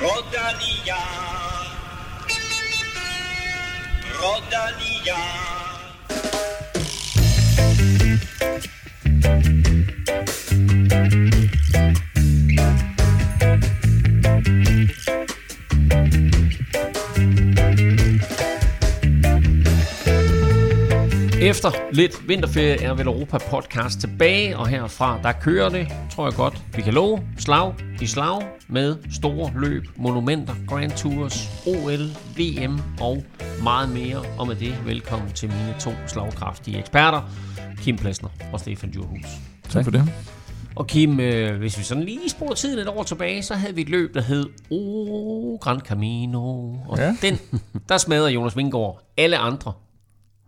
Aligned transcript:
Rodalia. 0.00 0.96
Rodalia. 4.18 5.20
Efter 21.50 21.70
lidt 21.92 22.28
vinterferie 22.28 22.82
er 22.82 22.94
vel 22.94 23.06
Europa 23.06 23.38
Podcast 23.38 24.00
tilbage, 24.00 24.58
og 24.58 24.68
herfra 24.68 25.20
der 25.22 25.32
kører 25.32 25.68
det, 25.68 25.88
tror 26.10 26.26
jeg 26.26 26.34
godt, 26.34 26.62
vi 26.76 26.82
kan 26.82 26.94
love, 26.94 27.22
slag 27.38 27.74
i 28.00 28.06
slag 28.06 28.42
med 28.68 28.96
store 29.12 29.52
løb, 29.56 29.84
monumenter, 29.96 30.54
Grand 30.68 30.90
Tours, 30.90 31.48
OL, 31.66 32.00
VM 32.36 32.80
og 33.00 33.24
meget 33.62 33.88
mere. 33.88 34.22
Og 34.38 34.46
med 34.46 34.56
det, 34.56 34.86
velkommen 34.86 35.32
til 35.32 35.48
mine 35.48 35.74
to 35.80 35.90
slagkraftige 36.06 36.78
eksperter, 36.78 37.30
Kim 37.82 37.96
Plesner 37.96 38.30
og 38.52 38.60
Stefan 38.60 38.90
Djurhus. 38.90 39.26
Tak 39.68 39.84
for 39.84 39.90
det. 39.90 40.12
Og 40.76 40.86
Kim, 40.86 41.20
øh, 41.20 41.58
hvis 41.58 41.78
vi 41.78 41.82
sådan 41.82 42.02
lige 42.04 42.28
spoler 42.28 42.54
tiden 42.54 42.78
et 42.78 42.88
år 42.88 43.02
tilbage, 43.02 43.42
så 43.42 43.54
havde 43.54 43.74
vi 43.74 43.80
et 43.80 43.88
løb, 43.88 44.14
der 44.14 44.22
hed 44.22 44.46
O 44.70 45.56
Gran 45.56 45.80
Camino. 45.80 46.40
Og 46.88 46.98
ja. 46.98 47.16
Den, 47.22 47.38
der 47.88 47.98
smadrer 47.98 48.28
Jonas 48.28 48.56
Vingård 48.56 49.02
alle 49.16 49.38
andre. 49.38 49.72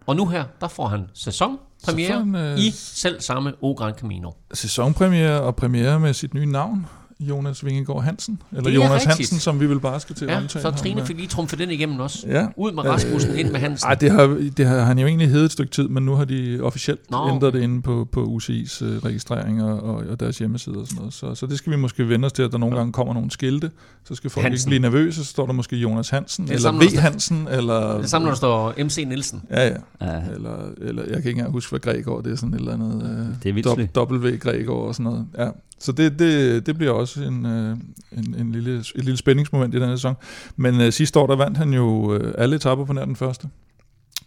Og 0.06 0.16
nu 0.16 0.29
her, 0.29 0.45
der 0.61 0.69
får 0.69 0.87
han 0.88 1.06
sæsonpremiere 1.15 2.19
han, 2.19 2.34
øh, 2.34 2.59
i 2.59 2.70
selv 2.70 3.20
samme 3.20 3.52
O 3.60 3.73
Gran 3.73 3.95
Camino. 3.95 4.30
Sæsonpremiere 4.55 5.41
og 5.41 5.56
premiere 5.56 6.01
med 6.01 6.15
sit 6.15 6.34
nye 6.34 6.47
navn, 6.47 6.87
Jonas 7.28 7.64
Vingegaard 7.64 8.02
Hansen. 8.02 8.42
Eller 8.52 8.70
er 8.70 8.74
Jonas 8.74 8.92
rigtigt. 8.92 9.08
Hansen, 9.08 9.38
som 9.38 9.60
vi 9.60 9.66
vil 9.66 9.80
bare 9.80 10.00
skal 10.00 10.16
til 10.16 10.24
at 10.24 10.30
Ja, 10.30 10.36
omtale 10.36 10.62
så 10.62 10.70
Trine 10.70 11.06
fik 11.06 11.16
lige 11.16 11.28
trumfet 11.28 11.59
den 11.59 11.70
igennem 11.70 12.01
også. 12.01 12.26
Ja. 12.29 12.46
Ud 12.56 12.73
med 12.73 12.84
Rasmussen, 12.84 13.38
ind 13.38 13.51
med 13.51 13.60
Hansen. 13.60 13.88
Ej, 13.88 13.95
det 13.95 14.10
har, 14.10 14.51
det 14.56 14.66
har 14.66 14.80
han 14.80 14.98
jo 14.98 15.06
egentlig 15.06 15.29
heddet 15.29 15.45
et 15.45 15.52
stykke 15.52 15.73
tid, 15.73 15.88
men 15.88 16.06
nu 16.06 16.14
har 16.14 16.24
de 16.24 16.60
officielt 16.62 17.10
Nå, 17.10 17.16
okay. 17.16 17.34
ændret 17.34 17.52
det 17.52 17.62
inde 17.62 17.82
på, 17.82 18.09
på 18.12 18.24
UCI's 18.24 18.84
uh, 18.84 18.90
registrering 19.04 19.62
og, 19.62 19.82
og, 19.82 20.20
deres 20.20 20.38
hjemmeside 20.38 20.76
og 20.76 20.87
sådan 20.87 20.98
noget. 20.98 21.14
Så, 21.14 21.34
så 21.34 21.46
det 21.46 21.59
skal 21.59 21.73
vi 21.73 21.76
måske 21.76 22.09
vende 22.09 22.26
os 22.26 22.32
til, 22.32 22.42
at 22.42 22.52
der 22.52 22.59
nogle 22.59 22.76
gange 22.76 22.92
kommer 22.92 23.14
nogle 23.14 23.30
skilte. 23.30 23.70
Så 24.04 24.14
skal 24.14 24.30
folk 24.30 24.45
Hansen. 24.45 24.73
ikke 24.73 24.82
blive 24.82 24.90
nervøse, 24.90 25.24
så 25.24 25.30
står 25.30 25.46
der 25.46 25.52
måske 25.52 25.76
Jonas 25.76 26.10
Hansen, 26.10 26.48
er 26.48 26.54
eller 26.54 26.73
V. 26.73 26.98
Hansen, 26.98 27.48
eller... 27.51 27.98
Det 27.98 28.10
samme, 28.10 28.24
når 28.24 28.30
der 28.30 28.36
står 28.36 28.74
MC 28.84 29.04
Nielsen. 29.09 29.42
Ja, 29.51 29.68
ja. 29.68 29.76
Ja, 30.01 30.20
Eller, 30.34 30.57
eller 30.80 31.02
jeg 31.02 31.10
kan 31.10 31.18
ikke 31.18 31.30
engang 31.30 31.52
huske, 31.52 31.70
hvad 31.70 31.80
Gregor 31.80 32.20
det 32.20 32.32
er 32.32 32.36
sådan 32.36 32.54
et 32.54 32.59
eller 32.59 32.73
andet... 32.73 33.36
Det 33.42 33.48
er 33.48 33.52
vildt 33.52 33.96
W 33.96 34.36
Gregor 34.36 34.86
og 34.86 34.95
sådan 34.95 35.04
noget. 35.04 35.26
Ja. 35.38 35.48
Så 35.83 35.93
det, 35.93 36.19
det, 36.19 36.66
det 36.66 36.77
bliver 36.77 36.93
også 36.93 37.23
en, 37.23 37.47
øh, 37.47 37.77
en, 38.13 38.35
en 38.35 38.52
lille, 38.52 38.77
et 38.79 39.05
lille 39.05 39.16
spændingsmoment 39.16 39.75
i 39.75 39.79
den 39.79 39.88
her 39.88 39.97
sæson. 39.97 40.15
Men 40.57 40.80
øh, 40.80 40.93
sidste 40.93 41.19
år, 41.19 41.27
der 41.27 41.37
vandt 41.37 41.59
han 41.59 41.75
jo 41.75 42.15
øh, 42.15 42.35
alle 42.38 42.57
etapper 42.57 42.85
på 42.85 42.93
nær 42.93 43.05
den 43.05 43.16
første. 43.16 43.49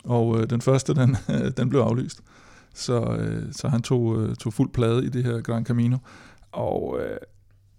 Og 0.04 0.40
øh, 0.40 0.50
den 0.50 0.62
første, 0.62 0.94
den, 0.94 1.18
den 1.58 1.70
blev 1.70 1.80
aflyst. 1.80 2.22
Så, 2.74 3.02
øh, 3.20 3.44
så 3.52 3.68
han 3.68 3.82
tog, 3.82 4.22
øh, 4.22 4.36
tog 4.36 4.54
fuld 4.54 4.70
plade 4.70 5.06
i 5.06 5.10
det 5.10 5.24
her 5.24 5.42
Gran 5.42 5.66
Camino. 5.66 5.98
Og 6.52 7.00
øh, 7.00 7.18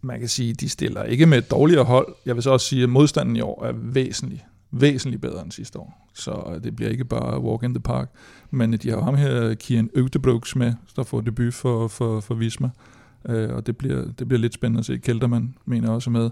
man 0.02 0.20
kan 0.20 0.28
sige, 0.28 0.54
de 0.54 0.68
stiller 0.68 1.02
ikke 1.02 1.26
med 1.26 1.38
et 1.38 1.50
dårligere 1.50 1.84
hold. 1.84 2.14
Jeg 2.26 2.34
vil 2.34 2.42
så 2.42 2.50
også 2.50 2.66
sige, 2.66 2.82
at 2.82 2.88
modstanden 2.88 3.36
i 3.36 3.40
år 3.40 3.64
er 3.64 3.72
væsentlig, 3.72 4.46
væsentligt 4.70 5.22
bedre 5.22 5.42
end 5.42 5.52
sidste 5.52 5.78
år. 5.78 6.08
Så 6.14 6.52
øh, 6.54 6.64
det 6.64 6.76
bliver 6.76 6.90
ikke 6.90 7.04
bare 7.04 7.40
walk 7.40 7.62
in 7.62 7.74
the 7.74 7.82
park. 7.82 8.10
Men 8.50 8.74
øh, 8.74 8.82
de 8.82 8.88
har 8.88 8.96
jo 8.96 9.02
ham 9.02 9.16
her, 9.16 9.54
Kian 9.54 9.90
Øgdebrugs 9.94 10.56
med, 10.56 10.72
der 10.96 11.02
får 11.02 11.20
debut 11.20 11.54
for, 11.54 11.88
for, 11.88 12.20
for 12.20 12.34
Visma. 12.34 12.66
Øh, 12.66 12.95
og 13.28 13.66
det 13.66 13.76
bliver, 13.76 14.04
det 14.18 14.28
bliver 14.28 14.40
lidt 14.40 14.54
spændende 14.54 14.78
at 14.78 14.84
se. 14.84 14.98
Kelterman 14.98 15.54
mener 15.64 15.90
også 15.90 16.10
med. 16.10 16.30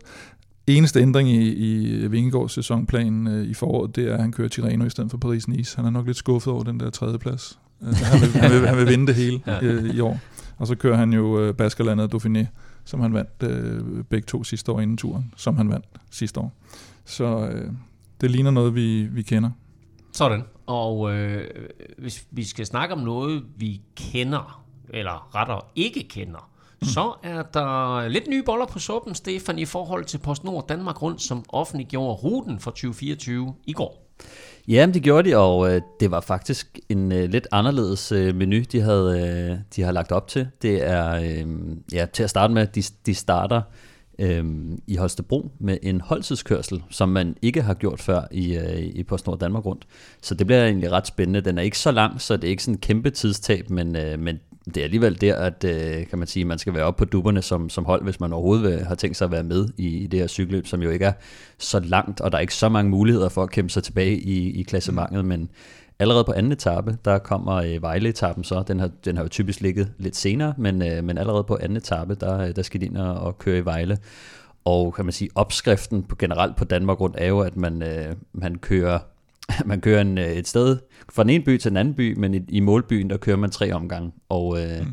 Eneste 0.66 1.00
ændring 1.00 1.28
i, 1.28 1.52
i 1.52 2.06
Vingegaards 2.06 2.52
sæsonplan 2.52 3.26
øh, 3.26 3.44
i 3.46 3.54
foråret, 3.54 3.96
det 3.96 4.08
er, 4.08 4.14
at 4.14 4.20
han 4.20 4.32
kører 4.32 4.48
Tirreno 4.48 4.84
i 4.84 4.90
stedet 4.90 5.10
for 5.10 5.18
Paris-Nice. 5.24 5.76
Han 5.76 5.84
er 5.84 5.90
nok 5.90 6.06
lidt 6.06 6.16
skuffet 6.16 6.52
over 6.52 6.62
den 6.62 6.80
der 6.80 6.90
tredje 6.90 7.18
plads. 7.18 7.58
Øh, 7.82 7.94
han, 7.94 8.20
vil, 8.20 8.30
han, 8.30 8.50
vil, 8.52 8.68
han 8.68 8.76
vil 8.78 8.88
vinde 8.88 9.06
det 9.06 9.14
hele 9.14 9.42
øh, 9.62 9.94
i 9.94 10.00
år. 10.00 10.20
Og 10.56 10.66
så 10.66 10.74
kører 10.74 10.96
han 10.96 11.12
jo 11.12 11.40
øh, 11.40 11.54
Baskerlandet 11.54 12.14
og 12.14 12.22
Dauphiné, 12.22 12.46
som 12.84 13.00
han 13.00 13.14
vandt 13.14 13.42
øh, 13.42 14.04
begge 14.04 14.26
to 14.26 14.44
sidste 14.44 14.72
år 14.72 14.80
inden 14.80 14.96
turen, 14.96 15.34
som 15.36 15.56
han 15.56 15.70
vandt 15.70 15.86
sidste 16.10 16.40
år. 16.40 16.52
Så 17.04 17.48
øh, 17.48 17.70
det 18.20 18.30
ligner 18.30 18.50
noget, 18.50 18.74
vi, 18.74 19.02
vi 19.02 19.22
kender. 19.22 19.50
Sådan. 20.12 20.42
Og 20.66 21.14
øh, 21.14 21.44
hvis 21.98 22.26
vi 22.30 22.44
skal 22.44 22.66
snakke 22.66 22.94
om 22.94 23.00
noget, 23.00 23.42
vi 23.56 23.80
kender, 23.96 24.64
eller 24.88 25.34
rettere 25.34 25.60
ikke 25.76 26.08
kender 26.08 26.50
så 26.82 27.12
er 27.22 27.42
der 27.42 28.08
lidt 28.08 28.28
nye 28.28 28.42
boller 28.42 28.66
på 28.66 28.78
suppen, 28.78 29.14
Stefan, 29.14 29.58
i 29.58 29.64
forhold 29.64 30.04
til 30.04 30.18
PostNord 30.18 30.68
Danmark 30.68 31.02
Rundt, 31.02 31.22
som 31.22 31.44
offentliggjorde 31.48 32.14
ruten 32.14 32.60
for 32.60 32.70
2024 32.70 33.54
i 33.66 33.72
går. 33.72 34.04
Ja, 34.68 34.88
det 34.94 35.02
gjorde 35.02 35.30
de, 35.30 35.36
og 35.36 35.74
øh, 35.74 35.82
det 36.00 36.10
var 36.10 36.20
faktisk 36.20 36.78
en 36.88 37.12
øh, 37.12 37.28
lidt 37.30 37.48
anderledes 37.52 38.12
øh, 38.12 38.34
menu, 38.34 38.62
de 38.72 38.80
havde, 38.80 39.20
øh, 39.50 39.58
de 39.76 39.82
har 39.82 39.92
lagt 39.92 40.12
op 40.12 40.28
til. 40.28 40.48
Det 40.62 40.82
er, 40.86 41.14
øh, 41.14 41.46
ja, 41.92 42.06
til 42.12 42.22
at 42.22 42.30
starte 42.30 42.54
med, 42.54 42.66
de, 42.66 42.82
de 43.06 43.14
starter 43.14 43.62
øh, 44.18 44.44
i 44.86 44.96
Holstebro 44.96 45.50
med 45.58 45.78
en 45.82 46.00
holdtidskørsel, 46.00 46.82
som 46.90 47.08
man 47.08 47.36
ikke 47.42 47.62
har 47.62 47.74
gjort 47.74 48.00
før 48.00 48.22
i, 48.30 48.56
øh, 48.56 48.78
i 48.78 49.02
PostNord 49.02 49.38
Danmark 49.38 49.66
rundt. 49.66 49.86
Så 50.22 50.34
det 50.34 50.46
bliver 50.46 50.64
egentlig 50.64 50.92
ret 50.92 51.06
spændende. 51.06 51.40
Den 51.40 51.58
er 51.58 51.62
ikke 51.62 51.78
så 51.78 51.90
lang, 51.90 52.20
så 52.20 52.36
det 52.36 52.44
er 52.44 52.50
ikke 52.50 52.64
sådan 52.64 52.74
en 52.74 52.80
kæmpe 52.80 53.10
tidstab, 53.10 53.70
men, 53.70 53.96
øh, 53.96 54.18
men 54.18 54.40
det 54.66 54.76
er 54.76 54.84
alligevel 54.84 55.20
der, 55.20 55.36
at 55.36 55.64
øh, 55.64 56.06
kan 56.06 56.18
man 56.18 56.28
sige, 56.28 56.44
man 56.44 56.58
skal 56.58 56.74
være 56.74 56.84
oppe 56.84 56.98
på 56.98 57.04
dupperne 57.04 57.42
som, 57.42 57.68
som 57.68 57.84
hold, 57.84 58.02
hvis 58.02 58.20
man 58.20 58.32
overhovedet 58.32 58.64
vil, 58.64 58.84
har 58.84 58.94
tænkt 58.94 59.16
sig 59.16 59.24
at 59.24 59.30
være 59.30 59.42
med 59.42 59.68
i, 59.76 59.86
i 59.86 60.06
det 60.06 60.20
her 60.20 60.26
cykelløb, 60.26 60.66
som 60.66 60.82
jo 60.82 60.90
ikke 60.90 61.04
er 61.04 61.12
så 61.58 61.80
langt, 61.80 62.20
og 62.20 62.32
der 62.32 62.38
er 62.38 62.40
ikke 62.40 62.54
så 62.54 62.68
mange 62.68 62.90
muligheder 62.90 63.28
for 63.28 63.42
at 63.42 63.50
kæmpe 63.50 63.70
sig 63.70 63.82
tilbage 63.82 64.16
i, 64.16 64.60
i 64.60 64.62
klassementet, 64.62 65.24
men 65.24 65.50
allerede 65.98 66.24
på 66.24 66.32
anden 66.32 66.52
etape, 66.52 66.98
der 67.04 67.18
kommer 67.18 67.54
øh, 67.54 67.82
Vejle-etappen 67.82 68.44
så, 68.44 68.64
den 68.68 68.80
har, 68.80 68.90
den 69.04 69.16
har 69.16 69.24
jo 69.24 69.28
typisk 69.28 69.60
ligget 69.60 69.92
lidt 69.98 70.16
senere, 70.16 70.54
men, 70.58 70.82
øh, 70.82 71.04
men 71.04 71.18
allerede 71.18 71.44
på 71.44 71.58
anden 71.60 71.76
etape, 71.76 72.14
der, 72.14 72.52
der 72.52 72.62
skal 72.62 72.80
de 72.80 72.86
ind 72.86 72.96
og, 72.96 73.14
og 73.14 73.38
køre 73.38 73.58
i 73.58 73.64
Vejle. 73.64 73.98
Og 74.64 74.94
kan 74.94 75.04
man 75.04 75.12
sige, 75.12 75.30
opskriften 75.34 76.02
på, 76.02 76.16
generelt 76.16 76.56
på 76.56 76.64
Danmark 76.64 77.00
rundt 77.00 77.16
er 77.18 77.26
jo, 77.26 77.40
at 77.40 77.56
man, 77.56 77.82
øh, 77.82 78.14
man 78.32 78.58
kører 78.58 78.98
man 79.66 79.80
kører 79.80 80.00
en, 80.00 80.18
øh, 80.18 80.32
et 80.32 80.48
sted 80.48 80.76
fra 81.12 81.22
den 81.22 81.30
ene 81.30 81.44
by 81.44 81.58
til 81.58 81.70
den 81.70 81.76
anden 81.76 81.94
by, 81.94 82.14
men 82.18 82.34
i, 82.34 82.40
i 82.48 82.60
målbyen, 82.60 83.10
der 83.10 83.16
kører 83.16 83.36
man 83.36 83.50
tre 83.50 83.72
omgange. 83.72 84.12
Og 84.28 84.58
øh, 84.62 84.80
mm. 84.80 84.86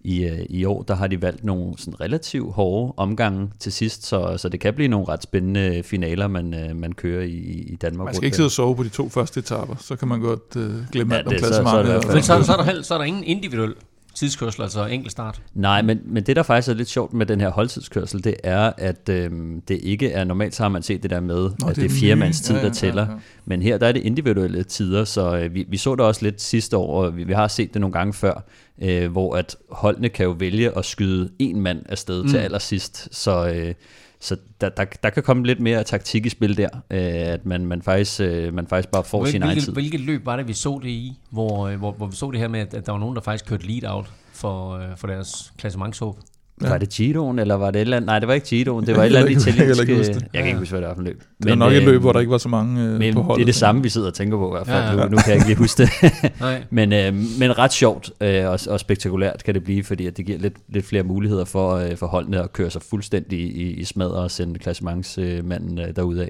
i, 0.00 0.24
øh, 0.24 0.38
i 0.50 0.64
år, 0.64 0.82
der 0.82 0.94
har 0.94 1.06
de 1.06 1.22
valgt 1.22 1.44
nogle 1.44 1.74
sådan 1.78 2.00
relativt 2.00 2.52
hårde 2.54 2.92
omgange 2.96 3.50
til 3.58 3.72
sidst, 3.72 4.06
så, 4.06 4.34
så 4.36 4.48
det 4.48 4.60
kan 4.60 4.74
blive 4.74 4.88
nogle 4.88 5.08
ret 5.08 5.22
spændende 5.22 5.82
finaler, 5.84 6.28
man, 6.28 6.54
øh, 6.54 6.76
man 6.76 6.92
kører 6.92 7.22
i, 7.24 7.34
i 7.72 7.76
Danmark. 7.76 8.04
Man 8.04 8.14
skal 8.14 8.24
ikke 8.26 8.36
sidde 8.36 8.46
og 8.46 8.50
sove 8.50 8.76
på 8.76 8.82
de 8.82 8.88
to 8.88 9.08
første 9.08 9.40
etaper, 9.40 9.74
så 9.80 9.96
kan 9.96 10.08
man 10.08 10.20
godt 10.20 10.56
øh, 10.56 10.70
glemme 10.92 11.14
Ja, 11.14 11.18
alt 11.18 11.26
om 11.26 11.32
det- 11.32 11.40
så- 11.40 11.48
så 11.48 11.60
er 11.68 11.82
det 11.82 11.88
i 11.88 11.92
klassementet. 11.92 11.92
hvert 11.92 12.04
fald- 12.04 12.14
Men 12.14 12.22
så, 12.22 12.42
så, 12.46 12.52
er 12.52 12.56
der, 12.56 12.64
hel- 12.64 12.84
så 12.84 12.94
er 12.94 12.98
der 12.98 13.04
ingen 13.04 13.24
individuel 13.24 13.74
tidskørsel, 14.14 14.62
altså 14.62 14.86
enkelt 14.86 15.12
start. 15.12 15.42
Nej, 15.54 15.82
men, 15.82 16.00
men 16.04 16.22
det 16.22 16.36
der 16.36 16.42
faktisk 16.42 16.68
er 16.68 16.74
lidt 16.74 16.88
sjovt 16.88 17.12
med 17.12 17.26
den 17.26 17.40
her 17.40 17.48
holdtidskørsel, 17.48 18.24
det 18.24 18.34
er, 18.44 18.72
at 18.78 19.08
øhm, 19.08 19.60
det 19.68 19.80
ikke 19.82 20.10
er, 20.12 20.24
normalt 20.24 20.54
så 20.54 20.62
har 20.62 20.68
man 20.68 20.82
set 20.82 21.02
det 21.02 21.10
der 21.10 21.20
med, 21.20 21.50
Nå, 21.60 21.68
at 21.68 21.76
det 21.76 21.84
er 21.84 21.88
fire 21.88 22.16
mands 22.16 22.40
tid, 22.40 22.54
Ja, 22.56 22.62
der 22.62 22.72
tæller. 22.72 23.02
ja, 23.06 23.12
ja. 23.12 23.18
Men 23.44 23.62
her 23.62 23.78
der 23.78 23.86
er 23.86 23.92
det 23.92 24.00
individuelle 24.02 24.62
tider, 24.64 25.04
så 25.04 25.36
øh, 25.36 25.54
vi, 25.54 25.64
vi 25.68 25.76
så 25.76 25.94
det 25.94 26.00
også 26.00 26.24
lidt 26.24 26.42
sidste 26.42 26.76
år, 26.76 27.04
og 27.04 27.16
vi, 27.16 27.24
vi 27.24 27.32
har 27.32 27.48
set 27.48 27.74
det 27.74 27.80
nogle 27.80 27.92
gange 27.92 28.12
før, 28.12 28.44
øh, 28.82 29.10
hvor 29.12 29.36
at 29.36 29.56
holdene 29.70 30.08
kan 30.08 30.24
jo 30.26 30.36
vælge 30.38 30.78
at 30.78 30.84
skyde 30.84 31.30
en 31.38 31.60
mand 31.60 31.82
afsted 31.88 32.22
mm. 32.22 32.28
til 32.28 32.36
allersidst. 32.36 33.08
Så, 33.16 33.48
øh, 33.48 33.74
så 34.20 34.36
der, 34.60 34.68
der, 34.68 34.84
der 35.02 35.10
kan 35.10 35.22
komme 35.22 35.46
lidt 35.46 35.60
mere 35.60 35.84
taktik 35.84 36.26
i 36.26 36.28
spil 36.28 36.56
der, 36.56 36.68
øh, 36.90 37.32
at 37.32 37.46
man, 37.46 37.66
man, 37.66 37.82
faktisk, 37.82 38.20
øh, 38.20 38.54
man 38.54 38.66
faktisk 38.66 38.88
bare 38.88 39.04
får 39.04 39.20
Hvil, 39.20 39.32
sin 39.32 39.42
egen 39.42 39.48
hvilket, 39.48 39.64
tid. 39.64 39.72
hvilket 39.72 40.00
løb 40.00 40.26
var 40.26 40.36
det, 40.36 40.48
vi 40.48 40.52
så 40.52 40.80
det 40.82 40.88
i, 40.88 41.18
hvor, 41.30 41.66
øh, 41.66 41.78
hvor, 41.78 41.92
hvor 41.92 42.06
vi 42.06 42.16
så 42.16 42.30
det 42.30 42.40
her 42.40 42.48
med, 42.48 42.60
at, 42.60 42.74
at 42.74 42.86
der 42.86 42.92
var 42.92 42.98
nogen, 42.98 43.16
der 43.16 43.22
faktisk 43.22 43.46
kørte 43.46 43.66
lead-out 43.66 44.12
for, 44.32 44.76
øh, 44.76 44.96
for 44.96 45.06
deres 45.06 45.52
klassementshåb? 45.58 46.18
Var 46.60 46.78
det 46.78 46.88
Giroen, 46.88 47.38
eller 47.38 47.54
var 47.54 47.70
det 47.70 47.76
et 47.76 47.80
eller 47.80 47.96
andet? 47.96 48.06
Nej, 48.06 48.18
det 48.18 48.28
var 48.28 48.34
ikke 48.34 48.46
Giroen, 48.46 48.86
det 48.86 48.96
var 48.96 49.02
et 49.02 49.06
eller 49.06 49.20
andet 49.20 49.46
Jeg 49.46 49.54
kan 49.54 49.66
heller 49.66 49.82
italiensk... 49.82 49.90
ikke 49.90 49.92
Jeg 49.92 49.98
huske 49.98 50.30
kan 50.32 50.42
det. 50.42 50.46
ikke 50.48 50.58
huske, 50.58 50.72
hvad 50.72 50.80
det 50.80 50.88
var 50.88 50.94
for 50.94 51.02
løb. 51.02 51.22
Det 51.42 51.50
var 51.50 51.54
nok 51.56 51.72
et 51.72 51.76
øh, 51.80 51.86
løb, 51.86 52.00
hvor 52.00 52.12
der 52.12 52.20
ikke 52.20 52.30
var 52.32 52.38
så 52.38 52.48
mange 52.48 52.82
øh, 52.84 52.98
men 52.98 53.14
på 53.14 53.22
holdet. 53.22 53.38
det 53.38 53.42
er 53.42 53.46
det 53.46 53.54
samme, 53.54 53.82
vi 53.82 53.88
sidder 53.88 54.06
og 54.06 54.14
tænker 54.14 54.36
på 54.38 54.48
i 54.48 54.50
hvert 54.50 54.66
fald. 54.66 54.76
Ja, 54.84 54.90
Ja, 54.90 54.92
ja. 54.96 54.98
ja. 55.00 55.04
Nu, 55.04 55.10
nu 55.10 55.16
kan 55.16 55.26
jeg 55.26 55.34
ikke 55.34 55.46
lige 55.46 55.56
huske 55.58 55.82
det. 55.82 55.90
Nej. 56.40 56.62
men, 56.70 56.92
øh, 56.92 57.14
men 57.38 57.58
ret 57.58 57.72
sjovt 57.72 58.10
øh, 58.20 58.46
og, 58.48 58.58
og 58.68 58.80
spektakulært 58.80 59.44
kan 59.44 59.54
det 59.54 59.64
blive, 59.64 59.84
fordi 59.84 60.06
at 60.06 60.16
det 60.16 60.26
giver 60.26 60.38
lidt, 60.38 60.54
lidt 60.68 60.86
flere 60.86 61.02
muligheder 61.02 61.44
for, 61.44 61.74
øh, 61.74 61.96
for 61.96 62.06
holdene 62.06 62.42
at 62.42 62.52
køre 62.52 62.70
sig 62.70 62.82
fuldstændig 62.90 63.38
i, 63.38 63.62
i 63.72 63.84
smadret 63.84 64.14
og 64.16 64.30
sende 64.30 64.58
klassementsmanden 64.58 65.78
øh, 65.78 65.96
derudad. 65.96 66.28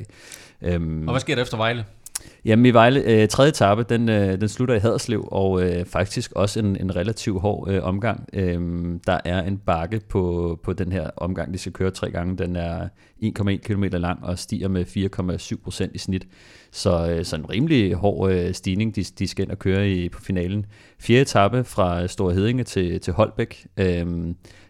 Øhm, 0.62 1.08
Og 1.08 1.12
hvad 1.12 1.20
sker 1.20 1.34
der 1.34 1.42
efter 1.42 1.56
Vejle? 1.56 1.84
Jamen 2.44 2.66
i 2.66 2.70
Vejle, 2.70 3.02
øh, 3.02 3.28
tredje 3.28 3.48
etape, 3.48 3.82
den, 3.82 4.08
øh, 4.08 4.40
den 4.40 4.48
slutter 4.48 4.74
i 4.74 4.78
Haderslev, 4.78 5.28
og 5.32 5.62
øh, 5.62 5.84
faktisk 5.84 6.32
også 6.32 6.60
en, 6.60 6.76
en 6.76 6.96
relativt 6.96 7.40
hård 7.40 7.70
øh, 7.70 7.84
omgang. 7.84 8.28
Øh, 8.32 8.60
der 9.06 9.18
er 9.24 9.42
en 9.42 9.58
bakke 9.58 10.00
på, 10.08 10.58
på 10.62 10.72
den 10.72 10.92
her 10.92 11.10
omgang, 11.16 11.52
de 11.52 11.58
skal 11.58 11.72
køre 11.72 11.90
tre 11.90 12.10
gange. 12.10 12.36
Den 12.36 12.56
er 12.56 12.88
1,1 13.22 13.56
km 13.56 13.84
lang 13.92 14.24
og 14.24 14.38
stiger 14.38 14.68
med 14.68 14.84
4,7% 15.84 15.90
i 15.94 15.98
snit. 15.98 16.26
Så, 16.72 17.10
øh, 17.10 17.24
så 17.24 17.36
en 17.36 17.50
rimelig 17.50 17.94
hård 17.94 18.32
øh, 18.32 18.54
stigning, 18.54 18.96
de, 18.96 19.04
de 19.04 19.28
skal 19.28 19.42
ind 19.42 19.50
og 19.50 19.58
køre 19.58 19.90
i, 19.90 20.08
på 20.08 20.20
finalen. 20.20 20.66
Fjerde 21.00 21.22
etape 21.22 21.64
fra 21.64 22.06
Store 22.06 22.34
Hedinge 22.34 22.64
til, 22.64 23.00
til 23.00 23.12
Holbæk. 23.12 23.66
Øh, 23.76 24.06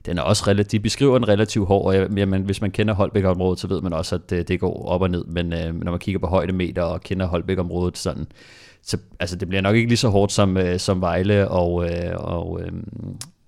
den 0.07 0.19
er 0.19 0.23
også 0.23 0.45
relativt, 0.47 0.73
de 0.73 0.81
beskriver 0.81 1.19
den 1.19 1.29
relativt 1.29 1.67
hård, 1.67 1.87
og 1.87 2.17
jamen, 2.17 2.43
hvis 2.43 2.61
man 2.61 2.71
kender 2.71 2.95
Holbæk-området, 2.95 3.61
så 3.61 3.67
ved 3.67 3.81
man 3.81 3.93
også, 3.93 4.15
at 4.15 4.31
det, 4.31 4.49
det 4.49 4.61
går 4.61 4.87
op 4.87 5.03
og 5.03 5.11
ned, 5.11 5.25
men 5.25 5.53
øh, 5.53 5.75
når 5.75 5.91
man 5.93 5.99
kigger 5.99 6.19
på 6.19 6.27
højdemeter 6.27 6.83
og 6.83 7.01
kender 7.01 7.27
Holbæk-området 7.27 7.99
sådan, 7.99 8.27
så 8.83 8.99
altså, 9.21 9.37
det 9.37 9.49
bliver 9.49 9.63
nok 9.63 9.77
ikke 9.77 9.89
lige 9.89 9.97
så 9.97 10.09
hårdt 10.09 10.33
som, 10.33 10.57
øh, 10.57 10.79
som 10.79 11.01
Vejle 11.01 11.49
og, 11.49 11.91
øh, 11.91 12.15
og, 12.15 12.61
øh, 12.63 12.73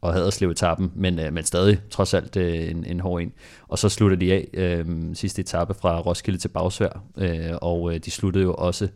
og 0.00 0.12
Haderslev 0.14 0.50
etappen, 0.50 0.92
men, 0.94 1.18
øh, 1.18 1.32
men 1.32 1.44
stadig 1.44 1.78
trods 1.90 2.14
alt 2.14 2.36
øh, 2.36 2.70
en, 2.70 2.84
en 2.84 3.00
hård 3.00 3.22
en. 3.22 3.32
Og 3.68 3.78
så 3.78 3.88
slutter 3.88 4.16
de 4.16 4.32
af 4.32 4.48
øh, 4.54 4.86
sidste 5.14 5.40
etape 5.40 5.74
fra 5.74 6.00
Roskilde 6.00 6.38
til 6.38 6.48
Bagsvær, 6.48 7.02
øh, 7.18 7.50
og 7.62 7.94
øh, 7.94 8.00
de 8.04 8.10
sluttede 8.10 8.44
jo 8.44 8.54
også 8.54 8.84
øh, 8.84 8.90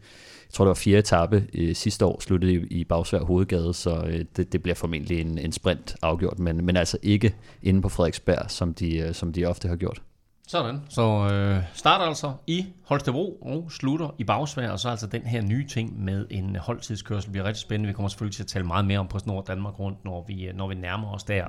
tror 0.57 0.65
det 0.65 0.69
var 0.69 0.75
fire 0.75 0.99
etape 0.99 1.47
øh, 1.55 1.75
sidste 1.75 2.05
år, 2.05 2.21
sluttede 2.21 2.53
i, 2.53 2.57
i 2.57 2.85
Bagsvær 2.85 3.21
Hovedgade, 3.21 3.75
så 3.75 3.97
øh, 4.07 4.25
det, 4.37 4.53
det 4.53 4.63
bliver 4.63 4.75
formentlig 4.75 5.21
en, 5.21 5.39
en 5.39 5.53
sprint 5.53 5.97
afgjort, 6.03 6.39
men, 6.39 6.65
men 6.65 6.77
altså 6.77 6.99
ikke 7.03 7.35
inde 7.63 7.83
på 7.83 7.89
Frederiksberg, 7.89 8.51
som 8.51 8.75
de, 8.75 8.99
øh, 8.99 9.15
som 9.15 9.33
de 9.33 9.45
ofte 9.45 9.69
har 9.69 9.77
gjort. 9.77 10.03
Sådan. 10.49 10.81
Så 10.89 11.29
øh, 11.33 11.63
starter 11.75 12.05
altså 12.05 12.33
i 12.47 12.67
Holstebro 12.85 13.39
og 13.43 13.73
slutter 13.73 14.15
i 14.19 14.25
Bagsvær, 14.25 14.71
og 14.71 14.79
så 14.79 14.89
altså 14.89 15.07
den 15.07 15.23
her 15.23 15.43
nye 15.43 15.67
ting 15.67 16.05
med 16.05 16.27
en 16.31 16.57
holdtidskørsel 16.57 17.31
bliver 17.31 17.45
rigtig 17.45 17.61
spændende. 17.63 17.87
Vi 17.87 17.93
kommer 17.93 18.09
selvfølgelig 18.09 18.37
til 18.37 18.43
at 18.43 18.47
tale 18.49 18.67
meget 18.67 18.85
mere 18.85 18.99
om 18.99 19.09
på 19.09 19.19
Snor 19.19 19.43
Danmark 19.43 19.81
rundt, 19.81 20.05
når 20.05 20.25
vi, 20.29 20.47
øh, 20.47 20.57
når 20.57 20.69
vi 20.69 20.75
nærmer 20.75 21.15
os 21.15 21.25
der. 21.25 21.45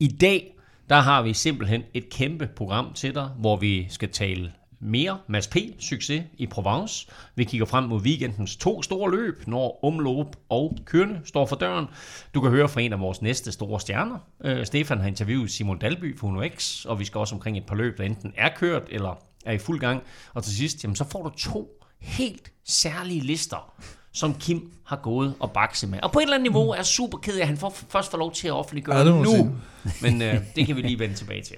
I 0.00 0.08
dag, 0.08 0.54
der 0.88 1.00
har 1.00 1.22
vi 1.22 1.32
simpelthen 1.32 1.82
et 1.94 2.10
kæmpe 2.10 2.48
program 2.56 2.92
til 2.92 3.14
dig, 3.14 3.28
hvor 3.38 3.56
vi 3.56 3.86
skal 3.88 4.08
tale 4.08 4.52
mere 4.80 5.18
Mads 5.26 5.46
P. 5.46 5.56
succes 5.78 6.22
i 6.38 6.46
Provence. 6.46 7.06
Vi 7.34 7.44
kigger 7.44 7.66
frem 7.66 7.84
mod 7.84 8.00
weekendens 8.00 8.56
to 8.56 8.82
store 8.82 9.10
løb, 9.10 9.42
når 9.46 9.84
Umlob 9.84 10.36
og 10.48 10.78
Kørne 10.84 11.20
står 11.24 11.46
for 11.46 11.56
døren. 11.56 11.86
Du 12.34 12.40
kan 12.40 12.50
høre 12.50 12.68
fra 12.68 12.80
en 12.80 12.92
af 12.92 13.00
vores 13.00 13.22
næste 13.22 13.52
store 13.52 13.80
stjerner. 13.80 14.18
Uh, 14.44 14.64
Stefan 14.64 15.00
har 15.00 15.08
interviewet 15.08 15.50
Simon 15.50 15.78
Dalby 15.78 16.18
for 16.18 16.26
Uno 16.26 16.48
X, 16.56 16.84
og 16.84 16.98
vi 16.98 17.04
skal 17.04 17.18
også 17.18 17.34
omkring 17.34 17.56
et 17.58 17.66
par 17.66 17.74
løb, 17.74 17.98
der 17.98 18.04
enten 18.04 18.32
er 18.36 18.48
kørt 18.56 18.82
eller 18.90 19.22
er 19.46 19.52
i 19.52 19.58
fuld 19.58 19.80
gang. 19.80 20.02
Og 20.34 20.44
til 20.44 20.56
sidst, 20.56 20.84
jamen, 20.84 20.96
så 20.96 21.04
får 21.04 21.22
du 21.22 21.30
to 21.38 21.84
helt 22.00 22.52
særlige 22.64 23.20
lister, 23.20 23.72
som 24.12 24.34
Kim 24.34 24.72
har 24.86 24.96
gået 24.96 25.34
og 25.40 25.52
bakset 25.52 25.90
med. 25.90 26.00
Og 26.02 26.12
på 26.12 26.18
et 26.18 26.22
eller 26.22 26.34
andet 26.34 26.50
niveau 26.50 26.70
er 26.70 26.82
super 26.82 27.18
ked 27.18 27.36
af, 27.36 27.40
at 27.40 27.46
han 27.48 27.56
får, 27.56 27.70
først 27.88 28.10
får 28.10 28.18
lov 28.18 28.32
til 28.32 28.48
at 28.48 28.54
offentliggøre 28.54 28.98
ja, 28.98 29.04
nu. 29.04 29.56
Men 30.02 30.14
uh, 30.22 30.34
det 30.56 30.66
kan 30.66 30.76
vi 30.76 30.82
lige 30.82 30.98
vende 30.98 31.14
tilbage 31.14 31.42
til. 31.42 31.56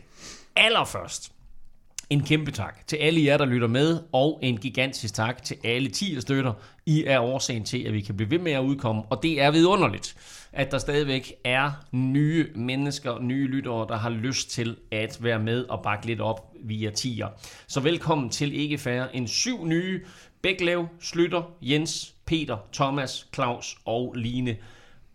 Allerførst, 0.56 1.32
en 2.10 2.22
kæmpe 2.22 2.50
tak 2.50 2.86
til 2.86 2.96
alle 2.96 3.24
jer, 3.24 3.36
der 3.36 3.44
lytter 3.44 3.68
med, 3.68 4.00
og 4.12 4.38
en 4.42 4.56
gigantisk 4.56 5.14
tak 5.14 5.42
til 5.42 5.56
alle 5.64 5.88
10 5.88 6.20
støtter. 6.20 6.52
I 6.86 7.04
er 7.06 7.20
årsagen 7.20 7.64
til, 7.64 7.78
at 7.86 7.92
vi 7.92 8.00
kan 8.00 8.16
blive 8.16 8.30
ved 8.30 8.38
med 8.38 8.52
at 8.52 8.62
udkomme, 8.62 9.02
og 9.02 9.22
det 9.22 9.42
er 9.42 9.50
vidunderligt, 9.50 10.16
at 10.52 10.70
der 10.70 10.78
stadigvæk 10.78 11.32
er 11.44 11.70
nye 11.92 12.46
mennesker, 12.54 13.18
nye 13.20 13.46
lyttere, 13.46 13.86
der 13.88 13.96
har 13.96 14.10
lyst 14.10 14.50
til 14.50 14.76
at 14.92 15.18
være 15.20 15.38
med 15.38 15.64
og 15.64 15.82
bakke 15.82 16.06
lidt 16.06 16.20
op 16.20 16.52
via 16.60 16.90
tier. 16.90 17.28
Så 17.66 17.80
velkommen 17.80 18.30
til 18.30 18.54
ikke 18.54 18.78
færre 18.78 19.16
end 19.16 19.28
syv 19.28 19.66
nye. 19.66 20.00
Bæklev, 20.42 20.88
Slytter, 21.00 21.42
Jens, 21.62 22.14
Peter, 22.26 22.56
Thomas, 22.72 23.28
Claus 23.34 23.76
og 23.84 24.14
Line. 24.16 24.56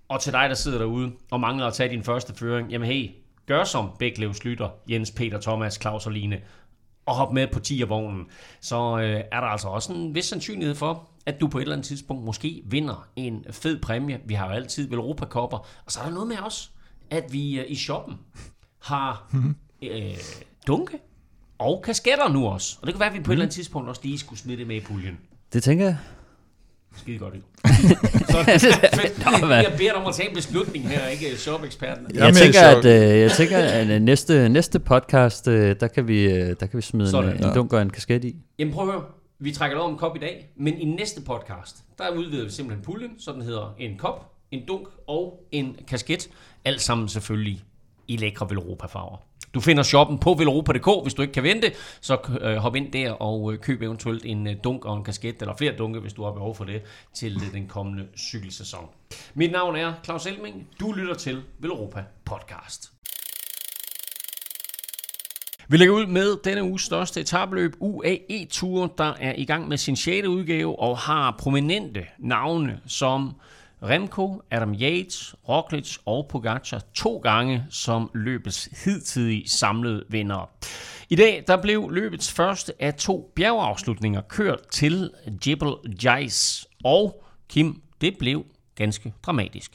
Og 0.07 0.21
til 0.21 0.33
dig, 0.33 0.49
der 0.49 0.55
sidder 0.55 0.77
derude 0.77 1.11
og 1.31 1.39
mangler 1.39 1.65
at 1.67 1.73
tage 1.73 1.89
din 1.89 2.03
første 2.03 2.33
føring, 2.35 2.71
jamen 2.71 2.87
hey, 2.87 3.09
gør 3.45 3.63
som 3.63 3.89
Bæklev, 3.99 4.33
Slytter, 4.33 4.69
Jens, 4.89 5.11
Peter, 5.11 5.41
Thomas, 5.41 5.79
Claus 5.81 6.05
og 6.05 6.11
Line 6.11 6.41
og 7.05 7.15
hoppe 7.15 7.33
med 7.33 7.47
på 7.47 7.59
10'er-vognen, 7.67 8.25
så 8.61 8.99
øh, 8.99 9.23
er 9.31 9.39
der 9.39 9.47
altså 9.47 9.67
også 9.67 9.93
en 9.93 10.15
vis 10.15 10.25
sandsynlighed 10.25 10.75
for, 10.75 11.09
at 11.25 11.41
du 11.41 11.47
på 11.47 11.57
et 11.57 11.61
eller 11.61 11.75
andet 11.75 11.87
tidspunkt 11.87 12.23
måske 12.23 12.63
vinder 12.65 13.07
en 13.15 13.45
fed 13.51 13.79
præmie. 13.79 14.19
Vi 14.25 14.33
har 14.33 14.47
jo 14.47 14.51
altid 14.51 14.91
Europa 14.91 15.25
Kopper, 15.25 15.57
og 15.57 15.91
så 15.91 15.99
er 15.99 16.03
der 16.03 16.11
noget 16.11 16.27
med 16.27 16.37
os, 16.37 16.71
at 17.09 17.23
vi 17.33 17.59
øh, 17.59 17.65
i 17.67 17.75
shoppen 17.75 18.15
har 18.81 19.29
mhm. 19.33 19.55
øh, 19.81 20.17
dunke 20.67 20.99
og 21.57 21.81
kasketter 21.85 22.29
nu 22.29 22.47
også. 22.47 22.77
Og 22.81 22.87
det 22.87 22.93
kan 22.93 22.99
være, 22.99 23.09
at 23.09 23.15
vi 23.15 23.23
på 23.23 23.31
et 23.31 23.33
eller 23.33 23.45
andet 23.45 23.55
tidspunkt 23.55 23.89
også 23.89 24.01
lige 24.03 24.19
skulle 24.19 24.39
smide 24.39 24.57
det 24.57 24.67
med 24.67 24.75
i 24.75 24.79
puljen. 24.79 25.17
Det 25.53 25.63
tænker 25.63 25.85
jeg. 25.85 25.97
Skide 26.95 27.17
godt, 27.17 27.33
ikke? 27.33 27.47
Så, 28.31 28.37
jeg 29.49 29.73
beder 29.77 29.91
dig 29.91 29.95
om 29.95 30.07
at 30.07 30.15
tage 30.15 30.29
en 30.29 30.35
beslutning 30.35 30.89
her, 30.89 31.07
ikke 31.07 31.37
shop-eksperten. 31.37 32.07
Jeg, 32.13 32.19
jeg, 32.19 32.33
tænker, 32.33 32.61
at, 32.61 32.85
øh, 32.85 33.19
jeg 33.19 33.31
tænker, 33.31 33.57
at 33.57 33.87
øh, 33.87 34.01
næste, 34.01 34.49
næste 34.49 34.79
podcast, 34.79 35.47
øh, 35.47 35.75
der, 35.79 35.87
kan 35.87 36.07
vi, 36.07 36.23
øh, 36.23 36.55
der 36.59 36.65
kan 36.65 36.77
vi 36.77 36.81
smide 36.81 37.09
Sådan, 37.09 37.29
en, 37.29 37.39
ja. 37.39 37.47
en 37.47 37.55
dunk 37.55 37.73
og 37.73 37.81
en 37.81 37.89
kasket 37.89 38.23
i. 38.25 38.35
Jamen 38.59 38.73
prøv 38.73 38.87
at 38.87 38.93
høre. 38.93 39.03
Vi 39.39 39.51
trækker 39.51 39.77
lov 39.77 39.89
om 39.89 39.97
kop 39.97 40.15
i 40.15 40.19
dag, 40.19 40.49
men 40.57 40.79
i 40.79 40.85
næste 40.85 41.21
podcast, 41.21 41.77
der 41.97 42.09
udvider 42.09 42.43
vi 42.43 42.51
simpelthen 42.51 42.85
puljen, 42.85 43.11
så 43.19 43.31
den 43.31 43.41
hedder 43.41 43.75
en 43.79 43.97
kop, 43.97 44.31
en 44.51 44.61
dunk 44.67 44.87
og 45.07 45.47
en 45.51 45.75
kasket. 45.87 46.29
Alt 46.65 46.81
sammen 46.81 47.07
selvfølgelig 47.07 47.63
i 48.07 48.17
lækre 48.17 48.49
Velropa-farver. 48.49 49.17
Du 49.55 49.59
finder 49.59 49.83
shoppen 49.83 50.19
på 50.19 50.33
velropa.dk, 50.33 51.03
hvis 51.03 51.13
du 51.13 51.21
ikke 51.21 51.33
kan 51.33 51.43
vente, 51.43 51.71
så 52.01 52.17
øh, 52.41 52.55
hop 52.55 52.75
ind 52.75 52.91
der 52.91 53.11
og 53.11 53.53
øh, 53.53 53.59
køb 53.59 53.81
eventuelt 53.81 54.25
en 54.25 54.47
øh, 54.47 54.55
dunk 54.63 54.85
og 54.85 54.97
en 54.97 55.03
kasket, 55.03 55.35
eller 55.41 55.55
flere 55.55 55.73
dunke, 55.77 55.99
hvis 55.99 56.13
du 56.13 56.23
har 56.23 56.31
behov 56.31 56.55
for 56.55 56.63
det, 56.63 56.81
til 57.13 57.35
øh, 57.35 57.53
den 57.53 57.67
kommende 57.67 58.07
cykelsæson. 58.17 58.89
Mit 59.33 59.51
navn 59.51 59.75
er 59.75 59.93
Claus 60.03 60.25
Elming. 60.25 60.67
Du 60.79 60.91
lytter 60.91 61.13
til 61.13 61.41
Velropa 61.59 62.03
Podcast. 62.25 62.91
Vi 65.67 65.77
lægger 65.77 65.95
ud 65.95 66.05
med 66.05 66.37
denne 66.43 66.63
uges 66.63 66.81
største 66.81 67.21
etabløb, 67.21 67.75
UAE 67.79 68.45
Tour, 68.51 68.93
der 68.97 69.13
er 69.19 69.33
i 69.37 69.45
gang 69.45 69.67
med 69.67 69.77
sin 69.77 69.95
6. 69.95 70.27
udgave 70.27 70.79
og 70.79 70.97
har 70.97 71.35
prominente 71.39 72.05
navne 72.19 72.79
som 72.87 73.35
Remco, 73.89 74.41
Adam 74.51 74.73
Yates, 74.73 75.35
Roglic 75.49 75.97
og 76.05 76.27
Pogacar 76.29 76.83
to 76.93 77.17
gange 77.17 77.63
som 77.69 78.09
løbets 78.13 78.69
hidtidige 78.85 79.49
samlede 79.49 80.03
vinder. 80.09 80.49
I 81.09 81.15
dag 81.15 81.43
der 81.47 81.61
blev 81.61 81.89
løbets 81.91 82.31
første 82.31 82.83
af 82.83 82.93
to 82.93 83.31
bjergeafslutninger 83.35 84.21
kørt 84.21 84.59
til 84.71 85.11
Jebel 85.47 85.73
Jais, 86.03 86.67
og 86.83 87.23
Kim, 87.49 87.81
det 88.01 88.15
blev 88.19 88.45
ganske 88.75 89.13
dramatisk. 89.25 89.71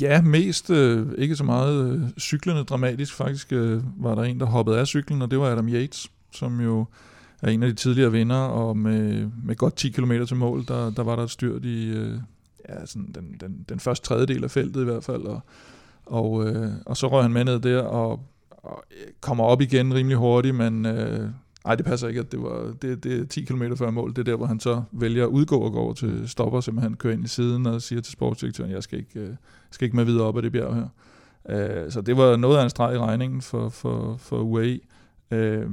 Ja, 0.00 0.22
mest 0.22 0.70
øh, 0.70 1.06
ikke 1.18 1.36
så 1.36 1.44
meget 1.44 1.92
øh, 1.92 2.00
cyklerne 2.18 2.62
dramatisk. 2.62 3.14
Faktisk 3.14 3.52
øh, 3.52 3.82
var 4.04 4.14
der 4.14 4.22
en, 4.22 4.40
der 4.40 4.46
hoppede 4.46 4.78
af 4.78 4.86
cyklen, 4.86 5.22
og 5.22 5.30
det 5.30 5.40
var 5.40 5.46
Adam 5.46 5.68
Yates, 5.68 6.10
som 6.32 6.60
jo 6.60 6.86
er 7.42 7.50
en 7.50 7.62
af 7.62 7.68
de 7.68 7.74
tidligere 7.74 8.12
vinder, 8.12 8.36
og 8.36 8.76
med, 8.76 9.30
med 9.44 9.56
godt 9.56 9.76
10 9.76 9.90
km 9.90 10.12
til 10.28 10.36
mål, 10.36 10.64
der, 10.68 10.90
der 10.90 11.02
var 11.02 11.16
der 11.16 11.22
et 11.22 11.30
styrt 11.30 11.64
i, 11.64 11.88
øh, 11.88 12.18
ja, 12.72 12.86
sådan 12.86 13.12
den, 13.14 13.36
den, 13.40 13.64
den 13.68 13.80
første 13.80 14.06
tredjedel 14.06 14.44
af 14.44 14.50
feltet 14.50 14.80
i 14.80 14.84
hvert 14.84 15.04
fald, 15.04 15.22
og, 15.22 15.40
og, 16.06 16.46
øh, 16.46 16.70
og 16.86 16.96
så 16.96 17.08
røg 17.08 17.22
han 17.22 17.32
med 17.32 17.44
ned 17.44 17.60
der, 17.60 17.82
og, 17.82 18.20
og 18.50 18.84
øh, 18.90 19.12
kommer 19.20 19.44
op 19.44 19.60
igen 19.60 19.94
rimelig 19.94 20.16
hurtigt, 20.16 20.54
men 20.54 20.86
øh, 20.86 21.30
ej, 21.64 21.74
det 21.74 21.84
passer 21.84 22.08
ikke, 22.08 22.20
at 22.20 22.32
det 22.32 22.42
var 22.42 22.74
det, 22.82 23.04
det 23.04 23.20
er 23.20 23.24
10 23.26 23.44
km 23.44 23.62
før 23.74 23.90
mål. 23.90 24.10
Det 24.10 24.18
er 24.18 24.22
der, 24.22 24.36
hvor 24.36 24.46
han 24.46 24.60
så 24.60 24.82
vælger 24.92 25.24
at 25.24 25.28
udgå 25.28 25.58
og 25.58 25.72
gå 25.72 25.78
over 25.78 25.92
til 25.92 26.28
stopper, 26.28 26.60
simpelthen 26.60 26.96
kører 26.96 27.14
ind 27.14 27.24
i 27.24 27.28
siden 27.28 27.66
og 27.66 27.82
siger 27.82 28.02
til 28.02 28.12
sportsdirektøren, 28.12 28.70
jeg 28.70 28.82
skal 28.82 28.98
ikke, 28.98 29.20
øh, 29.20 29.34
skal 29.70 29.84
ikke 29.84 29.96
med 29.96 30.04
videre 30.04 30.26
op 30.26 30.36
ad 30.36 30.42
det 30.42 30.52
bjerg 30.52 30.74
her. 30.74 30.88
Øh, 31.48 31.90
så 31.90 32.00
det 32.00 32.16
var 32.16 32.36
noget 32.36 32.58
af 32.58 32.64
en 32.64 32.70
streg 32.70 32.94
i 32.94 32.98
regningen 32.98 33.42
for, 33.42 33.68
for, 33.68 34.16
for 34.16 34.40
UAE. 34.40 34.80
Øh, 35.30 35.70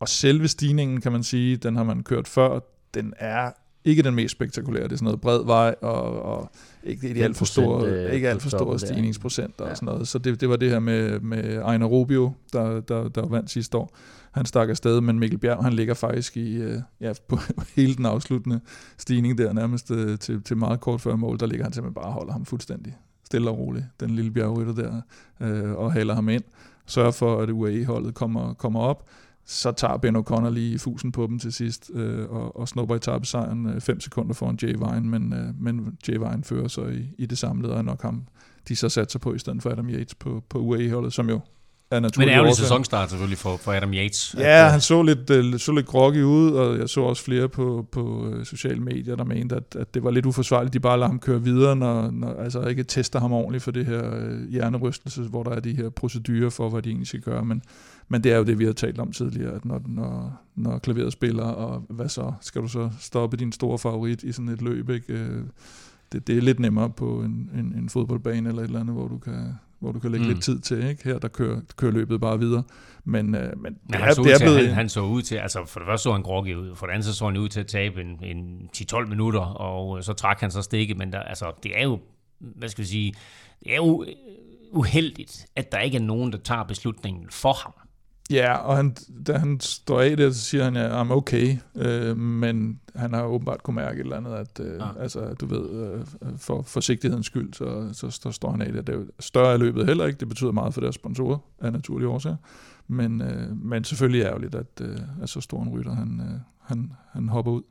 og 0.00 0.08
selve 0.08 0.48
stigningen, 0.48 1.00
kan 1.00 1.12
man 1.12 1.22
sige, 1.22 1.56
den 1.56 1.76
har 1.76 1.84
man 1.84 2.02
kørt 2.02 2.28
før, 2.28 2.60
den 2.94 3.14
er 3.16 3.50
ikke 3.84 4.02
den 4.02 4.14
mest 4.14 4.32
spektakulære. 4.32 4.84
Det 4.84 4.92
er 4.92 4.96
sådan 4.96 5.04
noget 5.04 5.20
bred 5.20 5.44
vej, 5.44 5.74
og, 5.80 6.22
og 6.22 6.50
ikke, 6.84 7.08
ikke 7.08 7.24
alt 7.24 7.36
for 7.36 7.44
store, 7.44 7.86
øh, 7.88 8.12
ikke 8.12 8.28
alt 8.28 8.42
for 8.42 8.48
store 8.48 8.78
stigningsprocenter 8.78 9.64
ja. 9.64 9.70
og 9.70 9.76
sådan 9.76 9.86
noget. 9.86 10.08
Så 10.08 10.18
det, 10.18 10.40
det 10.40 10.48
var 10.48 10.56
det 10.56 10.70
her 10.70 10.78
med, 10.78 11.20
med 11.20 11.56
Ejner 11.56 11.86
Rubio, 11.86 12.32
der, 12.52 12.80
der, 12.80 13.08
der 13.08 13.26
vandt 13.26 13.50
sidste 13.50 13.78
år. 13.78 13.96
Han 14.30 14.46
stak 14.46 14.68
afsted, 14.68 15.00
men 15.00 15.18
Mikkel 15.18 15.38
Bjerg, 15.38 15.64
han 15.64 15.72
ligger 15.72 15.94
faktisk 15.94 16.36
i, 16.36 16.56
øh, 16.56 16.78
ja, 17.00 17.12
på 17.28 17.38
hele 17.76 17.94
den 17.94 18.06
afsluttende 18.06 18.60
stigning 18.98 19.38
der, 19.38 19.52
nærmest 19.52 19.90
øh, 19.90 20.18
til, 20.18 20.42
til 20.42 20.56
meget 20.56 20.80
kort 20.80 21.00
før 21.00 21.16
mål, 21.16 21.40
der 21.40 21.46
ligger 21.46 21.64
han 21.64 21.72
simpelthen 21.72 21.94
bare 21.94 22.04
og 22.04 22.12
holder 22.12 22.32
ham 22.32 22.44
fuldstændig 22.44 22.96
stille 23.24 23.50
og 23.50 23.58
roligt, 23.58 23.84
den 24.00 24.10
lille 24.10 24.30
bjergrytter 24.30 24.74
der, 24.74 25.00
øh, 25.40 25.72
og 25.72 25.92
haler 25.92 26.14
ham 26.14 26.28
ind. 26.28 26.42
Sørger 26.86 27.10
for, 27.10 27.40
at 27.40 27.50
UAE-holdet 27.50 28.14
kommer, 28.14 28.54
kommer 28.54 28.80
op 28.80 29.08
så 29.46 29.72
tager 29.72 29.96
Ben 29.96 30.16
O'Connor 30.16 30.48
lige 30.48 30.78
fusen 30.78 31.12
på 31.12 31.26
dem 31.26 31.38
til 31.38 31.52
sidst, 31.52 31.90
øh, 31.94 32.30
og, 32.30 32.56
og 32.56 32.68
snupper 32.68 32.96
etappesejren 32.96 33.80
5 33.80 33.96
øh, 33.96 34.02
sekunder 34.02 34.34
foran 34.34 34.58
Jay 34.62 34.74
Vine, 34.74 35.00
men, 35.00 35.32
øh, 35.32 35.60
men 35.60 35.98
Jay 36.08 36.16
Vine 36.16 36.44
fører 36.44 36.68
så 36.68 36.86
i, 36.86 37.14
i 37.18 37.26
det 37.26 37.38
samlede, 37.38 37.72
og 37.72 37.78
er 37.78 37.82
nok 37.82 38.02
ham, 38.02 38.26
de 38.68 38.76
så 38.76 38.88
satser 38.88 39.18
på 39.18 39.34
i 39.34 39.38
stedet 39.38 39.62
for 39.62 39.70
Adam 39.70 39.88
Yates 39.90 40.14
på, 40.14 40.42
på 40.48 40.58
UAE-holdet, 40.58 41.12
som 41.12 41.28
jo 41.28 41.40
er 41.90 42.00
naturligt. 42.00 42.28
Men 42.28 42.34
ærgerlig 42.34 42.56
sæsonstart 42.56 43.10
selvfølgelig 43.10 43.38
for, 43.38 43.56
for 43.56 43.72
Adam 43.72 43.94
Yates. 43.94 44.34
Ja, 44.38 44.64
at, 44.64 44.70
han 44.70 44.80
så 44.80 45.02
lidt, 45.02 45.30
uh, 45.30 45.60
så 45.60 45.72
lidt 45.72 45.86
groggy 45.86 46.22
ud, 46.22 46.50
og 46.50 46.78
jeg 46.78 46.88
så 46.88 47.00
også 47.00 47.24
flere 47.24 47.48
på, 47.48 47.86
på 47.92 48.00
uh, 48.02 48.44
sociale 48.44 48.80
medier, 48.80 49.16
der 49.16 49.24
mente, 49.24 49.56
at, 49.56 49.76
at 49.78 49.94
det 49.94 50.04
var 50.04 50.10
lidt 50.10 50.26
uforsvarligt, 50.26 50.72
de 50.72 50.80
bare 50.80 50.98
lader 50.98 51.08
ham 51.08 51.18
køre 51.18 51.42
videre, 51.42 51.76
når, 51.76 52.10
når 52.10 52.34
altså 52.34 52.62
ikke 52.62 52.84
tester 52.84 53.20
ham 53.20 53.32
ordentligt 53.32 53.64
for 53.64 53.70
det 53.70 53.86
her 53.86 54.02
uh, 54.10 54.50
hjernerystelse, 54.50 55.22
hvor 55.22 55.42
der 55.42 55.50
er 55.50 55.60
de 55.60 55.76
her 55.76 55.90
procedurer 55.90 56.50
for, 56.50 56.68
hvad 56.68 56.82
de 56.82 56.88
egentlig 56.88 57.08
skal 57.08 57.20
gøre. 57.20 57.44
Men, 57.44 57.62
men 58.08 58.24
det 58.24 58.32
er 58.32 58.36
jo 58.36 58.44
det, 58.44 58.58
vi 58.58 58.64
har 58.64 58.72
talt 58.72 58.98
om 59.00 59.12
tidligere, 59.12 59.54
at 59.54 59.64
når, 59.64 59.82
når, 59.86 60.40
når 60.54 60.78
klaveret 60.78 61.12
spiller, 61.12 61.44
og 61.44 61.84
hvad 61.88 62.08
så? 62.08 62.32
Skal 62.40 62.62
du 62.62 62.68
så 62.68 62.90
stoppe 63.00 63.36
din 63.36 63.52
store 63.52 63.78
favorit 63.78 64.22
i 64.22 64.32
sådan 64.32 64.48
et 64.48 64.62
løb, 64.62 64.90
ikke? 64.90 65.28
Det, 66.12 66.26
det 66.26 66.38
er 66.38 66.42
lidt 66.42 66.60
nemmere 66.60 66.90
på 66.90 67.20
en, 67.22 67.50
en, 67.58 67.74
en 67.78 67.88
fodboldbane 67.88 68.48
eller 68.48 68.62
et 68.62 68.66
eller 68.66 68.80
andet, 68.80 68.94
hvor 68.96 69.08
du 69.08 69.18
kan, 69.18 69.54
hvor 69.78 69.92
du 69.92 69.98
kan 69.98 70.10
lægge 70.10 70.26
Mm. 70.26 70.32
lidt 70.32 70.42
tid 70.44 70.58
til. 70.60 70.84
Ikke? 70.88 71.04
Her 71.04 71.18
der 71.18 71.28
kører, 71.28 71.60
kører 71.76 71.92
løbet 71.92 72.20
bare 72.20 72.38
videre. 72.38 72.62
Men, 73.04 73.34
øh, 73.34 73.42
men 73.42 73.62
Men 73.62 73.76
det, 73.88 73.94
han, 73.96 74.08
er, 74.08 74.14
så 74.14 74.22
det 74.22 74.32
er 74.32 74.38
til, 74.38 74.44
blevet... 74.44 74.66
han, 74.66 74.74
han 74.74 74.88
så 74.88 75.00
ud 75.00 75.22
til, 75.22 75.34
altså 75.36 75.64
for 75.66 75.80
det 75.80 75.86
første 75.86 76.02
så 76.02 76.12
han 76.12 76.22
groggy 76.22 76.54
ud, 76.54 76.74
for 76.74 76.86
det 76.86 76.92
andet 76.92 77.04
så 77.04 77.14
så 77.14 77.24
han 77.26 77.36
ud 77.36 77.48
til 77.48 77.60
at 77.60 77.66
tabe 77.66 78.00
en, 78.00 78.18
en 78.36 78.68
10-12 78.76 79.06
minutter, 79.08 79.40
og 79.40 79.98
øh, 79.98 80.02
så 80.04 80.12
trak 80.12 80.40
han 80.40 80.50
så 80.50 80.62
stikket, 80.62 80.96
men 80.98 81.12
der, 81.12 81.20
altså, 81.20 81.52
det 81.62 81.78
er 81.78 81.82
jo, 81.82 81.98
hvad 82.38 82.68
skal 82.68 82.82
vi 82.82 82.88
sige, 82.88 83.14
det 83.64 83.72
er 83.72 83.76
jo 83.76 84.02
øh, 84.08 84.12
uheldigt, 84.72 85.46
at 85.56 85.72
der 85.72 85.78
ikke 85.80 85.96
er 85.96 86.02
nogen, 86.02 86.32
der 86.32 86.38
tager 86.38 86.62
beslutningen 86.64 87.26
for 87.30 87.52
ham. 87.52 87.72
Ja, 88.30 88.56
og 88.56 88.76
han, 88.76 88.96
da 89.26 89.38
han 89.38 89.60
står 89.60 90.00
af 90.00 90.16
der, 90.16 90.30
så 90.30 90.40
siger 90.40 90.64
han, 90.64 90.76
ja, 90.76 91.02
I'm 91.02 91.12
okay, 91.12 91.56
øh, 91.74 92.16
men 92.16 92.80
han 92.96 93.12
har 93.14 93.24
åbenbart 93.24 93.62
kunne 93.62 93.76
mærke 93.76 93.96
et 93.96 94.04
eller 94.04 94.16
andet, 94.16 94.34
at 94.34 94.60
øh, 94.60 94.80
ja. 94.80 95.02
altså, 95.02 95.34
du 95.34 95.46
ved, 95.46 95.70
øh, 95.70 96.06
for 96.36 96.62
forsigtighedens 96.62 97.26
skyld, 97.26 97.52
så, 97.52 97.88
så, 97.92 98.10
så 98.10 98.30
står 98.30 98.50
han 98.50 98.62
af 98.62 98.72
der. 98.72 98.82
Det 98.82 98.94
er 98.94 98.98
jo 98.98 99.06
større 99.20 99.52
er 99.52 99.56
løbet 99.56 99.86
heller 99.86 100.06
ikke, 100.06 100.20
det 100.20 100.28
betyder 100.28 100.52
meget 100.52 100.74
for 100.74 100.80
deres 100.80 100.94
sponsorer, 100.94 101.38
af 101.60 101.72
naturlige 101.72 102.08
årsager, 102.08 102.36
men, 102.88 103.22
øh, 103.22 103.56
men 103.56 103.84
selvfølgelig 103.84 104.22
ærgerligt, 104.24 104.54
at, 104.54 104.80
øh, 104.80 104.98
at 105.22 105.28
så 105.28 105.40
stor 105.40 105.62
en 105.62 105.68
rytter, 105.68 105.94
han, 105.94 106.20
øh, 106.20 106.40
han, 106.60 106.92
han 107.12 107.28
hopper 107.28 107.52
ud. 107.52 107.62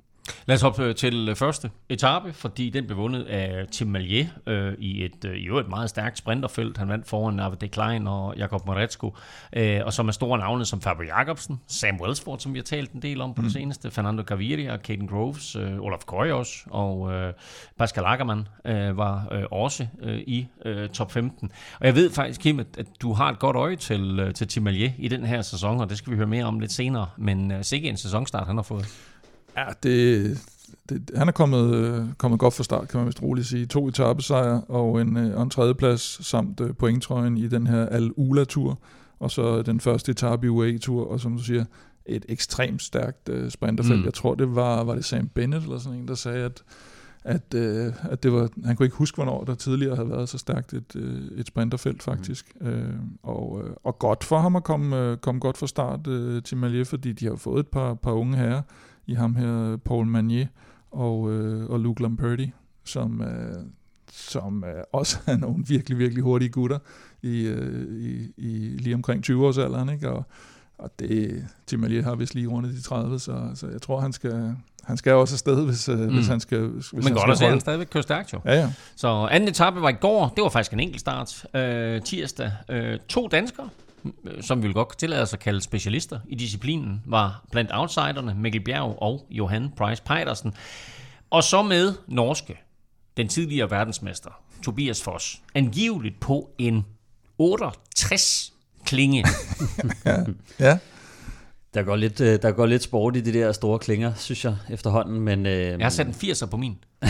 Lad 0.46 0.56
os 0.56 0.62
hoppe 0.62 0.84
øh, 0.84 0.96
til 0.96 1.30
øh, 1.30 1.36
første 1.36 1.72
etape, 1.90 2.34
fordi 2.34 2.70
den 2.70 2.86
blev 2.86 2.98
vundet 2.98 3.24
af 3.24 3.68
Tim 3.72 3.88
Malier 3.88 4.26
øh, 4.48 4.74
i 4.80 5.06
et 5.06 5.26
øh, 5.26 5.36
i 5.36 5.46
øvrigt 5.46 5.70
meget 5.70 5.90
stærkt 5.90 6.18
sprinterfelt. 6.18 6.78
Han 6.78 6.90
vandt 6.90 7.08
foran 7.08 7.40
Arve 7.40 7.68
Klein 7.68 8.08
og 8.08 8.36
Jakob 8.38 8.66
Moretsko, 8.66 9.16
øh, 9.56 9.82
og 9.86 9.94
som 9.94 10.08
er 10.08 10.12
store 10.12 10.38
navne 10.40 10.66
som 10.66 10.82
Fabio 10.82 11.06
Jacobsen, 11.06 11.60
Sam 11.68 12.02
Wellsford, 12.02 12.40
som 12.40 12.54
vi 12.54 12.60
har 12.60 12.64
talt 12.64 12.92
en 12.92 13.02
del 13.02 13.22
om 13.22 13.34
på 13.34 13.42
mm. 13.42 13.46
det 13.46 13.54
seneste, 13.54 13.92
Fernando 13.92 14.24
Gaviria, 14.24 14.78
Caden 14.78 15.08
Groves, 15.08 15.56
øh, 15.56 15.80
Olaf 15.80 16.00
Koy 16.06 16.28
også, 16.32 16.54
og 16.70 17.14
øh, 17.14 17.34
Pascal 17.78 18.04
Ackermann 18.06 18.48
øh, 18.66 18.98
var 18.98 19.28
øh, 19.32 19.44
også 19.52 19.88
øh, 20.02 20.20
i 20.20 20.48
øh, 20.66 20.90
top 20.90 21.12
15. 21.12 21.52
Og 21.80 21.86
jeg 21.86 21.96
ved 21.96 22.10
faktisk, 22.12 22.42
Kim, 22.42 22.60
at, 22.60 22.68
at 22.78 22.88
du 23.02 23.14
har 23.14 23.30
et 23.30 23.40
godt 23.40 23.56
øje 23.56 23.76
til, 23.76 24.20
øh, 24.20 24.34
til 24.34 24.48
Tim 24.48 24.64
Malier 24.64 24.92
i 24.98 25.08
den 25.08 25.26
her 25.26 25.42
sæson, 25.42 25.82
og 25.82 25.90
det 25.90 25.98
skal 25.98 26.12
vi 26.12 26.18
høre 26.18 26.28
mere 26.28 26.46
om 26.46 26.60
lidt 26.60 26.72
senere, 26.72 27.08
men 27.18 27.52
øh, 27.52 27.64
sikke 27.64 27.90
en 27.90 27.98
sæsonstart, 27.98 28.48
han 28.48 28.56
har 28.56 28.64
fået. 28.64 29.13
Ja, 29.58 29.66
det, 29.84 30.38
det, 30.90 31.12
han 31.16 31.28
er 31.28 31.32
kommet, 31.32 31.76
øh, 31.76 32.06
kommet 32.18 32.40
godt 32.40 32.54
fra 32.54 32.64
start, 32.64 32.88
kan 32.88 32.98
man 32.98 33.08
vist 33.08 33.22
roligt 33.22 33.48
sige. 33.48 33.66
To 33.66 33.88
etappesejre 33.88 34.62
og 34.62 35.02
en, 35.02 35.18
øh, 35.18 35.38
og 35.38 35.44
en 35.44 35.50
tredjeplads 35.50 36.28
samt 36.28 36.60
øh, 36.60 36.76
pointtrøjen 36.76 37.38
i 37.38 37.48
den 37.48 37.68
her 37.68 37.86
Al-Ula-tur, 37.86 38.80
og 39.20 39.32
så 39.32 39.62
den 39.62 39.80
første 39.80 40.12
etape 40.12 40.48
i 40.48 40.50
UAE-tur, 40.50 41.08
og 41.12 41.20
som 41.20 41.38
du 41.38 41.44
siger, 41.44 41.66
et 42.06 42.26
ekstremt 42.30 42.82
stærkt 42.82 43.30
øh, 43.30 43.52
sprinterfelt. 43.52 43.96
Mm. 43.96 44.00
Mm. 44.00 44.06
Jeg 44.06 44.14
tror, 44.14 44.36
det 44.36 44.56
var, 44.56 44.84
var 44.84 44.96
det 44.96 45.06
Sam 45.06 45.28
Bennett 45.28 45.64
eller 45.64 45.78
sådan 45.78 46.00
en, 46.00 46.08
der 46.08 46.16
sagde, 46.16 46.46
at, 46.46 46.64
at, 47.24 47.54
øh, 47.56 47.94
at 48.04 48.24
det 48.24 48.34
var, 48.34 48.50
han 48.66 48.76
kunne 48.76 48.86
ikke 48.86 48.98
huske, 48.98 49.16
hvornår 49.16 49.44
der 49.44 49.56
tidligere 49.56 49.96
havde 49.96 50.10
været 50.10 50.30
så 50.30 50.38
stærkt 50.38 50.74
et, 50.74 50.96
øh, 50.96 51.22
et 51.36 51.48
sprinterfelt 51.48 52.04
faktisk. 52.04 52.54
Mm. 52.62 52.68
Øh, 52.68 52.94
og, 53.24 53.62
øh, 53.64 53.74
og 53.84 54.00
godt 54.00 54.24
for 54.24 54.40
ham 54.40 54.56
at 54.56 54.64
komme, 54.64 54.98
øh, 54.98 55.18
komme 55.18 55.40
godt 55.40 55.58
fra 55.58 55.68
start 55.68 56.08
øh, 56.08 56.44
til 56.44 56.58
Malier, 56.58 56.86
fordi 56.86 57.12
de 57.12 57.26
har 57.26 57.36
fået 57.36 57.60
et 57.60 57.68
par, 57.68 57.94
par 57.94 58.12
unge 58.12 58.38
herrer, 58.38 58.62
i 59.08 59.14
ham 59.14 59.36
her, 59.36 59.78
Paul 59.78 60.06
Manier 60.06 60.48
og, 60.92 61.32
øh, 61.32 61.70
og 61.70 61.80
Luke 61.80 62.02
Lamperti, 62.02 62.52
som, 62.84 63.22
øh, 63.22 63.56
som 64.12 64.64
øh, 64.64 64.84
også 64.94 65.18
er 65.28 65.38
nogle 65.38 65.66
virkelig, 65.68 65.98
virkelig 65.98 66.24
hurtige 66.24 66.50
gutter 66.50 66.80
i, 67.22 67.42
øh, 67.42 68.04
i, 68.04 68.32
i 68.38 68.78
lige 68.78 68.96
omkring 68.96 69.30
20-årsalderen, 69.30 69.92
ikke? 69.92 70.10
Og, 70.10 70.24
og 70.78 71.00
det, 71.00 71.46
Tim 71.68 71.80
Malier 71.80 72.04
har 72.04 72.16
vist 72.16 72.36
lige 72.36 72.48
rundet 72.48 72.74
de 72.74 72.82
30, 72.82 73.20
så, 73.20 73.52
så 73.56 73.68
jeg 73.68 73.82
tror, 73.82 74.00
han 74.00 74.14
skal, 74.14 74.56
han 74.84 74.98
skal 74.98 75.14
også 75.14 75.36
afsted, 75.36 75.66
hvis, 75.66 75.88
mm. 75.88 76.14
hvis 76.14 76.28
han 76.28 76.40
skal 76.40 76.60
hvis 76.60 76.94
Men 76.94 77.04
han 77.04 77.14
godt 77.14 77.22
skal 77.22 77.32
at 77.32 77.38
se, 77.38 77.46
at 77.46 77.52
han 77.52 77.60
stadigvæk 77.60 77.88
kører 77.92 78.02
stærkt 78.02 78.34
jo. 78.34 78.40
Ja, 78.46 78.54
ja. 78.54 78.72
Så 78.96 79.08
anden 79.08 79.50
etape 79.50 79.82
var 79.82 79.90
i 79.90 79.94
går. 79.94 80.34
Det 80.36 80.44
var 80.44 80.50
faktisk 80.50 80.74
en 80.74 80.80
enkelt 80.80 81.00
start. 81.00 81.46
Øh, 81.54 82.02
tirsdag. 82.02 82.52
Øh, 82.70 83.00
to 83.10 83.28
danskere, 83.28 83.66
øh, 83.66 83.83
som 84.42 84.62
vi 84.62 84.68
vil 84.68 84.74
godt 84.74 84.88
kunne 84.88 84.98
tillade 84.98 85.22
os 85.22 85.34
at 85.34 85.40
kalde 85.40 85.62
specialister 85.62 86.20
i 86.28 86.36
disciplinen, 86.36 87.02
var 87.06 87.46
blandt 87.52 87.72
outsiderne 87.74 88.36
Mikkel 88.36 88.62
Bjerg 88.62 88.98
og 89.02 89.28
Johan 89.30 89.72
Price 89.78 90.04
Pejdersen. 90.04 90.54
Og 91.30 91.44
så 91.44 91.62
med 91.62 91.94
norske, 92.08 92.58
den 93.18 93.28
tidligere 93.28 93.72
verdensmester, 93.72 94.30
Tobias 94.64 95.04
Foss, 95.04 95.42
angiveligt 95.56 96.20
på 96.20 96.50
en 96.58 96.86
68 97.38 98.54
klinge. 98.86 99.26
ja. 100.60 100.78
Der 101.74 101.84
går, 101.84 101.96
lidt, 101.96 102.22
øh, 102.22 102.42
der 102.42 102.52
går 102.52 102.66
lidt 102.66 102.84
sport 102.84 103.16
i 103.16 103.22
de 103.22 103.34
der 103.34 103.52
store 103.52 103.80
klinger, 103.80 104.14
synes 104.16 104.46
jeg, 104.46 104.56
efterhånden. 104.70 105.20
Men, 105.20 105.46
øh, 105.46 105.54
Jeg 105.54 105.78
har 105.82 105.90
sat 105.90 106.08
en 106.08 106.14
80'er 106.14 106.46
på 106.46 106.58
min. 106.58 106.78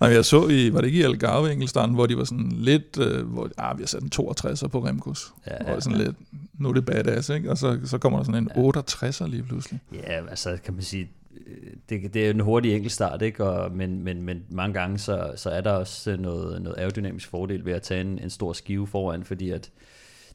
Nej, 0.00 0.10
jeg 0.10 0.24
så 0.24 0.48
i, 0.48 0.72
var 0.72 0.80
det 0.80 0.86
ikke 0.86 0.98
i 0.98 1.02
Algarve 1.02 1.52
Engelstaren, 1.52 1.94
hvor 1.94 2.06
de 2.06 2.16
var 2.16 2.24
sådan 2.24 2.52
lidt, 2.52 2.98
øh, 3.00 3.26
hvor 3.26 3.50
ah, 3.58 3.78
vi 3.78 3.82
har 3.82 3.86
sat 3.86 4.02
en 4.02 4.10
62'er 4.14 4.68
på 4.68 4.86
Remkos. 4.86 5.32
Ja, 5.46 5.52
Ja, 5.52 5.70
ja, 5.70 5.76
og 5.76 5.82
sådan 5.82 5.98
lidt, 5.98 6.16
nu 6.58 6.68
er 6.68 6.72
det 6.72 6.86
badass, 6.86 7.28
ikke? 7.28 7.50
Og 7.50 7.58
så, 7.58 7.78
så 7.84 7.98
kommer 7.98 8.18
der 8.18 8.24
sådan 8.24 8.50
en 8.56 8.68
68'er 8.68 9.26
lige 9.26 9.42
pludselig. 9.42 9.80
Ja, 9.92 10.26
altså 10.28 10.58
kan 10.64 10.74
man 10.74 10.82
sige, 10.82 11.08
øh, 11.46 11.72
det, 11.88 12.14
det 12.14 12.26
er 12.26 12.30
en 12.30 12.40
hurtig 12.40 12.74
enkeltstart, 12.74 13.22
ikke? 13.22 13.44
Og, 13.44 13.72
men, 13.72 14.04
men, 14.04 14.22
men 14.22 14.42
mange 14.48 14.74
gange, 14.74 14.98
så, 14.98 15.32
så 15.36 15.50
er 15.50 15.60
der 15.60 15.72
også 15.72 16.16
noget, 16.16 16.62
noget 16.62 16.78
aerodynamisk 16.78 17.28
fordel 17.28 17.64
ved 17.64 17.72
at 17.72 17.82
tage 17.82 18.00
en, 18.00 18.18
en 18.18 18.30
stor 18.30 18.52
skive 18.52 18.86
foran, 18.86 19.24
fordi 19.24 19.50
at, 19.50 19.70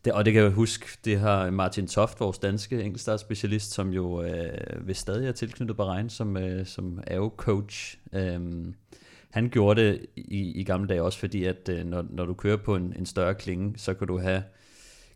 det, 0.05 0.13
og 0.13 0.25
det 0.25 0.33
kan 0.33 0.43
jeg 0.43 0.51
huske, 0.51 0.85
det 1.05 1.19
har 1.19 1.49
Martin 1.49 1.87
Toft, 1.87 2.19
vores 2.19 2.37
danske 2.37 2.83
enkeltstartspecialist, 2.83 3.71
som 3.71 3.93
jo 3.93 4.23
øh, 4.23 4.87
ved 4.87 4.93
stadig 4.93 5.27
er 5.27 5.31
tilknyttet 5.31 5.77
Bahrain 5.77 6.09
som, 6.09 6.37
øh, 6.37 6.65
som 6.65 6.99
AO-coach. 7.07 7.97
Øh, 8.13 8.39
han 9.29 9.49
gjorde 9.49 9.81
det 9.81 10.05
i, 10.15 10.59
i 10.59 10.63
gamle 10.63 10.87
dage 10.87 11.03
også, 11.03 11.19
fordi 11.19 11.43
at 11.43 11.69
øh, 11.69 11.85
når, 11.85 12.05
når 12.09 12.25
du 12.25 12.33
kører 12.33 12.57
på 12.57 12.75
en, 12.75 12.93
en 12.99 13.05
større 13.05 13.35
klinge, 13.35 13.73
så 13.77 13.93
kan 13.93 14.07
du 14.07 14.19
have 14.19 14.43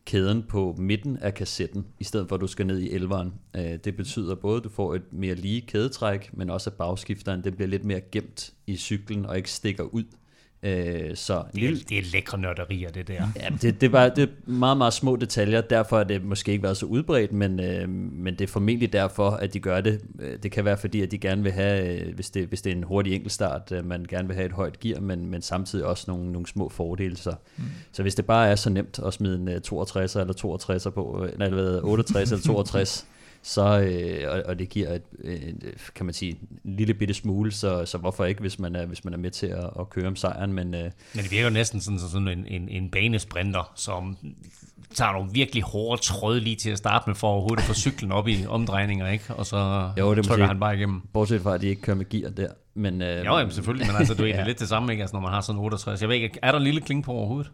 kæden 0.05 0.43
på 0.43 0.75
midten 0.77 1.17
af 1.17 1.33
kassetten, 1.33 1.85
i 1.99 2.03
stedet 2.03 2.29
for 2.29 2.35
at 2.35 2.41
du 2.41 2.47
skal 2.47 2.67
ned 2.67 2.79
i 2.79 2.91
elveren. 2.91 3.33
Øh, 3.55 3.77
det 3.83 3.95
betyder 3.95 4.35
både, 4.35 4.57
at 4.57 4.63
du 4.63 4.69
får 4.69 4.95
et 4.95 5.13
mere 5.13 5.35
lige 5.35 5.61
kædetræk, 5.61 6.29
men 6.33 6.49
også 6.49 6.69
at 6.69 6.73
bagskifteren 6.73 7.43
det 7.43 7.55
bliver 7.55 7.69
lidt 7.69 7.85
mere 7.85 8.01
gemt 8.11 8.53
i 8.67 8.77
cyklen 8.77 9.25
og 9.25 9.37
ikke 9.37 9.51
stikker 9.51 9.83
ud. 9.83 10.03
Øh, 10.63 11.15
så 11.15 11.43
Det 11.51 11.61
lille, 11.61 11.79
er, 11.79 11.83
det 11.89 11.97
er 11.97 12.01
lækre 12.11 12.37
nørderier, 12.37 12.91
det 12.91 13.07
der. 13.07 13.27
Ja, 13.35 13.49
det, 13.61 13.81
det, 13.81 13.91
var, 13.91 14.09
det 14.09 14.23
er 14.23 14.51
meget, 14.51 14.77
meget 14.77 14.93
små 14.93 15.15
detaljer, 15.15 15.61
derfor 15.61 15.99
er 15.99 16.03
det 16.03 16.23
måske 16.23 16.51
ikke 16.51 16.63
været 16.63 16.77
så 16.77 16.85
udbredt, 16.85 17.33
men, 17.33 17.59
øh, 17.59 17.89
men 17.89 18.33
det 18.33 18.41
er 18.41 18.47
formentlig 18.47 18.93
derfor, 18.93 19.29
at 19.29 19.53
de 19.53 19.59
gør 19.59 19.81
det. 19.81 20.01
Øh, 20.19 20.37
Det 20.43 20.51
kan 20.51 20.65
være 20.65 20.77
fordi, 20.77 21.01
at 21.01 21.11
de 21.11 21.17
gerne 21.17 21.43
vil 21.43 21.51
have, 21.51 22.01
øh, 22.01 22.15
hvis 22.15 22.29
det, 22.29 22.47
hvis 22.47 22.61
det 22.61 22.71
er 22.71 22.75
en 22.75 22.83
hurtig 22.83 23.13
enkeltstart, 23.13 23.71
øh, 23.71 23.85
man 23.85 24.05
gerne 24.09 24.27
vil 24.27 24.35
have 24.35 24.45
et 24.45 24.51
højt 24.51 24.79
gear, 24.79 24.99
men, 24.99 25.25
men 25.25 25.41
samtidig 25.41 25.85
også 25.85 26.03
nogle, 26.07 26.31
nogle 26.31 26.47
små 26.47 26.69
fordele. 26.69 27.17
Så, 27.17 27.33
mm. 27.57 27.63
så 27.91 28.01
hvis 28.01 28.15
det 28.15 28.25
bare 28.25 28.47
er 28.47 28.55
så 28.55 28.69
nemt 28.69 28.99
at 29.05 29.13
smide 29.13 29.35
en 29.35 29.47
øh, 29.47 29.61
62 29.61 30.15
eller 30.15 30.33
62 30.33 30.87
på, 30.95 31.23
øh, 31.25 31.31
eller 31.45 31.61
hvad, 31.61 31.79
68 31.83 32.31
eller 32.31 32.43
62, 32.43 33.05
så, 33.43 33.79
øh, 33.79 34.31
og, 34.31 34.43
og 34.45 34.59
det 34.59 34.69
giver 34.69 34.89
et, 34.93 35.01
et, 35.23 35.73
kan 35.95 36.05
man 36.05 36.13
sige, 36.13 36.31
en 36.65 36.75
lille 36.75 36.93
bitte 36.93 37.13
smule, 37.13 37.51
så, 37.51 37.85
så 37.85 37.97
hvorfor 37.97 38.25
ikke, 38.25 38.41
hvis 38.41 38.59
man 38.59 38.75
er, 38.75 38.85
hvis 38.85 39.03
man 39.05 39.13
er 39.13 39.17
med 39.17 39.31
til 39.31 39.47
at, 39.47 39.69
at 39.79 39.89
køre 39.89 40.07
om 40.07 40.15
sejren, 40.15 40.53
men, 40.53 40.73
øh, 40.73 40.83
Men 41.13 41.23
det 41.23 41.31
virker 41.31 41.43
jo 41.47 41.49
næsten 41.53 41.81
sådan, 41.81 41.99
sådan 41.99 42.27
en, 42.27 42.45
en, 42.47 42.69
en 42.69 42.89
banesprinter, 42.91 43.71
som 43.75 44.17
tager 44.95 45.11
nogle 45.11 45.29
virkelig 45.33 45.63
hårde 45.63 46.01
tråd 46.01 46.39
lige 46.39 46.55
til 46.55 46.69
at 46.69 46.77
starte 46.77 47.03
med, 47.09 47.15
for 47.15 47.27
overhovedet 47.27 47.57
at 47.57 47.63
få 47.63 47.73
cyklen 47.73 48.11
op 48.11 48.27
i 48.27 48.45
omdrejninger, 48.47 49.09
ikke? 49.09 49.33
Og 49.33 49.45
så 49.45 49.89
Jo, 49.99 50.15
det 50.15 50.25
trykker 50.25 50.45
han 50.47 50.59
bare 50.59 50.75
igennem. 50.75 51.01
bortset 51.13 51.41
fra, 51.41 51.55
at 51.55 51.61
de 51.61 51.67
ikke 51.67 51.81
kører 51.81 51.97
med 51.97 52.09
gear 52.09 52.29
der. 52.29 52.47
Men, 52.75 53.01
øh, 53.01 53.25
Jo, 53.25 53.37
jamen, 53.37 53.51
selvfølgelig, 53.51 53.87
men 53.87 53.95
altså, 53.95 54.13
du 54.13 54.23
er 54.23 54.27
Ja. 54.37 54.43
lidt 54.45 54.59
det 54.59 54.67
samme, 54.69 54.91
ikke? 54.91 55.01
Altså, 55.03 55.15
når 55.15 55.21
man 55.21 55.31
har 55.31 55.41
sådan 55.41 55.59
en 55.59 55.63
68. 55.65 56.01
Jeg 56.01 56.09
ved 56.09 56.15
ikke, 56.15 56.39
er 56.41 56.51
der 56.51 56.57
en 56.57 56.63
lille 56.63 56.81
klinge 56.81 57.03
på 57.03 57.11
overhovedet? 57.11 57.51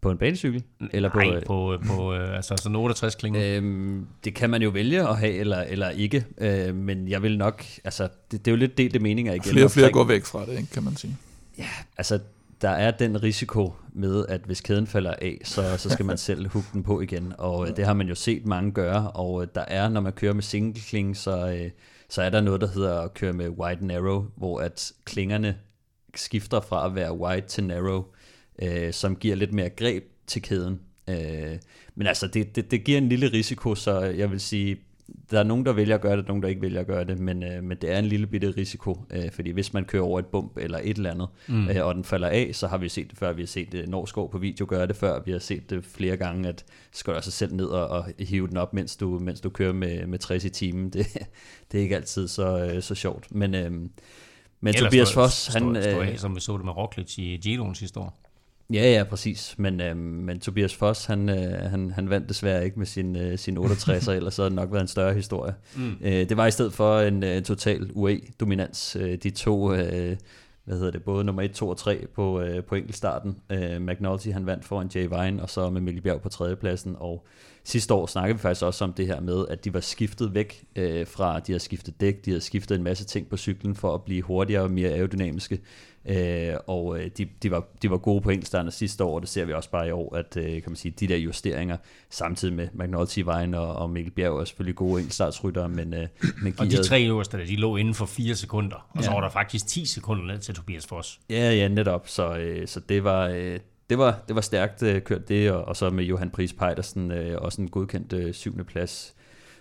På 0.00 0.10
en 0.10 0.18
banecykel? 0.18 0.62
Eller 0.92 1.08
på, 1.08 1.18
Nej, 1.18 1.44
på, 1.44 1.78
på 1.86 2.14
øh, 2.14 2.36
altså 2.36 2.56
sådan 2.56 2.72
en 2.72 2.76
68 2.76 3.14
klinge. 3.14 3.56
Øhm, 3.56 4.06
det 4.24 4.34
kan 4.34 4.50
man 4.50 4.62
jo 4.62 4.70
vælge 4.70 5.08
at 5.08 5.18
have, 5.18 5.32
eller, 5.32 5.60
eller 5.60 5.90
ikke. 5.90 6.26
Øh, 6.38 6.74
men 6.74 7.08
jeg 7.08 7.22
vil 7.22 7.38
nok, 7.38 7.64
altså, 7.84 8.08
det, 8.30 8.44
det 8.44 8.50
er 8.50 8.52
jo 8.52 8.56
lidt 8.56 8.78
delte 8.78 8.98
meninger 8.98 9.32
igen. 9.32 9.52
Flere 9.52 9.64
og 9.64 9.70
flere 9.70 9.92
går 9.92 10.04
væk 10.04 10.24
fra 10.24 10.46
det, 10.46 10.58
ikke, 10.58 10.72
kan 10.72 10.82
man 10.84 10.96
sige. 10.96 11.16
Altså, 11.98 12.18
der 12.62 12.70
er 12.70 12.90
den 12.90 13.22
risiko 13.22 13.74
med, 13.92 14.24
at 14.28 14.40
hvis 14.46 14.60
kæden 14.60 14.86
falder 14.86 15.14
af, 15.22 15.38
så, 15.44 15.76
så 15.76 15.90
skal 15.90 16.04
man 16.04 16.18
selv 16.28 16.48
hugge 16.48 16.68
den 16.72 16.82
på 16.82 17.00
igen. 17.00 17.32
Og 17.38 17.68
øh, 17.68 17.76
det 17.76 17.86
har 17.86 17.94
man 17.94 18.08
jo 18.08 18.14
set 18.14 18.46
mange 18.46 18.72
gøre. 18.72 19.10
Og 19.10 19.42
øh, 19.42 19.48
der 19.54 19.60
er, 19.60 19.88
når 19.88 20.00
man 20.00 20.12
kører 20.12 20.32
med 20.32 20.42
single 20.42 20.80
kling, 20.80 21.16
så, 21.16 21.48
øh, 21.48 21.70
så 22.08 22.22
er 22.22 22.30
der 22.30 22.40
noget, 22.40 22.60
der 22.60 22.68
hedder 22.68 23.00
at 23.00 23.14
køre 23.14 23.32
med 23.32 23.48
wide 23.48 23.86
narrow, 23.86 24.26
hvor 24.36 24.60
at 24.60 24.92
klingerne 25.04 25.56
skifter 26.14 26.60
fra 26.60 26.86
at 26.86 26.94
være 26.94 27.18
wide 27.18 27.46
til 27.46 27.64
narrow, 27.64 28.04
øh, 28.62 28.92
som 28.92 29.16
giver 29.16 29.36
lidt 29.36 29.52
mere 29.52 29.68
greb 29.68 30.04
til 30.26 30.42
kæden. 30.42 30.80
Øh, 31.08 31.58
men 31.94 32.06
altså, 32.06 32.26
det, 32.26 32.56
det, 32.56 32.70
det 32.70 32.84
giver 32.84 32.98
en 32.98 33.08
lille 33.08 33.32
risiko, 33.32 33.74
så 33.74 34.00
jeg 34.00 34.30
vil 34.30 34.40
sige, 34.40 34.76
der 35.30 35.38
er 35.38 35.42
nogen, 35.42 35.66
der 35.66 35.72
vælger 35.72 35.94
at 35.94 36.00
gøre 36.00 36.12
det, 36.16 36.20
og 36.20 36.28
nogen, 36.28 36.42
der 36.42 36.48
ikke 36.48 36.62
vælger 36.62 36.80
at 36.80 36.86
gøre 36.86 37.04
det, 37.04 37.18
men, 37.18 37.42
øh, 37.42 37.64
men 37.64 37.78
det 37.80 37.92
er 37.92 37.98
en 37.98 38.04
lille 38.04 38.26
bitte 38.26 38.54
risiko, 38.56 39.04
øh, 39.10 39.30
fordi 39.32 39.50
hvis 39.50 39.72
man 39.72 39.84
kører 39.84 40.02
over 40.02 40.18
et 40.18 40.26
bump 40.26 40.58
eller 40.58 40.80
et 40.82 40.96
eller 40.96 41.10
andet, 41.10 41.28
mm. 41.48 41.68
øh, 41.68 41.86
og 41.86 41.94
den 41.94 42.04
falder 42.04 42.28
af, 42.28 42.50
så 42.52 42.66
har 42.66 42.78
vi 42.78 42.88
set 42.88 43.10
det 43.10 43.18
før, 43.18 43.32
vi 43.32 43.42
har 43.42 43.46
set 43.46 43.72
det, 43.72 43.88
Norskov 43.88 44.30
på 44.30 44.38
video 44.38 44.66
gøre 44.68 44.86
det 44.86 44.96
før, 44.96 45.22
vi 45.26 45.32
har 45.32 45.38
set 45.38 45.70
det 45.70 45.84
flere 45.84 46.16
gange, 46.16 46.48
at 46.48 46.64
du 47.06 47.12
altså 47.12 47.30
selv 47.30 47.54
ned 47.54 47.66
og, 47.66 47.88
og 47.88 48.04
hive 48.18 48.48
den 48.48 48.56
op, 48.56 48.74
mens 48.74 48.96
du, 48.96 49.18
mens 49.18 49.40
du 49.40 49.50
kører 49.50 49.72
med, 49.72 50.06
med 50.06 50.18
60 50.18 50.44
i 50.44 50.48
timen, 50.50 50.90
det, 50.92 51.06
det 51.72 51.78
er 51.78 51.82
ikke 51.82 51.96
altid 51.96 52.28
så, 52.28 52.64
øh, 52.64 52.82
så 52.82 52.94
sjovt, 52.94 53.34
men, 53.34 53.54
øh, 53.54 53.70
men 53.72 53.88
Ellers 54.74 54.80
Tobias 54.80 55.08
stå- 55.08 55.14
Foss, 55.14 55.34
stå- 55.34 55.58
han... 55.58 55.82
Stå 55.82 56.00
øh, 56.00 56.08
af, 56.08 56.18
som 56.18 56.36
vi 56.36 56.40
så 56.40 56.56
det 56.56 56.64
med 56.64 56.76
Roglic 56.76 57.18
i 57.18 57.36
Giroen 57.42 57.74
sidste 57.74 58.00
år. 58.00 58.29
Ja, 58.72 58.92
ja, 58.92 59.04
præcis. 59.04 59.54
Men, 59.58 59.80
øh, 59.80 59.96
men 59.96 60.40
Tobias 60.40 60.74
Foss, 60.74 61.04
han, 61.04 61.28
øh, 61.28 61.70
han, 61.70 61.90
han 61.90 62.10
vandt 62.10 62.28
desværre 62.28 62.64
ikke 62.64 62.78
med 62.78 62.86
sin, 62.86 63.16
øh, 63.16 63.38
sin 63.38 63.58
68'er, 63.58 64.10
ellers 64.18 64.36
havde 64.36 64.50
det 64.50 64.56
nok 64.56 64.72
været 64.72 64.82
en 64.82 64.88
større 64.88 65.14
historie. 65.14 65.54
Mm. 65.76 65.96
Øh, 66.00 66.28
det 66.28 66.36
var 66.36 66.46
i 66.46 66.50
stedet 66.50 66.72
for 66.72 67.00
en, 67.00 67.22
en 67.22 67.44
total 67.44 67.90
UAE-dominans. 67.94 68.96
Øh, 68.96 69.18
de 69.22 69.30
to, 69.30 69.74
øh, 69.74 70.16
hvad 70.64 70.78
hedder 70.78 70.90
det, 70.90 71.02
både 71.02 71.24
nummer 71.24 71.42
1, 71.42 71.52
2 71.52 71.68
og 71.68 71.76
3 71.76 72.06
på, 72.14 72.40
øh, 72.40 72.64
på 72.64 72.74
enkeltstarten. 72.74 73.36
Øh, 73.50 73.80
McNulty, 73.80 74.28
han 74.28 74.46
vandt 74.46 74.64
foran 74.64 74.90
Jay 74.94 75.02
Vine, 75.08 75.42
og 75.42 75.50
så 75.50 75.70
med 75.70 75.80
Mikkel 75.80 76.02
Bjerg 76.02 76.20
på 76.20 76.28
tredjepladsen, 76.28 76.96
og 76.98 77.26
sidste 77.64 77.94
år 77.94 78.06
snakkede 78.06 78.38
vi 78.38 78.42
faktisk 78.42 78.64
også 78.64 78.84
om 78.84 78.92
det 78.92 79.06
her 79.06 79.20
med, 79.20 79.44
at 79.48 79.64
de 79.64 79.74
var 79.74 79.80
skiftet 79.80 80.34
væk 80.34 80.64
øh, 80.76 81.06
fra, 81.06 81.40
de 81.40 81.52
havde 81.52 81.62
skiftet 81.62 82.00
dæk, 82.00 82.24
de 82.24 82.30
havde 82.30 82.40
skiftet 82.40 82.74
en 82.74 82.82
masse 82.82 83.04
ting 83.04 83.28
på 83.28 83.36
cyklen 83.36 83.74
for 83.74 83.94
at 83.94 84.02
blive 84.02 84.22
hurtigere 84.22 84.62
og 84.62 84.70
mere 84.70 84.90
aerodynamiske. 84.90 85.60
Øh, 86.04 86.54
og 86.66 86.98
øh, 86.98 87.10
de, 87.18 87.28
de, 87.42 87.50
var, 87.50 87.64
de 87.82 87.90
var 87.90 87.96
gode 87.96 88.20
på 88.20 88.30
enkeltstarterne 88.30 88.70
sidste 88.70 89.04
år, 89.04 89.14
og 89.14 89.20
det 89.20 89.28
ser 89.28 89.44
vi 89.44 89.52
også 89.52 89.70
bare 89.70 89.88
i 89.88 89.90
år, 89.90 90.16
at 90.16 90.36
øh, 90.36 90.44
kan 90.44 90.62
man 90.66 90.76
sige, 90.76 90.94
de 91.00 91.06
der 91.06 91.16
justeringer, 91.16 91.76
samtidig 92.10 92.54
med 92.54 92.68
McNulty, 92.72 93.20
Vejen 93.20 93.54
og, 93.54 93.76
og 93.76 93.90
Mikkel 93.90 94.12
Bjerg 94.12 94.40
er 94.40 94.44
selvfølgelig 94.44 94.76
gode 94.76 95.00
enkeltstartsryttere, 95.00 95.68
men, 95.68 95.94
øh, 95.94 96.08
men 96.42 96.54
Og 96.58 96.66
de 96.66 96.82
tre 96.82 97.06
øverste, 97.06 97.46
de 97.46 97.56
lå 97.56 97.76
inden 97.76 97.94
for 97.94 98.06
4 98.06 98.34
sekunder, 98.34 98.76
og 98.90 98.96
ja. 98.96 99.02
så 99.02 99.10
var 99.10 99.20
der 99.20 99.28
faktisk 99.28 99.66
10 99.66 99.86
sekunder 99.86 100.24
ned 100.24 100.38
til 100.38 100.54
Tobias 100.54 100.86
Foss. 100.86 101.20
Ja, 101.30 101.52
ja, 101.52 101.68
netop, 101.68 102.08
så, 102.08 102.36
øh, 102.36 102.68
så 102.68 102.80
det 102.80 103.04
var... 103.04 103.28
Øh, 103.28 103.58
det 103.90 103.98
var, 103.98 104.18
det 104.28 104.36
var 104.36 104.40
stærkt 104.40 104.82
øh, 104.82 105.02
kørt 105.02 105.28
det, 105.28 105.52
og, 105.52 105.64
og 105.64 105.76
så 105.76 105.90
med 105.90 106.04
Johan 106.04 106.30
Pris 106.30 106.52
Pejdersen 106.52 107.10
øh, 107.10 107.42
også 107.42 107.62
en 107.62 107.68
godkendt 107.68 108.12
øh, 108.12 108.34
syvende 108.34 108.64
plads 108.64 109.14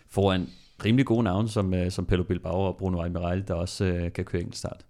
foran 0.10 0.48
rimelig 0.86 1.06
gode 1.06 1.24
navne, 1.24 1.50
som, 1.50 1.74
øh, 1.74 1.92
som 1.92 2.06
Pello 2.06 2.24
Bilbao 2.24 2.62
og 2.62 2.78
Bruno 2.78 3.02
Almiral, 3.02 3.44
der 3.48 3.54
også 3.54 3.86
øh, 3.86 4.14
kan 4.14 4.26
køre 4.26 4.42
enkeltstart. 4.42 4.86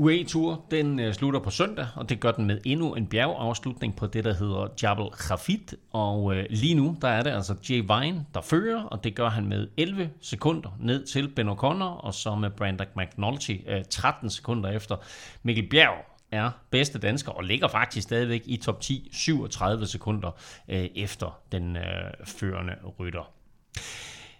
UAE 0.00 0.24
Tour, 0.24 0.64
den 0.70 1.00
øh, 1.00 1.14
slutter 1.14 1.40
på 1.40 1.50
søndag, 1.50 1.86
og 1.96 2.08
det 2.08 2.20
gør 2.20 2.32
den 2.32 2.46
med 2.46 2.60
endnu 2.64 2.94
en 2.94 3.06
bjergafslutning 3.06 3.96
på 3.96 4.06
det, 4.06 4.24
der 4.24 4.34
hedder 4.34 4.68
Jabal 4.82 5.10
Khafid. 5.10 5.76
Og 5.92 6.36
øh, 6.36 6.46
lige 6.50 6.74
nu, 6.74 6.96
der 7.02 7.08
er 7.08 7.22
det 7.22 7.30
altså 7.30 7.54
Jay 7.70 7.80
Vine, 7.80 8.26
der 8.34 8.40
fører, 8.40 8.82
og 8.82 9.04
det 9.04 9.14
gør 9.14 9.28
han 9.28 9.46
med 9.46 9.68
11 9.76 10.10
sekunder 10.20 10.76
ned 10.80 11.06
til 11.06 11.28
Ben 11.28 11.48
O'Connor, 11.48 12.04
og 12.04 12.14
så 12.14 12.34
med 12.34 12.50
Brandon 12.50 12.86
McNulty 12.96 13.56
øh, 13.66 13.84
13 13.90 14.30
sekunder 14.30 14.70
efter. 14.70 14.96
Mikkel 15.42 15.68
Bjerg 15.68 16.04
er 16.32 16.50
bedste 16.70 16.98
dansker 16.98 17.32
og 17.32 17.44
ligger 17.44 17.68
faktisk 17.68 18.02
stadigvæk 18.02 18.42
i 18.44 18.56
top 18.56 18.80
10, 18.80 19.08
37 19.12 19.86
sekunder 19.86 20.30
øh, 20.68 20.88
efter 20.94 21.40
den 21.52 21.76
øh, 21.76 21.82
førende 22.24 22.74
rytter. 22.98 23.32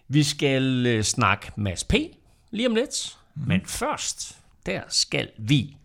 Vi 0.08 0.22
skal 0.22 0.86
øh, 0.86 1.02
snakke 1.02 1.52
Mads 1.56 1.84
P. 1.84 1.94
lige 2.50 2.68
om 2.68 2.74
lidt, 2.74 3.18
mm. 3.34 3.48
men 3.48 3.66
først, 3.66 4.39
der 4.66 4.80
skal 4.88 5.28
vi 5.38 5.76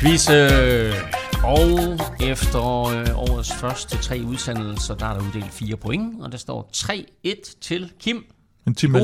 quizze. 0.00 0.48
Og 1.44 1.98
efter 2.20 2.84
øh, 2.84 3.18
årets 3.18 3.52
første 3.52 3.96
tre 3.96 4.20
udsendelser, 4.26 4.94
der 4.94 5.06
er 5.06 5.14
der 5.14 5.26
uddelt 5.26 5.52
fire 5.52 5.76
point, 5.76 6.22
og 6.22 6.32
der 6.32 6.38
står 6.38 6.70
3-1 6.76 7.60
til 7.60 7.92
Kim. 8.00 8.24
En 8.66 8.74
Tim 8.74 8.96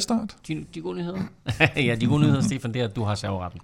start. 0.00 0.36
De, 0.48 0.64
de 0.74 0.80
gode 0.80 0.96
nyheder. 0.96 1.18
ja, 1.76 1.94
de 1.94 2.06
gode 2.06 2.20
nyheder, 2.20 2.42
Stefan, 2.42 2.74
det 2.74 2.80
er, 2.80 2.84
at 2.84 2.96
du 2.96 3.04
har 3.04 3.14
serveretten. 3.14 3.60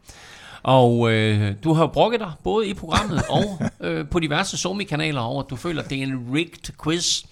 Og 0.63 1.13
øh, 1.13 1.55
du 1.65 1.73
har 1.73 1.87
brokket 1.87 2.21
dig 2.21 2.33
både 2.45 2.69
i 2.69 2.75
programmet 2.75 3.23
og 3.39 3.45
øh, 3.81 4.09
på 4.09 4.21
diverse 4.21 4.57
Somi-kanaler 4.57 5.21
over, 5.21 5.43
at 5.43 5.51
du 5.51 5.57
føler, 5.57 5.83
at 5.83 5.91
det 5.91 5.99
er 5.99 6.03
en 6.03 6.29
rigged 6.35 6.75
quiz. 6.85 7.23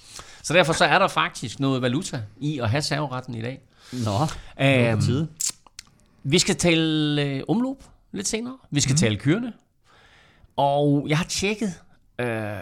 Så 0.43 0.55
derfor 0.55 0.73
så 0.73 0.85
er 0.85 0.99
der 0.99 1.09
faktisk 1.09 1.61
noget 1.61 1.83
valuta 1.83 2.23
i 2.41 2.59
at 2.59 2.71
have 2.71 2.83
serveretten 2.83 3.35
i 3.35 3.43
dag. 3.43 3.61
Nå, 3.93 4.27
æm, 4.59 5.01
tid. 5.01 5.27
Vi 6.23 6.39
skal 6.39 6.57
tale 6.57 7.23
øh, 7.23 7.43
omløb 7.49 7.77
lidt 8.13 8.29
senere. 8.29 8.59
Vi 8.71 8.81
skal 8.81 8.93
mm. 8.93 8.97
tale 8.97 9.17
kørende. 9.17 9.53
Og 10.57 11.07
jeg 11.09 11.19
har 11.19 11.25
tjekket 11.25 11.75
øh, 12.19 12.57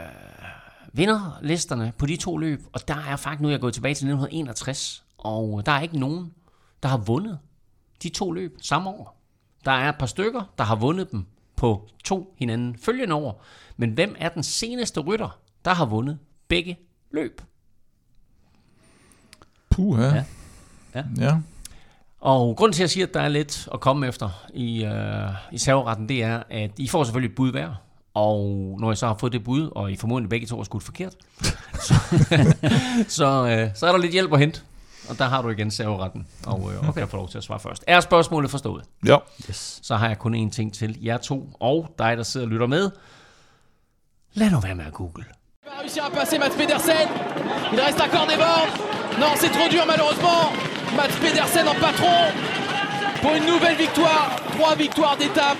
vinderlisterne 0.92 1.92
på 1.99 2.06
de 2.06 2.16
to 2.16 2.37
løb, 2.37 2.62
og 2.72 2.88
der 2.88 2.96
er 2.96 3.16
faktisk 3.16 3.40
nu, 3.40 3.49
jeg 3.49 3.54
er 3.54 3.60
gået 3.60 3.75
tilbage 3.75 3.94
til 3.94 4.04
1961, 4.04 5.04
og 5.18 5.66
der 5.66 5.72
er 5.72 5.81
ikke 5.81 5.98
nogen, 5.98 6.33
der 6.83 6.88
har 6.88 6.96
vundet 6.96 7.38
de 8.02 8.09
to 8.09 8.33
løb 8.33 8.59
samme 8.62 8.90
år. 8.90 9.22
Der 9.64 9.72
er 9.72 9.88
et 9.88 9.98
par 9.98 10.07
stykker, 10.07 10.52
der 10.59 10.64
har 10.64 10.76
vundet 10.76 11.11
dem 11.11 11.26
på 11.57 11.88
to 12.05 12.35
hinanden 12.38 12.78
følgende 12.78 13.14
år, 13.14 13.44
men 13.76 13.90
hvem 13.90 14.16
er 14.18 14.28
den 14.28 14.42
seneste 14.42 15.00
rytter, 15.00 15.40
der 15.64 15.74
har 15.74 15.87
vundet 15.87 16.18
begge 16.48 16.78
løb? 17.11 17.42
Puh, 19.70 20.00
ja. 20.00 20.24
Ja. 20.94 21.03
ja. 21.18 21.37
Og 22.20 22.57
grunden 22.57 22.72
til, 22.72 22.81
at 22.83 22.85
jeg 22.85 22.90
siger, 22.90 23.07
at 23.07 23.14
der 23.14 23.20
er 23.20 23.29
lidt 23.29 23.68
at 23.74 23.81
komme 23.81 24.09
efter 24.09 24.31
i, 24.55 24.85
øh, 24.85 25.31
i 25.53 25.59
serveretten, 25.59 26.09
det 26.09 26.22
er, 26.22 26.42
at 26.50 26.70
I 26.76 26.88
får 26.88 27.05
selvfølgelig 27.05 27.31
et 27.31 27.37
bud 27.37 27.50
hver. 27.50 27.74
Og 28.14 28.76
når 28.81 28.92
I 28.92 28.96
så 28.96 29.07
har 29.07 29.14
fået 29.14 29.33
det 29.33 29.44
bud, 29.44 29.70
og 29.74 29.92
I 29.92 29.96
formodentlig 29.96 30.31
begge 30.31 30.46
to 30.46 30.57
har 30.57 30.64
skudt 30.64 30.83
forkert, 30.83 31.14
så, 31.87 31.94
så, 33.09 33.46
øh, 33.48 33.70
så 33.74 33.87
er 33.87 33.92
der 33.92 33.98
lidt 33.98 34.12
hjælp 34.12 34.33
at 34.33 34.38
hente. 34.38 34.61
Og 35.09 35.18
der 35.18 35.24
har 35.24 35.42
du 35.42 35.48
igen 35.48 35.70
serveretten, 35.70 36.26
og, 36.46 36.72
øh, 36.72 36.88
og 36.88 36.94
kan 36.94 37.09
få 37.09 37.16
lov 37.16 37.29
til 37.29 37.38
at 37.38 37.44
svare 37.44 37.61
først. 37.61 37.85
Er 37.87 38.00
spørgsmålet 38.00 38.50
forstået? 38.50 38.85
Ja. 39.07 39.16
Yes. 39.48 39.81
Så 39.83 39.96
har 39.96 40.09
jeg 40.09 40.18
kun 40.18 40.46
én 40.46 40.50
ting 40.50 40.74
til 40.74 40.98
jer 41.05 41.16
to, 41.16 41.57
og 41.61 41.94
dig, 41.98 42.16
der 42.16 42.22
sidder 42.22 42.46
og 42.46 42.50
lytter 42.50 42.66
med. 42.66 42.90
Lad 44.33 44.50
nu 44.50 44.61
være 44.61 44.74
med 44.74 44.85
at 44.85 44.92
google. 44.92 45.24
Il 45.70 45.76
va 45.76 45.83
réussir 45.83 46.04
à 46.04 46.11
passer 46.11 46.37
Mats 46.37 46.50
Pedersen. 46.50 47.09
Il 47.72 47.78
reste 47.78 48.00
encore 48.00 48.26
des 48.26 48.37
bornes. 48.37 48.74
Non, 49.20 49.28
c'est 49.37 49.50
trop 49.50 49.68
dur 49.68 49.85
malheureusement. 49.87 50.50
Mats 50.96 51.14
Pedersen 51.20 51.68
en 51.68 51.74
patron 51.74 52.33
pour 53.22 53.35
une 53.37 53.46
nouvelle 53.46 53.76
victoire. 53.76 54.35
Trois 54.56 54.74
victoires 54.74 55.16
d'étape. 55.16 55.59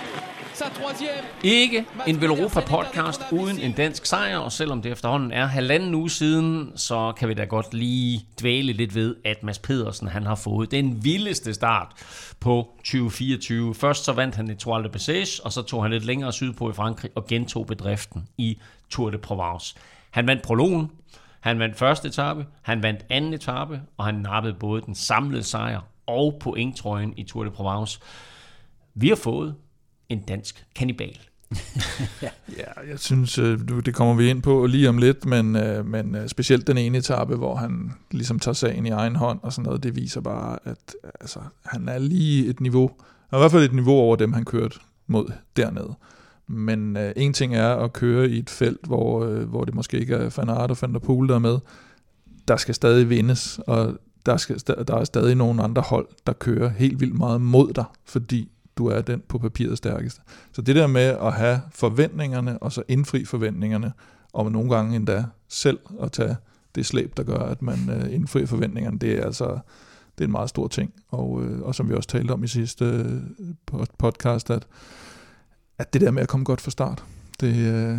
Sa 0.55 0.69
troisième. 0.71 1.25
Ikke 1.45 1.85
en 2.07 2.21
Velropa 2.21 2.61
podcast 2.61 3.23
uden 3.33 3.59
en 3.61 3.73
dansk 3.73 4.07
sejr, 4.07 4.39
og 4.39 4.53
selvom 4.53 4.83
det 4.83 4.93
efterhånden 4.93 5.33
er 5.33 5.47
halvanden 5.47 5.95
uge 5.95 6.11
siden, 6.11 6.73
så 6.77 7.13
kan 7.17 7.29
vi 7.29 7.35
da 7.35 7.45
godt 7.45 7.75
lige 7.75 8.27
dvæle 8.41 8.73
lidt 8.73 8.95
ved, 8.95 9.17
at 9.25 9.43
Mads 9.43 9.59
Pedersen 9.59 10.09
han 10.09 10.27
har 10.27 10.35
fået 10.35 10.71
den 10.71 11.05
vildeste 11.05 11.55
start 11.55 11.89
på 12.41 12.69
2024. 12.77 13.75
Først 13.75 14.05
så 14.05 14.13
vandt 14.13 14.35
han 14.35 14.51
i 14.51 14.55
Tour 14.55 14.79
de 14.79 14.89
Bessage, 14.89 15.45
og 15.45 15.53
så 15.53 15.63
tog 15.63 15.83
han 15.83 15.91
lidt 15.91 16.05
længere 16.05 16.33
sydpå 16.33 16.71
i 16.71 16.73
Frankrig 16.73 17.11
og 17.15 17.27
gentog 17.27 17.67
bedriften 17.67 18.29
i 18.39 18.59
Tour 18.91 19.11
de 19.11 19.19
Provence. 19.19 19.75
Han 20.11 20.27
vandt 20.27 20.43
prologen, 20.43 20.91
han 21.41 21.59
vandt 21.59 21.79
første 21.79 22.09
etape, 22.09 22.47
han 22.63 22.83
vandt 22.83 23.07
anden 23.11 23.35
etape, 23.35 23.81
og 23.97 24.05
han 24.05 24.15
nappede 24.15 24.55
både 24.55 24.83
den 24.83 24.95
samlede 24.95 25.43
sejr 25.43 25.81
og 26.07 26.37
pointtrøjen 26.41 27.15
i 27.17 27.25
Tour 27.25 27.45
de 27.45 27.51
Provence. 27.51 28.01
Vi 28.95 29.09
har 29.09 29.17
fået 29.17 29.55
en 30.09 30.23
dansk 30.23 30.67
kannibal. 30.77 31.19
ja, 32.23 32.29
jeg 32.89 32.99
synes, 32.99 33.39
øh, 33.39 33.59
det 33.85 33.95
kommer 33.95 34.15
vi 34.15 34.31
ind 34.31 34.43
på 34.43 34.67
lige 34.67 34.89
om 34.89 34.99
lidt, 34.99 35.25
men, 35.25 35.57
øh, 35.57 35.87
men 35.87 36.15
øh, 36.15 36.29
specielt 36.29 36.67
den 36.67 36.79
ene 36.79 36.99
etape, 36.99 37.37
hvor 37.37 37.55
han 37.55 37.93
ligesom 38.11 38.39
tager 38.39 38.55
sagen 38.55 38.87
i 38.87 38.91
egen 38.91 39.17
hånd 39.17 39.41
og 39.43 39.53
sådan 39.53 39.67
noget, 39.67 39.83
det 39.83 39.97
viser 39.97 40.21
bare, 40.21 40.59
at 40.65 40.95
altså, 41.21 41.41
han 41.65 41.89
er 41.89 41.99
lige 41.99 42.47
et 42.47 42.61
niveau, 42.61 42.91
i 43.33 43.37
hvert 43.37 43.51
fald 43.51 43.65
et 43.65 43.73
niveau 43.73 43.95
over 43.95 44.17
dem, 44.17 44.33
han 44.33 44.45
kørte 44.45 44.79
mod 45.07 45.33
dernede. 45.57 45.95
Men 46.51 46.97
øh, 46.97 47.13
en 47.17 47.33
ting 47.33 47.55
er 47.55 47.69
at 47.69 47.93
køre 47.93 48.29
i 48.29 48.39
et 48.39 48.51
felt, 48.51 48.87
hvor, 48.87 49.25
øh, 49.25 49.49
hvor 49.49 49.65
det 49.65 49.75
måske 49.75 49.99
ikke 50.01 50.15
er 50.15 50.29
Fanart 50.29 50.71
og 50.71 50.77
Van 50.83 50.93
der 50.93 50.99
Poel, 50.99 51.29
der 51.29 51.35
er 51.35 51.39
med. 51.39 51.59
Der 52.49 52.57
skal 52.57 52.75
stadig 52.75 53.11
vindes, 53.11 53.61
og 53.67 53.99
der, 54.27 54.37
skal, 54.37 54.61
der 54.67 54.97
er 54.97 55.05
stadig 55.05 55.35
nogle 55.35 55.63
andre 55.63 55.83
hold, 55.83 56.09
der 56.27 56.33
kører 56.33 56.69
helt 56.69 57.01
vildt 57.01 57.19
meget 57.19 57.41
mod 57.41 57.73
dig, 57.73 57.85
fordi 58.05 58.51
du 58.77 58.87
er 58.87 59.01
den 59.01 59.23
på 59.29 59.39
papiret 59.39 59.79
stærkeste. 59.79 60.21
Så 60.53 60.63
det 60.63 60.77
der 60.77 60.87
med 60.87 61.03
at 61.03 61.33
have 61.33 61.61
forventningerne, 61.75 62.59
og 62.59 62.73
så 62.73 62.83
indfri 62.89 63.25
forventningerne, 63.25 63.93
og 64.33 64.53
nogle 64.53 64.75
gange 64.75 64.97
endda 64.97 65.25
selv 65.49 65.79
at 66.03 66.13
tage 66.13 66.37
det 66.75 66.87
slæb, 66.87 67.17
der 67.17 67.23
gør, 67.23 67.39
at 67.39 67.63
man 67.63 67.79
øh, 67.91 68.15
indfrier 68.15 68.47
forventningerne, 68.47 68.99
det 68.99 69.19
er 69.19 69.25
altså 69.25 69.59
det 70.19 70.25
er 70.25 70.29
en 70.29 70.33
meget 70.33 70.49
stor 70.49 70.69
ting. 70.69 70.93
Og, 71.09 71.43
øh, 71.45 71.61
og 71.63 71.75
som 71.75 71.89
vi 71.89 71.95
også 71.95 72.09
talte 72.09 72.33
om 72.33 72.45
i 72.45 72.49
sidste 72.49 72.85
øh, 72.85 73.87
podcast, 73.99 74.51
at, 74.51 74.67
at 75.81 75.93
det 75.93 76.01
der 76.01 76.11
med 76.11 76.23
at 76.23 76.29
komme 76.29 76.45
godt 76.45 76.61
fra 76.61 76.71
start, 76.71 77.05
det, 77.41 77.57
øh, 77.57 77.99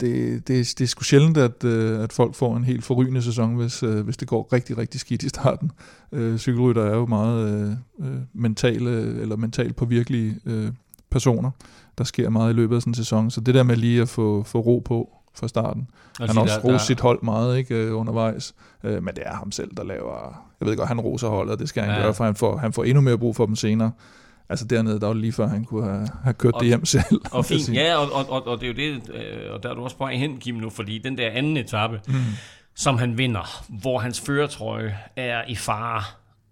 det, 0.00 0.48
det, 0.48 0.78
det 0.78 0.80
er 0.80 0.86
sgu 0.86 1.02
sjældent, 1.02 1.36
at, 1.36 1.64
øh, 1.64 2.02
at 2.02 2.12
folk 2.12 2.34
får 2.34 2.56
en 2.56 2.64
helt 2.64 2.84
forrygende 2.84 3.22
sæson, 3.22 3.54
hvis, 3.54 3.82
øh, 3.82 4.00
hvis 4.00 4.16
det 4.16 4.28
går 4.28 4.48
rigtig, 4.52 4.78
rigtig 4.78 5.00
skidt 5.00 5.22
i 5.22 5.28
starten. 5.28 5.70
Øh, 6.12 6.38
cykelrytter 6.38 6.82
er 6.82 6.96
jo 6.96 7.06
meget 7.06 7.78
øh, 8.00 8.06
mentale, 8.32 9.20
eller 9.20 9.36
mentalt 9.36 9.76
på 9.76 9.84
virkelige 9.84 10.40
øh, 10.46 10.68
personer. 11.10 11.50
Der 11.98 12.04
sker 12.04 12.30
meget 12.30 12.52
i 12.52 12.56
løbet 12.56 12.76
af 12.76 12.82
sådan 12.82 12.90
en 12.90 12.94
sæson. 12.94 13.30
Så 13.30 13.40
det 13.40 13.54
der 13.54 13.62
med 13.62 13.76
lige 13.76 14.02
at 14.02 14.08
få, 14.08 14.42
få 14.42 14.60
ro 14.60 14.82
på 14.84 15.10
fra 15.34 15.48
starten. 15.48 15.88
Og 16.20 16.26
han 16.26 16.36
har 16.36 16.42
også 16.42 16.60
rost 16.64 16.86
sit 16.86 17.00
hold 17.00 17.22
meget 17.22 17.58
ikke, 17.58 17.94
undervejs, 17.94 18.54
øh, 18.84 19.02
men 19.02 19.14
det 19.14 19.22
er 19.26 19.34
ham 19.34 19.52
selv, 19.52 19.70
der 19.76 19.84
laver... 19.84 20.42
Jeg 20.60 20.68
ved 20.68 20.76
godt, 20.76 20.88
han 20.88 21.00
roser 21.00 21.28
holdet, 21.28 21.58
det 21.58 21.68
skal 21.68 21.82
han 21.82 21.94
ja. 21.94 22.02
gøre, 22.02 22.14
for 22.14 22.24
han 22.24 22.34
får, 22.34 22.56
han 22.56 22.72
får 22.72 22.84
endnu 22.84 23.00
mere 23.00 23.18
brug 23.18 23.36
for 23.36 23.46
dem 23.46 23.56
senere. 23.56 23.90
Altså 24.48 24.64
dernede, 24.64 25.00
der 25.00 25.06
var 25.06 25.14
lige 25.14 25.32
før, 25.32 25.46
han 25.46 25.64
kunne 25.64 25.84
have, 25.90 26.08
have 26.24 26.34
kørt 26.34 26.54
og, 26.54 26.60
det 26.60 26.68
hjem 26.68 26.84
selv. 26.84 27.04
Og 27.32 27.44
fint, 27.44 27.74
ja, 27.74 27.96
og, 27.96 28.12
og, 28.12 28.30
og, 28.30 28.46
og 28.46 28.60
det 28.60 28.78
er 28.80 28.86
jo 28.86 28.94
det, 28.94 29.10
øh, 29.14 29.52
og 29.54 29.62
der 29.62 29.70
er 29.70 29.74
du 29.74 29.82
også 29.84 29.96
på 29.96 30.06
hen, 30.06 30.38
Kim, 30.38 30.54
nu, 30.54 30.70
fordi 30.70 30.98
den 30.98 31.18
der 31.18 31.30
anden 31.30 31.56
etape, 31.56 32.00
mm. 32.08 32.14
som 32.74 32.98
han 32.98 33.18
vinder, 33.18 33.64
hvor 33.80 33.98
hans 33.98 34.20
føretrøje 34.20 34.98
er 35.16 35.42
i 35.48 35.54
fare, 35.56 36.02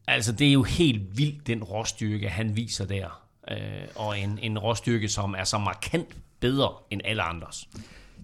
altså 0.06 0.32
det 0.32 0.48
er 0.48 0.52
jo 0.52 0.62
helt 0.62 1.18
vildt, 1.18 1.46
den 1.46 1.62
råstyrke, 1.62 2.28
han 2.28 2.56
viser 2.56 2.86
der. 2.86 3.22
øh, 3.50 3.56
og 3.96 4.18
en, 4.18 4.38
en 4.42 4.58
råstyrke, 4.58 5.08
som 5.08 5.34
er 5.38 5.44
så 5.44 5.58
markant 5.58 6.08
bedre 6.40 6.68
end 6.90 7.00
alle 7.04 7.22
andres. 7.22 7.68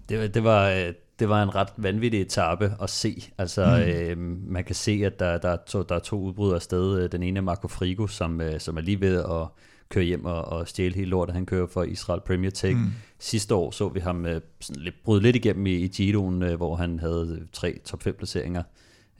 Det, 0.09 0.19
var- 0.19 0.27
det, 0.27 0.43
var, 0.43 0.69
øh, 0.69 0.93
det 1.19 1.29
var 1.29 1.43
en 1.43 1.55
ret 1.55 1.73
vanvittig 1.77 2.21
etape 2.21 2.75
at 2.81 2.89
se. 2.89 3.31
Altså, 3.37 3.65
mm. 3.65 3.91
øh, 3.91 4.17
man 4.51 4.63
kan 4.63 4.75
se, 4.75 5.01
at 5.05 5.19
der, 5.19 5.37
der, 5.37 5.49
er 5.49 5.57
to, 5.67 5.83
der 5.83 5.95
er 5.95 5.99
to 5.99 6.21
udbrud 6.21 6.53
afsted. 6.53 7.03
Øh, 7.03 7.11
Den 7.11 7.23
ene 7.23 7.37
er 7.37 7.41
Marco 7.41 7.67
Frigo, 7.67 8.07
som, 8.07 8.41
øh, 8.41 8.59
som 8.59 8.77
er 8.77 8.81
lige 8.81 9.01
ved 9.01 9.17
at 9.17 9.47
køre 9.89 10.03
hjem 10.03 10.25
og, 10.25 10.45
og 10.45 10.67
stjæle 10.67 10.95
hele 10.95 11.09
lortet. 11.09 11.35
Han 11.35 11.45
kører 11.45 11.67
for 11.67 11.83
Israel 11.83 12.21
Premier 12.21 12.51
Tech. 12.51 12.77
Mm. 12.77 12.91
Sidste 13.19 13.55
år 13.55 13.71
så 13.71 13.89
vi 13.89 13.99
ham 13.99 14.25
øh, 14.25 14.41
sådan 14.59 14.83
lidt, 14.83 14.95
bryde 15.03 15.21
lidt 15.21 15.35
igennem 15.35 15.65
i, 15.65 15.75
i 15.75 15.87
Giroen, 15.87 16.43
øh, 16.43 16.55
hvor 16.55 16.75
han 16.75 16.99
havde 16.99 17.47
tre 17.53 17.79
top 17.85 18.03
5 18.03 18.15
placeringer. 18.17 18.63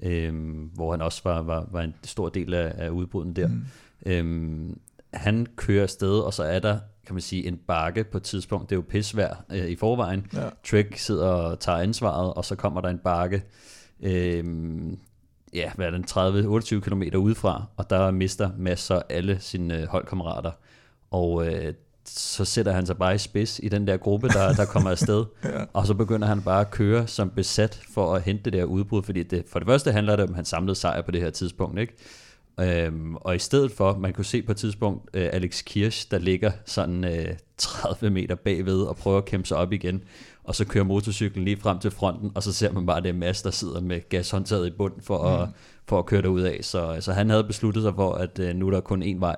Øhm, 0.03 0.69
hvor 0.73 0.91
han 0.91 1.01
også 1.01 1.21
var, 1.23 1.41
var, 1.41 1.67
var 1.71 1.81
en 1.81 1.93
stor 2.03 2.29
del 2.29 2.53
af, 2.53 2.73
af 2.77 2.89
udbruden 2.89 3.35
der. 3.35 3.47
Mm. 3.47 3.65
Øhm, 4.05 4.79
han 5.13 5.47
kører 5.55 5.83
afsted, 5.83 6.19
og 6.19 6.33
så 6.33 6.43
er 6.43 6.59
der, 6.59 6.79
kan 7.07 7.15
man 7.15 7.21
sige, 7.21 7.47
en 7.47 7.59
bakke 7.67 8.03
på 8.03 8.17
et 8.17 8.23
tidspunkt. 8.23 8.69
Det 8.69 8.75
er 8.75 8.77
jo 8.77 8.85
pisvær 8.89 9.45
øh, 9.51 9.67
i 9.67 9.75
forvejen. 9.75 10.27
Ja. 10.33 10.49
Trek 10.69 10.97
sidder 10.97 11.27
og 11.27 11.59
tager 11.59 11.77
ansvaret, 11.77 12.33
og 12.33 12.45
så 12.45 12.55
kommer 12.55 12.81
der 12.81 12.89
en 12.89 12.97
bakke, 12.97 13.43
øhm, 14.01 14.99
ja, 15.53 15.71
hvad 15.75 15.87
er 15.87 15.91
den, 15.91 16.05
30-28 16.09 16.79
km 16.79 17.03
udefra, 17.17 17.65
og 17.77 17.89
der 17.89 18.11
mister 18.11 18.49
masser 18.57 19.01
alle 19.09 19.37
sine 19.39 19.81
øh, 19.81 19.87
holdkammerater. 19.87 20.51
Og 21.11 21.47
øh, 21.47 21.73
så 22.05 22.45
sætter 22.45 22.71
han 22.71 22.85
sig 22.85 22.97
bare 22.97 23.15
i 23.15 23.17
spids 23.17 23.59
i 23.63 23.69
den 23.69 23.87
der 23.87 23.97
gruppe, 23.97 24.27
der, 24.27 24.53
der 24.53 24.65
kommer 24.65 24.91
afsted, 24.91 25.25
ja. 25.43 25.49
og 25.73 25.87
så 25.87 25.93
begynder 25.93 26.27
han 26.27 26.41
bare 26.41 26.61
at 26.61 26.71
køre 26.71 27.07
som 27.07 27.29
besat 27.29 27.81
for 27.93 28.15
at 28.15 28.21
hente 28.21 28.43
det 28.43 28.53
der 28.53 28.63
udbrud, 28.63 29.03
fordi 29.03 29.23
det, 29.23 29.43
for 29.51 29.59
det 29.59 29.67
første 29.67 29.91
handler 29.91 30.15
det 30.15 30.29
om 30.29 30.33
hans 30.33 30.47
samlede 30.47 30.75
sejr 30.75 31.01
på 31.01 31.11
det 31.11 31.21
her 31.21 31.29
tidspunkt, 31.29 31.79
ikke? 31.79 31.93
Øhm, 32.59 33.15
og 33.15 33.35
i 33.35 33.39
stedet 33.39 33.71
for, 33.71 33.97
man 33.97 34.13
kunne 34.13 34.25
se 34.25 34.41
på 34.41 34.51
et 34.51 34.57
tidspunkt 34.57 35.09
øh, 35.13 35.29
Alex 35.33 35.63
Kirsch, 35.63 36.11
der 36.11 36.17
ligger 36.17 36.51
sådan 36.65 37.03
øh, 37.03 37.35
30 37.57 38.09
meter 38.09 38.35
bagved 38.35 38.81
og 38.81 38.95
prøver 38.95 39.17
at 39.17 39.25
kæmpe 39.25 39.47
sig 39.47 39.57
op 39.57 39.73
igen, 39.73 40.03
og 40.43 40.55
så 40.55 40.65
kører 40.65 40.83
motorcyklen 40.83 41.45
lige 41.45 41.57
frem 41.57 41.79
til 41.79 41.91
fronten, 41.91 42.31
og 42.35 42.43
så 42.43 42.53
ser 42.53 42.71
man 42.71 42.85
bare, 42.85 42.97
at 42.97 43.03
det 43.03 43.09
er 43.09 43.13
Mads, 43.13 43.41
der 43.41 43.51
sidder 43.51 43.81
med 43.81 44.09
gashåndtaget 44.09 44.67
i 44.67 44.71
bunden 44.71 45.01
for, 45.01 45.37
mm. 45.37 45.41
at, 45.41 45.49
for 45.85 45.99
at 45.99 46.05
køre 46.05 46.21
derud 46.21 46.41
af. 46.41 46.59
Så, 46.61 46.97
så 46.99 47.13
han 47.13 47.29
havde 47.29 47.43
besluttet 47.43 47.83
sig 47.83 47.93
for, 47.95 48.13
at 48.13 48.39
øh, 48.39 48.55
nu 48.55 48.67
er 48.67 48.71
der 48.71 48.79
kun 48.79 49.03
én 49.03 49.19
vej. 49.19 49.35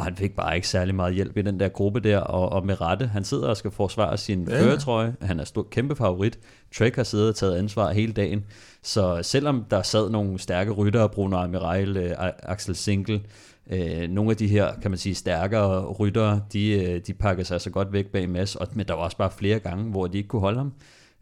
Og 0.00 0.04
han 0.06 0.16
fik 0.16 0.36
bare 0.36 0.54
ikke 0.56 0.68
særlig 0.68 0.94
meget 0.94 1.14
hjælp 1.14 1.36
i 1.36 1.42
den 1.42 1.60
der 1.60 1.68
gruppe 1.68 2.00
der, 2.00 2.18
og, 2.18 2.52
og 2.52 2.66
med 2.66 2.80
rette. 2.80 3.06
Han 3.06 3.24
sidder 3.24 3.48
og 3.48 3.56
skal 3.56 3.70
forsvare 3.70 4.16
sin 4.18 4.48
Ja. 4.48 4.60
føretrøje. 4.62 5.14
Han 5.20 5.40
er 5.40 5.44
stor, 5.44 5.66
kæmpe 5.70 5.96
favorit. 5.96 6.38
Trek 6.78 6.96
har 6.96 7.02
siddet 7.02 7.28
og 7.28 7.34
taget 7.36 7.56
ansvar 7.56 7.92
hele 7.92 8.12
dagen. 8.12 8.44
Så 8.82 9.18
selvom 9.22 9.64
der 9.70 9.82
sad 9.82 10.10
nogle 10.10 10.38
stærke 10.38 10.70
ryttere, 10.70 11.08
Bruno 11.08 11.36
Amiral, 11.36 11.96
øh, 11.96 12.10
Axel 12.42 12.76
Sinkel, 12.76 13.20
øh, 13.70 14.08
nogle 14.08 14.30
af 14.30 14.36
de 14.36 14.46
her, 14.48 14.68
kan 14.82 14.90
man 14.90 14.98
sige, 14.98 15.14
stærkere 15.14 15.86
ryttere, 15.86 16.40
de, 16.52 16.68
øh, 16.70 17.00
de 17.06 17.14
pakker 17.14 17.44
sig 17.44 17.60
så 17.60 17.70
godt 17.70 17.92
væk 17.92 18.06
bag 18.06 18.28
Mads, 18.30 18.56
og, 18.56 18.68
men 18.74 18.86
der 18.88 18.94
var 18.94 19.02
også 19.02 19.16
bare 19.16 19.30
flere 19.30 19.58
gange, 19.58 19.90
hvor 19.90 20.06
de 20.06 20.16
ikke 20.18 20.28
kunne 20.28 20.40
holde 20.40 20.58
ham. 20.58 20.72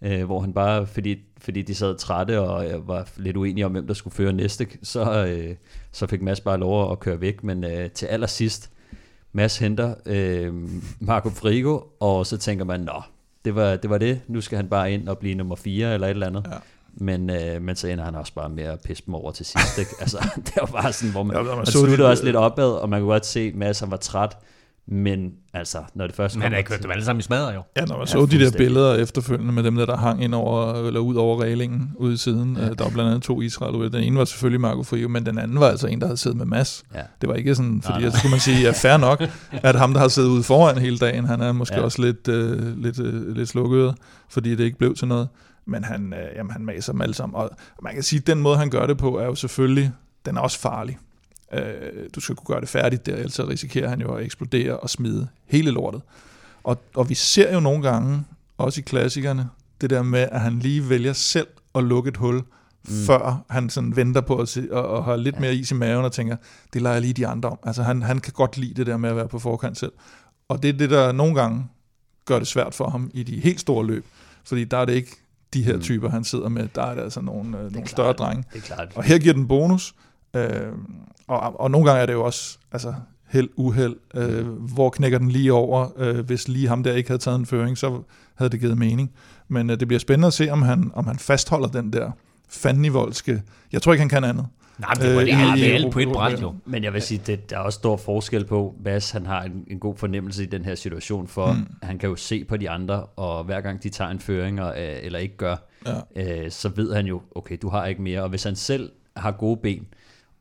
Øh, 0.03 0.25
hvor 0.25 0.41
han 0.41 0.53
bare, 0.53 0.87
fordi, 0.87 1.19
fordi 1.39 1.63
de 1.63 1.75
sad 1.75 1.97
trætte 1.99 2.41
og 2.41 2.71
øh, 2.71 2.89
var 2.89 3.09
lidt 3.17 3.37
uenige 3.37 3.67
om, 3.67 3.73
hvem 3.73 3.87
der 3.87 3.95
skulle 3.95 4.15
føre 4.15 4.33
næste, 4.33 4.67
så, 4.83 5.27
øh, 5.27 5.55
så 5.93 6.07
fik 6.07 6.23
Mads 6.23 6.41
bare 6.41 6.59
lov 6.59 6.93
at 6.93 7.01
køre 7.01 7.21
væk. 7.21 7.45
Men 7.45 7.65
øh, 7.65 7.91
til 7.91 8.07
allersidst, 8.07 8.71
Mads 9.33 9.59
henter 9.59 9.95
øh, 10.07 10.55
Marco 11.01 11.31
Frigo, 11.31 11.81
og 12.01 12.27
så 12.27 12.37
tænker 12.37 12.65
man, 12.65 12.81
nå, 12.81 13.03
det 13.45 13.55
var, 13.55 13.77
det 13.77 13.91
var 13.91 13.99
det, 13.99 14.21
nu 14.29 14.41
skal 14.41 14.57
han 14.57 14.69
bare 14.69 14.93
ind 14.93 15.09
og 15.09 15.19
blive 15.19 15.35
nummer 15.35 15.57
4 15.57 15.95
eller 15.95 16.07
et 16.07 16.11
eller 16.11 16.27
andet. 16.27 16.47
Ja. 16.53 16.57
Men, 17.01 17.31
øh, 17.31 17.63
men 17.63 17.77
så 17.77 17.89
ender 17.89 18.05
han 18.05 18.15
også 18.15 18.35
bare 18.35 18.49
med 18.49 18.65
at 18.65 18.81
pisse 18.85 19.03
dem 19.07 19.15
over 19.15 19.31
til 19.33 19.47
sidst. 19.47 19.79
Ikke? 19.79 19.91
Altså, 20.01 20.19
det 20.47 20.53
var 20.61 20.67
bare 20.83 20.93
sådan, 20.93 21.13
hvor 21.13 21.23
man, 21.23 21.37
Ja, 21.37 21.43
man 21.43 21.57
man 21.57 21.67
sluttede 21.67 21.97
det- 21.97 22.07
også 22.07 22.25
lidt 22.25 22.37
opad, 22.37 22.71
og 22.71 22.89
man 22.89 23.01
kunne 23.01 23.11
godt 23.13 23.27
se, 23.27 23.41
at 23.41 23.55
Mads 23.55 23.81
han 23.81 23.91
var 23.91 23.97
træt. 23.97 24.37
Men 24.91 25.33
altså, 25.55 25.79
når 25.95 26.07
det 26.07 26.17
først 26.17 26.37
Men 26.37 26.43
han 26.43 26.53
har 26.53 26.63
kørt 26.63 26.83
dem 26.83 26.91
alle 26.91 27.05
sammen 27.05 27.21
i 27.21 27.23
smadret 27.23 27.55
jo. 27.55 27.63
Ja, 27.77 27.85
når 27.85 27.97
man 27.97 28.01
Ja, 28.01 28.07
så 28.07 28.27
de 28.27 28.39
der 28.39 28.51
billeder 28.57 28.95
efterfølgende 28.95 29.53
med 29.53 29.63
dem 29.63 29.77
der, 29.77 29.87
der 29.87 29.97
hang 29.97 30.25
ind 30.25 30.35
over, 30.35 30.87
eller 30.87 31.01
ud 31.01 31.15
over 31.15 31.43
reglingen 31.43 31.93
ude 31.97 32.15
i 32.15 32.17
siden. 32.17 32.57
Ja. 32.57 32.69
Der 32.69 32.85
var 32.85 32.91
blandt 32.91 33.11
andet 33.11 33.23
to 33.23 33.41
Israel 33.41 33.93
Den 33.93 34.03
ene 34.03 34.19
var 34.19 34.25
selvfølgelig 34.25 34.61
Marco 34.61 34.83
Frio, 34.83 35.09
men 35.09 35.27
den 35.27 35.39
anden 35.39 35.61
var 35.61 35.69
altså 35.69 35.87
en, 35.87 36.01
der 36.01 36.07
havde 36.07 36.17
siddet 36.17 36.39
med 36.39 36.47
Mads. 36.47 36.85
Ja. 36.95 37.01
Det 37.21 37.29
var 37.29 37.35
ikke 37.35 37.55
sådan, 37.55 37.83
fordi 37.83 37.99
Nej, 37.99 38.03
nej, 38.03 38.11
så 38.11 38.19
skulle 38.19 38.31
man 38.31 38.41
sige, 38.41 38.63
ja, 38.63 38.71
fair 38.71 38.97
nok, 38.97 39.23
at 39.69 39.75
ham, 39.75 39.93
der 39.93 40.01
har 40.01 40.09
siddet 40.09 40.29
ude 40.29 40.43
foran 40.43 40.79
hele 40.79 40.99
dagen, 40.99 41.25
han 41.25 41.41
er 41.41 41.53
måske. 41.53 41.77
Ja. 41.77 41.83
også 41.83 42.03
lidt, 42.03 42.29
øh, 42.29 42.79
lidt, 42.79 43.01
øh, 43.01 43.37
lidt 43.37 43.49
slukket, 43.49 43.95
fordi 44.29 44.51
det 44.51 44.65
ikke 44.65 44.79
blev 44.79 44.95
til 44.95 45.09
noget. 45.09 45.29
Men 45.67 45.85
han, 45.85 46.13
øh, 46.13 46.37
jamen, 46.37 46.53
han 46.53 46.65
maser 46.65 46.93
dem 46.93 47.01
alle 47.01 47.15
sammen. 47.15 47.37
Og 47.37 47.51
man 47.83 47.95
kan 47.95 48.03
sige, 48.03 48.21
at 48.21 48.27
den 48.27 48.41
måde, 48.41 48.57
han 48.57 48.71
gør 48.71 48.87
det 48.87 48.99
på, 48.99 49.19
er 49.19 49.25
jo 49.25 49.35
selvfølgelig, 49.35 49.93
den 50.27 50.37
er 50.37 50.41
også 50.41 50.61
farlig. 50.61 50.99
Øh, 51.53 51.63
du 52.15 52.21
skal 52.21 52.37
kunne 52.37 52.55
gøre 52.55 52.61
det 52.61 52.69
færdigt 52.69 53.07
der, 53.07 53.17
ellers 53.17 53.41
risikerer 53.41 53.89
han 53.89 54.01
jo 54.01 54.15
at 54.15 54.25
eksplodere 54.25 54.77
og 54.77 54.91
smide 54.91 55.29
hele 55.47 55.71
lortet. 55.71 56.03
Og, 56.65 56.83
og 56.95 57.09
vi 57.09 57.15
ser 57.15 57.55
jo 57.55 57.61
nogle 57.61 57.83
gange, 57.83 58.25
også 58.59 58.81
i 58.81 58.83
klassikerne, 58.83 59.49
det 59.81 59.91
der 59.91 60.03
med, 60.03 60.29
at 60.33 60.41
han 60.41 60.59
lige 60.59 60.89
vælger 60.89 61.13
selv 61.13 61.47
at 61.75 61.85
lukke 61.85 62.09
et 62.09 62.17
hul, 62.17 62.35
mm. 62.35 62.45
før 63.07 63.45
han 63.51 63.71
sådan 63.71 63.97
venter 63.97 64.21
på 64.21 64.37
at 64.37 64.49
se, 64.49 64.69
og, 64.71 64.89
og 64.89 65.05
har 65.05 65.17
lidt 65.17 65.35
ja. 65.35 65.41
mere 65.41 65.55
is 65.55 65.71
i 65.71 65.75
maven 65.75 66.05
og 66.05 66.13
tænker, 66.13 66.37
det 66.73 66.83
jeg 66.83 67.01
lige 67.01 67.13
de 67.13 67.27
andre 67.27 67.49
om. 67.49 67.59
Altså 67.63 67.83
han, 67.83 68.03
han 68.03 68.19
kan 68.19 68.33
godt 68.33 68.57
lide 68.59 68.75
det 68.75 68.87
der 68.87 68.97
med 68.97 69.11
at 69.11 69.17
være 69.17 69.29
på 69.29 69.39
forkant 69.39 69.79
selv. 69.79 69.93
Og 70.49 70.63
det 70.63 70.69
er 70.69 70.73
det, 70.73 70.91
der 70.91 71.13
nogle 71.13 71.35
gange 71.35 71.67
gør 72.25 72.39
det 72.39 72.49
svært 72.49 72.75
for 72.75 72.91
ham 72.91 73.11
i 73.15 73.23
de 73.23 73.41
helt 73.41 73.61
store 73.61 73.87
løb. 73.87 74.07
Fordi 74.45 74.65
der 74.65 74.77
er 74.79 74.85
det 74.85 74.93
ikke 74.93 75.17
de 75.55 75.63
her 75.63 75.77
Mm. 75.77 75.83
typer, 75.83 76.09
han 76.11 76.25
sidder 76.25 76.49
med. 76.49 76.69
Der 76.75 76.83
er 76.83 76.95
det 76.95 77.03
altså 77.03 77.21
nogle, 77.21 77.49
øh, 77.49 77.63
nogle 77.63 77.73
klart. 77.73 77.89
større 77.89 78.13
drenge. 78.13 78.45
Det 78.53 78.59
er 78.59 78.63
klart. 78.63 78.93
Og 78.95 79.05
her 79.05 79.19
giver 79.19 79.35
den 79.35 79.49
bonus. 79.49 79.95
Øh, 80.39 80.73
og, 81.29 81.61
og 81.61 81.71
nogle 81.71 81.87
gange 81.87 82.03
er 82.03 82.07
det 82.07 82.13
jo 82.13 82.25
også 82.25 82.59
altså, 82.73 82.95
held, 83.29 83.49
uheld. 83.57 83.97
Øh, 84.15 84.47
hvor 84.49 84.91
knækker 84.91 85.19
den 85.19 85.31
lige 85.31 85.53
over? 85.53 85.89
Øh, 85.97 86.19
hvis 86.27 86.49
lige 86.49 86.69
ham 86.69 86.83
der 86.83 86.93
ikke 86.93 87.09
havde 87.11 87.23
taget 87.23 87.39
en 87.39 87.47
føring, 87.47 87.79
så 87.79 88.03
havde 88.35 88.51
det 88.51 88.61
givet 88.61 88.79
mening. 88.79 89.11
Men 89.49 89.71
øh, 89.71 89.81
det 89.81 89.89
bliver 89.89 90.01
spændende 90.01 90.27
at 90.27 90.33
se, 90.33 90.51
om 90.51 90.63
han, 90.63 90.91
om 90.95 91.07
han 91.07 91.19
fastholder 91.19 91.69
den 91.69 91.93
der 91.93 92.11
fandenivoldske... 92.49 93.43
Jeg 93.73 93.83
tror 93.83 93.93
ikke, 93.93 94.01
han 94.03 94.09
kan 94.09 94.25
andet. 94.25 94.47
Nej, 94.79 94.91
men 94.97 95.03
det 95.07 95.15
var 95.15 95.21
Øh, 95.21 95.27
det, 95.27 95.35
er, 95.35 95.55
i- 95.57 95.61
det 95.61 95.73
alt 95.75 95.93
på 95.93 95.99
et 95.99 96.09
bræt 96.09 96.43
jo. 96.43 96.55
Men 96.67 96.85
jeg 96.85 96.93
vil 96.93 97.03
sige, 97.03 97.21
det, 97.27 97.51
der 97.51 97.57
er 97.57 97.61
også 97.61 97.77
stor 97.77 97.97
forskel 97.97 98.45
på, 98.45 98.75
Mads 98.85 99.11
han 99.11 99.27
har 99.27 99.43
en, 99.43 99.65
en 99.67 99.79
god 99.79 99.97
fornemmelse 99.97 100.43
i 100.43 100.47
den 100.47 100.65
her 100.65 100.75
situation, 100.75 101.29
for 101.29 101.53
mm. 101.53 101.67
han 101.83 101.99
kan 101.99 102.09
jo 102.09 102.17
se 102.17 102.45
på 102.45 102.57
de 102.57 102.71
andre, 102.71 103.03
og 103.05 103.45
hver 103.45 103.61
gang 103.61 103.83
de 103.83 103.89
tager 103.89 104.11
en 104.11 104.21
føring, 104.21 104.61
og, 104.63 104.83
øh, 104.83 104.97
eller 105.03 105.19
ikke 105.19 105.37
gør, 105.37 105.57
Ja. 106.17 106.43
øh, 106.45 106.51
så 106.51 106.69
ved 106.69 106.95
han 106.95 107.07
jo, 107.07 107.21
okay, 107.35 107.57
du 107.63 107.69
har 107.69 107.87
ikke 107.87 108.03
mere. 108.03 108.23
Og 108.23 108.29
hvis 108.29 108.45
han 108.45 108.57
selv 108.57 108.91
har 109.17 109.31
gode 109.31 109.57
ben, 109.63 109.87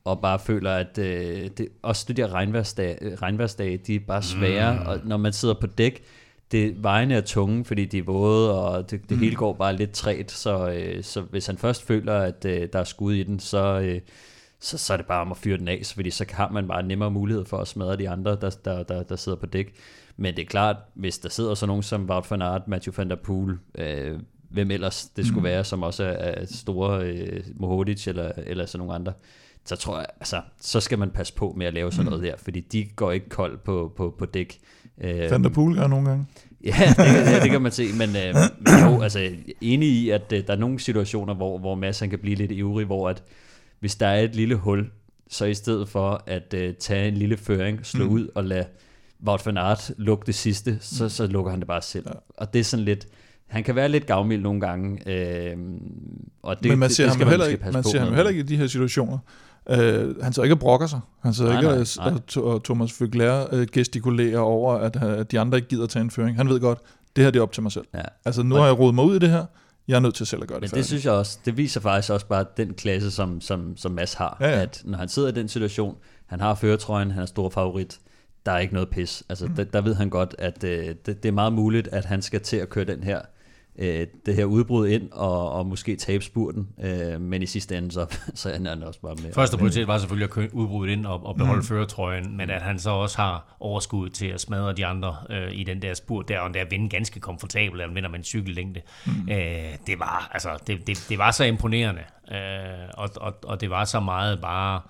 og 0.07 0.21
bare 0.21 0.39
føler, 0.39 0.71
at 0.71 0.97
øh, 0.97 1.49
det, 1.57 1.67
også 1.81 2.05
de 2.07 2.13
der 2.13 2.33
regnværsdage, 2.33 2.97
øh, 3.01 3.13
regnværsdage, 3.13 3.77
de 3.77 3.95
er 3.95 3.99
bare 4.07 4.23
svære, 4.23 4.73
mm. 4.73 4.87
og 4.87 4.99
når 5.03 5.17
man 5.17 5.33
sidder 5.33 5.53
på 5.61 5.67
dæk, 5.67 6.03
det, 6.51 6.83
vejene 6.83 7.15
er 7.15 7.21
tunge, 7.21 7.65
fordi 7.65 7.85
de 7.85 7.97
er 7.97 8.03
våde, 8.03 8.61
og 8.61 8.91
det, 8.91 9.09
det 9.09 9.17
mm. 9.17 9.23
hele 9.23 9.35
går 9.35 9.53
bare 9.53 9.75
lidt 9.75 9.91
træt, 9.91 10.31
så, 10.31 10.69
øh, 10.69 11.03
så 11.03 11.21
hvis 11.21 11.47
han 11.47 11.57
først 11.57 11.87
føler, 11.87 12.13
at 12.13 12.45
øh, 12.45 12.67
der 12.73 12.79
er 12.79 12.83
skud 12.83 13.13
i 13.13 13.23
den, 13.23 13.39
så, 13.39 13.79
øh, 13.79 14.01
så, 14.59 14.77
så 14.77 14.93
er 14.93 14.97
det 14.97 15.05
bare 15.05 15.21
om 15.21 15.31
at 15.31 15.37
fyre 15.37 15.57
den 15.57 15.67
af, 15.67 15.81
fordi 15.95 16.09
så 16.09 16.25
har 16.29 16.49
man 16.49 16.67
bare 16.67 16.83
nemmere 16.83 17.11
mulighed 17.11 17.45
for 17.45 17.57
at 17.57 17.67
smadre 17.67 17.97
de 17.97 18.09
andre, 18.09 18.31
der, 18.41 18.49
der, 18.65 18.83
der, 18.83 19.03
der 19.03 19.15
sidder 19.15 19.37
på 19.37 19.45
dæk. 19.45 19.73
Men 20.17 20.35
det 20.35 20.41
er 20.41 20.45
klart, 20.45 20.75
hvis 20.93 21.17
der 21.17 21.29
sidder 21.29 21.53
sådan 21.53 21.67
nogen 21.67 21.83
som 21.83 22.09
Wout 22.09 22.31
van 22.31 22.41
Aert, 22.41 22.67
Matthew 22.67 22.93
van 22.97 23.09
der 23.09 23.15
Poel, 23.15 23.57
øh, 23.77 24.19
hvem 24.49 24.71
ellers 24.71 25.05
det 25.05 25.27
skulle 25.27 25.43
være, 25.43 25.63
som 25.63 25.83
også 25.83 26.03
er, 26.03 26.09
er 26.09 26.45
store 26.45 27.03
øh, 27.03 27.43
Mohodic 27.55 28.07
eller, 28.07 28.31
eller 28.37 28.65
sådan 28.65 28.79
nogle 28.79 28.95
andre, 28.95 29.13
så 29.67 29.75
tror 29.75 29.97
jeg, 29.97 30.05
altså, 30.19 30.41
så 30.61 30.79
skal 30.79 30.99
man 30.99 31.09
passe 31.09 31.33
på 31.33 31.53
med 31.57 31.65
at 31.65 31.73
lave 31.73 31.91
sådan 31.91 32.05
noget 32.05 32.23
der, 32.23 32.33
fordi 32.37 32.59
de 32.59 32.85
går 32.95 33.11
ikke 33.11 33.29
kold 33.29 33.57
på, 33.57 33.93
på, 33.97 34.15
på 34.19 34.25
dæk. 34.25 34.59
Øh, 35.01 35.31
Van 35.31 35.43
der 35.43 35.49
Poel 35.49 35.75
gør 35.75 35.87
nogle 35.87 36.09
gange. 36.09 36.25
Ja, 36.65 36.73
det, 36.87 36.95
kan- 36.95 37.33
det, 37.33 37.41
det 37.41 37.51
kan 37.51 37.61
man 37.61 37.71
se, 37.71 37.87
men, 37.93 38.09
øh, 38.09 38.35
men 38.59 38.93
jo, 38.93 39.01
altså, 39.01 39.29
enig 39.61 39.89
i, 39.89 40.09
at 40.09 40.33
øh, 40.33 40.47
der 40.47 40.53
er 40.53 40.57
nogle 40.57 40.79
situationer, 40.79 41.33
hvor, 41.33 41.57
hvor 41.57 41.75
Mads 41.75 41.99
han 41.99 42.09
kan 42.09 42.19
blive 42.19 42.35
lidt 42.35 42.51
ivrig, 42.51 42.85
hvor 42.85 43.09
at, 43.09 43.23
hvis 43.79 43.95
der 43.95 44.07
er 44.07 44.19
et 44.21 44.35
lille 44.35 44.55
hul, 44.55 44.89
så 45.29 45.45
i 45.45 45.53
stedet 45.53 45.89
for 45.89 46.23
at 46.27 46.53
øh, 46.53 46.73
tage 46.73 47.07
en 47.07 47.13
lille 47.13 47.37
føring, 47.37 47.85
slå 47.85 48.05
mm. 48.05 48.11
ud 48.11 48.27
og 48.35 48.43
lade 48.43 48.65
Wout 49.27 49.45
van 49.45 49.57
Aert 49.57 49.91
lukke 49.97 50.25
det 50.25 50.35
sidste, 50.35 50.77
så, 50.81 51.09
så 51.09 51.27
lukker 51.27 51.51
han 51.51 51.59
det 51.59 51.67
bare 51.67 51.81
selv. 51.81 52.05
Ja. 52.07 52.13
Og 52.37 52.53
det 52.53 52.59
er 52.59 52.63
sådan 52.63 52.85
lidt, 52.85 53.07
han 53.47 53.63
kan 53.63 53.75
være 53.75 53.89
lidt 53.89 54.05
gavmild 54.05 54.41
nogle 54.41 54.61
gange, 54.61 55.09
øh, 55.11 55.57
og 56.43 56.63
det, 56.63 56.69
Men 56.69 56.79
man 56.79 56.89
det, 56.89 56.95
ser 56.95 57.03
det 57.03 57.09
ham 57.11 57.17
skal 57.17 57.25
jo 57.25 57.29
heller 57.29 57.45
måske 57.45 57.53
ikke, 57.53 57.71
man 57.73 57.83
på 57.83 57.89
ser 57.89 57.99
ham 57.99 58.13
heller 58.13 58.29
ikke 58.29 58.39
i 58.39 58.43
de 58.43 58.57
her 58.57 58.67
situationer. 58.67 59.17
Øh, 59.69 60.23
han 60.23 60.33
sidder 60.33 60.43
ikke 60.43 60.55
og 60.55 60.59
brokker 60.59 60.87
sig. 60.87 60.99
Han 61.19 61.33
sidder 61.33 61.51
Nej, 61.51 61.59
ikke 61.59 61.71
nej, 61.71 61.79
og, 62.05 62.11
nej. 62.11 62.43
og, 62.45 62.53
og 62.53 62.63
Thomas 62.63 63.01
Vøgler 63.01 63.45
øh, 63.51 63.67
gestikulerer 63.71 64.39
over, 64.39 64.73
at, 64.73 64.95
øh, 64.95 65.19
at 65.19 65.31
de 65.31 65.39
andre 65.39 65.57
ikke 65.57 65.67
gider 65.67 65.87
tage 65.87 66.03
en 66.03 66.11
føring. 66.11 66.37
Han 66.37 66.49
ved 66.49 66.59
godt, 66.59 66.79
det 67.15 67.23
her 67.23 67.31
det 67.31 67.39
er 67.39 67.43
op 67.43 67.51
til 67.51 67.63
mig 67.63 67.71
selv. 67.71 67.85
Ja. 67.93 68.01
Altså 68.25 68.43
nu 68.43 68.55
har 68.55 68.65
jeg 68.65 68.79
rodet 68.79 68.95
mig 68.95 69.05
ud 69.05 69.15
i 69.15 69.19
det 69.19 69.29
her. 69.29 69.45
Jeg 69.87 69.95
er 69.95 69.99
nødt 69.99 70.15
til 70.15 70.25
selv 70.25 70.41
at 70.41 70.47
gøre 70.47 70.55
det 70.55 70.61
Men 70.61 70.69
færdigt. 70.69 70.83
det 70.83 70.85
synes 70.87 71.05
jeg 71.05 71.13
også, 71.13 71.39
det 71.45 71.57
viser 71.57 71.81
faktisk 71.81 72.13
også 72.13 72.25
bare 72.25 72.45
den 72.57 72.73
klasse, 72.73 73.11
som, 73.11 73.41
som, 73.41 73.77
som 73.77 73.91
Mads 73.91 74.13
har. 74.13 74.37
Ja, 74.39 74.49
ja. 74.49 74.61
At 74.61 74.81
når 74.85 74.97
han 74.97 75.09
sidder 75.09 75.29
i 75.29 75.31
den 75.31 75.47
situation, 75.47 75.95
han 76.25 76.39
har 76.39 76.55
føretrøjen, 76.55 77.11
han 77.11 77.21
er 77.21 77.25
stor 77.25 77.49
favorit, 77.49 77.99
der 78.45 78.51
er 78.51 78.59
ikke 78.59 78.73
noget 78.73 78.89
pis. 78.89 79.23
Altså, 79.29 79.45
mm. 79.45 79.55
der, 79.55 79.63
der 79.63 79.81
ved 79.81 79.95
han 79.95 80.09
godt, 80.09 80.35
at 80.39 80.63
øh, 80.63 80.95
det, 81.05 81.23
det 81.23 81.25
er 81.25 81.31
meget 81.31 81.53
muligt, 81.53 81.87
at 81.87 82.05
han 82.05 82.21
skal 82.21 82.41
til 82.41 82.57
at 82.57 82.69
køre 82.69 82.85
den 82.85 83.03
her 83.03 83.21
øh, 83.77 84.07
det 84.25 84.35
her 84.35 84.45
udbrud 84.45 84.87
ind 84.87 85.11
og, 85.11 85.51
og 85.51 85.65
måske 85.65 85.95
tabe 85.95 86.23
spurten, 86.23 86.67
øh, 86.83 87.21
men 87.21 87.43
i 87.43 87.45
sidste 87.45 87.77
ende 87.77 87.91
så, 87.91 88.17
så 88.33 88.53
ender 88.53 88.71
han 88.71 88.83
også 88.83 89.01
bare 89.01 89.15
med. 89.23 89.33
Første 89.33 89.57
prioritet 89.57 89.87
var 89.87 89.97
selvfølgelig 89.97 90.37
at 90.37 90.49
udbruddet 90.53 90.93
ind 90.93 91.05
og, 91.05 91.25
og 91.25 91.35
beholde 91.35 91.59
mm. 91.59 91.65
føretrøjen, 91.65 92.37
men 92.37 92.49
at 92.49 92.61
han 92.61 92.79
så 92.79 92.89
også 92.89 93.17
har 93.17 93.55
overskud 93.59 94.09
til 94.09 94.27
at 94.27 94.41
smadre 94.41 94.73
de 94.73 94.85
andre 94.85 95.15
øh, 95.29 95.51
i 95.51 95.63
den 95.63 95.81
der 95.81 95.93
spurt 95.93 96.29
der, 96.29 96.39
og 96.39 96.53
der 96.53 96.65
vinde 96.69 96.89
ganske 96.89 97.19
komfortabelt, 97.19 97.81
han 97.81 97.95
vinder 97.95 98.09
med 98.09 98.19
en 98.19 98.25
cykellængde. 98.25 98.81
Mm. 99.05 99.11
Øh, 99.31 99.37
det 99.87 99.99
var 99.99 100.29
altså 100.33 100.49
det, 100.67 100.87
det, 100.87 101.05
det 101.09 101.17
var 101.17 101.31
så 101.31 101.43
imponerende, 101.43 102.01
øh, 102.31 102.37
og, 102.93 103.09
og, 103.15 103.33
og 103.43 103.61
det 103.61 103.69
var 103.69 103.85
så 103.85 103.99
meget 103.99 104.41
bare 104.41 104.81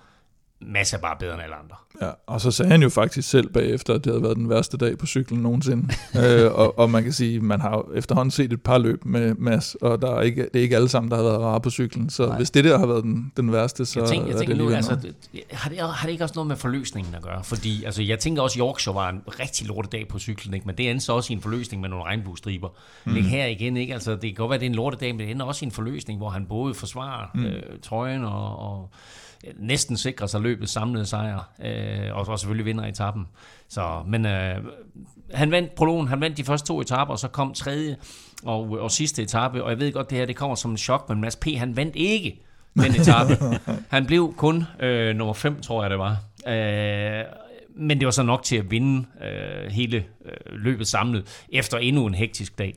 Mads 0.60 0.92
er 0.92 0.98
bare 0.98 1.16
bedre 1.18 1.34
end 1.34 1.42
alle 1.42 1.54
andre. 1.54 1.76
Ja, 2.02 2.10
og 2.26 2.40
så 2.40 2.50
sagde 2.50 2.70
han 2.70 2.82
jo 2.82 2.88
faktisk 2.88 3.30
selv 3.30 3.52
bagefter, 3.52 3.94
at 3.94 4.04
det 4.04 4.12
havde 4.12 4.22
været 4.22 4.36
den 4.36 4.48
værste 4.48 4.76
dag 4.76 4.98
på 4.98 5.06
cyklen 5.06 5.40
nogensinde. 5.40 5.94
øh, 6.24 6.52
og, 6.52 6.78
og 6.78 6.90
man 6.90 7.02
kan 7.02 7.12
sige, 7.12 7.40
man 7.40 7.60
har 7.60 7.84
efterhånden 7.94 8.30
set 8.30 8.52
et 8.52 8.62
par 8.62 8.78
løb 8.78 9.04
med 9.04 9.34
Mads, 9.34 9.74
og 9.74 10.02
der 10.02 10.16
er 10.16 10.22
ikke, 10.22 10.42
det 10.42 10.58
er 10.58 10.62
ikke 10.62 10.76
alle 10.76 10.88
sammen, 10.88 11.10
der 11.10 11.16
har 11.16 11.24
været 11.24 11.40
rare 11.40 11.60
på 11.60 11.70
cyklen. 11.70 12.10
Så 12.10 12.26
Nej. 12.26 12.36
hvis 12.36 12.50
det 12.50 12.64
der 12.64 12.78
har 12.78 12.86
været 12.86 13.04
den, 13.04 13.32
den 13.36 13.52
værste, 13.52 13.86
så 13.86 14.00
jeg 14.00 14.08
tænker, 14.08 14.26
jeg 14.26 14.34
er 14.34 14.38
tænker 14.38 14.54
det 14.54 14.64
nu, 14.64 14.70
altså, 14.70 14.90
har, 15.52 15.68
det, 15.70 15.78
har 15.78 16.06
det 16.06 16.12
ikke 16.12 16.24
også 16.24 16.34
noget 16.34 16.48
med 16.48 16.56
forløsningen 16.56 17.14
at 17.14 17.22
gøre? 17.22 17.44
Fordi 17.44 17.84
altså, 17.84 18.02
jeg 18.02 18.18
tænker 18.18 18.42
også, 18.42 18.54
at 18.54 18.60
Yorkshire 18.60 18.94
var 18.94 19.08
en 19.08 19.22
rigtig 19.40 19.66
lortedag 19.66 20.08
på 20.08 20.18
cyklen, 20.18 20.54
ikke? 20.54 20.66
men 20.66 20.76
det 20.76 20.90
endte 20.90 21.04
så 21.04 21.12
også 21.12 21.32
i 21.32 21.36
en 21.36 21.42
forløsning 21.42 21.80
med 21.80 21.88
nogle 21.88 22.04
regnbuestriber. 22.04 22.68
Mm. 23.04 23.16
Ikke 23.16 23.28
her 23.28 23.46
igen, 23.46 23.76
ikke? 23.76 23.94
Altså, 23.94 24.10
det 24.10 24.20
kan 24.20 24.34
godt 24.34 24.50
være, 24.50 24.54
at 24.54 24.60
det 24.60 24.66
er 24.66 24.70
en 24.70 24.76
lortedag, 24.76 25.14
men 25.14 25.20
det 25.20 25.30
ender 25.30 25.46
også 25.46 25.64
i 25.64 25.66
en 25.66 25.72
forløsning, 25.72 26.18
hvor 26.18 26.30
han 26.30 26.46
både 26.46 26.74
forsvarer 26.74 27.26
mm. 27.34 27.44
øh, 27.44 27.62
trøjen 27.82 28.24
og, 28.24 28.58
og 28.58 28.90
næsten 29.56 29.96
sikrer 29.96 30.26
sig 30.26 30.40
løbet 30.40 30.68
samlede 30.68 31.06
sejr, 31.06 31.50
øh, 31.64 32.16
og, 32.16 32.28
og 32.28 32.38
selvfølgelig 32.38 32.66
vinder 32.66 32.84
etappen. 32.84 33.26
Så, 33.68 34.02
men 34.06 34.26
øh, 34.26 34.56
han 35.34 35.50
vandt 35.50 35.74
prologen, 35.74 36.08
han 36.08 36.20
vandt 36.20 36.36
de 36.36 36.44
første 36.44 36.68
to 36.68 36.80
etaper, 36.80 37.12
og 37.12 37.18
så 37.18 37.28
kom 37.28 37.54
tredje 37.54 37.96
og, 38.44 38.70
og 38.70 38.90
sidste 38.90 39.22
etape, 39.22 39.64
og 39.64 39.70
jeg 39.70 39.80
ved 39.80 39.92
godt, 39.92 40.10
det 40.10 40.18
her 40.18 40.26
det 40.26 40.36
kommer 40.36 40.56
som 40.56 40.70
en 40.70 40.76
chok, 40.76 41.08
men 41.08 41.20
Mads 41.20 41.36
P. 41.36 41.46
han 41.56 41.76
vandt 41.76 41.96
ikke 41.96 42.42
den 42.74 42.94
etape. 43.00 43.60
han 43.96 44.06
blev 44.06 44.34
kun 44.36 44.64
øh, 44.80 45.16
nummer 45.16 45.34
5, 45.34 45.60
tror 45.60 45.82
jeg 45.82 45.90
det 45.90 45.98
var. 45.98 46.16
Øh, 46.48 47.24
men 47.76 47.98
det 47.98 48.06
var 48.06 48.10
så 48.10 48.22
nok 48.22 48.42
til 48.42 48.56
at 48.56 48.70
vinde 48.70 49.06
øh, 49.24 49.70
hele 49.70 49.96
øh, 49.96 50.32
løbet 50.52 50.86
samlet, 50.86 51.44
efter 51.52 51.78
endnu 51.78 52.06
en 52.06 52.14
hektisk 52.14 52.58
dag. 52.58 52.74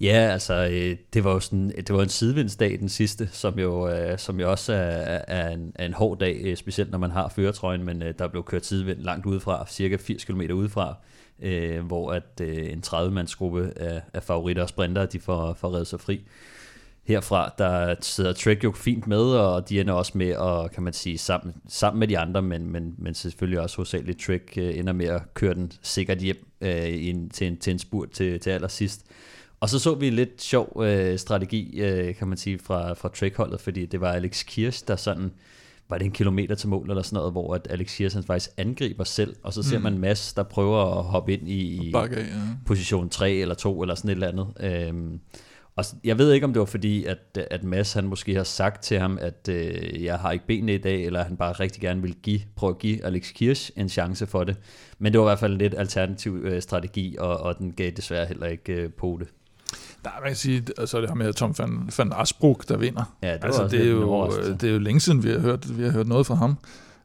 Ja, 0.00 0.28
altså, 0.32 0.68
øh, 0.72 0.96
det 1.14 1.24
var 1.24 1.32
jo 1.32 1.40
sådan, 1.40 1.72
øh, 1.76 1.82
det 1.82 1.94
var 1.94 2.02
en 2.02 2.08
sidevindsdag 2.08 2.78
den 2.80 2.88
sidste, 2.88 3.28
som 3.32 3.58
jo, 3.58 3.88
øh, 3.88 4.18
som 4.18 4.40
jo 4.40 4.50
også 4.50 4.72
er, 4.72 5.20
er, 5.28 5.50
en, 5.50 5.72
er 5.74 5.86
en 5.86 5.92
hård 5.92 6.18
dag, 6.18 6.40
øh, 6.44 6.56
specielt 6.56 6.90
når 6.90 6.98
man 6.98 7.10
har 7.10 7.28
føretrøjen, 7.28 7.84
men 7.84 8.02
øh, 8.02 8.14
der 8.18 8.28
blev 8.28 8.44
kørt 8.44 8.66
sidevind 8.66 8.98
langt 8.98 9.26
udefra, 9.26 9.66
cirka 9.68 9.96
80 9.96 10.24
km 10.24 10.40
udefra, 10.40 10.94
øh, 11.42 11.86
hvor 11.86 12.12
at 12.12 12.40
en 12.40 12.82
30-mandsgruppe 12.86 13.72
af, 13.76 14.02
af 14.14 14.22
favoritter 14.22 14.62
og 14.62 14.68
sprinter, 14.68 15.06
de 15.06 15.20
får, 15.20 15.54
får 15.54 15.72
reddet 15.72 15.86
sig 15.86 16.00
fri. 16.00 16.20
Herfra, 17.04 17.54
der 17.58 17.94
sidder 18.00 18.32
Trek 18.32 18.64
jo 18.64 18.72
fint 18.72 19.06
med, 19.06 19.22
og 19.22 19.68
de 19.68 19.80
ender 19.80 19.94
også 19.94 20.12
med 20.14 20.28
at, 20.28 20.72
kan 20.72 20.82
man 20.82 20.92
sige, 20.92 21.18
sammen, 21.18 21.54
sammen 21.68 21.98
med 21.98 22.08
de 22.08 22.18
andre, 22.18 22.42
men, 22.42 22.72
men, 22.72 22.94
men 22.98 23.14
selvfølgelig 23.14 23.60
også 23.60 23.76
hovedsageligt 23.76 24.20
Trek 24.20 24.58
ender 24.58 24.92
med 24.92 25.06
at 25.06 25.34
køre 25.34 25.54
den 25.54 25.72
sikkert 25.82 26.18
hjem 26.18 26.46
øh, 26.60 27.06
ind, 27.06 27.30
til, 27.30 27.46
en, 27.46 27.56
til 27.56 27.70
en 27.70 27.78
spurt 27.78 28.10
til, 28.10 28.40
til 28.40 28.50
allersidst. 28.50 29.06
Og 29.60 29.68
så 29.68 29.78
så 29.78 29.94
vi 29.94 30.08
en 30.08 30.14
lidt 30.14 30.42
sjov 30.42 30.82
øh, 30.84 31.18
strategi, 31.18 31.80
øh, 31.80 32.14
kan 32.14 32.28
man 32.28 32.38
sige, 32.38 32.58
fra, 32.58 32.92
fra 32.92 33.08
Trek-holdet, 33.08 33.60
fordi 33.60 33.86
det 33.86 34.00
var 34.00 34.12
Alex 34.12 34.44
Kirsch, 34.46 34.88
der 34.88 34.96
sådan, 34.96 35.32
var 35.88 35.98
det 35.98 36.04
en 36.04 36.12
kilometer 36.12 36.54
til 36.54 36.68
mål 36.68 36.90
eller 36.90 37.02
sådan 37.02 37.16
noget, 37.16 37.32
hvor 37.32 37.54
at 37.54 37.66
Alex 37.70 37.96
Kirsch 37.96 38.16
han 38.16 38.24
faktisk 38.24 38.50
angriber 38.56 39.04
selv, 39.04 39.36
og 39.42 39.52
så 39.52 39.62
ser 39.62 39.78
mm. 39.78 39.82
man 39.82 39.98
Mads, 39.98 40.32
der 40.32 40.42
prøver 40.42 40.98
at 40.98 41.04
hoppe 41.04 41.32
ind 41.32 41.48
i, 41.48 41.88
i 41.88 41.92
Bakke, 41.92 42.16
ja. 42.16 42.24
position 42.66 43.08
3 43.08 43.32
eller 43.32 43.54
2 43.54 43.82
eller 43.82 43.94
sådan 43.94 44.10
et 44.10 44.12
eller 44.12 44.28
andet. 44.28 44.46
Øhm, 44.60 45.20
og 45.76 45.84
jeg 46.04 46.18
ved 46.18 46.32
ikke, 46.32 46.44
om 46.44 46.52
det 46.52 46.60
var 46.60 46.66
fordi, 46.66 47.04
at, 47.04 47.38
at 47.50 47.64
Mads 47.64 47.92
han 47.92 48.04
måske 48.04 48.34
har 48.34 48.44
sagt 48.44 48.82
til 48.82 48.98
ham, 48.98 49.18
at 49.20 49.48
øh, 49.48 50.04
jeg 50.04 50.18
har 50.18 50.32
ikke 50.32 50.46
benene 50.46 50.74
i 50.74 50.78
dag, 50.78 51.04
eller 51.04 51.24
han 51.24 51.36
bare 51.36 51.52
rigtig 51.52 51.82
gerne 51.82 52.02
vil 52.02 52.14
give, 52.22 52.40
prøve 52.56 52.70
at 52.70 52.78
give 52.78 53.04
Alex 53.04 53.32
Kirsch 53.32 53.70
en 53.76 53.88
chance 53.88 54.26
for 54.26 54.44
det. 54.44 54.56
Men 54.98 55.12
det 55.12 55.20
var 55.20 55.26
i 55.26 55.28
hvert 55.28 55.38
fald 55.38 55.52
en 55.52 55.58
lidt 55.58 55.74
alternativ 55.78 56.40
øh, 56.44 56.62
strategi, 56.62 57.16
og, 57.18 57.36
og 57.36 57.58
den 57.58 57.72
gav 57.72 57.90
desværre 57.90 58.26
heller 58.26 58.46
ikke 58.46 58.72
øh, 58.72 58.92
på 58.92 59.16
det. 59.20 59.28
Der 60.04 60.10
man 60.20 60.28
kan 60.28 60.36
sige, 60.36 60.62
altså 60.78 61.00
det 61.00 61.08
her 61.08 61.14
med 61.14 61.32
Tom 61.32 61.54
van, 61.58 61.90
van 61.98 62.12
Asbrook, 62.16 62.68
der 62.68 62.76
vinder. 62.76 63.14
Ja, 63.22 63.32
det, 63.32 63.38
altså, 63.42 63.68
det, 63.68 63.86
er 63.86 63.90
jo, 63.90 64.30
det 64.60 64.64
er 64.68 64.72
jo 64.72 64.78
længe 64.78 65.00
siden, 65.00 65.24
vi 65.24 65.30
har 65.30 65.38
hørt, 65.38 65.78
vi 65.78 65.84
har 65.84 65.90
hørt 65.90 66.06
noget 66.06 66.26
fra 66.26 66.34
ham, 66.34 66.56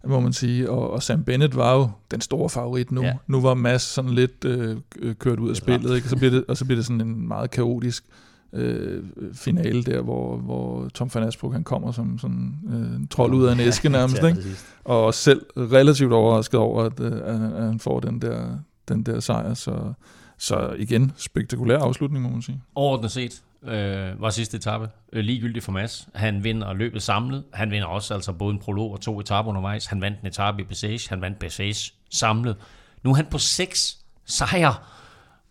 må 0.05 0.19
man 0.19 0.33
sige. 0.33 0.69
Og, 0.69 0.91
og 0.91 1.03
Sam 1.03 1.23
Bennett 1.23 1.55
var 1.55 1.75
jo 1.75 1.89
den 2.11 2.21
store 2.21 2.49
favorit 2.49 2.91
nu. 2.91 3.01
Ja. 3.01 3.13
Nu 3.27 3.41
var 3.41 3.53
Mads 3.53 3.81
sådan 3.81 4.11
lidt 4.11 4.45
øh, 4.45 4.77
kørt 5.19 5.39
ud 5.39 5.49
af 5.49 5.55
spillet, 5.55 5.95
ikke? 5.95 6.09
Så 6.09 6.15
bliver 6.17 6.31
det, 6.31 6.43
og 6.47 6.57
så 6.57 6.65
bliver 6.65 6.77
det 6.77 6.85
sådan 6.85 7.01
en 7.01 7.27
meget 7.27 7.51
kaotisk 7.51 8.05
øh, 8.53 9.03
finale 9.33 9.83
der, 9.83 10.01
hvor, 10.01 10.37
hvor 10.37 10.89
Tom 10.93 11.09
van 11.13 11.23
Asbrook 11.23 11.53
han 11.53 11.63
kommer 11.63 11.91
som 11.91 12.19
sådan 12.19 12.55
øh, 12.69 12.95
en 12.95 13.07
trold 13.07 13.33
ud 13.33 13.45
af 13.45 13.53
en 13.53 13.59
æske 13.59 13.89
nærmest, 13.99 14.23
ikke? 14.23 14.43
og 14.83 15.13
selv 15.13 15.45
relativt 15.57 16.13
overrasket 16.13 16.59
over, 16.59 16.83
at, 16.83 16.99
øh, 16.99 17.21
at 17.25 17.63
han 17.63 17.79
får 17.79 17.99
den 17.99 18.21
der, 18.21 18.57
den 18.87 19.03
der 19.03 19.19
sejr, 19.19 19.53
så 19.53 19.93
så 20.37 20.75
igen, 20.77 21.11
spektakulær 21.17 21.77
afslutning, 21.77 22.23
må 22.23 22.29
man 22.29 22.41
sige. 22.41 22.61
Overordnet 22.75 23.11
set 23.11 23.41
øh, 23.63 24.21
var 24.21 24.29
sidste 24.29 24.57
etape 24.57 24.89
øh, 25.13 25.23
ligegyldig 25.23 25.63
for 25.63 25.71
Mads. 25.71 26.07
Han 26.15 26.43
vinder 26.43 26.73
løbet 26.73 27.01
samlet. 27.01 27.43
Han 27.53 27.71
vinder 27.71 27.87
også 27.87 28.13
altså 28.13 28.33
både 28.33 28.53
en 28.53 28.59
prolog 28.59 28.91
og 28.91 29.01
to 29.01 29.19
etaper 29.19 29.49
undervejs. 29.49 29.85
Han 29.85 30.01
vandt 30.01 30.21
en 30.21 30.27
etape 30.27 30.61
i 30.61 30.65
Bessage. 30.65 31.09
Han 31.09 31.21
vandt 31.21 31.39
Bessage 31.39 31.93
samlet. 32.11 32.55
Nu 33.03 33.11
er 33.11 33.15
han 33.15 33.25
på 33.31 33.37
seks 33.37 33.97
sejre, 34.25 34.75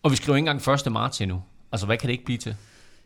og 0.02 0.10
vi 0.10 0.16
skriver 0.16 0.36
ikke 0.36 0.50
engang 0.50 0.86
1. 0.86 0.92
marts 0.92 1.20
endnu. 1.20 1.42
Altså, 1.72 1.86
hvad 1.86 1.96
kan 1.96 2.06
det 2.06 2.12
ikke 2.12 2.24
blive 2.24 2.38
til? 2.38 2.56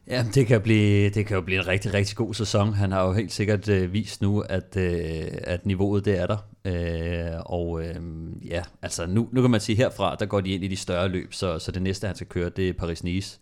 Ja, 0.06 0.24
det 0.34 0.46
kan, 0.46 0.60
blive, 0.60 1.10
det 1.10 1.26
kan 1.26 1.34
jo 1.34 1.40
blive 1.40 1.60
en 1.60 1.66
rigtig, 1.66 1.94
rigtig 1.94 2.16
god 2.16 2.34
sæson. 2.34 2.72
Han 2.74 2.92
har 2.92 3.04
jo 3.06 3.12
helt 3.12 3.32
sikkert 3.32 3.68
øh, 3.68 3.92
vist 3.92 4.22
nu, 4.22 4.40
at, 4.40 4.76
øh, 4.76 5.24
at 5.44 5.66
niveauet 5.66 6.04
det 6.04 6.20
er 6.20 6.26
der. 6.26 6.36
Øh, 6.68 7.40
og 7.46 7.82
øh, 7.82 7.96
ja, 8.44 8.62
altså 8.82 9.06
nu, 9.06 9.28
nu 9.32 9.40
kan 9.40 9.50
man 9.50 9.60
sige 9.60 9.76
herfra, 9.76 10.14
der 10.14 10.26
går 10.26 10.40
de 10.40 10.50
ind 10.50 10.64
i 10.64 10.68
de 10.68 10.76
større 10.76 11.08
løb, 11.08 11.34
så, 11.34 11.58
så 11.58 11.72
det 11.72 11.82
næste, 11.82 12.06
han 12.06 12.16
skal 12.16 12.28
køre, 12.28 12.48
det 12.48 12.68
er 12.68 12.72
Paris-Nice. 12.72 13.38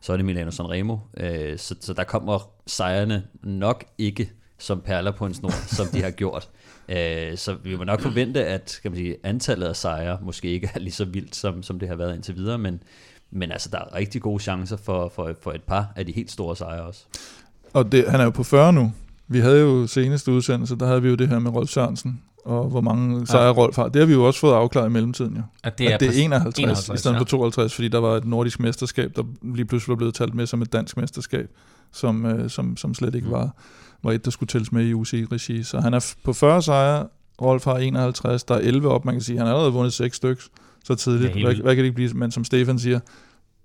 Så 0.00 0.12
er 0.12 0.16
det 0.16 0.26
Milano 0.26 0.50
Sanremo. 0.50 0.96
Øh, 1.16 1.58
så, 1.58 1.74
så 1.80 1.92
der 1.92 2.04
kommer 2.04 2.50
sejrene 2.66 3.22
nok 3.42 3.84
ikke 3.98 4.30
som 4.58 4.80
perler 4.80 5.10
på 5.10 5.26
en 5.26 5.34
snor, 5.34 5.50
som 5.76 5.86
de 5.86 6.02
har 6.02 6.10
gjort. 6.10 6.48
Øh, 6.88 7.36
så 7.36 7.56
vi 7.62 7.76
må 7.76 7.84
nok 7.84 8.00
forvente, 8.00 8.44
at 8.44 8.78
kan 8.82 8.90
man 8.90 8.98
sige, 8.98 9.16
antallet 9.22 9.66
af 9.66 9.76
sejre 9.76 10.18
måske 10.22 10.48
ikke 10.48 10.70
er 10.74 10.78
lige 10.78 10.92
så 10.92 11.04
vildt, 11.04 11.36
som, 11.36 11.62
som 11.62 11.78
det 11.78 11.88
har 11.88 11.96
været 11.96 12.14
indtil 12.14 12.36
videre, 12.36 12.58
men, 12.58 12.82
men 13.30 13.52
altså, 13.52 13.68
der 13.72 13.78
er 13.78 13.94
rigtig 13.94 14.22
gode 14.22 14.42
chancer 14.42 14.76
for, 14.76 15.08
for, 15.08 15.34
for 15.42 15.52
et 15.52 15.62
par 15.62 15.92
af 15.96 16.06
de 16.06 16.12
helt 16.12 16.30
store 16.30 16.56
sejre 16.56 16.82
også. 16.82 17.04
Og 17.72 17.92
det, 17.92 18.10
han 18.10 18.20
er 18.20 18.24
jo 18.24 18.30
på 18.30 18.42
40 18.42 18.72
nu. 18.72 18.92
Vi 19.32 19.38
havde 19.38 19.60
jo 19.60 19.86
seneste 19.86 20.32
udsendelse, 20.32 20.76
der 20.76 20.86
havde 20.86 21.02
vi 21.02 21.08
jo 21.08 21.14
det 21.14 21.28
her 21.28 21.38
med 21.38 21.50
Rolf 21.50 21.70
Sørensen, 21.70 22.20
og 22.44 22.68
hvor 22.68 22.80
mange 22.80 23.26
sejre 23.26 23.44
ja. 23.44 23.52
Rolf 23.52 23.76
har. 23.76 23.88
Det 23.88 24.00
har 24.00 24.06
vi 24.06 24.12
jo 24.12 24.24
også 24.24 24.40
fået 24.40 24.54
afklaret 24.54 24.88
i 24.88 24.92
mellemtiden 24.92 25.36
jo. 25.36 25.42
At 25.64 25.78
det 25.78 25.90
er, 25.90 25.94
at 25.94 26.00
det 26.00 26.08
er 26.08 26.24
51, 26.24 26.58
51 26.58 26.98
i 26.98 27.00
stedet 27.00 27.14
ja. 27.14 27.20
for 27.20 27.24
52, 27.24 27.74
fordi 27.74 27.88
der 27.88 27.98
var 27.98 28.16
et 28.16 28.24
nordisk 28.24 28.60
mesterskab, 28.60 29.16
der 29.16 29.22
lige 29.42 29.64
pludselig 29.64 29.90
var 29.90 29.96
blevet 29.96 30.14
talt 30.14 30.34
med 30.34 30.46
som 30.46 30.62
et 30.62 30.72
dansk 30.72 30.96
mesterskab, 30.96 31.50
som, 31.92 32.26
øh, 32.26 32.50
som, 32.50 32.76
som 32.76 32.94
slet 32.94 33.14
ikke 33.14 33.26
mm. 33.26 33.32
var, 33.32 33.56
var 34.02 34.12
et, 34.12 34.24
der 34.24 34.30
skulle 34.30 34.48
tælles 34.48 34.72
med 34.72 34.84
i 34.86 34.92
UCI-regi. 34.94 35.62
Så 35.62 35.80
han 35.80 35.94
er 35.94 36.14
på 36.24 36.32
40 36.32 36.62
sejre, 36.62 37.06
Rolf 37.42 37.64
har 37.64 37.76
51, 37.76 38.44
der 38.44 38.54
er 38.54 38.58
11 38.58 38.88
op, 38.88 39.04
man 39.04 39.14
kan 39.14 39.22
sige, 39.22 39.38
han 39.38 39.46
har 39.46 39.54
allerede 39.54 39.72
vundet 39.72 39.92
6 39.92 40.16
stykker 40.16 40.42
så 40.84 40.94
tidligt. 40.94 41.32
Hvad, 41.44 41.54
hvad 41.54 41.76
kan 41.76 41.84
det 41.84 41.94
blive? 41.94 42.12
Men 42.14 42.30
som 42.30 42.44
Stefan 42.44 42.78
siger, 42.78 43.00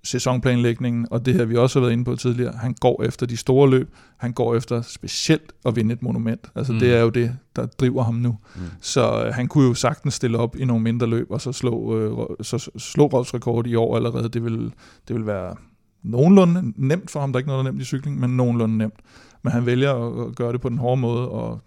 sæsonplanlægningen, 0.06 1.06
og 1.10 1.26
det 1.26 1.34
her 1.34 1.44
vi 1.44 1.56
også 1.56 1.78
har 1.78 1.80
været 1.80 1.92
inde 1.92 2.04
på 2.04 2.16
tidligere, 2.16 2.52
han 2.52 2.74
går 2.80 3.02
efter 3.02 3.26
de 3.26 3.36
store 3.36 3.70
løb, 3.70 3.94
han 4.16 4.32
går 4.32 4.54
efter 4.54 4.82
specielt 4.82 5.52
at 5.66 5.76
vinde 5.76 5.92
et 5.92 6.02
monument. 6.02 6.50
Altså 6.54 6.72
mm. 6.72 6.78
det 6.78 6.94
er 6.94 7.00
jo 7.00 7.08
det, 7.08 7.36
der 7.56 7.66
driver 7.66 8.02
ham 8.02 8.14
nu. 8.14 8.38
Mm. 8.56 8.62
Så 8.80 9.24
øh, 9.24 9.34
han 9.34 9.48
kunne 9.48 9.68
jo 9.68 9.74
sagtens 9.74 10.14
stille 10.14 10.38
op 10.38 10.56
i 10.56 10.64
nogle 10.64 10.82
mindre 10.82 11.06
løb, 11.06 11.30
og 11.30 11.40
så 11.40 11.52
slå, 11.52 11.98
øh, 11.98 12.36
så 12.42 12.70
slå 12.78 13.06
Rolfs 13.06 13.34
rekord 13.34 13.66
i 13.66 13.74
år 13.74 13.96
allerede. 13.96 14.28
Det 14.28 14.44
vil, 14.44 14.72
det 15.08 15.16
vil 15.16 15.26
være 15.26 15.56
nogenlunde 16.02 16.72
nemt 16.76 17.10
for 17.10 17.20
ham. 17.20 17.32
Der 17.32 17.36
er 17.36 17.40
ikke 17.40 17.48
noget, 17.48 17.64
der 17.64 17.70
er 17.70 17.72
nemt 17.72 17.82
i 17.82 17.84
cykling, 17.84 18.20
men 18.20 18.36
nogenlunde 18.36 18.78
nemt. 18.78 19.00
Men 19.42 19.52
han 19.52 19.66
vælger 19.66 20.26
at 20.26 20.36
gøre 20.36 20.52
det 20.52 20.60
på 20.60 20.68
den 20.68 20.78
hårde 20.78 21.00
måde. 21.00 21.28
Og, 21.28 21.60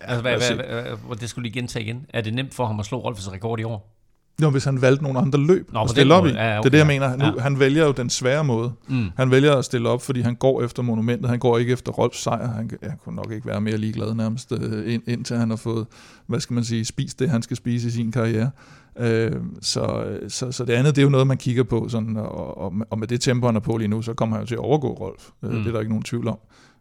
altså, 0.00 0.22
hvad, 0.22 0.36
hvad, 0.36 0.66
hvad, 0.66 0.96
hvad, 1.06 1.16
det 1.16 1.28
skulle 1.28 1.48
lige 1.48 1.60
gentage 1.60 1.84
igen. 1.84 2.06
Er 2.08 2.20
det 2.20 2.34
nemt 2.34 2.54
for 2.54 2.66
ham 2.66 2.80
at 2.80 2.86
slå 2.86 2.98
Rolfs 2.98 3.32
rekord 3.32 3.60
i 3.60 3.64
år? 3.64 3.94
Jo, 4.42 4.50
hvis 4.50 4.64
han 4.64 4.82
valgte 4.82 5.02
nogle 5.02 5.18
andre 5.18 5.38
løb 5.38 5.72
Nå, 5.72 5.82
at 5.82 5.90
stille 5.90 6.14
op 6.14 6.26
i. 6.26 6.28
Ja, 6.28 6.58
okay, 6.58 6.58
det 6.58 6.66
er 6.66 6.70
det, 6.70 6.78
jeg 6.78 6.86
mener. 6.86 7.16
Nu, 7.16 7.24
ja. 7.24 7.42
Han 7.42 7.60
vælger 7.60 7.86
jo 7.86 7.92
den 7.92 8.10
svære 8.10 8.44
måde. 8.44 8.72
Mm. 8.88 9.06
Han 9.16 9.30
vælger 9.30 9.54
at 9.54 9.64
stille 9.64 9.88
op, 9.88 10.02
fordi 10.02 10.20
han 10.20 10.34
går 10.34 10.62
efter 10.62 10.82
monumentet. 10.82 11.30
Han 11.30 11.38
går 11.38 11.58
ikke 11.58 11.72
efter 11.72 11.92
Rolfs 11.92 12.22
sejr. 12.22 12.48
Han, 12.48 12.70
han 12.82 12.98
kunne 13.04 13.16
nok 13.16 13.32
ikke 13.32 13.46
være 13.46 13.60
mere 13.60 13.76
ligeglad 13.76 14.14
nærmest, 14.14 14.52
øh, 14.52 14.94
ind, 14.94 15.02
indtil 15.06 15.36
han 15.36 15.50
har 15.50 15.56
fået, 15.56 15.86
hvad 16.26 16.40
skal 16.40 16.54
man 16.54 16.64
sige, 16.64 16.84
spist 16.84 17.18
det, 17.18 17.30
han 17.30 17.42
skal 17.42 17.56
spise 17.56 17.88
i 17.88 17.90
sin 17.90 18.12
karriere. 18.12 18.50
Øh, 18.98 19.32
så, 19.60 20.04
så, 20.28 20.52
så 20.52 20.64
det 20.64 20.72
andet, 20.72 20.96
det 20.96 21.02
er 21.02 21.04
jo 21.04 21.10
noget, 21.10 21.26
man 21.26 21.36
kigger 21.36 21.62
på, 21.62 21.88
sådan, 21.88 22.16
og, 22.16 22.58
og, 22.58 22.72
og 22.90 22.98
med 22.98 23.08
det 23.08 23.20
tempo, 23.20 23.46
han 23.46 23.56
er 23.56 23.60
på 23.60 23.76
lige 23.76 23.88
nu, 23.88 24.02
så 24.02 24.14
kommer 24.14 24.36
han 24.36 24.42
jo 24.42 24.46
til 24.46 24.54
at 24.54 24.60
overgå 24.60 24.92
Rolf. 24.92 25.30
Øh, 25.42 25.50
mm. 25.50 25.58
Det 25.58 25.66
er 25.66 25.72
der 25.72 25.80
ikke 25.80 25.90
nogen 25.90 26.04
tvivl 26.04 26.28
om. 26.28 26.38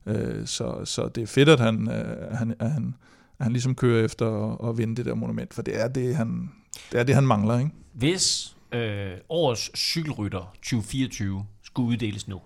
Øh, 0.07 0.45
så, 0.45 0.75
så 0.83 1.07
det 1.15 1.23
er 1.23 1.27
fedt, 1.27 1.49
at 1.49 1.59
han, 1.59 1.89
øh, 1.89 2.37
han, 2.37 2.55
at 2.59 2.71
han, 2.71 2.95
at 3.39 3.43
han 3.45 3.51
ligesom 3.51 3.75
kører 3.75 4.05
efter 4.05 4.51
at, 4.51 4.69
at 4.69 4.77
vinde 4.77 4.95
det 4.95 5.05
der 5.05 5.15
monument, 5.15 5.53
for 5.53 5.61
det 5.61 5.81
er 5.81 5.87
det, 5.87 6.15
han, 6.15 6.49
det 6.91 6.99
er 6.99 7.03
det, 7.03 7.15
han 7.15 7.27
mangler, 7.27 7.59
ikke? 7.59 7.71
Hvis 7.93 8.55
øh, 8.71 9.17
årets 9.29 9.77
cykelrytter 9.77 10.53
2024 10.55 11.45
skulle 11.63 11.89
uddeles 11.89 12.27
nu, 12.27 12.41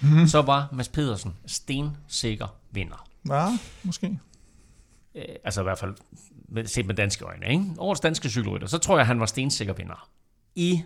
mm. 0.00 0.26
så 0.26 0.42
var 0.42 0.68
Mads 0.72 0.88
Pedersen 0.88 1.34
stensikker 1.46 2.56
vinder. 2.70 3.08
Ja, 3.28 3.58
måske. 3.82 4.18
Øh, 5.14 5.24
altså 5.44 5.60
i 5.60 5.64
hvert 5.64 5.78
fald 5.78 5.94
med, 6.48 6.66
set 6.66 6.86
med 6.86 6.94
danske 6.94 7.24
øjne. 7.24 7.48
Ikke? 7.50 7.64
Årets 7.78 8.00
danske 8.00 8.30
cykelrytter, 8.30 8.66
så 8.66 8.78
tror 8.78 8.96
jeg, 8.96 9.06
han 9.06 9.20
var 9.20 9.26
stensikker 9.26 9.72
vinder. 9.72 10.08
I 10.54 10.82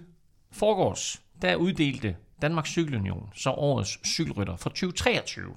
forgårs, 0.52 1.22
der 1.42 1.56
uddelte 1.56 2.16
Danmarks 2.42 2.70
Cykelunion 2.70 3.28
så 3.34 3.50
årets 3.50 4.08
cykelrytter 4.08 4.56
for 4.56 4.70
2023. 4.70 5.54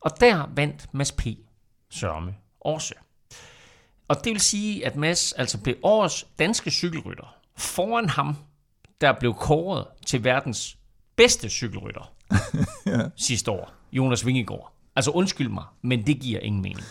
Og 0.00 0.20
der 0.20 0.46
vandt 0.54 0.94
Mads 0.94 1.12
P. 1.12 1.26
Sørme 1.90 2.34
også. 2.60 2.94
Og 4.10 4.24
det 4.24 4.32
vil 4.32 4.40
sige, 4.40 4.86
at 4.86 4.96
Mads 4.96 5.32
altså 5.32 5.58
blev 5.58 5.74
årets 5.82 6.26
danske 6.38 6.70
cykelrytter 6.70 7.34
foran 7.56 8.08
ham, 8.08 8.36
der 9.00 9.12
blev 9.20 9.34
kåret 9.34 9.84
til 10.06 10.24
verdens 10.24 10.76
bedste 11.16 11.48
cykelrytter 11.48 12.12
ja. 12.86 13.00
sidste 13.16 13.50
år, 13.50 13.72
Jonas 13.92 14.26
Vingegaard. 14.26 14.72
Altså 14.96 15.10
undskyld 15.10 15.48
mig, 15.48 15.64
men 15.82 16.06
det 16.06 16.20
giver 16.20 16.40
ingen 16.40 16.62
mening. 16.62 16.84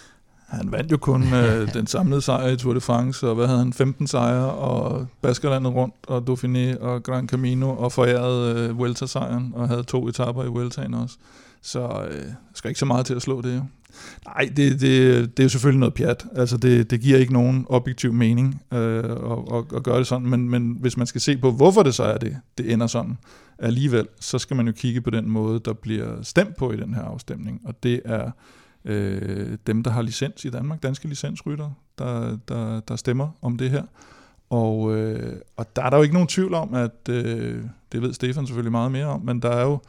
Han 0.47 0.71
vandt 0.71 0.91
jo 0.91 0.97
kun 0.97 1.34
øh, 1.34 1.67
den 1.77 1.88
samlede 1.88 2.21
sejr 2.21 2.47
i 2.47 2.58
Tour 2.58 2.73
de 2.73 2.82
France, 2.82 3.27
og 3.27 3.36
hvad 3.36 3.47
havde 3.47 3.60
han, 3.60 3.73
15 3.73 4.08
sejre, 4.08 4.51
og 4.53 5.08
Baskerlandet 5.21 5.73
rundt, 5.73 5.95
og 6.08 6.23
Dauphiné, 6.29 6.79
og 6.82 7.03
Gran 7.03 7.27
Camino, 7.27 7.77
og 7.77 7.91
forærede 7.91 8.60
øh, 8.60 8.77
Vuelta-sejren, 8.77 9.51
og 9.55 9.67
havde 9.67 9.84
to 9.84 10.08
etapper 10.08 10.43
i 10.43 10.47
Vueltaen 10.47 10.93
også. 10.93 11.15
Så 11.61 12.07
øh, 12.11 12.25
skal 12.53 12.69
ikke 12.69 12.79
så 12.79 12.85
meget 12.85 13.05
til 13.05 13.13
at 13.13 13.21
slå 13.21 13.41
det 13.41 13.55
jo. 13.55 13.63
Nej, 14.25 14.49
det, 14.55 14.81
det, 14.81 14.81
det 15.37 15.39
er 15.39 15.43
jo 15.43 15.49
selvfølgelig 15.49 15.79
noget 15.79 15.93
pjat. 15.93 16.25
Altså 16.35 16.57
det, 16.57 16.91
det 16.91 17.01
giver 17.01 17.17
ikke 17.17 17.33
nogen 17.33 17.65
objektiv 17.69 18.13
mening 18.13 18.61
øh, 18.73 19.03
at, 19.03 19.37
at, 19.53 19.63
at 19.75 19.83
gøre 19.83 19.99
det 19.99 20.07
sådan, 20.07 20.27
men, 20.27 20.49
men 20.49 20.77
hvis 20.79 20.97
man 20.97 21.07
skal 21.07 21.21
se 21.21 21.37
på, 21.37 21.51
hvorfor 21.51 21.83
det 21.83 21.95
så 21.95 22.03
er 22.03 22.17
det, 22.17 22.37
det 22.57 22.73
ender 22.73 22.87
sådan 22.87 23.17
alligevel, 23.59 24.07
så 24.19 24.39
skal 24.39 24.57
man 24.57 24.67
jo 24.67 24.73
kigge 24.73 25.01
på 25.01 25.09
den 25.09 25.29
måde, 25.29 25.59
der 25.65 25.73
bliver 25.73 26.21
stemt 26.21 26.55
på 26.55 26.71
i 26.71 26.77
den 26.77 26.93
her 26.93 27.01
afstemning, 27.01 27.61
og 27.65 27.83
det 27.83 28.01
er 28.05 28.31
øh, 28.85 29.57
dem, 29.67 29.83
der 29.83 29.91
har 29.91 30.01
licens 30.01 30.45
i 30.45 30.49
Danmark, 30.49 30.83
danske 30.83 31.07
licensrytter, 31.07 31.69
der, 31.97 32.37
der, 32.47 32.79
der 32.79 32.95
stemmer 32.95 33.29
om 33.41 33.57
det 33.57 33.69
her. 33.69 33.83
Og, 34.49 34.95
øh, 34.97 35.35
og 35.57 35.75
der 35.75 35.83
er 35.83 35.89
der 35.89 35.97
jo 35.97 36.03
ikke 36.03 36.13
nogen 36.13 36.27
tvivl 36.27 36.53
om, 36.53 36.73
at 36.73 37.09
øh, 37.09 37.63
det 37.91 38.01
ved 38.01 38.13
Stefan 38.13 38.47
selvfølgelig 38.47 38.71
meget 38.71 38.91
mere 38.91 39.05
om, 39.05 39.21
men 39.21 39.41
der 39.41 39.49
er 39.49 39.63
jo 39.63 39.79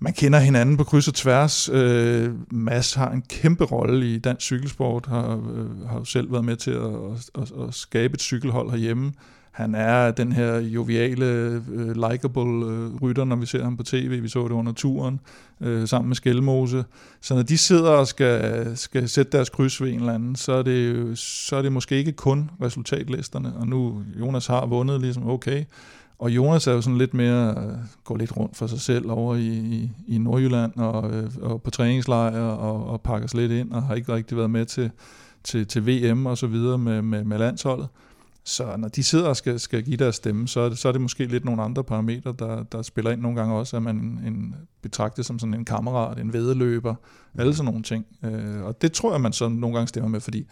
man 0.00 0.12
kender 0.12 0.38
hinanden 0.38 0.76
på 0.76 0.84
kryds 0.84 1.08
og 1.08 1.14
tværs. 1.14 1.68
Øh, 1.68 2.30
Mads 2.50 2.94
har 2.94 3.10
en 3.10 3.22
kæmpe 3.22 3.64
rolle 3.64 4.14
i 4.14 4.18
dansk 4.18 4.42
cykelsport, 4.46 5.06
har, 5.06 5.42
øh, 5.54 5.88
har 5.88 6.04
selv 6.04 6.32
været 6.32 6.44
med 6.44 6.56
til 6.56 6.70
at, 6.70 6.84
at, 6.84 7.42
at, 7.42 7.68
at 7.68 7.74
skabe 7.74 8.14
et 8.14 8.22
cykelhold 8.22 8.70
herhjemme. 8.70 9.12
Han 9.50 9.74
er 9.74 10.10
den 10.10 10.32
her 10.32 10.56
joviale, 10.56 11.26
øh, 11.70 12.10
likable 12.10 12.66
øh, 12.66 12.94
rytter, 13.02 13.24
når 13.24 13.36
vi 13.36 13.46
ser 13.46 13.64
ham 13.64 13.76
på 13.76 13.82
tv. 13.82 14.22
Vi 14.22 14.28
så 14.28 14.42
det 14.42 14.50
under 14.50 14.72
turen 14.72 15.20
øh, 15.60 15.88
sammen 15.88 16.08
med 16.08 16.16
Skelmose. 16.16 16.84
Så 17.20 17.34
når 17.34 17.42
de 17.42 17.58
sidder 17.58 17.90
og 17.90 18.06
skal, 18.06 18.72
skal 18.76 19.08
sætte 19.08 19.32
deres 19.32 19.48
kryds 19.48 19.82
ved 19.82 19.88
en 19.88 20.00
eller 20.00 20.14
anden, 20.14 20.36
så 20.36 20.52
er, 20.52 20.62
det, 20.62 21.18
så 21.18 21.56
er 21.56 21.62
det 21.62 21.72
måske 21.72 21.96
ikke 21.96 22.12
kun 22.12 22.50
resultatlisterne. 22.62 23.52
Og 23.56 23.66
nu 23.66 24.02
Jonas 24.20 24.46
har 24.46 24.66
vundet, 24.66 25.00
ligesom 25.00 25.28
okay. 25.28 25.64
Og 26.20 26.30
Jonas 26.30 26.66
er 26.66 26.72
jo 26.72 26.80
sådan 26.80 26.98
lidt 26.98 27.14
mere, 27.14 27.54
uh, 27.56 27.78
går 28.04 28.16
lidt 28.16 28.36
rundt 28.36 28.56
for 28.56 28.66
sig 28.66 28.80
selv 28.80 29.10
over 29.10 29.34
i, 29.34 29.48
i, 29.48 29.90
i 30.06 30.18
Nordjylland 30.18 30.76
og, 30.76 31.10
øh, 31.10 31.30
og 31.40 31.62
på 31.62 31.70
træningslejre 31.70 32.58
og, 32.58 32.86
og 32.86 33.00
pakker 33.00 33.28
sig 33.28 33.40
lidt 33.40 33.52
ind 33.52 33.72
og 33.72 33.82
har 33.82 33.94
ikke 33.94 34.14
rigtig 34.14 34.36
været 34.36 34.50
med 34.50 34.66
til, 34.66 34.90
til, 35.44 35.66
til 35.66 35.86
VM 35.86 36.26
og 36.26 36.38
så 36.38 36.46
videre 36.46 36.78
med, 36.78 37.02
med, 37.02 37.24
med 37.24 37.38
landsholdet. 37.38 37.88
Så 38.44 38.76
når 38.78 38.88
de 38.88 39.02
sidder 39.02 39.28
og 39.28 39.36
skal, 39.36 39.60
skal 39.60 39.82
give 39.82 39.96
deres 39.96 40.16
stemme, 40.16 40.48
så 40.48 40.60
er, 40.60 40.68
det, 40.68 40.78
så 40.78 40.88
er 40.88 40.92
det 40.92 41.00
måske 41.00 41.26
lidt 41.26 41.44
nogle 41.44 41.62
andre 41.62 41.84
parametre, 41.84 42.34
der, 42.38 42.62
der 42.62 42.82
spiller 42.82 43.10
ind 43.10 43.20
nogle 43.20 43.36
gange 43.38 43.54
også, 43.54 43.76
at 43.76 43.82
man 43.82 43.96
en, 43.96 44.54
betragtes 44.82 45.26
som 45.26 45.38
sådan 45.38 45.54
en 45.54 45.64
kammerat, 45.64 46.18
en 46.18 46.32
vedeløber, 46.32 46.94
alle 47.38 47.54
sådan 47.54 47.64
nogle 47.64 47.82
ting. 47.82 48.06
Øh, 48.24 48.62
og 48.62 48.82
det 48.82 48.92
tror 48.92 49.12
jeg, 49.12 49.20
man 49.20 49.32
så 49.32 49.48
nogle 49.48 49.76
gange 49.76 49.88
stemmer 49.88 50.08
med, 50.10 50.20
fordi 50.20 50.46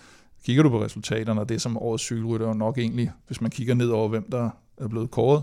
kigger 0.44 0.62
du 0.62 0.68
på 0.68 0.82
resultaterne, 0.84 1.40
og 1.40 1.48
det 1.48 1.62
som 1.62 1.76
årets 1.76 2.04
cykelrytter 2.04 2.54
nok 2.54 2.78
egentlig, 2.78 3.10
hvis 3.26 3.40
man 3.40 3.50
kigger 3.50 3.74
ned 3.74 3.88
over, 3.88 4.08
hvem 4.08 4.30
der 4.30 4.50
er 4.80 4.88
blevet 4.88 5.10
kåret, 5.10 5.42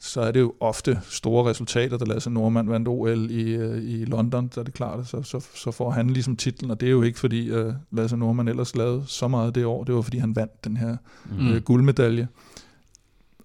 så 0.00 0.20
er 0.20 0.30
det 0.30 0.40
jo 0.40 0.52
ofte 0.60 1.00
store 1.08 1.50
resultater, 1.50 1.98
da 1.98 2.04
Lasse 2.04 2.30
Normand 2.30 2.68
vandt 2.68 2.88
OL 2.88 3.30
i, 3.30 3.42
øh, 3.42 3.82
i 3.82 4.04
London, 4.04 4.50
så 4.52 4.60
er 4.60 4.64
det 4.64 4.74
klart, 4.74 5.06
så, 5.06 5.22
så, 5.22 5.46
så 5.54 5.70
får 5.70 5.90
han 5.90 6.10
ligesom 6.10 6.36
titlen, 6.36 6.70
og 6.70 6.80
det 6.80 6.86
er 6.86 6.90
jo 6.90 7.02
ikke 7.02 7.18
fordi 7.18 7.50
uh, 7.50 7.72
Lasse 7.90 8.16
Normand 8.16 8.48
ellers 8.48 8.76
lavede 8.76 9.02
så 9.06 9.28
meget 9.28 9.54
det 9.54 9.64
år, 9.64 9.84
det 9.84 9.94
var 9.94 10.02
fordi 10.02 10.18
han 10.18 10.36
vandt 10.36 10.64
den 10.64 10.76
her 10.76 10.96
mm. 11.30 11.50
uh, 11.50 11.56
guldmedalje. 11.56 12.28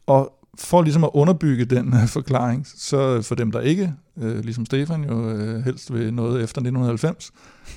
Og 0.07 0.33
for 0.59 0.81
ligesom 0.81 1.03
at 1.03 1.09
underbygge 1.13 1.65
den 1.65 1.87
uh, 1.87 2.07
forklaring, 2.07 2.67
så 2.75 3.21
for 3.21 3.35
dem, 3.35 3.51
der 3.51 3.61
ikke, 3.61 3.93
uh, 4.15 4.39
ligesom 4.39 4.65
Stefan 4.65 5.03
jo 5.03 5.29
uh, 5.31 5.63
helst 5.65 5.93
ved 5.93 6.11
noget 6.11 6.35
efter 6.35 6.61
1990, 6.61 7.31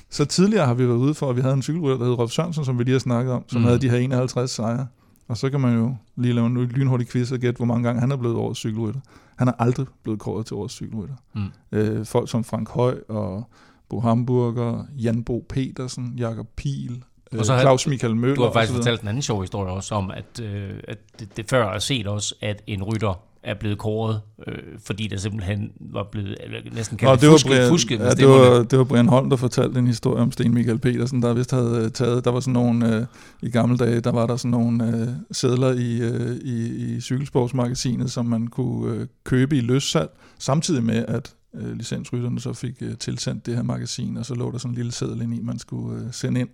så 0.09 0.25
tidligere 0.25 0.65
har 0.65 0.73
vi 0.73 0.87
været 0.87 0.97
ude 0.97 1.13
for, 1.13 1.29
at 1.29 1.35
vi 1.35 1.41
havde 1.41 1.53
en 1.53 1.61
cykelrytter, 1.61 1.97
der 1.97 2.05
hed 2.05 2.19
Rolf 2.19 2.31
Sørensen, 2.31 2.65
som 2.65 2.79
vi 2.79 2.83
lige 2.83 2.93
har 2.93 2.99
snakket 2.99 3.33
om, 3.33 3.43
som 3.47 3.61
mm. 3.61 3.67
havde 3.67 3.79
de 3.79 3.89
her 3.89 3.97
51 3.97 4.51
sejre. 4.51 4.87
Og 5.29 5.37
så 5.37 5.49
kan 5.49 5.59
man 5.59 5.75
jo 5.75 5.95
lige 6.15 6.33
lave 6.33 6.47
en 6.47 6.57
lynhurtig 6.57 7.09
quiz 7.09 7.31
og 7.31 7.39
gætte, 7.39 7.57
hvor 7.57 7.65
mange 7.65 7.83
gange 7.83 8.01
han 8.01 8.11
er 8.11 8.15
blevet 8.15 8.35
årets 8.37 8.59
cykelrytter. 8.59 9.01
Han 9.35 9.47
er 9.47 9.51
aldrig 9.59 9.87
blevet 10.03 10.19
kåret 10.19 10.45
til 10.45 10.55
årets 10.55 10.73
cykelrytter. 10.73 11.15
Mm. 11.35 11.51
Øh, 11.71 12.05
folk 12.05 12.29
som 12.29 12.43
Frank 12.43 12.69
Høj 12.69 12.99
og 13.09 13.49
Bo 13.89 13.99
Hamburger, 13.99 14.85
Jan 14.97 15.23
Bo 15.23 15.45
Petersen, 15.49 16.13
Jakob 16.17 16.47
Piel, 16.55 17.03
og 17.37 17.45
så 17.45 17.53
øh, 17.53 17.59
Claus 17.59 17.87
Michael 17.87 18.15
Møller. 18.15 18.35
Du 18.35 18.41
har 18.41 18.51
faktisk 18.51 18.73
fortalt 18.73 19.01
en 19.01 19.07
anden 19.07 19.21
sjov 19.21 19.41
historie 19.41 19.71
også 19.71 19.95
om, 19.95 20.11
at, 20.11 20.39
øh, 20.41 20.79
at 20.87 20.97
det, 21.19 21.37
det 21.37 21.49
før 21.49 21.73
er 21.73 21.79
set 21.79 22.07
også, 22.07 22.35
at 22.41 22.63
en 22.67 22.83
rytter 22.83 23.21
er 23.43 23.53
blevet 23.53 23.77
kåret, 23.77 24.21
øh, 24.47 24.55
fordi 24.85 25.07
der 25.07 25.17
simpelthen 25.17 25.71
var 25.79 26.07
blevet 26.11 26.37
næsten 26.73 26.97
kaldt 26.97 27.21
det 27.21 27.29
fusket, 27.29 27.49
Brian, 27.49 27.69
fusket 27.69 27.99
ja, 27.99 28.09
det, 28.09 28.27
var, 28.27 28.63
det 28.63 28.79
var 28.79 28.83
Brian 28.83 29.07
Holm, 29.07 29.29
der 29.29 29.37
fortalte 29.37 29.79
en 29.79 29.87
historie 29.87 30.21
om 30.21 30.31
Sten 30.31 30.53
Michael 30.53 30.79
Petersen, 30.79 31.21
der 31.21 31.33
vist 31.33 31.51
havde 31.51 31.81
øh, 31.85 31.91
taget, 31.91 32.25
der 32.25 32.31
var 32.31 32.39
sådan 32.39 32.53
nogle, 32.53 32.95
øh, 32.95 33.05
i 33.41 33.49
gamle 33.49 33.77
dage, 33.77 34.01
der 34.01 34.11
var 34.11 34.27
der 34.27 34.35
sådan 34.35 34.51
nogle 34.51 34.97
øh, 34.97 35.07
sædler 35.31 35.71
i, 35.71 36.01
øh, 36.01 36.35
i, 36.35 36.67
i 36.95 37.01
cykelsportsmagasinet, 37.01 38.11
som 38.11 38.25
man 38.25 38.47
kunne 38.47 38.95
øh, 38.95 39.07
købe 39.23 39.57
i 39.57 39.61
løssalg, 39.61 40.09
samtidig 40.39 40.83
med, 40.83 41.05
at 41.07 41.33
øh, 41.55 41.73
licensrytterne 41.73 42.39
så 42.39 42.53
fik 42.53 42.75
øh, 42.81 42.97
tilsendt 42.97 43.45
det 43.45 43.55
her 43.55 43.63
magasin, 43.63 44.17
og 44.17 44.25
så 44.25 44.35
lå 44.35 44.51
der 44.51 44.57
sådan 44.57 44.71
en 44.71 44.75
lille 44.75 44.91
sædel 44.91 45.21
ind 45.21 45.33
i, 45.33 45.41
man 45.41 45.59
skulle 45.59 46.01
øh, 46.01 46.07
sende 46.11 46.39
ind 46.39 46.49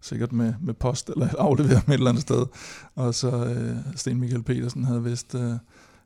sikkert 0.00 0.32
med, 0.32 0.54
med 0.60 0.74
post 0.74 1.10
eller 1.10 1.28
aflevere 1.38 1.80
med 1.86 1.94
et 1.94 1.98
eller 1.98 2.10
andet 2.10 2.22
sted. 2.22 2.46
Og 2.94 3.14
så 3.14 3.44
øh, 3.44 3.76
Sten 3.96 4.20
Michael 4.20 4.42
Petersen 4.42 4.84
havde 4.84 5.04
vist 5.04 5.34
øh, 5.34 5.52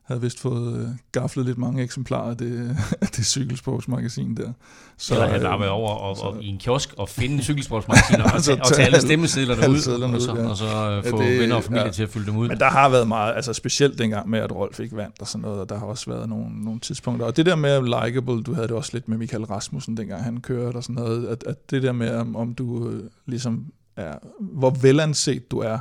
havde 0.05 0.21
vist 0.21 0.39
fået 0.39 0.79
øh, 0.79 0.87
gaflet 1.11 1.45
lidt 1.45 1.57
mange 1.57 1.83
eksemplarer 1.83 2.29
af 2.29 2.37
det, 2.37 2.77
det 3.15 3.25
cykelsportsmagasin 3.25 4.37
der. 4.37 4.51
Så, 4.97 5.13
Eller 5.13 5.27
havde 5.27 5.43
øh, 5.45 5.51
arbejdet 5.51 5.71
over 5.71 5.89
og, 5.89 6.17
så, 6.17 6.23
og, 6.23 6.43
i 6.43 6.47
en 6.47 6.57
kiosk 6.57 6.93
og 6.97 7.09
finde 7.09 7.43
cykelsportsmagasiner 7.43 8.23
og, 8.23 8.33
altså, 8.35 8.53
og 8.53 8.73
tage 8.73 8.85
alle 8.85 9.01
stemmesedlerne 9.01 9.69
ud, 9.69 9.75
og 9.75 10.21
så, 10.21 10.35
ja. 10.35 10.49
og 10.49 10.57
så 10.57 11.01
øh, 11.05 11.09
få 11.09 11.21
det, 11.21 11.39
venner 11.39 11.55
og 11.55 11.63
familie 11.63 11.85
ja. 11.85 11.91
til 11.91 12.03
at 12.03 12.09
fylde 12.09 12.25
dem 12.25 12.37
ud. 12.37 12.47
Men 12.47 12.57
der 12.57 12.69
har 12.69 12.89
været 12.89 13.07
meget, 13.07 13.35
altså 13.35 13.53
specielt 13.53 13.97
dengang 13.97 14.29
med, 14.29 14.39
at 14.39 14.55
Rolf 14.55 14.79
ikke 14.79 14.95
vandt 14.95 15.15
og 15.21 15.27
sådan 15.27 15.41
noget, 15.41 15.59
og 15.59 15.69
der 15.69 15.79
har 15.79 15.85
også 15.85 16.09
været 16.11 16.29
nogle, 16.29 16.63
nogle 16.63 16.79
tidspunkter. 16.79 17.25
Og 17.25 17.37
det 17.37 17.45
der 17.45 17.55
med 17.55 17.81
likable, 17.83 18.43
du 18.43 18.53
havde 18.53 18.67
det 18.67 18.75
også 18.75 18.89
lidt 18.93 19.07
med 19.07 19.17
Michael 19.17 19.43
Rasmussen, 19.43 19.97
dengang 19.97 20.23
han 20.23 20.41
kørte 20.41 20.75
og 20.75 20.83
sådan 20.83 20.95
noget, 20.95 21.27
at, 21.27 21.43
at 21.47 21.71
det 21.71 21.83
der 21.83 21.91
med, 21.91 22.15
om, 22.15 22.35
om 22.35 22.53
du 22.53 22.89
øh, 22.89 23.03
ligesom 23.25 23.65
er, 23.95 24.13
hvor 24.39 24.69
velanset 24.69 25.51
du 25.51 25.59
er, 25.59 25.79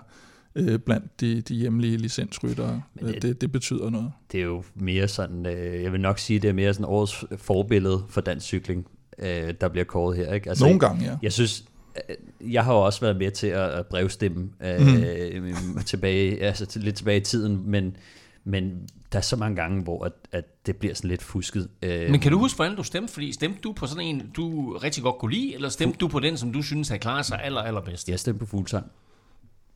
øh, 0.56 0.78
blandt 0.78 1.20
de, 1.20 1.40
de 1.40 1.54
hjemlige 1.54 1.96
licensryttere. 1.96 2.82
Det, 3.00 3.22
det, 3.22 3.40
det 3.40 3.52
betyder 3.52 3.90
noget. 3.90 4.12
Det 4.32 4.40
er 4.40 4.44
jo 4.44 4.62
mere 4.74 5.08
sådan, 5.08 5.46
øh, 5.46 5.82
jeg 5.82 5.92
vil 5.92 6.00
nok 6.00 6.18
sige, 6.18 6.38
det 6.38 6.48
er 6.48 6.52
mere 6.52 6.74
sådan 6.74 6.86
årets 6.86 7.24
forbillede 7.36 8.04
for 8.08 8.20
dansk 8.20 8.46
cykling, 8.46 8.86
øh, 9.18 9.54
der 9.60 9.68
bliver 9.68 9.84
kåret 9.84 10.16
her. 10.16 10.34
Ikke? 10.34 10.48
Altså, 10.48 10.64
Nogle 10.64 10.80
gange, 10.80 11.04
ja. 11.04 11.16
Jeg 11.22 11.32
synes, 11.32 11.64
øh, 12.08 12.52
jeg 12.52 12.64
har 12.64 12.74
jo 12.74 12.80
også 12.80 13.00
været 13.00 13.16
med 13.16 13.30
til 13.30 13.46
at 13.46 13.86
brevstemme 13.86 14.48
øh, 14.64 15.42
mm. 15.42 15.82
tilbage, 15.86 16.42
altså 16.42 16.78
lidt 16.80 16.96
tilbage 16.96 17.16
i 17.16 17.24
tiden, 17.24 17.70
men, 17.70 17.96
men 18.44 18.88
der 19.12 19.18
er 19.18 19.22
så 19.22 19.36
mange 19.36 19.56
gange, 19.56 19.82
hvor 19.82 20.04
at, 20.04 20.12
at 20.32 20.66
det 20.66 20.76
bliver 20.76 20.94
sådan 20.94 21.10
lidt 21.10 21.22
fusket. 21.22 21.68
Øh, 21.82 22.10
men 22.10 22.20
kan 22.20 22.32
du 22.32 22.38
huske, 22.38 22.56
hvordan 22.56 22.76
du 22.76 22.82
stemte? 22.82 23.12
Fordi 23.12 23.32
stemte 23.32 23.60
du 23.60 23.72
på 23.72 23.86
sådan 23.86 24.04
en, 24.04 24.22
du 24.36 24.76
rigtig 24.82 25.02
godt 25.02 25.18
kunne 25.18 25.34
lide, 25.34 25.54
eller 25.54 25.68
stemte 25.68 25.98
du 25.98 26.08
på 26.08 26.20
den, 26.20 26.36
som 26.36 26.52
du 26.52 26.62
synes 26.62 26.88
har 26.88 26.96
klaret 26.96 27.26
sig 27.26 27.40
aller, 27.42 27.60
allerbedst? 27.60 28.08
Jeg 28.08 28.20
stemte 28.20 28.38
på 28.38 28.46
Fuglsang. 28.46 28.86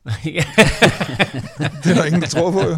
det 1.83 1.91
er 1.91 1.95
der 1.95 2.05
ingen, 2.05 2.21
der 2.21 2.27
tror 2.27 2.51
på, 2.51 2.59
jo. 2.59 2.77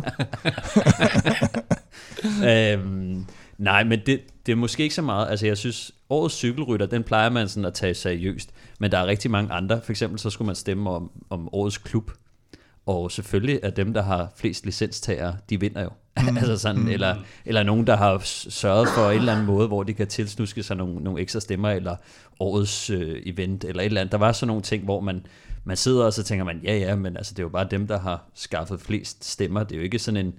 øhm, 2.50 3.26
nej, 3.58 3.84
men 3.84 4.00
det, 4.06 4.22
det 4.46 4.52
er 4.52 4.56
måske 4.56 4.84
ikke 4.84 4.96
så 4.96 5.02
meget. 5.02 5.30
Altså, 5.30 5.46
jeg 5.48 5.58
synes, 5.58 5.92
årets 6.10 6.36
cykelrytter, 6.36 6.86
den 6.86 7.04
plejer 7.04 7.30
man 7.30 7.50
sådan 7.50 7.66
at 7.66 7.74
tage 7.74 7.94
seriøst. 7.94 8.50
Men 8.80 8.92
der 8.92 8.98
er 8.98 9.06
rigtig 9.06 9.32
mange 9.32 9.54
andre. 9.54 9.82
For 9.84 9.92
eksempel, 9.92 10.20
så 10.20 10.30
skulle 10.30 10.46
man 10.46 10.56
stemme 10.56 10.90
om, 10.90 11.12
om 11.30 11.50
årets 11.54 11.78
klub. 11.78 12.12
Og 12.86 13.12
selvfølgelig 13.12 13.60
er 13.64 13.70
dem, 13.70 13.94
der 13.94 14.02
har 14.02 14.32
flest 14.36 14.66
licenstager, 14.66 15.34
de 15.50 15.60
vinder 15.60 15.82
jo. 15.82 15.90
Mm. 16.18 16.38
altså 16.38 16.58
sådan, 16.58 16.82
mm. 16.82 16.88
eller, 16.88 17.16
eller 17.46 17.64
nogen, 17.64 17.88
der 17.88 17.96
har 17.96 18.22
sørget 18.50 18.88
for 18.96 19.12
en 19.12 19.18
eller 19.18 19.34
anden 19.34 19.46
måde, 19.46 19.68
hvor 19.68 19.84
de 19.84 19.94
kan 19.94 20.08
tilsnuske 20.08 20.64
sig 20.64 20.78
nogle, 20.78 20.96
nogle 20.96 21.22
ekstra 21.22 21.40
stemmer, 21.40 21.70
eller 21.70 21.96
årets 22.40 22.90
øh, 22.90 23.22
event, 23.26 23.64
eller 23.64 23.82
et 23.82 23.86
eller 23.86 24.02
andet. 24.02 24.12
Der 24.12 24.18
var 24.18 24.32
sådan 24.32 24.48
nogle 24.48 24.62
ting, 24.64 24.84
hvor 24.84 25.02
man, 25.02 25.26
man 25.64 25.78
sidder 25.78 26.06
og 26.06 26.14
så 26.14 26.24
tænker 26.24 26.46
man, 26.46 26.60
ja 26.64 26.78
ja, 26.78 26.96
men 26.96 27.18
altså, 27.18 27.34
det 27.34 27.40
er 27.40 27.44
jo 27.44 27.50
bare 27.50 27.68
dem, 27.72 27.88
der 27.88 28.00
har 28.00 28.30
skaffet 28.34 28.82
flest 28.82 29.26
stemmer. 29.26 29.64
Det 29.64 29.72
er 29.72 29.78
jo 29.78 29.84
ikke 29.84 30.00
sådan 30.00 30.26
en 30.26 30.34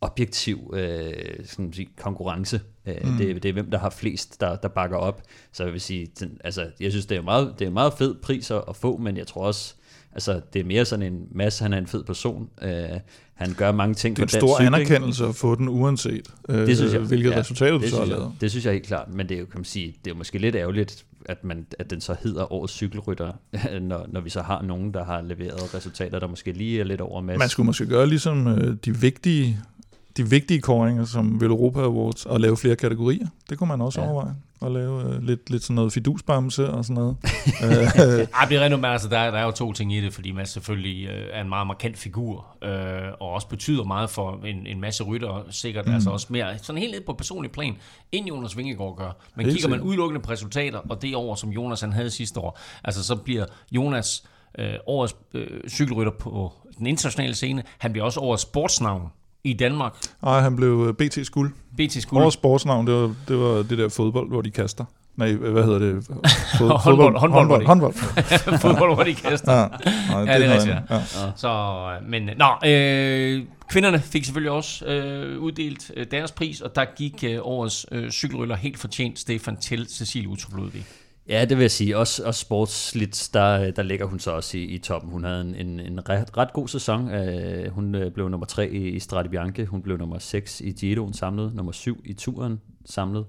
objektiv 0.00 0.74
øh, 0.76 1.46
sådan 1.46 1.72
sige, 1.72 1.88
konkurrence. 2.00 2.60
Øh, 2.86 2.96
mm. 3.04 3.16
det, 3.16 3.42
det 3.42 3.48
er 3.48 3.52
hvem, 3.52 3.70
der 3.70 3.78
har 3.78 3.90
flest, 3.90 4.40
der, 4.40 4.56
der 4.56 4.68
bakker 4.68 4.96
op. 4.96 5.22
Så 5.52 5.64
jeg 5.64 5.72
vil 5.72 5.80
sige, 5.80 6.08
den, 6.20 6.40
altså, 6.44 6.70
jeg 6.80 6.90
synes, 6.90 7.06
det 7.06 7.16
er 7.16 7.22
meget, 7.22 7.54
det 7.58 7.64
er 7.64 7.68
en 7.68 7.74
meget 7.74 7.92
fed 7.92 8.14
pris 8.14 8.50
at, 8.50 8.64
at 8.68 8.76
få, 8.76 8.96
men 8.96 9.16
jeg 9.16 9.26
tror 9.26 9.44
også, 9.44 9.74
altså, 10.18 10.40
det 10.52 10.60
er 10.60 10.64
mere 10.64 10.84
sådan 10.84 11.12
en 11.12 11.26
masse, 11.30 11.62
han 11.62 11.72
er 11.72 11.78
en 11.78 11.86
fed 11.86 12.04
person. 12.04 12.48
Øh, 12.62 12.72
han 13.34 13.52
gør 13.52 13.72
mange 13.72 13.94
ting 13.94 14.16
Det 14.16 14.22
er 14.22 14.24
en 14.24 14.28
stor 14.28 14.60
anerkendelse 14.60 15.26
at 15.26 15.34
få 15.34 15.54
den 15.54 15.68
uanset, 15.68 16.28
øh, 16.48 16.66
det 16.66 16.76
synes 16.76 16.92
jeg, 16.92 17.00
hvilket 17.00 17.30
ja, 17.30 17.38
resultat 17.38 17.72
du 17.72 17.88
så 17.88 17.96
har 17.96 18.04
lavet. 18.04 18.32
Det 18.40 18.50
synes 18.50 18.64
jeg 18.64 18.72
helt 18.72 18.86
klart, 18.86 19.14
men 19.14 19.28
det 19.28 19.34
er 19.34 19.38
jo, 19.38 19.46
kan 19.46 19.58
man 19.58 19.64
sige, 19.64 19.86
det 19.86 20.10
er 20.10 20.14
jo 20.14 20.18
måske 20.18 20.38
lidt 20.38 20.54
ærgerligt, 20.54 21.04
at, 21.26 21.44
man, 21.44 21.66
at 21.78 21.90
den 21.90 22.00
så 22.00 22.16
hedder 22.22 22.52
årets 22.52 22.72
cykelrytter, 22.72 23.32
når, 23.80 24.06
når 24.08 24.20
vi 24.20 24.30
så 24.30 24.42
har 24.42 24.62
nogen, 24.62 24.94
der 24.94 25.04
har 25.04 25.22
leveret 25.22 25.74
resultater, 25.74 26.18
der 26.18 26.26
måske 26.26 26.52
lige 26.52 26.80
er 26.80 26.84
lidt 26.84 27.00
over 27.00 27.20
masse. 27.20 27.38
Man 27.38 27.48
skulle 27.48 27.66
måske 27.66 27.86
gøre 27.86 28.06
ligesom 28.06 28.46
øh, 28.48 28.76
de 28.84 28.96
vigtige 28.96 29.58
de 30.16 30.30
vigtige 30.30 30.60
koringer, 30.60 31.04
som 31.04 31.40
Vel 31.40 31.50
Europa 31.50 31.80
Awards, 31.80 32.26
og 32.26 32.40
lave 32.40 32.56
flere 32.56 32.76
kategorier. 32.76 33.26
Det 33.50 33.58
kunne 33.58 33.68
man 33.68 33.80
også 33.80 34.00
ja. 34.00 34.06
overveje. 34.06 34.34
At 34.62 34.72
lave 34.72 35.04
uh, 35.04 35.22
lidt, 35.22 35.50
lidt 35.50 35.62
sådan 35.62 35.74
noget 35.74 35.92
fidusbamse 35.92 36.70
og 36.70 36.84
sådan 36.84 36.94
noget. 36.94 37.16
Ej, 38.34 38.44
det 38.48 38.56
er 38.56 38.60
rent, 38.60 38.80
men 38.80 38.84
altså, 38.84 39.08
der, 39.08 39.30
der 39.30 39.38
er 39.38 39.44
jo 39.44 39.50
to 39.50 39.72
ting 39.72 39.94
i 39.94 40.00
det, 40.00 40.14
fordi 40.14 40.32
man 40.32 40.46
selvfølgelig 40.46 41.06
øh, 41.08 41.26
er 41.32 41.40
en 41.40 41.48
meget 41.48 41.66
markant 41.66 41.98
figur, 41.98 42.46
øh, 42.62 43.12
og 43.20 43.30
også 43.30 43.48
betyder 43.48 43.84
meget 43.84 44.10
for 44.10 44.40
en, 44.44 44.66
en 44.66 44.80
masse 44.80 45.04
rytter, 45.04 45.46
sikkert 45.50 45.86
mm. 45.86 45.94
altså 45.94 46.10
også 46.10 46.26
mere, 46.30 46.58
sådan 46.58 46.80
helt 46.80 46.92
ned 46.92 47.00
på 47.06 47.12
personlig 47.12 47.50
plan, 47.50 47.76
end 48.12 48.26
Jonas 48.26 48.56
Vingegaard 48.56 48.96
gør. 48.96 49.10
Men 49.34 49.46
helt 49.46 49.56
kigger 49.56 49.68
man 49.68 49.80
udelukkende 49.80 50.20
på 50.20 50.32
resultater, 50.32 50.78
og 50.78 51.02
det 51.02 51.16
år, 51.16 51.34
som 51.34 51.50
Jonas 51.50 51.80
han 51.80 51.92
havde 51.92 52.10
sidste 52.10 52.40
år, 52.40 52.58
altså 52.84 53.04
så 53.04 53.16
bliver 53.16 53.46
Jonas 53.72 54.24
øh, 54.58 54.74
årets 54.86 55.16
øh, 55.34 55.68
cykelrytter 55.68 56.12
på 56.12 56.52
den 56.78 56.86
internationale 56.86 57.34
scene, 57.34 57.62
han 57.78 57.92
bliver 57.92 58.04
også 58.04 58.20
årets 58.20 58.42
sportsnavn 58.42 59.10
i 59.44 59.52
Danmark? 59.52 59.92
Nej, 60.22 60.40
han 60.40 60.56
blev 60.56 60.86
øh, 60.88 61.06
BT 61.06 61.26
Skuld. 61.26 61.52
BT 61.76 62.02
Skuld. 62.02 62.22
Vores 62.22 62.34
sportsnavn, 62.34 62.86
det 62.86 62.94
var, 62.94 63.14
det 63.28 63.38
var 63.38 63.62
det 63.62 63.78
der 63.78 63.88
fodbold, 63.88 64.28
hvor 64.28 64.42
de 64.42 64.50
kaster. 64.50 64.84
Nej, 65.16 65.32
hvad 65.32 65.64
hedder 65.64 65.78
det? 65.78 66.04
Fod, 66.58 66.80
håndbold, 66.80 67.18
håndbold, 67.18 67.66
håndbold, 67.66 67.66
håndbold. 67.66 67.94
fodbold, 68.62 68.94
hvor 68.94 69.04
de 69.04 69.14
kaster. 69.14 69.52
Ja, 69.52 69.66
nej, 70.10 70.20
det, 70.20 70.28
ja, 70.28 70.38
det 70.38 70.46
er 70.46 70.54
rigtigt. 70.54 70.76
Ja. 70.90 70.96
Ja. 70.96 71.32
Så, 71.36 71.48
øh, 72.02 72.10
men, 72.10 72.30
nå, 72.36 72.68
øh, 72.70 73.42
kvinderne 73.70 74.00
fik 74.00 74.24
selvfølgelig 74.24 74.50
også 74.50 74.86
øh, 74.86 75.38
uddelt 75.38 75.90
øh, 75.96 76.06
deres 76.10 76.32
pris, 76.32 76.60
og 76.60 76.74
der 76.74 76.84
gik 76.96 77.24
øh, 77.24 77.38
årets 77.42 77.86
øh, 77.92 78.10
cykelryller 78.10 78.56
helt 78.56 78.78
fortjent 78.78 79.18
Stefan 79.18 79.56
til 79.56 79.86
Cecilie 79.88 80.28
Utroblodvig. 80.28 80.86
Ja, 81.28 81.44
det 81.44 81.56
vil 81.56 81.62
jeg 81.62 81.70
sige. 81.70 81.96
Også, 81.98 82.24
også 82.24 82.40
sportsligt, 82.40 83.30
der, 83.34 83.70
der 83.70 83.82
ligger 83.82 84.06
hun 84.06 84.18
så 84.18 84.30
også 84.30 84.58
i, 84.58 84.62
i 84.62 84.78
toppen. 84.78 85.10
Hun 85.10 85.24
havde 85.24 85.40
en, 85.40 85.54
en, 85.54 85.80
en 85.80 86.08
ret, 86.08 86.36
ret 86.36 86.52
god 86.52 86.68
sæson. 86.68 87.04
Uh, 87.04 87.72
hun 87.72 87.94
uh, 87.94 88.12
blev 88.12 88.28
nummer 88.28 88.46
3 88.46 88.68
i, 88.68 88.88
i 88.88 88.98
Strade 88.98 89.28
Bianche. 89.28 89.66
Hun 89.66 89.82
blev 89.82 89.96
nummer 89.96 90.18
6 90.18 90.60
i 90.60 90.72
Giroen 90.72 91.12
samlet. 91.12 91.54
Nummer 91.54 91.72
7 91.72 92.02
i 92.04 92.12
turen 92.12 92.60
samlet. 92.84 93.26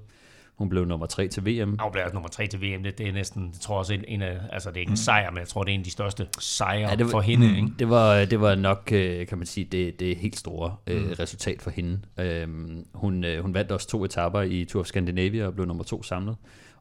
Hun 0.60 0.70
blev 0.70 0.86
nummer 0.86 1.06
3 1.06 1.28
til 1.28 1.46
VM. 1.46 1.70
Hun 1.70 1.92
blev 1.92 2.04
nummer 2.14 2.30
3 2.30 2.48
til 2.48 2.62
VM. 2.62 2.84
Det, 2.84 2.98
det 2.98 3.08
er 3.08 3.12
næsten, 3.12 3.50
jeg 3.54 3.62
tror 3.62 3.78
også, 3.78 3.94
en, 3.94 4.04
en 4.08 4.22
af, 4.22 4.38
altså 4.52 4.70
det 4.70 4.76
er 4.76 4.80
ikke 4.80 4.90
en 4.90 4.98
sejr, 4.98 5.32
men 5.32 5.40
jeg 5.40 5.48
tror, 5.48 5.64
det 5.64 5.72
er 5.72 5.74
en 5.74 5.80
af 5.80 5.86
de 5.86 5.92
største 5.92 6.28
sejre 6.40 6.90
ja, 6.90 6.96
det 6.96 7.06
var, 7.06 7.12
for 7.12 7.22
hende. 7.22 7.48
Mm, 7.48 7.56
ikke? 7.56 7.70
Det, 7.80 7.90
var, 7.90 8.26
det 8.26 8.42
var 8.42 8.56
nok, 8.56 8.90
øh, 8.92 9.28
kan 9.28 9.38
man 9.38 9.48
sige, 9.48 9.66
det, 9.66 10.00
det 10.00 10.18
helt 10.18 10.40
store 10.40 10.76
mm. 10.88 10.94
uh, 10.94 11.12
resultat 11.20 11.62
for 11.62 11.72
hende. 11.72 12.00
Uh, 12.18 12.50
hun, 12.94 13.26
hun 13.42 13.54
vandt 13.54 13.72
også 13.72 13.88
to 13.88 14.06
etapper 14.06 14.42
i 14.42 14.66
Tour 14.66 14.82
of 14.82 14.88
Scandinavia 14.88 15.46
og 15.46 15.54
blev 15.54 15.66
nummer 15.66 15.84
2 15.84 16.04
samlet. 16.04 16.36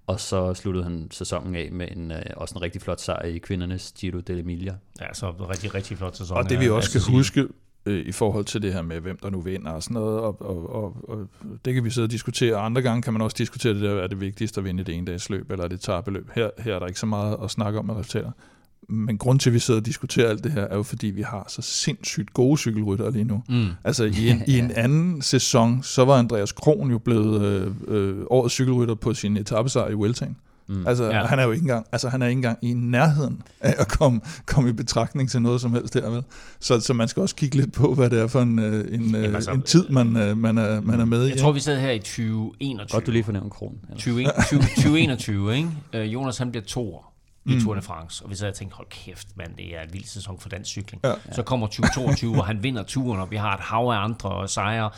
Og 0.09 0.20
så 0.20 0.54
sluttede 0.54 0.84
han 0.84 1.09
sæsonen 1.11 1.54
af 1.54 1.68
med 1.72 1.88
en, 1.96 2.11
øh, 2.11 2.22
også 2.36 2.54
en 2.54 2.62
rigtig 2.62 2.82
flot 2.82 3.00
sejr 3.00 3.22
i 3.22 3.38
kvindernes 3.38 3.94
Giro 3.98 4.18
dell'Emilia. 4.30 4.74
Ja, 5.00 5.14
så 5.14 5.30
rigtig, 5.30 5.74
rigtig 5.74 5.98
flot 5.98 6.16
sæson. 6.16 6.36
Og 6.36 6.50
det 6.50 6.61
vi 6.61 6.68
også 6.68 6.90
skal 6.90 7.12
huske 7.12 7.48
øh, 7.86 8.06
i 8.06 8.12
forhold 8.12 8.44
til 8.44 8.62
det 8.62 8.72
her 8.72 8.82
med, 8.82 9.00
hvem 9.00 9.18
der 9.22 9.30
nu 9.30 9.40
vinder 9.40 9.70
og 9.70 9.82
sådan 9.82 9.94
noget, 9.94 10.20
og, 10.20 10.42
og, 10.42 10.74
og, 10.74 10.96
og 11.09 11.28
det 11.64 11.74
kan 11.74 11.84
vi 11.84 11.90
sidde 11.90 12.06
og 12.06 12.11
diskutere. 12.11 12.56
Andre 12.56 12.82
gange 12.82 13.02
kan 13.02 13.12
man 13.12 13.22
også 13.22 13.34
diskutere 13.38 13.74
det 13.74 13.82
der, 13.82 14.02
er 14.02 14.06
det 14.06 14.20
vigtigst 14.20 14.59
at 14.59 14.64
vinde 14.64 14.84
det 14.84 14.94
ene 14.94 15.06
dags 15.06 15.30
løb, 15.30 15.50
eller 15.50 15.68
det 15.68 15.80
tager 15.80 16.00
beløb. 16.00 16.30
Her, 16.34 16.50
her 16.59 16.74
er 16.74 16.78
der 16.78 16.86
ikke 16.86 17.00
så 17.00 17.06
meget 17.06 17.36
at 17.42 17.50
snakke 17.50 17.78
om 17.78 17.86
med 17.86 17.94
resultater. 17.94 18.30
Men 18.89 19.18
grund 19.18 19.41
til, 19.41 19.51
at 19.51 19.55
vi 19.55 19.59
sidder 19.59 19.80
og 19.80 19.86
diskuterer 19.86 20.28
alt 20.30 20.45
det 20.45 20.53
her, 20.53 20.62
er 20.62 20.76
jo 20.76 20.82
fordi, 20.82 21.07
vi 21.07 21.22
har 21.22 21.45
så 21.49 21.62
sindssygt 21.62 22.34
gode 22.34 22.59
cykelryttere 22.59 23.12
lige 23.12 23.24
nu. 23.24 23.43
Mm. 23.49 23.66
Altså 23.84 24.05
i 24.05 24.28
en, 24.30 24.43
i 24.47 24.59
en 24.59 24.70
anden 24.70 25.22
sæson, 25.22 25.82
så 25.82 26.05
var 26.05 26.18
Andreas 26.18 26.53
Kron 26.53 26.91
jo 26.91 26.99
blevet 26.99 27.43
øh, 27.43 27.72
øh, 27.89 28.16
årets 28.30 28.55
cykelrytter 28.55 28.95
på 28.95 29.14
sin 29.14 29.36
etappesejr 29.36 29.89
i 29.89 29.95
Vueltaen. 29.95 30.36
Mm. 30.68 30.86
Altså, 30.86 31.05
ja. 31.05 31.26
han 31.26 31.39
er 31.39 31.45
jo 31.45 31.51
ikke 31.51 31.62
engang, 31.62 31.86
altså, 31.93 32.09
han 32.09 32.22
er 32.22 32.26
ikke 32.26 32.39
engang 32.39 32.59
i 32.62 32.74
nærheden 32.74 33.43
af 33.61 33.74
at 33.78 33.89
komme, 33.89 34.20
komme 34.47 34.70
i 34.70 34.72
betragtning 34.72 35.30
til 35.30 35.43
noget 35.43 35.61
som 35.61 35.72
helst 35.72 35.95
der, 35.95 36.11
vel? 36.11 36.22
Så, 36.61 36.80
så 36.80 36.95
man 36.95 37.09
skal 37.09 37.20
også 37.20 37.34
kigge 37.34 37.57
lidt 37.57 37.72
på, 37.72 37.95
hvad 37.95 38.11
det 38.11 38.20
er 38.20 38.26
for 38.26 38.41
en, 38.41 38.59
øh, 38.59 38.95
en, 38.95 39.01
Jamen, 39.01 39.14
øh, 39.14 39.34
altså, 39.34 39.51
en 39.51 39.62
tid, 39.62 39.89
man, 39.89 40.16
øh, 40.16 40.39
man, 40.39 40.59
er, 40.59 40.80
man 40.80 41.01
er 41.01 41.05
med 41.05 41.26
i. 41.26 41.30
Jeg 41.30 41.39
tror, 41.39 41.53
vi 41.53 41.61
sidder 41.61 41.78
her 41.78 41.91
i 41.91 41.99
2021. 41.99 42.97
Godt, 42.97 43.07
du 43.07 43.11
lige 43.11 43.24
fornævner 43.24 43.49
kronen. 43.49 43.78
2021, 43.91 45.57
ikke? 45.57 45.99
Jonas, 45.99 46.39
han 46.39 46.51
bliver 46.51 46.64
to 46.64 46.95
år 46.95 47.17
i 47.45 47.55
mm. 47.55 47.61
Tour 47.61 47.74
de 47.74 47.82
France. 47.82 48.24
Og 48.24 48.30
vi 48.30 48.34
sad 48.34 48.49
og 48.49 48.55
tænkte, 48.55 48.76
hold 48.76 48.86
kæft, 48.91 49.36
mand, 49.36 49.57
det 49.57 49.76
er 49.76 49.82
en 49.82 49.93
vild 49.93 50.05
sæson 50.05 50.41
for 50.41 50.49
dansk 50.49 50.70
cykling. 50.70 51.03
Ja. 51.05 51.12
Så 51.32 51.43
kommer 51.43 51.66
2022, 51.66 52.34
hvor 52.34 52.43
han 52.43 52.62
vinder 52.62 52.82
turen, 52.82 53.20
og 53.20 53.30
vi 53.30 53.36
har 53.36 53.55
et 53.55 53.61
hav 53.61 53.80
af 53.80 54.05
andre 54.05 54.49
sejre. 54.49 54.91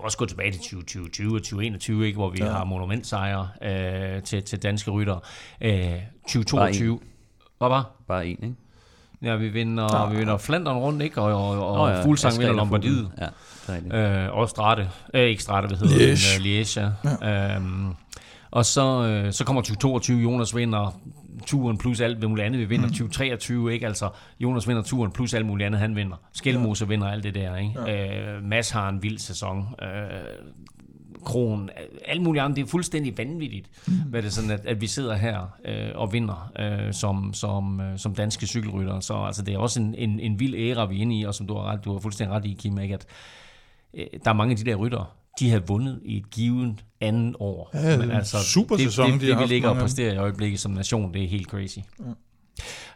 Også 0.00 0.18
gå 0.18 0.26
tilbage 0.26 0.52
til 0.52 0.60
2020 0.60 1.34
og 1.34 1.42
2021, 1.42 2.06
ikke, 2.06 2.16
hvor 2.16 2.30
vi 2.30 2.38
ja. 2.38 2.50
har 2.50 2.64
monumentsejre 2.64 3.48
øh, 3.62 4.22
til, 4.22 4.42
til 4.42 4.62
danske 4.62 4.90
rytter. 4.90 5.18
Øh, 5.60 5.92
2022. 6.22 7.00
Hvad 7.58 7.68
var? 7.68 7.90
Bare 8.08 8.26
en, 8.26 8.38
ikke? 8.42 8.54
Ja, 9.22 9.36
vi 9.36 9.48
vinder, 9.48 10.00
ja. 10.00 10.08
vi 10.08 10.16
vinder 10.16 10.36
Flandern 10.36 10.76
rundt, 10.76 11.02
ikke? 11.02 11.20
Og, 11.20 11.48
og, 11.48 11.66
og 11.66 11.80
oh, 11.80 11.90
ja. 11.90 12.04
Fuglsang 12.04 12.38
vinder 12.38 12.52
Lombardiet. 12.52 13.10
Ja, 13.68 14.24
øh, 14.24 14.36
og 14.36 14.48
Strate. 14.48 14.90
Øh, 15.14 15.22
ikke 15.22 15.42
Strate, 15.42 15.66
hvad 15.66 15.76
hedder 15.76 15.96
Liège. 15.96 16.42
det? 16.42 16.64
Liège, 16.64 16.80
ja. 17.22 17.56
Øhm, 17.56 17.94
og 18.50 18.66
så, 18.66 19.02
øh, 19.02 19.32
så 19.32 19.44
kommer 19.44 19.62
2022, 19.62 20.20
Jonas 20.22 20.56
vinder 20.56 21.00
turen 21.46 21.78
plus 21.78 22.00
alt 22.00 22.28
muligt 22.28 22.46
andet. 22.46 22.60
Vi 22.60 22.64
vinder 22.64 22.86
mm. 22.86 22.92
2023, 22.92 23.72
ikke? 23.72 23.86
Altså, 23.86 24.10
Jonas 24.40 24.68
vinder 24.68 24.82
turen 24.82 25.12
plus 25.12 25.34
alt 25.34 25.46
muligt 25.46 25.66
andet, 25.66 25.80
han 25.80 25.96
vinder. 25.96 26.16
Skelmose 26.32 26.84
ja. 26.84 26.88
vinder 26.88 27.08
alt 27.08 27.24
det 27.24 27.34
der, 27.34 27.56
ikke? 27.56 27.72
Ja. 27.86 28.36
Øh, 28.36 28.42
Mads 28.42 28.70
har 28.70 28.88
en 28.88 29.02
vild 29.02 29.18
sæson. 29.18 29.74
Øh, 29.82 29.88
Kron, 31.24 31.70
alt 32.04 32.22
muligt 32.22 32.44
andet. 32.44 32.56
Det 32.56 32.62
er 32.62 32.66
fuldstændig 32.66 33.18
vanvittigt, 33.18 33.70
mm. 33.86 33.94
hvad 33.94 34.22
det 34.22 34.28
er 34.28 34.32
sådan, 34.32 34.50
at, 34.50 34.66
at 34.66 34.80
vi 34.80 34.86
sidder 34.86 35.16
her 35.16 35.58
øh, 35.64 35.90
og 35.94 36.12
vinder 36.12 36.52
øh, 36.58 36.92
som, 36.92 37.34
som, 37.34 37.80
øh, 37.80 37.98
som 37.98 38.14
danske 38.14 38.46
cykelrytter. 38.46 39.00
Så 39.00 39.14
altså, 39.14 39.42
det 39.42 39.54
er 39.54 39.58
også 39.58 39.80
en, 39.80 39.94
en, 39.94 40.20
en 40.20 40.40
vild 40.40 40.54
æra, 40.54 40.86
vi 40.86 40.96
er 40.96 41.00
inde 41.00 41.18
i, 41.18 41.22
og 41.22 41.34
som 41.34 41.46
du 41.46 41.54
har, 41.54 41.62
ret, 41.62 41.84
du 41.84 41.92
har 41.92 41.98
fuldstændig 41.98 42.36
ret 42.36 42.44
i, 42.44 42.56
Kim, 42.60 42.78
ikke? 42.78 42.94
at 42.94 43.06
øh, 43.94 44.06
der 44.24 44.30
er 44.30 44.34
mange 44.34 44.50
af 44.50 44.56
de 44.56 44.64
der 44.64 44.74
rytter, 44.74 45.16
de 45.38 45.50
har 45.50 45.58
vundet 45.58 46.00
i 46.04 46.16
et 46.16 46.30
givet 46.30 46.84
andet 47.00 47.36
år. 47.38 47.70
Ja, 47.74 47.98
Men 47.98 48.10
altså, 48.10 48.44
super 48.44 48.76
det, 48.76 48.84
sæson, 48.84 49.12
det, 49.12 49.20
det, 49.20 49.28
det 49.28 49.38
vi 49.38 49.44
ligger 49.44 49.68
og 49.68 49.76
præsterer 49.76 50.12
i 50.12 50.16
øjeblikket 50.16 50.60
som 50.60 50.72
nation, 50.72 51.14
det 51.14 51.24
er 51.24 51.28
helt 51.28 51.48
crazy. 51.48 51.78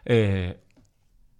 Ja. 0.09 0.15
Øh, 0.15 0.51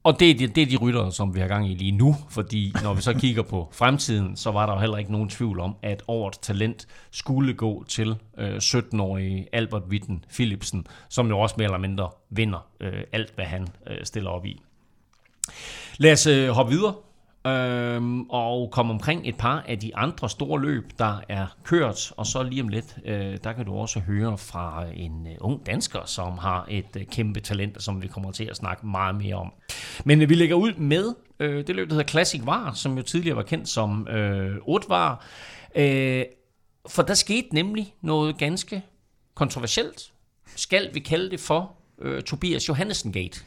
og 0.04 0.20
det 0.20 0.30
er, 0.30 0.34
de, 0.34 0.48
det 0.48 0.62
er 0.64 0.66
de 0.66 0.78
rytter, 0.78 1.10
som 1.10 1.36
vi 1.36 1.40
har 1.40 1.48
gang 1.48 1.72
i 1.72 1.74
lige 1.74 1.92
nu, 1.92 2.16
fordi 2.30 2.74
når 2.84 2.94
vi 2.94 3.02
så 3.02 3.14
kigger 3.24 3.44
på 3.44 3.70
fremtiden, 3.72 4.36
så 4.36 4.52
var 4.52 4.66
der 4.66 4.74
jo 4.74 4.80
heller 4.80 4.98
ikke 4.98 5.12
nogen 5.12 5.30
tvivl 5.30 5.60
om, 5.60 5.76
at 5.82 6.04
årets 6.08 6.38
talent 6.38 6.88
skulle 7.12 7.54
gå 7.54 7.84
til 7.88 8.16
øh, 8.38 8.56
17-årige 8.56 9.48
Albert 9.54 9.84
Witten 9.90 10.24
Philipsen, 10.34 10.88
som 11.10 11.28
jo 11.28 11.40
også 11.40 11.56
mere 11.58 11.66
eller 11.66 11.78
mindre 11.78 12.10
vinder 12.30 12.68
øh, 12.80 13.04
alt, 13.14 13.36
hvad 13.36 13.46
han 13.46 13.68
øh, 13.88 13.98
stiller 14.04 14.30
op 14.30 14.46
i. 14.46 14.62
Lad 15.98 16.12
os 16.12 16.28
øh, 16.28 16.50
hoppe 16.50 16.72
videre 16.72 16.94
øhm, 17.50 18.22
og 18.22 18.72
komme 18.72 18.94
omkring 18.94 19.22
et 19.30 19.38
par 19.38 19.64
af 19.68 19.80
de 19.80 19.96
andre 19.96 20.30
store 20.30 20.62
løb, 20.62 20.92
der 21.00 21.20
er 21.30 21.48
kørt. 21.64 22.12
Og 22.18 22.26
så 22.26 22.44
lige 22.44 22.62
om 22.62 22.68
lidt, 22.68 22.98
øh, 23.06 23.38
der 23.44 23.54
kan 23.54 23.66
du 23.66 23.74
også 23.74 24.00
høre 24.00 24.38
fra 24.38 24.86
en 24.94 25.28
øh, 25.28 25.36
ung 25.42 25.66
dansker, 25.66 26.00
som 26.06 26.38
har 26.38 26.66
et 26.70 26.96
øh, 26.96 27.06
kæmpe 27.06 27.40
talent, 27.40 27.84
som 27.84 28.02
vi 28.02 28.08
kommer 28.08 28.32
til 28.32 28.44
at 28.44 28.56
snakke 28.56 28.88
meget 28.88 29.16
mere 29.16 29.36
om. 29.36 29.52
Men 30.06 30.22
øh, 30.22 30.30
vi 30.30 30.36
lægger 30.36 30.56
ud 30.56 30.74
med 30.74 31.14
øh, 31.40 31.68
det 31.68 31.76
løb, 31.76 31.90
der 31.90 31.96
hedder 31.96 32.08
Classic 32.08 32.42
Var, 32.46 32.74
som 32.74 32.98
jo 32.98 33.04
tidligere 33.04 33.36
var 33.36 33.44
kendt 33.44 33.70
som 33.70 34.08
øh, 34.08 34.58
Var. 34.68 35.26
Øh, 35.76 36.24
for 36.90 37.04
der 37.04 37.14
skete 37.14 37.48
nemlig 37.52 37.94
noget 38.02 38.38
ganske 38.38 38.82
kontroversielt. 39.36 40.12
Skal 40.56 40.90
vi 40.94 41.00
kalde 41.00 41.32
det 41.32 41.40
for 41.40 41.72
øh, 42.02 42.24
Tobias 42.24 42.70
Johannesen 42.70 43.12
Gate? 43.12 43.40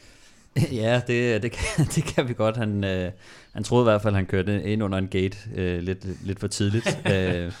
Ja, 0.81 1.01
det, 1.07 1.43
det, 1.43 1.51
kan, 1.51 1.85
det 1.95 2.03
kan 2.03 2.27
vi 2.27 2.33
godt. 2.33 2.57
Han, 2.57 2.83
øh, 2.83 3.11
han 3.53 3.63
troede 3.63 3.83
i 3.83 3.89
hvert 3.89 4.01
fald, 4.01 4.13
at 4.13 4.17
han 4.17 4.25
kørte 4.25 4.63
ind 4.63 4.83
under 4.83 4.97
en 4.97 5.07
gate 5.07 5.37
øh, 5.55 5.81
lidt, 5.81 6.25
lidt 6.25 6.39
for 6.39 6.47
tidligt. 6.47 6.99
øh, 7.13 7.51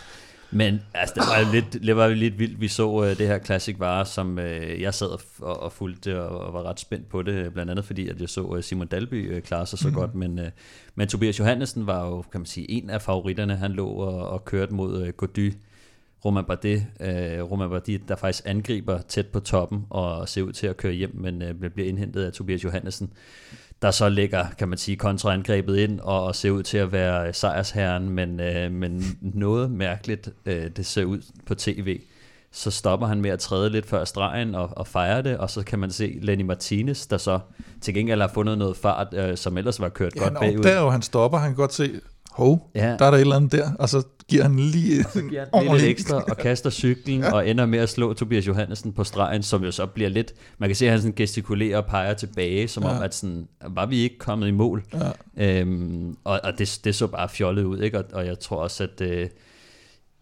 men 0.51 0.81
altså, 0.93 1.13
det 1.15 1.23
var 1.27 1.51
lidt, 1.53 1.73
det 1.73 1.95
var 1.95 2.07
lidt 2.07 2.39
vildt. 2.39 2.61
Vi 2.61 2.67
så 2.67 3.03
øh, 3.03 3.17
det 3.17 3.27
her 3.27 3.39
Classic 3.39 3.75
Var, 3.79 4.03
som 4.03 4.39
øh, 4.39 4.81
jeg 4.81 4.93
sad 4.93 5.07
og, 5.41 5.63
og 5.63 5.71
fulgte 5.71 6.21
og, 6.21 6.39
og 6.39 6.53
var 6.53 6.63
ret 6.63 6.79
spændt 6.79 7.09
på 7.09 7.21
det, 7.21 7.53
blandt 7.53 7.71
andet 7.71 7.85
fordi, 7.85 8.09
at 8.09 8.21
jeg 8.21 8.29
så 8.29 8.55
øh, 8.57 8.63
Simon 8.63 8.87
Dalby 8.87 9.31
øh, 9.31 9.41
klare 9.41 9.65
sig 9.65 9.79
så 9.79 9.87
mm. 9.87 9.93
godt. 9.93 10.15
Men, 10.15 10.39
øh, 10.39 10.49
men 10.95 11.07
Tobias 11.07 11.39
Johannesen 11.39 11.87
var 11.87 12.05
jo, 12.05 12.21
kan 12.21 12.41
man 12.41 12.45
sige, 12.45 12.71
en 12.71 12.89
af 12.89 13.01
favoritterne. 13.01 13.55
Han 13.55 13.71
lå 13.71 13.87
og, 13.87 14.27
og 14.29 14.45
kørte 14.45 14.73
mod 14.73 15.05
øh, 15.05 15.13
Gody 15.13 15.53
Roman 16.25 16.45
Bardet, 16.45 16.85
øh, 16.99 17.51
Roman 17.51 17.69
Bardet, 17.69 18.01
der 18.07 18.15
faktisk 18.15 18.43
angriber 18.47 18.99
tæt 19.07 19.27
på 19.27 19.39
toppen 19.39 19.85
og 19.89 20.29
ser 20.29 20.41
ud 20.41 20.51
til 20.53 20.67
at 20.67 20.77
køre 20.77 20.93
hjem, 20.93 21.11
men 21.15 21.41
øh, 21.41 21.53
bliver 21.73 21.89
indhentet 21.89 22.23
af 22.23 22.33
Tobias 22.33 22.63
Johannesen, 22.63 23.13
der 23.81 23.91
så 23.91 24.09
lægger, 24.09 24.45
kan 24.57 24.67
man 24.69 24.77
sige, 24.77 24.97
kontraangrebet 24.97 25.77
ind 25.77 25.99
og, 25.99 26.23
og 26.23 26.35
ser 26.35 26.51
ud 26.51 26.63
til 26.63 26.77
at 26.77 26.91
være 26.91 27.33
sejrsherren, 27.33 28.09
men, 28.09 28.39
øh, 28.39 28.71
men 28.71 29.03
noget 29.21 29.71
mærkeligt, 29.71 30.29
øh, 30.45 30.69
det 30.77 30.85
ser 30.85 31.03
ud 31.05 31.21
på 31.45 31.55
tv. 31.55 31.99
Så 32.51 32.71
stopper 32.71 33.07
han 33.07 33.21
med 33.21 33.29
at 33.29 33.39
træde 33.39 33.69
lidt 33.69 33.85
før 33.85 34.05
stregen 34.05 34.55
og, 34.55 34.69
og 34.77 34.87
fejre 34.87 35.21
det, 35.21 35.37
og 35.37 35.49
så 35.49 35.63
kan 35.63 35.79
man 35.79 35.91
se 35.91 36.19
Lenny 36.21 36.43
Martinez, 36.43 37.07
der 37.07 37.17
så 37.17 37.39
til 37.81 37.93
gengæld 37.93 38.21
har 38.21 38.27
fundet 38.33 38.57
noget 38.57 38.77
fart, 38.77 39.07
øh, 39.13 39.37
som 39.37 39.57
ellers 39.57 39.79
var 39.79 39.89
kørt 39.89 40.15
Ja, 40.15 40.19
godt 40.19 40.33
han 40.33 40.39
bagud. 40.39 40.57
opdager 40.59 40.81
jo, 40.81 40.89
han 40.89 41.01
stopper, 41.01 41.37
han 41.37 41.49
kan 41.49 41.55
godt 41.55 41.73
se, 41.73 41.91
hov, 42.33 42.71
Ja. 42.75 42.81
der 42.99 43.05
er 43.05 43.11
der 43.11 43.17
et 43.17 43.21
eller 43.21 43.35
andet 43.35 43.51
der, 43.51 43.71
og 43.79 43.89
så 43.89 44.03
giver 44.27 44.43
han 44.43 44.59
lige 44.59 45.05
giver 45.29 45.45
han 45.53 45.63
lige 45.63 45.77
lidt 45.77 45.83
ekstra 45.89 46.23
og 46.29 46.37
kaster 46.37 46.69
cyklen 46.69 47.19
ja. 47.19 47.33
og 47.33 47.49
ender 47.49 47.65
med 47.65 47.79
at 47.79 47.89
slå 47.89 48.13
Tobias 48.13 48.47
Johannesen 48.47 48.93
på 48.93 49.03
stregen, 49.03 49.43
som 49.43 49.63
jo 49.63 49.71
så 49.71 49.85
bliver 49.85 50.09
lidt, 50.09 50.33
man 50.57 50.69
kan 50.69 50.75
se, 50.75 50.85
at 50.85 50.91
han 50.91 51.01
sådan 51.01 51.13
gestikulerer 51.15 51.77
og 51.77 51.85
peger 51.85 52.13
tilbage, 52.13 52.67
som 52.67 52.83
ja. 52.83 52.89
om, 52.89 53.03
at 53.03 53.15
sådan, 53.15 53.47
var 53.69 53.85
vi 53.85 53.97
ikke 53.97 54.17
kommet 54.17 54.47
i 54.47 54.51
mål. 54.51 54.83
Ja. 55.37 55.59
Øhm, 55.59 56.17
og 56.23 56.39
og 56.43 56.57
det, 56.57 56.79
det 56.83 56.95
så 56.95 57.07
bare 57.07 57.29
fjollet 57.29 57.63
ud, 57.63 57.79
ikke? 57.81 57.97
Og, 57.97 58.05
og 58.13 58.25
jeg 58.25 58.39
tror 58.39 58.57
også, 58.57 58.83
at 58.83 59.01
øh, 59.01 59.27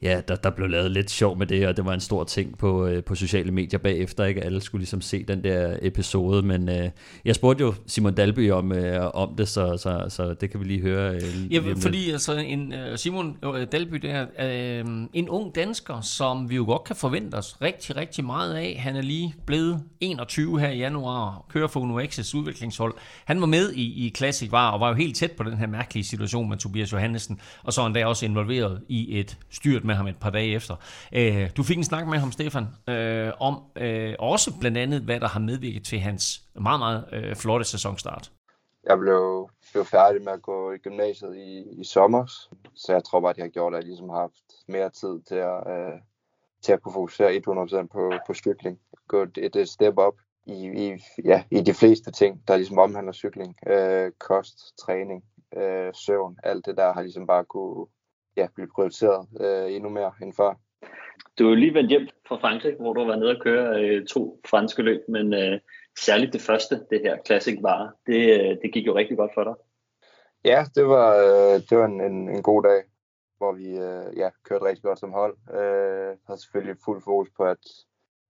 ja, 0.02 0.22
der, 0.28 0.36
der 0.36 0.50
blev 0.50 0.70
lavet 0.70 0.92
lidt 0.92 1.12
sjov 1.12 1.38
med 1.38 1.48
det, 1.48 1.68
og 1.68 1.78
det 1.78 1.86
var 1.86 1.94
en 1.94 2.00
stor 2.00 2.24
ting 2.24 2.58
på, 2.58 2.86
øh, 2.88 3.04
på 3.04 3.16
sociale 3.16 3.52
medier 3.52 3.80
bagefter, 3.80 4.26
ikke? 4.26 4.44
Alle 4.44 4.62
skulle 4.62 4.80
ligesom 4.80 5.02
se 5.02 5.24
den 5.24 5.44
der 5.44 5.78
episode, 5.82 6.42
men 6.42 6.70
øh, 6.70 6.90
jeg 7.26 7.36
spurgte 7.36 7.64
jo 7.64 7.74
Simon 7.88 8.14
Dalby 8.14 8.52
om, 8.52 8.72
øh, 8.72 9.10
om 9.14 9.36
det, 9.36 9.48
så, 9.48 9.78
så, 9.78 10.06
så 10.10 10.34
det 10.34 10.50
kan 10.50 10.60
vi 10.60 10.66
lige 10.66 10.82
høre. 10.82 11.16
Øh, 11.16 11.54
Ja, 11.54 11.60
om 11.60 11.66
lidt. 11.66 11.82
fordi 11.82 12.12
altså 12.12 12.34
en, 12.34 12.74
øh, 12.74 12.98
Simon 12.98 13.38
øh, 13.46 13.68
Dalby 13.72 13.96
der, 13.96 14.26
øh, 14.40 14.86
en 15.14 15.30
ung 15.30 15.56
dansker, 15.56 16.02
som 16.02 16.50
vi 16.50 16.56
jo 16.56 16.66
godt 16.66 16.84
kan 16.84 16.96
forvente 16.96 17.36
os 17.36 17.58
rigtig, 17.62 17.96
rigtig 17.96 18.26
meget 18.26 18.54
af. 18.56 18.76
Han 18.80 18.96
er 18.96 19.02
lige 19.02 19.36
blevet 19.46 19.84
21 20.00 20.60
her 20.60 20.70
i 20.70 20.78
januar, 20.78 21.46
kører 21.50 21.68
for 21.68 21.80
Uno 21.80 22.00
X's 22.02 22.38
udviklingshold. 22.38 22.94
Han 23.26 23.40
var 23.42 23.48
med 23.48 23.72
i, 23.72 24.06
i 24.06 24.14
Classic 24.18 24.52
Var, 24.52 24.70
og 24.70 24.80
var 24.80 24.88
jo 24.88 24.94
helt 24.94 25.16
tæt 25.16 25.32
på 25.32 25.44
den 25.44 25.58
her 25.58 25.68
mærkelige 25.68 26.04
situation 26.04 26.50
med 26.50 26.58
Tobias 26.58 26.94
Johannesen, 26.94 27.40
og 27.64 27.74
så 27.74 27.86
endda 27.86 28.06
også 28.06 28.26
involveret 28.26 28.82
i 28.90 29.20
et 29.20 29.38
styrt 29.50 29.84
med 29.92 29.98
ham 29.98 30.08
et 30.08 30.20
par 30.20 30.30
dage 30.30 30.56
efter. 30.56 30.76
Øh, 31.14 31.50
du 31.58 31.64
fik 31.64 31.78
en 31.78 31.84
snak 31.84 32.08
med 32.08 32.18
ham, 32.18 32.32
Stefan, 32.32 32.66
øh, 32.90 33.32
om 33.40 33.56
øh, 33.76 34.16
også 34.20 34.60
blandt 34.60 34.78
andet, 34.78 35.02
hvad 35.02 35.20
der 35.20 35.28
har 35.28 35.40
medvirket 35.40 35.84
til 35.86 36.00
hans 36.00 36.42
meget, 36.56 36.80
meget 36.80 37.06
øh, 37.12 37.36
flotte 37.36 37.66
sæsonstart. 37.66 38.32
Jeg 38.90 38.98
blev, 38.98 39.50
blev 39.72 39.86
færdig 39.86 40.22
med 40.22 40.32
at 40.34 40.42
gå 40.42 40.72
i 40.72 40.78
gymnasiet 40.78 41.36
i, 41.38 41.82
i 41.82 41.84
sommer, 41.84 42.26
så 42.76 42.94
jeg 42.94 43.04
tror 43.04 43.20
bare, 43.20 43.30
at 43.30 43.36
det 43.36 43.44
har 43.44 43.50
gjort, 43.50 43.74
at 43.74 43.78
jeg 43.78 43.88
ligesom 43.88 44.10
har 44.10 44.20
haft 44.20 44.48
mere 44.68 44.90
tid 44.90 45.22
til 45.28 45.36
at, 45.36 45.60
øh, 45.68 46.00
til 46.64 46.72
at 46.72 46.82
kunne 46.82 46.94
fokusere 46.94 47.42
100% 47.48 47.88
på, 47.88 48.12
på 48.28 48.34
cykling. 48.34 48.80
Gå 49.08 49.22
et, 49.22 49.56
et 49.56 49.70
step 49.70 49.98
op 49.98 50.16
i, 50.46 50.86
i, 50.86 51.04
ja, 51.26 51.44
i 51.52 51.62
de 51.62 51.74
fleste 51.74 52.12
ting, 52.12 52.48
der 52.48 52.56
ligesom 52.56 52.78
omhandler 52.78 53.14
cykling. 53.14 53.56
Øh, 53.68 54.12
kost, 54.20 54.58
træning, 54.86 55.24
øh, 55.58 55.94
søvn, 55.94 56.38
alt 56.44 56.66
det 56.66 56.78
der 56.78 56.94
har 56.94 57.02
ligesom 57.02 57.28
bare 57.28 57.46
kunne 57.46 57.86
ja, 58.38 58.48
blive 58.56 58.68
prioriteret 58.76 59.28
øh, 59.42 59.76
endnu 59.76 59.90
mere 59.90 60.12
end 60.22 60.34
før. 60.34 60.54
Du 61.40 61.46
er 61.46 61.50
jo 61.50 61.56
lige 61.56 61.74
vendt 61.74 61.90
hjem 61.90 62.08
fra 62.28 62.36
Frankrig, 62.36 62.76
hvor 62.80 62.94
du 62.94 63.00
har 63.00 63.08
været 63.08 63.20
nede 63.20 63.36
og 63.36 63.42
køre 63.42 63.84
øh, 63.84 64.06
to 64.06 64.42
franske 64.46 64.82
løb, 64.82 65.02
men 65.08 65.34
øh, 65.34 65.60
særligt 66.00 66.34
det 66.34 66.42
første, 66.42 66.76
det 66.90 67.02
her 67.02 67.18
Classic 67.26 67.58
Var, 67.62 67.94
det, 68.08 68.40
øh, 68.40 68.58
det 68.62 68.74
gik 68.74 68.88
jo 68.88 68.96
rigtig 68.96 69.18
godt 69.18 69.32
for 69.34 69.44
dig. 69.44 69.54
Ja, 70.46 70.66
det 70.76 70.86
var, 70.88 71.16
øh, 71.16 71.62
det 71.70 71.78
var 71.78 71.86
en, 71.86 72.02
en, 72.02 72.30
en 72.30 72.44
god 72.44 72.64
dag, 72.64 72.84
hvor 73.38 73.52
vi 73.52 73.68
øh, 73.70 74.18
ja, 74.18 74.30
kørte 74.44 74.66
rigtig 74.66 74.84
godt 74.84 75.00
som 75.00 75.12
hold. 75.12 75.38
Øh, 75.54 76.18
havde 76.28 76.42
selvfølgelig 76.42 76.76
fuld 76.86 77.02
fokus 77.02 77.30
på, 77.38 77.44
at, 77.44 77.66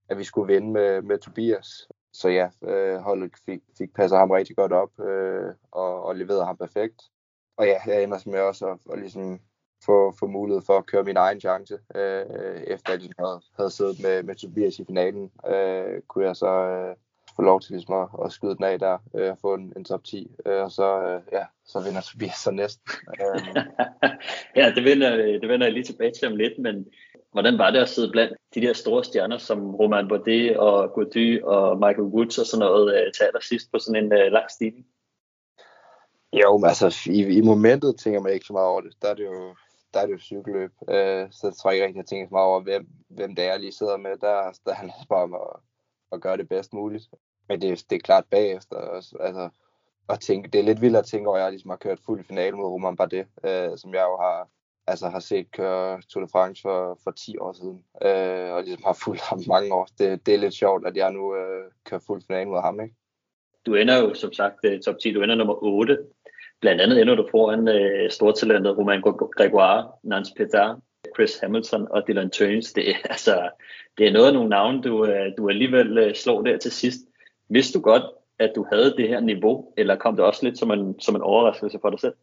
at 0.10 0.18
vi 0.18 0.24
skulle 0.24 0.54
vinde 0.54 0.72
med, 0.72 1.02
med 1.02 1.18
Tobias. 1.18 1.68
Så 2.14 2.30
ja, 2.30 2.50
øh, 2.64 2.98
holdet 2.98 3.32
fik, 3.46 3.60
fik 3.78 3.94
passet 3.96 4.20
ham 4.20 4.32
rigtig 4.32 4.56
godt 4.56 4.72
op 4.72 5.00
øh, 5.00 5.54
og, 5.72 6.04
og 6.04 6.16
leveret 6.16 6.46
ham 6.46 6.58
perfekt. 6.58 7.02
Og 7.58 7.66
ja, 7.66 7.80
jeg 7.86 8.04
ender 8.04 8.30
med 8.32 8.40
også 8.40 8.68
at, 8.68 8.80
at 8.94 9.00
ligesom 9.00 9.40
få, 9.86 10.14
få 10.20 10.28
mulighed 10.28 10.62
for 10.66 10.78
at 10.78 10.86
køre 10.86 11.04
min 11.04 11.18
egen 11.18 11.40
chance. 11.40 11.80
Øh, 11.96 12.26
efter 12.68 12.92
jeg 12.92 13.00
ligesom 13.00 13.26
havde, 13.26 13.42
havde 13.58 13.72
siddet 13.72 14.02
med, 14.04 14.24
med 14.24 14.36
Tobias 14.36 14.80
i 14.80 14.86
finalen, 14.86 15.32
øh, 15.48 16.02
kunne 16.08 16.26
jeg 16.26 16.36
så 16.36 16.48
øh, 16.48 16.96
få 17.36 17.42
lov 17.42 17.62
til 17.62 17.72
ligesom 17.72 17.96
at, 17.96 18.08
at 18.26 18.32
skyde 18.32 18.56
den 18.56 18.64
af 18.64 18.80
der 18.80 18.98
øh, 19.16 19.32
og 19.32 19.38
få 19.42 19.54
en, 19.54 19.74
en 19.78 19.86
top 19.86 20.04
10. 20.04 20.32
Øh, 20.46 20.64
og 20.64 20.72
så, 20.72 21.02
øh, 21.04 21.22
ja, 21.32 21.46
så 21.66 21.80
vinder 21.80 22.02
Tobias 22.02 22.36
så 22.36 22.52
næsten. 22.52 22.92
Øh, 23.22 23.64
ja, 24.56 24.72
det 24.76 24.84
vender, 24.84 25.16
det 25.16 25.50
vender 25.50 25.66
jeg 25.66 25.74
lige 25.74 25.84
tilbage 25.84 26.12
til 26.12 26.28
om 26.28 26.36
lidt, 26.36 26.60
men 26.60 26.88
hvordan 27.32 27.58
var 27.58 27.72
det 27.72 27.80
at 27.80 27.90
sidde 27.90 28.12
blandt 28.12 28.34
de 28.56 28.62
der 28.62 28.74
store 28.74 29.04
stjerner 29.04 29.38
som 29.38 29.76
Roman 29.76 30.08
Bardet 30.08 30.58
og 30.58 30.94
Gody 30.94 31.42
og 31.44 31.78
Michael 31.78 32.12
Woods 32.14 32.38
og 32.38 32.46
sådan 32.46 32.66
noget 32.66 32.96
øh, 32.96 33.14
til 33.14 33.24
allersidst 33.24 33.72
på 33.72 33.80
sådan 33.80 34.04
en 34.04 34.14
øh, 34.14 34.32
lang 34.32 34.52
stigning? 34.52 34.86
Jo, 36.34 36.58
men 36.58 36.68
altså 36.68 37.10
i, 37.10 37.38
i 37.38 37.42
momentet 37.42 38.00
tænker 38.00 38.20
man 38.22 38.34
ikke 38.34 38.46
så 38.46 38.54
meget 38.54 38.68
over 38.68 38.82
det. 38.82 38.94
Der 39.02 39.10
er 39.10 39.14
det 39.14 39.26
jo, 39.26 39.56
der 39.94 40.00
er 40.00 40.06
det 40.06 40.14
jo 40.14 40.20
cykelløb. 40.20 40.72
Øh, 40.90 41.28
så 41.32 41.48
jeg 41.48 41.56
tror 41.56 41.72
ikke 41.72 41.86
rigtig, 41.86 41.98
jeg 41.98 42.06
tænker 42.06 42.28
så 42.28 42.34
meget 42.34 42.48
over, 42.48 42.60
hvem, 42.60 42.88
hvem 43.08 43.36
det 43.36 43.46
er, 43.46 43.52
jeg 43.52 43.60
lige 43.60 43.72
sidder 43.72 43.98
med. 43.98 44.18
Der, 44.18 44.34
altså, 44.34 44.62
der 44.66 44.74
handler 44.74 44.94
det 45.00 45.08
bare 45.08 45.24
om 45.24 45.34
at, 45.34 45.60
at 46.12 46.22
gøre 46.22 46.38
det 46.38 46.50
bedst 46.50 46.74
muligt. 46.74 47.10
Men 47.50 47.62
det, 47.62 47.86
det 47.90 47.96
er 47.96 48.00
klart 48.00 48.26
bagefter. 48.26 48.76
Også, 48.76 49.18
altså, 49.20 49.50
at 50.10 50.20
tænke, 50.20 50.50
det 50.50 50.60
er 50.60 50.64
lidt 50.64 50.82
vildt 50.82 50.98
at 50.98 51.06
tænke 51.06 51.28
over, 51.28 51.38
at 51.38 51.44
jeg 51.44 51.52
ligesom 51.52 51.70
har 51.70 51.78
kørt 51.78 52.00
fuld 52.06 52.24
finale 52.24 52.56
mod 52.56 52.66
Roman 52.66 52.96
Bardet, 52.96 53.28
øh, 53.44 53.78
som 53.78 53.94
jeg 53.94 54.04
jo 54.04 54.18
har, 54.18 54.48
altså, 54.88 55.10
har 55.10 55.20
set 55.20 55.52
køre 55.52 56.02
Tour 56.02 56.26
de 56.26 56.32
France 56.32 56.62
for, 56.62 57.00
for 57.04 57.12
10 57.12 57.38
år 57.38 57.54
siden. 57.54 57.84
Øh, 58.02 58.52
og 58.54 58.64
ligesom 58.64 58.84
har 58.86 58.98
fulgt 59.04 59.22
ham 59.22 59.40
mange 59.48 59.74
år. 59.74 59.88
Det, 59.98 60.26
det 60.26 60.34
er 60.34 60.38
lidt 60.38 60.54
sjovt, 60.54 60.88
at 60.88 60.98
jeg 60.98 61.12
nu 61.12 61.36
øh, 61.36 61.72
kører 61.86 62.02
fuld 62.08 62.22
finale 62.28 62.50
mod 62.50 62.62
ham. 62.62 62.82
Ikke? 62.82 62.96
Du 63.66 63.76
ender 63.76 63.98
jo 63.98 64.14
som 64.14 64.34
sagt 64.34 64.56
øh, 64.64 64.82
top 64.82 64.96
10, 65.00 65.14
du 65.14 65.22
ender 65.22 65.36
nummer 65.36 65.64
8. 65.64 65.98
Blandt 66.62 66.82
andet 66.82 67.02
ender 67.02 67.16
du 67.16 67.28
foran 67.32 67.68
øh, 67.68 68.12
stortalentet 68.12 68.78
Romain 68.78 69.02
Gregoire, 69.02 69.92
Nance 70.04 70.34
Peter, 70.38 70.82
Chris 71.16 71.40
Hamilton 71.40 71.88
og 71.92 72.04
Dylan 72.08 72.30
Tøns. 72.30 72.74
Det 72.74 72.90
er, 72.90 72.96
altså, 73.16 73.50
det 73.98 74.08
er 74.08 74.12
noget 74.12 74.28
af 74.28 74.34
nogle 74.34 74.50
navne, 74.50 74.82
du, 74.82 75.06
øh, 75.06 75.32
du 75.38 75.50
alligevel 75.50 75.98
øh, 75.98 76.16
slår 76.16 76.42
der 76.42 76.58
til 76.58 76.72
sidst. 76.72 77.00
Vidste 77.50 77.80
du 77.80 77.84
godt, 77.84 78.04
at 78.40 78.54
du 78.56 78.66
havde 78.72 78.98
det 78.98 79.08
her 79.08 79.20
niveau, 79.20 79.74
eller 79.78 79.96
kom 79.96 80.16
det 80.16 80.26
også 80.26 80.46
lidt 80.46 80.58
som 80.58 80.72
en, 80.72 81.00
som 81.00 81.16
en 81.16 81.22
overraskelse 81.22 81.80
for 81.82 81.90
dig 81.90 82.00
selv? 82.00 82.14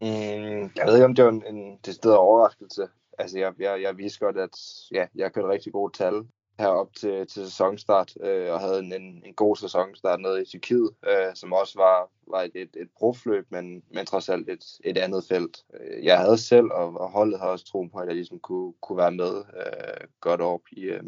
Mm, 0.00 0.70
jeg 0.76 0.86
ved 0.86 0.94
ikke, 0.94 1.04
om 1.04 1.14
det 1.14 1.24
var 1.24 1.30
en, 1.30 1.44
en 1.46 1.78
decideret 1.86 2.16
overraskelse. 2.16 2.88
Altså, 3.18 3.38
jeg, 3.38 3.52
jeg, 3.58 3.82
jeg 3.82 3.98
vidste 3.98 4.18
godt, 4.18 4.36
at 4.36 4.58
ja, 4.92 5.06
jeg 5.14 5.32
kørte 5.32 5.48
rigtig 5.48 5.72
gode 5.72 5.92
tal 5.92 6.14
herop 6.58 6.94
til, 6.96 7.26
til 7.26 7.44
sæsonstart, 7.44 8.12
øh, 8.20 8.52
og 8.52 8.60
havde 8.60 8.78
en, 8.78 8.92
en, 8.92 9.22
en 9.26 9.34
god 9.34 9.56
sæsonstart 9.56 10.20
nede 10.20 10.42
i 10.42 10.44
Tyrkiet, 10.44 10.90
øh, 11.06 11.34
som 11.34 11.52
også 11.52 11.78
var, 11.78 12.10
var 12.30 12.42
et, 12.42 12.50
et, 12.54 12.76
et 12.76 12.88
profløb, 12.98 13.46
men, 13.50 13.82
men 13.90 14.06
trods 14.06 14.28
alt 14.28 14.48
et, 14.48 14.64
et 14.84 14.98
andet 14.98 15.24
felt. 15.28 15.58
Øh, 15.80 16.04
jeg 16.04 16.18
havde 16.18 16.38
selv, 16.38 16.66
og, 16.72 17.00
og 17.00 17.10
holdet 17.10 17.40
har 17.40 17.46
også 17.46 17.66
troen 17.66 17.90
på, 17.90 17.98
at 17.98 18.06
jeg 18.06 18.14
ligesom 18.14 18.38
kunne, 18.38 18.72
kunne 18.82 18.98
være 18.98 19.12
med 19.12 19.36
øh, 19.36 20.08
godt 20.20 20.40
op 20.40 20.60
i, 20.72 20.80
øh, 20.80 21.02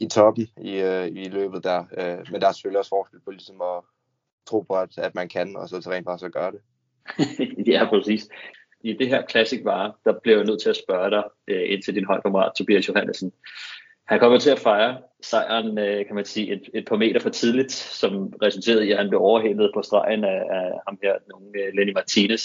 i 0.00 0.06
toppen 0.08 0.48
i, 0.60 0.80
øh, 0.80 1.06
i 1.06 1.28
løbet 1.28 1.64
der. 1.64 1.84
Øh, 1.98 2.26
men 2.32 2.40
der 2.40 2.48
er 2.48 2.52
selvfølgelig 2.52 2.78
også 2.78 2.88
forskel 2.88 3.20
på 3.20 3.30
ligesom 3.30 3.60
at 3.60 3.82
tro 4.46 4.60
på, 4.60 4.74
at, 4.74 4.98
at 4.98 5.14
man 5.14 5.28
kan, 5.28 5.56
og 5.56 5.68
så 5.68 5.80
til 5.80 5.90
rent 5.90 6.06
faktisk 6.06 6.26
at 6.26 6.32
gøre 6.32 6.52
det. 6.52 6.60
ja, 7.72 7.88
præcis. 7.88 8.28
I 8.80 8.92
det 8.92 9.08
her 9.08 9.26
klassik 9.26 9.64
var, 9.64 9.98
der 10.04 10.12
blev 10.22 10.36
jeg 10.36 10.46
nødt 10.46 10.62
til 10.62 10.70
at 10.70 10.76
spørge 10.76 11.10
dig 11.10 11.24
øh, 11.48 11.72
ind 11.72 11.82
til 11.82 11.94
din 11.94 12.04
holdkammerat 12.04 12.52
Tobias 12.58 12.88
Johannesen. 12.88 13.32
Han 14.08 14.18
kommer 14.18 14.38
til 14.38 14.50
at 14.50 14.58
fejre 14.58 14.98
sejren, 15.22 15.78
øh, 15.78 16.06
kan 16.06 16.14
man 16.14 16.24
sige, 16.24 16.52
et, 16.52 16.68
et 16.74 16.84
par 16.88 16.96
meter 16.96 17.20
for 17.20 17.30
tidligt, 17.30 17.72
som 17.72 18.32
resulterede 18.42 18.86
i, 18.86 18.90
at 18.90 18.98
han 18.98 19.08
blev 19.08 19.20
overhældet 19.20 19.70
på 19.74 19.82
stregen 19.82 20.24
af, 20.24 20.42
af 20.50 20.72
ham 20.88 20.98
her, 21.02 21.14
nogen, 21.30 21.54
øh, 21.56 21.74
Lenny 21.74 21.92
Martinez. 21.92 22.42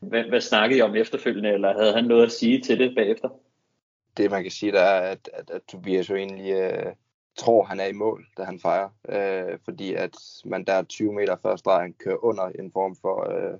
Hvad, 0.00 0.24
hvad 0.24 0.40
snakkede 0.40 0.78
I 0.78 0.82
om 0.82 0.96
efterfølgende, 0.96 1.50
eller 1.50 1.78
havde 1.78 1.92
han 1.92 2.04
noget 2.04 2.26
at 2.26 2.32
sige 2.32 2.60
til 2.60 2.78
det 2.78 2.94
bagefter? 2.96 3.28
det 4.18 4.30
man 4.30 4.42
kan 4.42 4.50
sige, 4.50 4.72
der 4.72 4.80
er, 4.80 5.10
at, 5.10 5.30
at, 5.32 5.50
at 5.50 5.62
Tobias 5.62 6.10
jo 6.10 6.16
egentlig 6.16 6.52
øh, 6.52 6.92
tror, 7.36 7.64
han 7.64 7.80
er 7.80 7.86
i 7.86 7.92
mål, 7.92 8.26
da 8.36 8.42
han 8.42 8.60
fejrer. 8.60 8.88
Øh, 9.08 9.58
fordi 9.64 9.94
at 9.94 10.16
man 10.44 10.64
der 10.64 10.82
20 10.82 11.12
meter 11.12 11.36
før 11.42 11.56
stregen 11.56 11.94
kører 11.94 12.24
under 12.24 12.44
en 12.44 12.72
form 12.72 12.96
for 13.00 13.30
øh, 13.30 13.58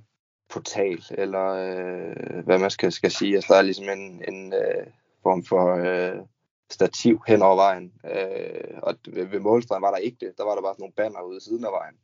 portal, 0.49 1.05
eller 1.11 1.49
øh, 1.49 2.45
hvad 2.45 2.59
man 2.59 2.71
skal, 2.71 2.93
skal 2.93 3.11
sige. 3.11 3.35
Altså, 3.35 3.53
der 3.53 3.59
er 3.59 3.63
ligesom 3.63 3.89
en, 3.89 4.25
en 4.29 4.53
øh, 4.53 4.87
form 5.23 5.45
for 5.45 5.77
øh, 5.77 6.17
stativ 6.71 7.21
hen 7.27 7.43
over 7.43 7.57
vejen. 7.57 7.93
Øh, 8.05 8.79
og 8.83 8.95
ved, 9.09 9.25
ved 9.25 9.41
målstregen 9.41 9.83
var 9.83 9.91
der 9.91 9.99
ikke 9.99 10.17
det. 10.21 10.39
Der 10.39 10.45
var 10.45 10.55
der 10.55 10.63
bare 10.63 10.75
sådan 10.75 10.83
nogle 10.83 10.93
banner 10.93 11.23
ude 11.23 11.41
siden 11.41 11.65
af 11.65 11.73
vejen. 11.73 11.95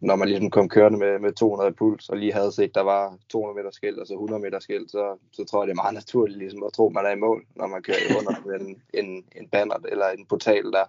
Når 0.00 0.16
man 0.16 0.28
ligesom 0.28 0.50
kom 0.50 0.68
kørende 0.68 0.98
med, 0.98 1.18
med 1.18 1.32
200 1.32 1.72
puls, 1.72 2.08
og 2.08 2.16
lige 2.16 2.32
havde 2.32 2.52
set, 2.52 2.74
der 2.74 2.80
var 2.80 3.18
200 3.28 3.56
meter 3.56 3.70
skilt, 3.70 3.98
altså 3.98 4.14
100 4.14 4.42
meter 4.42 4.58
skilt, 4.58 4.90
så, 4.90 5.16
så 5.32 5.44
tror 5.44 5.62
jeg, 5.62 5.66
det 5.66 5.72
er 5.72 5.82
meget 5.82 5.94
naturligt 5.94 6.38
ligesom, 6.38 6.62
at 6.62 6.72
tro, 6.72 6.88
man 6.88 7.06
er 7.06 7.10
i 7.10 7.18
mål, 7.18 7.46
når 7.54 7.66
man 7.66 7.82
kører 7.82 8.18
under 8.18 8.32
en, 8.60 8.82
en, 8.94 9.24
en 9.36 9.48
banner 9.48 9.76
eller 9.88 10.08
en 10.08 10.26
portal 10.26 10.64
der. 10.64 10.84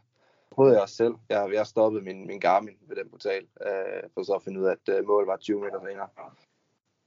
Prøvede 0.52 0.74
jeg 0.74 0.82
også 0.82 0.96
selv. 0.96 1.14
Jeg, 1.30 1.50
jeg 1.54 1.68
stoppede 1.68 2.04
min, 2.04 2.28
min 2.28 2.40
Garmin 2.40 2.78
ved 2.88 2.96
den 2.96 3.10
portal, 3.10 3.44
øh, 3.68 4.10
for 4.14 4.24
så 4.24 4.34
at 4.34 4.44
finde 4.44 4.60
ud 4.60 4.66
af, 4.66 4.72
at 4.72 4.96
øh, 4.96 5.08
målet 5.08 5.28
var 5.28 5.38
20 5.38 5.62
meter 5.62 5.80
senere. 5.80 6.08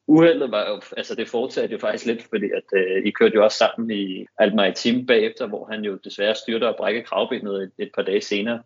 Uheldet 0.06 0.50
var 0.50 0.68
jo, 0.68 0.80
altså 0.96 1.14
det 1.14 1.28
fortsatte 1.28 1.72
jo 1.72 1.78
faktisk 1.78 2.06
lidt, 2.06 2.22
fordi 2.22 2.46
at 2.46 2.78
øh, 2.78 3.06
I 3.06 3.10
kørte 3.10 3.34
jo 3.34 3.44
også 3.44 3.58
sammen 3.58 3.90
i 3.90 4.26
Almar 4.38 4.70
Team 4.70 5.06
bagefter, 5.06 5.46
hvor 5.46 5.68
han 5.70 5.84
jo 5.84 5.98
desværre 6.04 6.34
styrte 6.34 6.68
og 6.68 6.76
brækkede 6.76 7.04
kravbenet 7.04 7.62
et, 7.62 7.72
et 7.78 7.90
par 7.94 8.02
dage 8.02 8.20
senere. 8.20 8.62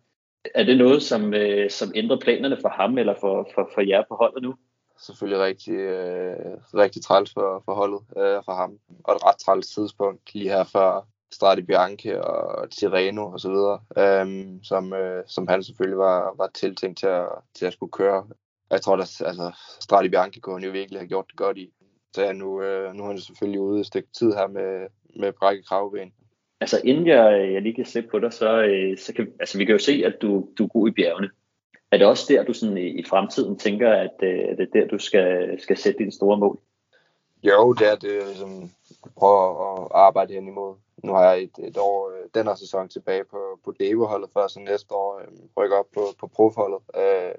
Er 0.55 0.63
det 0.63 0.77
noget, 0.77 1.03
som, 1.03 1.33
øh, 1.33 1.69
som 1.69 1.91
ændrer 1.95 2.19
planerne 2.19 2.57
for 2.61 2.69
ham 2.69 2.97
eller 2.97 3.13
for, 3.19 3.49
for, 3.55 3.69
for 3.73 3.81
jer 3.81 4.03
på 4.09 4.15
holdet 4.15 4.43
nu? 4.43 4.55
Selvfølgelig 4.99 5.43
rigtig, 5.45 5.73
øh, 5.73 6.57
rigtig 6.73 7.01
træls 7.01 7.33
for, 7.33 7.61
for 7.65 7.73
holdet 7.73 8.01
øh, 8.17 8.41
for 8.45 8.53
ham. 8.53 8.79
Og 9.03 9.15
et 9.15 9.25
ret 9.25 9.37
træls 9.37 9.67
tidspunkt 9.67 10.33
lige 10.33 10.49
her 10.49 10.63
før 10.63 11.07
Strati 11.31 11.61
Bianche 11.61 12.23
og 12.23 12.69
Tireno 12.71 13.31
og 13.31 13.39
så 13.39 13.49
videre, 13.49 13.79
øh, 13.97 14.45
som, 14.63 14.93
øh, 14.93 15.23
som 15.27 15.47
han 15.47 15.63
selvfølgelig 15.63 15.97
var, 15.97 16.33
var 16.37 16.47
tiltænkt 16.53 16.99
til 16.99 17.07
at, 17.07 17.27
til 17.53 17.65
at 17.65 17.73
skulle 17.73 17.91
køre. 17.91 18.27
Jeg 18.71 18.81
tror, 18.81 18.93
at 18.93 19.21
altså, 19.25 19.51
Strati 19.79 20.09
Bianchi 20.09 20.39
kunne 20.39 20.55
han 20.55 20.63
jo 20.63 20.71
virkelig 20.71 20.99
have 20.99 21.07
gjort 21.07 21.25
det 21.27 21.37
godt 21.37 21.57
i. 21.57 21.73
Så 22.13 22.21
ja, 22.21 22.31
nu, 22.31 22.61
øh, 22.61 22.93
nu 22.93 23.03
er 23.03 23.07
han 23.07 23.19
selvfølgelig 23.19 23.61
ude 23.61 23.79
et 23.79 23.85
stykke 23.85 24.09
tid 24.17 24.33
her 24.33 24.47
med, 24.47 24.87
med 25.15 25.33
brække 25.33 25.63
kravben. 25.63 26.13
Altså 26.61 26.81
inden 26.83 27.07
jeg, 27.07 27.53
jeg 27.53 27.61
lige 27.61 27.75
kan 27.75 27.85
se 27.85 28.01
på 28.01 28.19
dig, 28.19 28.33
så, 28.33 28.63
øh, 28.63 28.97
så 28.97 29.13
kan, 29.13 29.33
altså, 29.39 29.57
vi 29.57 29.65
kan 29.65 29.73
jo 29.73 29.79
se, 29.79 30.03
at 30.05 30.15
du, 30.21 30.47
du 30.57 30.63
er 30.63 30.67
god 30.67 30.87
i 30.87 30.91
bjergene. 30.91 31.29
Er 31.91 31.97
det 31.97 32.07
også 32.07 32.25
der, 32.33 32.43
du 32.43 32.53
sådan 32.53 32.77
i, 32.77 32.87
i 32.87 33.03
fremtiden 33.03 33.59
tænker, 33.59 33.93
at 33.93 34.15
øh, 34.23 34.57
det 34.57 34.59
er 34.59 34.79
der, 34.79 34.87
du 34.87 34.97
skal, 34.97 35.61
skal 35.61 35.77
sætte 35.77 35.99
dine 35.99 36.11
store 36.11 36.37
mål? 36.37 36.59
Jo, 37.43 37.73
det 37.73 37.91
er 37.91 37.95
det, 37.95 38.27
ligesom, 38.27 38.69
prøver 39.17 39.73
at 39.73 39.87
arbejde 39.91 40.33
hen 40.33 40.47
imod. 40.47 40.75
Nu 41.03 41.13
har 41.13 41.23
jeg 41.31 41.43
et, 41.43 41.67
et 41.67 41.77
år, 41.77 42.09
øh, 42.09 42.29
den 42.33 42.47
her 42.47 42.55
sæson 42.55 42.89
tilbage 42.89 43.23
på, 43.23 43.59
på 43.65 43.73
Devo-holdet, 43.79 44.29
før 44.33 44.47
så 44.47 44.59
næste 44.59 44.95
år 44.95 45.19
øh, 45.19 45.27
rykker 45.57 45.77
op 45.77 45.85
på, 45.93 46.01
på 46.19 46.27
Prof-holdet. 46.27 46.81
Øh, 46.95 47.35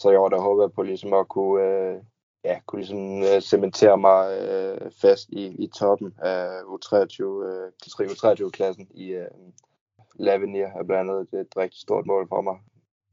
så 0.00 0.10
i 0.10 0.16
år 0.16 0.28
der 0.28 0.40
håber 0.40 0.62
jeg 0.62 0.72
på 0.72 0.82
ligesom 0.82 1.12
at 1.12 1.28
kunne, 1.28 1.64
øh, 1.64 1.96
ja, 2.44 2.58
kunne 2.66 2.80
ligesom 2.80 3.22
øh, 3.22 3.40
cementere 3.40 3.98
mig 3.98 4.38
øh, 4.42 4.90
fast 5.02 5.28
i, 5.28 5.44
i 5.64 5.66
toppen 5.78 6.14
af 6.18 6.46
U23, 6.74 7.22
øh, 7.22 7.68
U23-klassen 7.86 8.86
i 8.94 9.06
øh, 9.06 9.26
Lavenir 10.18 10.66
er 10.66 10.84
blandt 10.86 11.10
andet 11.10 11.28
et, 11.32 11.40
et 11.40 11.56
rigtig 11.56 11.80
stort 11.80 12.06
mål 12.06 12.28
for 12.28 12.40
mig. 12.40 12.56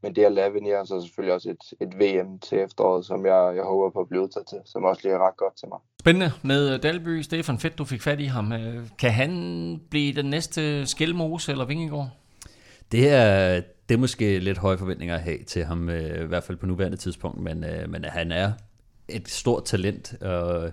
Men 0.03 0.15
det 0.15 0.23
at 0.23 0.31
Lavenir 0.31 0.75
er 0.75 0.83
så 0.83 1.01
selvfølgelig 1.01 1.33
også 1.33 1.49
et, 1.49 1.87
et 1.87 1.99
VM 1.99 2.39
til 2.39 2.57
efteråret, 2.59 3.05
som 3.05 3.25
jeg, 3.25 3.55
jeg 3.55 3.63
håber 3.63 3.89
på 3.89 3.99
at 3.99 4.09
blive 4.09 4.23
udtaget 4.23 4.47
til, 4.47 4.57
som 4.65 4.83
også 4.83 5.01
lige 5.03 5.13
er 5.13 5.27
ret 5.27 5.37
godt 5.37 5.57
til 5.57 5.67
mig. 5.67 5.79
Spændende 5.99 6.31
med 6.43 6.79
Dalby. 6.79 7.21
Stefan, 7.21 7.59
fedt 7.59 7.77
du 7.77 7.85
fik 7.85 8.01
fat 8.01 8.19
i 8.19 8.25
ham. 8.25 8.53
Øh, 8.53 8.87
kan 8.99 9.11
han 9.11 9.31
blive 9.89 10.13
den 10.13 10.25
næste 10.25 10.85
Skelmose 10.85 11.51
eller 11.51 11.65
Vingegård? 11.65 12.09
Det 12.91 13.09
er, 13.09 13.61
det 13.89 13.95
er 13.95 13.99
måske 13.99 14.39
lidt 14.39 14.57
høje 14.57 14.77
forventninger 14.77 15.15
at 15.15 15.21
have 15.21 15.43
til 15.43 15.65
ham, 15.65 15.89
øh, 15.89 16.23
i 16.23 16.27
hvert 16.27 16.43
fald 16.43 16.57
på 16.57 16.65
nuværende 16.65 16.97
tidspunkt, 16.97 17.41
men, 17.41 17.63
øh, 17.63 17.89
men 17.89 18.03
han 18.03 18.31
er 18.31 18.51
et 19.07 19.29
stort 19.29 19.65
talent, 19.65 20.15
øh, 20.23 20.71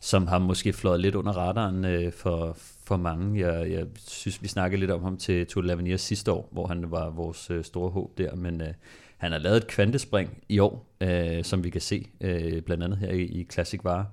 som 0.00 0.26
har 0.26 0.38
måske 0.38 0.72
flået 0.72 1.00
lidt 1.00 1.14
under 1.14 1.32
radaren 1.32 1.84
øh, 1.84 2.12
for, 2.12 2.56
for 2.84 2.96
mange. 2.96 3.46
Jeg, 3.46 3.70
jeg 3.70 3.86
synes, 4.06 4.42
vi 4.42 4.48
snakkede 4.48 4.80
lidt 4.80 4.90
om 4.90 5.02
ham 5.02 5.16
til 5.16 5.46
Tour 5.46 5.62
de 5.62 5.72
l'Avenir 5.72 5.96
sidste 5.96 6.32
år, 6.32 6.48
hvor 6.52 6.66
han 6.66 6.90
var 6.90 7.10
vores 7.10 7.50
øh, 7.50 7.64
store 7.64 7.90
håb 7.90 8.18
der, 8.18 8.34
men 8.34 8.60
øh, 8.60 8.74
han 9.16 9.32
har 9.32 9.38
lavet 9.38 9.56
et 9.56 9.66
kvantespring 9.66 10.44
i 10.48 10.58
år, 10.58 10.96
øh, 11.00 11.44
som 11.44 11.64
vi 11.64 11.70
kan 11.70 11.80
se, 11.80 12.06
øh, 12.20 12.62
blandt 12.62 12.84
andet 12.84 12.98
her 12.98 13.10
i, 13.10 13.22
i 13.22 13.46
Classic 13.52 13.80
Var. 13.84 14.06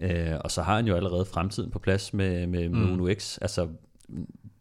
Øh, 0.00 0.32
og 0.40 0.50
så 0.50 0.62
har 0.62 0.76
han 0.76 0.86
jo 0.86 0.96
allerede 0.96 1.24
fremtiden 1.24 1.70
på 1.70 1.78
plads 1.78 2.14
med, 2.14 2.46
med, 2.46 2.68
med 2.68 2.80
mm. 2.80 2.92
Uno 2.92 3.14
X, 3.14 3.38
altså 3.40 3.68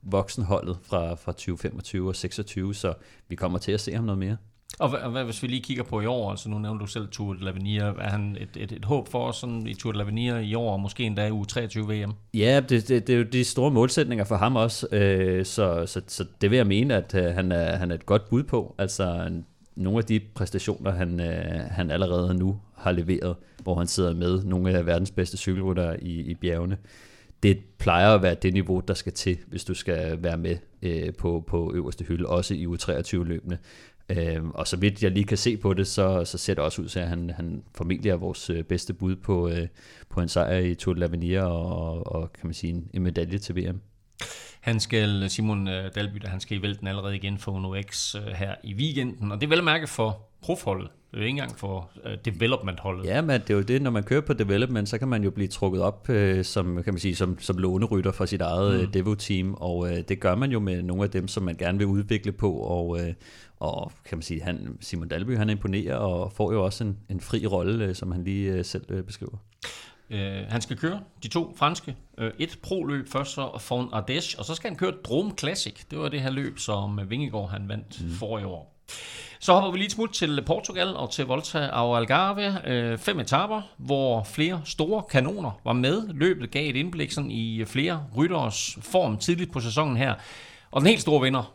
voksenholdet 0.05 0.77
fra, 0.83 1.13
fra 1.13 1.31
2025 1.31 2.07
og 2.07 2.15
26, 2.15 2.75
så 2.75 2.93
vi 3.29 3.35
kommer 3.35 3.59
til 3.59 3.71
at 3.71 3.81
se 3.81 3.93
ham 3.93 4.03
noget 4.03 4.19
mere. 4.19 4.37
Og 4.79 5.09
hvad, 5.11 5.23
hvis 5.23 5.43
vi 5.43 5.47
lige 5.47 5.61
kigger 5.61 5.83
på 5.83 6.01
i 6.01 6.05
år, 6.05 6.31
altså 6.31 6.49
nu 6.49 6.59
nævner 6.59 6.79
du 6.79 6.85
selv 6.85 7.07
Tour 7.07 7.33
de 7.33 7.49
l'Avenir, 7.49 7.83
er 7.83 8.09
han 8.09 8.37
et, 8.39 8.49
et, 8.57 8.71
et 8.71 8.85
håb 8.85 9.07
for 9.07 9.27
os 9.27 9.35
sådan 9.35 9.67
i 9.67 9.73
Tour 9.73 9.91
de 9.91 10.01
l'Avenir 10.01 10.35
i 10.35 10.55
år, 10.55 10.73
og 10.73 10.79
måske 10.79 11.03
endda 11.03 11.27
i 11.27 11.31
u 11.31 11.45
23 11.45 11.87
VM? 11.87 12.11
Ja, 12.33 12.61
det, 12.69 12.87
det, 12.87 13.07
det 13.07 13.13
er 13.13 13.17
jo 13.17 13.23
de 13.23 13.43
store 13.43 13.71
målsætninger 13.71 14.25
for 14.25 14.35
ham 14.35 14.55
også, 14.55 14.87
øh, 14.91 15.45
så, 15.45 15.85
så, 15.85 16.01
så 16.07 16.25
det 16.41 16.51
vil 16.51 16.57
jeg 16.57 16.67
mene, 16.67 16.95
at 16.95 17.15
øh, 17.15 17.23
han, 17.23 17.51
er, 17.51 17.75
han 17.75 17.91
er 17.91 17.95
et 17.95 18.05
godt 18.05 18.29
bud 18.29 18.43
på. 18.43 18.75
Altså 18.77 19.29
nogle 19.75 19.97
af 19.97 20.03
de 20.03 20.19
præstationer, 20.35 20.91
han, 20.91 21.19
øh, 21.19 21.59
han 21.71 21.91
allerede 21.91 22.33
nu 22.33 22.59
har 22.77 22.91
leveret, 22.91 23.35
hvor 23.63 23.75
han 23.75 23.87
sidder 23.87 24.13
med 24.13 24.43
nogle 24.43 24.77
af 24.77 24.85
verdens 24.85 25.11
bedste 25.11 25.37
cykelrytter 25.37 25.95
i, 26.01 26.11
i 26.11 26.35
bjergene, 26.35 26.77
det 27.43 27.59
plejer 27.77 28.15
at 28.15 28.21
være 28.21 28.35
det 28.35 28.53
niveau, 28.53 28.79
der 28.87 28.93
skal 28.93 29.13
til, 29.13 29.37
hvis 29.47 29.63
du 29.63 29.73
skal 29.73 30.23
være 30.23 30.37
med 30.37 30.57
øh, 30.81 31.13
på, 31.13 31.43
på 31.47 31.71
øverste 31.75 32.05
hylde, 32.05 32.25
også 32.25 32.53
i 32.53 32.65
U23-løbene. 32.65 33.57
Øh, 34.09 34.43
og 34.43 34.67
så 34.67 34.77
vidt 34.77 35.03
jeg 35.03 35.11
lige 35.11 35.25
kan 35.25 35.37
se 35.37 35.57
på 35.57 35.73
det, 35.73 35.87
så, 35.87 36.25
så 36.25 36.37
ser 36.37 36.53
det 36.53 36.63
også 36.63 36.81
ud 36.81 36.87
til, 36.87 36.99
at 36.99 37.07
han, 37.07 37.29
han 37.29 37.63
formentlig 37.75 38.11
er 38.11 38.15
vores 38.15 38.49
øh, 38.49 38.63
bedste 38.63 38.93
bud 38.93 39.15
på, 39.15 39.49
øh, 39.49 39.67
på 40.09 40.21
en 40.21 40.27
sejr 40.27 40.57
i 40.57 40.75
Tour 40.75 40.93
de 40.93 41.05
l'Avenir 41.05 41.43
og, 41.43 42.07
og, 42.07 42.33
kan 42.33 42.47
man 42.47 42.53
sige 42.53 42.73
en, 42.73 42.89
en 42.93 43.03
medalje 43.03 43.37
til 43.37 43.55
VM. 43.55 43.81
Han 44.61 44.79
skal, 44.79 45.29
Simon 45.29 45.67
øh, 45.67 45.91
Dalby, 45.95 46.25
han 46.25 46.39
skal 46.39 46.57
i 46.57 46.61
vælten 46.61 46.87
allerede 46.87 47.15
igen 47.15 47.37
for 47.37 47.51
UNOX 47.51 48.15
øh, 48.15 48.21
her 48.21 48.55
i 48.63 48.73
weekenden, 48.73 49.31
og 49.31 49.41
det 49.41 49.47
er 49.47 49.49
vel 49.49 49.57
at 49.57 49.63
mærke 49.63 49.87
for 49.87 50.29
profholdet. 50.41 50.89
Det 51.15 51.21
er 51.21 51.25
ikke 51.25 51.29
engang 51.29 51.57
for 51.57 51.89
uh, 52.05 52.11
development-holdet. 52.25 53.05
Ja, 53.05 53.21
men 53.21 53.41
det 53.41 53.49
er 53.49 53.53
jo 53.53 53.61
det, 53.61 53.81
når 53.81 53.91
man 53.91 54.03
kører 54.03 54.21
på 54.21 54.33
development, 54.33 54.89
så 54.89 54.97
kan 54.97 55.07
man 55.07 55.23
jo 55.23 55.31
blive 55.31 55.47
trukket 55.47 55.81
op 55.81 56.09
uh, 56.09 56.41
som, 56.43 56.83
kan 56.83 56.93
man 56.93 56.99
sige, 56.99 57.15
som, 57.15 57.39
som 57.39 57.57
lånerytter 57.57 58.11
for 58.11 58.25
sit 58.25 58.41
eget 58.41 58.81
mm. 58.81 58.91
Devo-team, 58.91 59.53
og 59.53 59.77
uh, 59.77 59.97
det 60.09 60.19
gør 60.19 60.35
man 60.35 60.51
jo 60.51 60.59
med 60.59 60.81
nogle 60.81 61.03
af 61.03 61.09
dem, 61.09 61.27
som 61.27 61.43
man 61.43 61.55
gerne 61.55 61.77
vil 61.77 61.87
udvikle 61.87 62.31
på, 62.31 62.51
og, 62.51 62.87
uh, 62.87 62.99
og 63.59 63.91
kan 64.05 64.17
man 64.17 64.23
sige, 64.23 64.41
han, 64.43 64.77
Simon 64.81 65.07
Dalby, 65.07 65.37
han 65.37 65.49
imponerer, 65.49 65.95
og 65.95 66.31
får 66.31 66.51
jo 66.51 66.63
også 66.65 66.83
en, 66.83 66.97
en 67.09 67.21
fri 67.21 67.45
rolle, 67.45 67.89
uh, 67.89 67.95
som 67.95 68.11
han 68.11 68.23
lige 68.23 68.59
uh, 68.59 68.65
selv 68.65 68.93
uh, 68.93 69.01
beskriver. 69.01 69.37
Uh, 70.09 70.17
han 70.49 70.61
skal 70.61 70.77
køre 70.77 70.99
de 71.23 71.27
to 71.27 71.53
franske. 71.57 71.95
Uh, 72.17 72.27
et 72.39 72.59
pro-løb 72.63 73.07
først 73.07 73.31
så 73.31 73.57
for 73.59 73.81
Ardèche, 73.81 74.39
og 74.39 74.45
så 74.45 74.55
skal 74.55 74.69
han 74.69 74.77
køre 74.77 74.93
Drome 75.03 75.31
Classic. 75.39 75.85
Det 75.91 75.99
var 75.99 76.09
det 76.09 76.21
her 76.21 76.31
løb, 76.31 76.59
som 76.59 76.99
Vingegaard 77.09 77.49
han 77.49 77.69
vandt 77.69 78.01
mm. 78.01 78.09
for 78.09 78.39
i 78.39 78.43
år. 78.43 78.74
Så 79.39 79.53
hopper 79.53 79.71
vi 79.71 79.77
lige 79.77 79.89
smut 79.89 80.09
til 80.09 80.43
Portugal 80.45 80.95
og 80.95 81.11
til 81.11 81.25
Volta 81.25 81.67
og 81.67 81.97
Algarve. 81.97 82.69
Øh, 82.69 82.97
fem 82.97 83.19
etaper, 83.19 83.61
hvor 83.77 84.23
flere 84.23 84.61
store 84.65 85.03
kanoner 85.09 85.59
var 85.63 85.73
med. 85.73 86.07
Løbet 86.13 86.51
gav 86.51 86.69
et 86.69 86.75
indblik 86.75 87.11
sådan 87.11 87.31
i 87.31 87.65
flere 87.65 88.03
rytteres 88.17 88.77
form 88.81 89.17
tidligt 89.17 89.51
på 89.51 89.59
sæsonen 89.59 89.97
her. 89.97 90.13
Og 90.71 90.81
den 90.81 90.87
helt 90.87 91.01
store 91.01 91.21
vinder, 91.21 91.53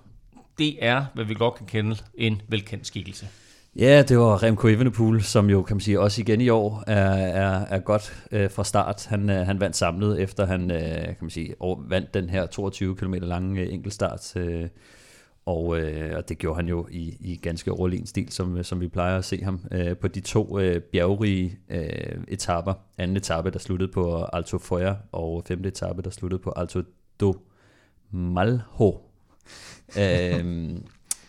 det 0.59 0.77
er, 0.81 1.05
hvad 1.15 1.25
vi 1.25 1.35
godt 1.35 1.55
kan 1.55 1.67
kende, 1.67 1.97
en 2.15 2.43
velkendt 2.49 2.87
skikkelse. 2.87 3.29
Ja, 3.77 4.03
det 4.03 4.19
var 4.19 4.43
Remco 4.43 4.69
Evenepoel, 4.69 5.23
som 5.23 5.51
jo 5.51 5.63
kan 5.63 5.77
man 5.77 5.81
sige 5.81 6.01
også 6.01 6.21
igen 6.21 6.41
i 6.41 6.49
år 6.49 6.85
er, 6.87 7.13
er, 7.13 7.67
er 7.71 7.79
godt 7.79 8.25
øh, 8.33 8.51
fra 8.51 8.65
start. 8.65 9.07
Han, 9.07 9.31
øh, 9.31 9.47
han 9.47 9.61
vandt 9.61 9.77
samlet, 9.77 10.21
efter 10.21 10.47
han 10.47 10.71
øh, 10.71 11.05
kan 11.05 11.17
man 11.21 11.31
sige, 11.31 11.55
vandt 11.89 12.15
den 12.15 12.31
her 12.31 12.47
22 12.47 12.97
km 12.97 13.15
lange 13.15 13.61
øh, 13.61 13.73
enkeltstart 13.75 14.37
øh, 14.37 14.69
og, 15.51 15.81
øh, 15.81 16.17
og 16.17 16.29
det 16.29 16.39
gjorde 16.39 16.57
han 16.57 16.69
jo 16.69 16.87
i, 16.91 17.17
i 17.21 17.37
ganske 17.37 17.73
overlegen 17.73 18.07
stil, 18.07 18.33
som, 18.33 18.63
som 18.63 18.81
vi 18.81 18.89
plejer 18.89 19.19
at 19.19 19.25
se 19.25 19.43
ham 19.43 19.61
øh, 19.73 19.97
på 19.97 20.09
de 20.09 20.21
to 20.21 20.59
øh, 20.59 20.81
bjergrige 20.83 21.59
øh, 21.71 22.19
etapper. 22.29 22.75
Anden 22.99 23.17
etape, 23.17 23.51
der 23.51 23.59
sluttede 23.59 23.93
på 23.93 24.25
Alto 24.33 24.59
Foya, 24.59 24.95
og 25.13 25.45
femte 25.49 25.69
etape, 25.69 26.03
der 26.03 26.11
sluttede 26.11 26.43
på 26.43 26.53
Alto 26.57 26.83
do 27.21 27.35
Malho. 28.11 28.99
øh, 29.99 30.71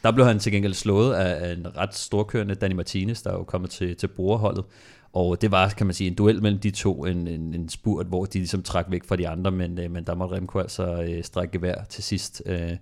der 0.04 0.12
blev 0.12 0.26
han 0.26 0.40
til 0.40 0.52
gengæld 0.52 0.74
slået 0.74 1.14
af 1.14 1.54
en 1.54 1.78
ret 1.78 1.96
storkørende 1.96 2.56
Danny 2.56 2.76
Martinez, 2.76 3.24
der 3.24 3.30
er 3.30 3.38
jo 3.38 3.44
kommet 3.44 3.70
til, 3.70 3.96
til 3.96 4.08
brugerholdet. 4.08 4.66
Og 5.14 5.42
det 5.42 5.52
var, 5.52 5.70
kan 5.70 5.88
man 5.88 5.94
sige, 5.94 6.08
en 6.08 6.16
duel 6.16 6.42
mellem 6.42 6.60
de 6.60 6.72
to, 6.72 7.06
en, 7.06 7.28
en, 7.28 7.54
en 7.54 7.70
spurt, 7.70 8.06
hvor 8.06 8.26
de 8.26 8.38
ligesom 8.38 8.64
trak 8.64 8.86
væk 8.90 9.04
fra 9.04 9.16
de 9.16 9.28
andre, 9.28 9.52
men, 9.52 9.80
øh, 9.80 9.92
men 9.92 10.04
der 10.04 10.16
måtte 10.16 10.36
Remco 10.36 10.60
altså 10.60 11.04
øh, 11.04 11.24
strække 11.24 11.52
gevær 11.52 11.84
til 11.90 12.04
sidst. 12.04 12.44
Øh, 12.46 12.78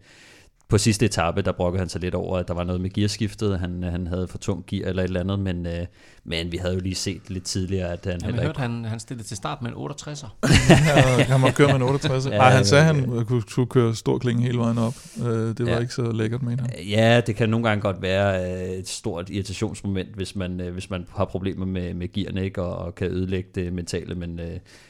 på 0.69 0.77
sidste 0.77 1.05
etape, 1.05 1.41
der 1.41 1.51
brokkede 1.51 1.79
han 1.79 1.89
sig 1.89 2.01
lidt 2.01 2.15
over, 2.15 2.37
at 2.37 2.47
der 2.47 2.53
var 2.53 2.63
noget 2.63 2.81
med 2.81 2.89
gearskiftet. 2.89 3.59
Han, 3.59 3.83
han 3.83 4.07
havde 4.07 4.27
for 4.27 4.37
tung 4.37 4.63
gear 4.67 4.89
eller 4.89 5.03
et 5.03 5.07
eller 5.07 5.19
andet, 5.19 5.39
men, 5.39 5.65
øh, 5.65 5.85
men 6.23 6.51
vi 6.51 6.57
havde 6.57 6.73
jo 6.73 6.79
lige 6.79 6.95
set 6.95 7.29
lidt 7.29 7.43
tidligere, 7.43 7.91
at 7.91 8.05
han... 8.05 8.21
Ja, 8.21 8.31
vi 8.31 8.37
hørte, 8.37 8.59
han, 8.59 8.85
han 8.85 8.99
stillede 8.99 9.27
til 9.27 9.37
start 9.37 9.61
med 9.61 9.71
en 9.71 9.75
68'er. 9.77 10.27
ja, 10.69 11.23
han 11.23 11.39
må 11.39 11.51
køre 11.51 11.79
med 11.79 11.87
en 11.87 11.95
68'er. 11.95 12.29
ja, 12.29 12.37
Ej, 12.37 12.49
han 12.49 12.65
sagde, 12.65 12.89
at 12.89 12.95
han 12.95 13.25
kunne, 13.25 13.41
kunne 13.41 13.67
køre 13.67 13.95
stor 13.95 14.17
klinge 14.17 14.43
hele 14.43 14.57
vejen 14.57 14.77
op. 14.77 14.93
Øh, 15.25 15.27
det 15.27 15.65
var 15.65 15.71
ja. 15.71 15.79
ikke 15.79 15.93
så 15.93 16.11
lækkert, 16.11 16.43
mener 16.43 16.63
han. 16.63 16.85
Ja, 16.85 17.21
det 17.27 17.35
kan 17.35 17.49
nogle 17.49 17.67
gange 17.67 17.81
godt 17.81 18.01
være 18.01 18.53
øh, 18.53 18.69
et 18.69 18.87
stort 18.87 19.29
irritationsmoment, 19.29 20.15
hvis 20.15 20.35
man, 20.35 20.61
øh, 20.61 20.73
hvis 20.73 20.89
man 20.89 21.05
har 21.15 21.25
problemer 21.25 21.65
med, 21.65 21.93
med 21.93 22.13
gearne 22.13 22.43
ikke, 22.43 22.61
og, 22.61 22.77
og 22.77 22.95
kan 22.95 23.07
ødelægge 23.07 23.49
det 23.55 23.73
mentale, 23.73 24.15
men, 24.15 24.39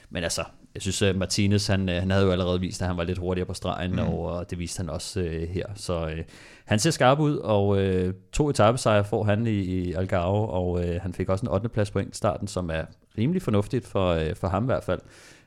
men 0.10 0.24
altså, 0.24 0.44
jeg 0.74 0.82
synes, 0.82 1.02
at 1.02 1.16
Martinez, 1.16 1.68
han, 1.68 1.90
øh, 1.90 1.96
han 1.96 2.12
havde 2.12 2.26
jo 2.26 2.32
allerede 2.32 2.60
vist, 2.60 2.82
at 2.82 2.88
han 2.88 2.98
var 2.98 3.04
lidt 3.04 3.18
hurtigere 3.18 3.48
på 3.48 3.54
stregen, 3.54 3.92
mm. 3.92 4.00
og 4.00 4.50
det 4.50 4.60
viste 4.60 4.80
han 4.80 4.90
også 4.90 5.20
uh, 5.20 5.50
her. 5.50 5.66
Så 5.76 6.06
uh, 6.06 6.12
han 6.66 6.80
ser 6.80 6.92
skarp 6.92 7.20
ud, 7.20 7.38
og 7.38 7.68
uh, 7.68 8.14
to 8.34 8.50
etappesejre 8.50 9.06
får 9.06 9.24
han 9.24 9.48
i, 9.48 9.52
i 9.52 9.94
Algarve, 9.94 10.50
og 10.50 10.72
uh, 10.72 11.02
han 11.02 11.14
fik 11.14 11.30
også 11.30 11.46
en 11.46 11.52
8. 11.52 11.70
plads 11.70 11.92
på 11.92 12.02
starten, 12.12 12.48
som 12.48 12.70
er 12.70 12.84
rimelig 13.18 13.42
fornuftigt 13.42 13.88
for, 13.88 14.16
uh, 14.16 14.36
for 14.36 14.48
ham 14.48 14.64
i 14.64 14.66
hvert 14.66 14.84
fald. 14.84 15.00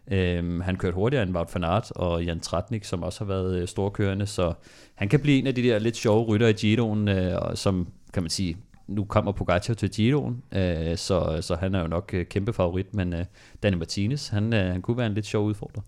Uh, 0.07 0.61
han 0.61 0.77
kørte 0.77 0.95
hurtigere 0.95 1.23
end 1.23 1.37
Wout 1.37 1.55
van 1.55 1.65
Aert 1.65 1.91
og 1.91 2.25
Jan 2.25 2.41
Tratnik, 2.41 2.85
som 2.85 3.03
også 3.03 3.21
har 3.21 3.27
været 3.27 3.63
uh, 3.63 3.69
storkørende, 3.69 4.27
så 4.27 4.53
han 4.95 5.09
kan 5.09 5.21
blive 5.21 5.39
en 5.39 5.47
af 5.47 5.55
de 5.55 5.63
der 5.63 5.79
lidt 5.79 5.97
sjove 5.97 6.25
rytter 6.25 6.49
i 6.49 6.53
Giroen, 6.53 7.09
uh, 7.09 7.55
som 7.55 7.89
kan 8.13 8.23
man 8.23 8.31
sige, 8.31 8.57
nu 8.95 9.05
kommer 9.05 9.33
Pogacar 9.33 9.75
til 9.75 9.91
Giroen, 9.91 10.43
øh, 10.53 10.97
så, 10.97 11.39
så 11.41 11.57
han 11.57 11.75
er 11.75 11.81
jo 11.81 11.87
nok 11.87 12.11
øh, 12.15 12.27
kæmpe 12.27 12.53
favorit, 12.53 12.95
men 12.95 13.13
øh, 13.13 13.25
Danny 13.63 13.77
Martinez, 13.77 14.29
han, 14.29 14.53
øh, 14.53 14.73
han 14.73 14.83
kunne 14.83 14.97
være 14.97 15.07
en 15.07 15.15
lidt 15.15 15.27
sjov 15.27 15.47
udfordrer. 15.47 15.83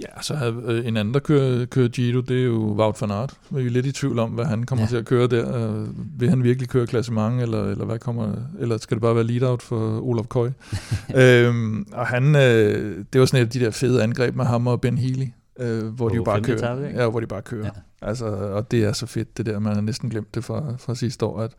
Ja, 0.00 0.22
så 0.22 0.34
havde 0.34 0.54
øh, 0.64 0.86
en 0.86 0.96
anden, 0.96 1.14
der 1.14 1.20
kører, 1.20 1.64
kører 1.64 1.88
Giro, 1.88 2.20
det 2.20 2.40
er 2.40 2.44
jo 2.44 2.74
Wout 2.78 3.00
van 3.00 3.10
Aert. 3.10 3.34
Vi 3.50 3.66
er 3.66 3.70
lidt 3.70 3.86
i 3.86 3.92
tvivl 3.92 4.18
om, 4.18 4.30
hvad 4.30 4.44
han 4.44 4.66
kommer 4.66 4.82
ja. 4.82 4.88
til 4.88 4.96
at 4.96 5.04
køre 5.04 5.26
der. 5.26 5.70
Øh, 5.70 5.86
Vil 6.20 6.28
han 6.28 6.42
virkelig 6.42 6.68
køre 6.68 6.86
klassement, 6.86 7.42
eller, 7.42 7.64
eller, 7.64 7.84
hvad 7.84 7.98
kommer, 7.98 8.34
eller 8.58 8.78
skal 8.78 8.94
det 8.94 9.02
bare 9.02 9.14
være 9.14 9.24
lead-out 9.24 9.62
for 9.62 10.00
Olaf 10.00 10.26
Køj? 10.28 10.50
øhm, 11.22 11.86
og 11.92 12.06
han, 12.06 12.36
øh, 12.36 13.04
det 13.12 13.20
var 13.20 13.26
sådan 13.26 13.42
et 13.42 13.46
af 13.46 13.50
de 13.50 13.60
der 13.60 13.70
fede 13.70 14.02
angreb 14.02 14.34
med 14.34 14.44
ham 14.44 14.66
og 14.66 14.80
Ben 14.80 14.98
Healy, 14.98 15.26
øh, 15.60 15.86
hvor 15.86 16.08
de 16.08 16.16
jo 16.16 16.24
bare 16.24 16.42
kører. 16.42 16.56
etape, 16.56 16.82
ja, 16.82 17.08
hvor 17.08 17.20
de 17.20 17.26
bare 17.26 17.42
kører. 17.42 17.64
Ja. 17.64 17.70
Altså, 18.02 18.26
og 18.26 18.70
det 18.70 18.84
er 18.84 18.92
så 18.92 19.06
fedt, 19.06 19.38
det 19.38 19.46
der, 19.46 19.58
man 19.58 19.74
har 19.74 19.80
næsten 19.80 20.10
glemt 20.10 20.34
det 20.34 20.44
fra, 20.44 20.74
fra 20.78 20.94
sidste 20.94 21.26
år, 21.26 21.40
at 21.40 21.52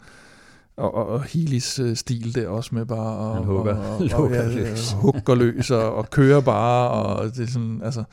og, 0.80 0.96
og, 0.96 1.08
og 1.08 1.24
Healys 1.24 1.80
øh, 1.80 1.96
stil 1.96 2.36
der 2.36 2.48
også 2.48 2.76
med 2.76 2.86
bare 2.86 3.30
at 3.30 3.36
Han 3.36 3.44
hugger- 3.44 3.76
og, 3.76 3.96
og, 4.14 4.20
og, 4.24 4.32
ja, 4.32 4.48
løs. 4.48 4.92
hugger 4.92 5.36
løs 5.36 5.72
og, 5.72 5.96
og 5.96 6.10
kører 6.10 6.42
bare, 6.42 6.90
og 6.90 7.36
det 7.36 7.44
er 7.44 7.48
sådan, 7.48 7.82
altså, 7.84 8.04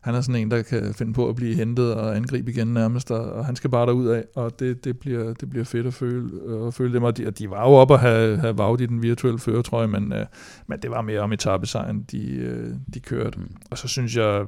han 0.00 0.14
er 0.14 0.20
sådan 0.20 0.40
en, 0.40 0.50
der 0.50 0.62
kan 0.62 0.94
finde 0.94 1.12
på 1.12 1.28
at 1.28 1.36
blive 1.36 1.54
hentet 1.54 1.94
og 1.94 2.16
angribe 2.16 2.50
igen 2.50 2.66
nærmest, 2.66 3.10
og, 3.10 3.32
og 3.32 3.46
han 3.46 3.56
skal 3.56 3.70
bare 3.70 3.86
derud 3.86 4.06
af, 4.06 4.24
og 4.36 4.58
det, 4.58 4.84
det, 4.84 4.98
bliver, 4.98 5.34
det 5.34 5.50
bliver 5.50 5.64
fedt 5.64 5.86
at 5.86 5.94
føle, 5.94 6.30
at 6.66 6.74
føle 6.74 6.94
dem, 6.94 7.02
og 7.02 7.16
de, 7.16 7.26
og 7.26 7.38
de 7.38 7.50
var 7.50 7.68
jo 7.68 7.74
oppe 7.74 7.94
at 7.94 8.00
have, 8.00 8.38
have 8.38 8.58
vaget 8.58 8.80
i 8.80 8.86
den 8.86 9.02
virtuelle 9.02 9.38
føretrøje, 9.38 9.86
men, 9.86 10.12
øh, 10.12 10.26
men 10.66 10.78
det 10.82 10.90
var 10.90 11.02
mere 11.02 11.20
om 11.20 11.32
etappesejren, 11.32 12.02
de, 12.02 12.30
øh, 12.30 12.74
de 12.94 13.00
kørte. 13.00 13.38
Mm. 13.38 13.56
Og 13.70 13.78
så 13.78 13.88
synes 13.88 14.16
jeg, 14.16 14.44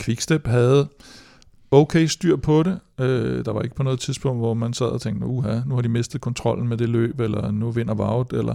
Quickstep 0.00 0.46
havde 0.46 0.88
okay 1.70 2.06
styr 2.06 2.36
på 2.36 2.62
det. 2.62 2.78
Øh, 3.00 3.44
der 3.44 3.52
var 3.52 3.62
ikke 3.62 3.74
på 3.74 3.82
noget 3.82 4.00
tidspunkt, 4.00 4.40
hvor 4.40 4.54
man 4.54 4.72
sad 4.72 4.86
og 4.86 5.00
tænkte, 5.00 5.26
uha, 5.26 5.60
nu 5.66 5.74
har 5.74 5.82
de 5.82 5.88
mistet 5.88 6.20
kontrollen 6.20 6.68
med 6.68 6.76
det 6.76 6.88
løb, 6.88 7.20
eller 7.20 7.50
nu 7.50 7.70
vinder 7.70 7.94
Vaut, 7.94 8.32
eller 8.32 8.54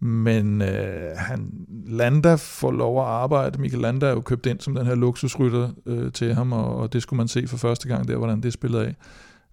men 0.00 0.62
øh, 0.62 1.16
han, 1.16 1.50
Landa 1.86 2.34
får 2.34 2.70
lov 2.70 3.00
at 3.00 3.06
arbejde. 3.06 3.60
Michael 3.60 3.82
Landa 3.82 4.06
er 4.06 4.10
jo 4.10 4.20
købt 4.20 4.46
ind 4.46 4.60
som 4.60 4.74
den 4.74 4.86
her 4.86 4.94
luksusrytter 4.94 5.70
øh, 5.86 6.12
til 6.12 6.34
ham, 6.34 6.52
og, 6.52 6.76
og 6.76 6.92
det 6.92 7.02
skulle 7.02 7.18
man 7.18 7.28
se 7.28 7.46
for 7.46 7.56
første 7.56 7.88
gang 7.88 8.08
der, 8.08 8.16
hvordan 8.16 8.40
det 8.40 8.52
spillede 8.52 8.86
af. 8.86 8.94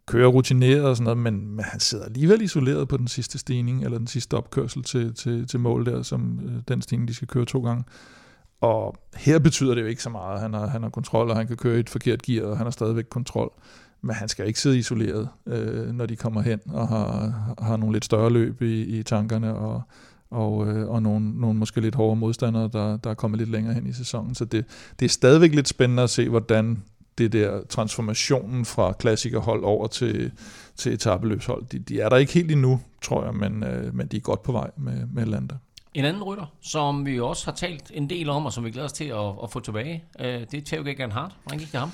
Kører 0.07 0.27
rutineret 0.27 0.85
og 0.85 0.95
sådan 0.95 1.03
noget, 1.03 1.17
men, 1.17 1.47
men 1.55 1.65
han 1.65 1.79
sidder 1.79 2.05
alligevel 2.05 2.41
isoleret 2.41 2.87
på 2.87 2.97
den 2.97 3.07
sidste 3.07 3.39
stigning, 3.39 3.83
eller 3.83 3.97
den 3.97 4.07
sidste 4.07 4.37
opkørsel 4.37 4.83
til, 4.83 5.13
til, 5.13 5.47
til 5.47 5.59
mål 5.59 5.85
der, 5.85 6.01
som 6.01 6.39
øh, 6.45 6.61
den 6.67 6.81
stigning, 6.81 7.07
de 7.07 7.13
skal 7.13 7.27
køre 7.27 7.45
to 7.45 7.63
gange. 7.63 7.83
Og 8.63 8.95
her 9.15 9.39
betyder 9.39 9.75
det 9.75 9.81
jo 9.81 9.87
ikke 9.87 10.03
så 10.03 10.09
meget. 10.09 10.41
Han 10.41 10.53
har, 10.53 10.67
han 10.67 10.83
har 10.83 10.89
kontrol, 10.89 11.29
og 11.29 11.35
han 11.35 11.47
kan 11.47 11.57
køre 11.57 11.77
i 11.77 11.79
et 11.79 11.89
forkert 11.89 12.21
gear, 12.21 12.45
og 12.45 12.57
han 12.57 12.65
har 12.65 12.71
stadigvæk 12.71 13.05
kontrol. 13.09 13.51
Men 14.01 14.15
han 14.15 14.27
skal 14.27 14.47
ikke 14.47 14.59
sidde 14.59 14.77
isoleret, 14.77 15.29
øh, 15.45 15.91
når 15.91 16.05
de 16.05 16.15
kommer 16.15 16.41
hen 16.41 16.59
og 16.69 16.87
har, 16.87 17.33
har 17.61 17.77
nogle 17.77 17.95
lidt 17.95 18.05
større 18.05 18.29
løb 18.29 18.61
i, 18.61 18.81
i 18.81 19.03
tankerne, 19.03 19.55
og, 19.55 19.81
og, 20.31 20.67
øh, 20.67 20.89
og 20.89 21.01
nogle, 21.01 21.41
nogle 21.41 21.59
måske 21.59 21.81
lidt 21.81 21.95
hårdere 21.95 22.15
modstandere, 22.15 22.69
der, 22.73 22.97
der 22.97 23.09
er 23.09 23.13
kommet 23.13 23.37
lidt 23.37 23.49
længere 23.49 23.73
hen 23.73 23.87
i 23.87 23.93
sæsonen. 23.93 24.35
Så 24.35 24.45
det, 24.45 24.65
det 24.99 25.05
er 25.05 25.09
stadigvæk 25.09 25.55
lidt 25.55 25.67
spændende 25.67 26.03
at 26.03 26.09
se, 26.09 26.29
hvordan 26.29 26.83
det 27.17 27.33
der 27.33 27.61
transformationen 27.69 28.65
fra 28.65 28.93
klassikerhold 28.93 29.63
over 29.63 29.87
til, 29.87 30.31
til 30.75 30.93
etabeløbshold, 30.93 31.65
de, 31.71 31.79
de 31.79 31.99
er 31.99 32.09
der 32.09 32.17
ikke 32.17 32.33
helt 32.33 32.51
endnu, 32.51 32.81
tror 33.01 33.25
jeg, 33.25 33.33
men, 33.33 33.63
øh, 33.63 33.95
men 33.95 34.07
de 34.07 34.17
er 34.17 34.21
godt 34.21 34.43
på 34.43 34.51
vej 34.51 34.71
med, 34.77 35.05
med 35.13 35.25
Lander. 35.25 35.55
En 35.93 36.05
anden 36.05 36.23
rytter, 36.23 36.45
som 36.61 37.05
vi 37.05 37.19
også 37.19 37.45
har 37.45 37.51
talt 37.51 37.91
en 37.93 38.09
del 38.09 38.29
om, 38.29 38.45
og 38.45 38.53
som 38.53 38.65
vi 38.65 38.71
glæder 38.71 38.85
os 38.85 38.93
til 38.93 39.05
at, 39.05 39.31
at 39.43 39.51
få 39.51 39.59
tilbage, 39.59 40.03
øh, 40.19 40.25
det 40.25 40.53
er 40.53 40.61
Theo 40.65 40.83
Geoghegan 40.83 41.11
Hart. 41.11 41.31
Hvordan 41.43 41.59
gik 41.59 41.71
det 41.71 41.79
ham? 41.79 41.91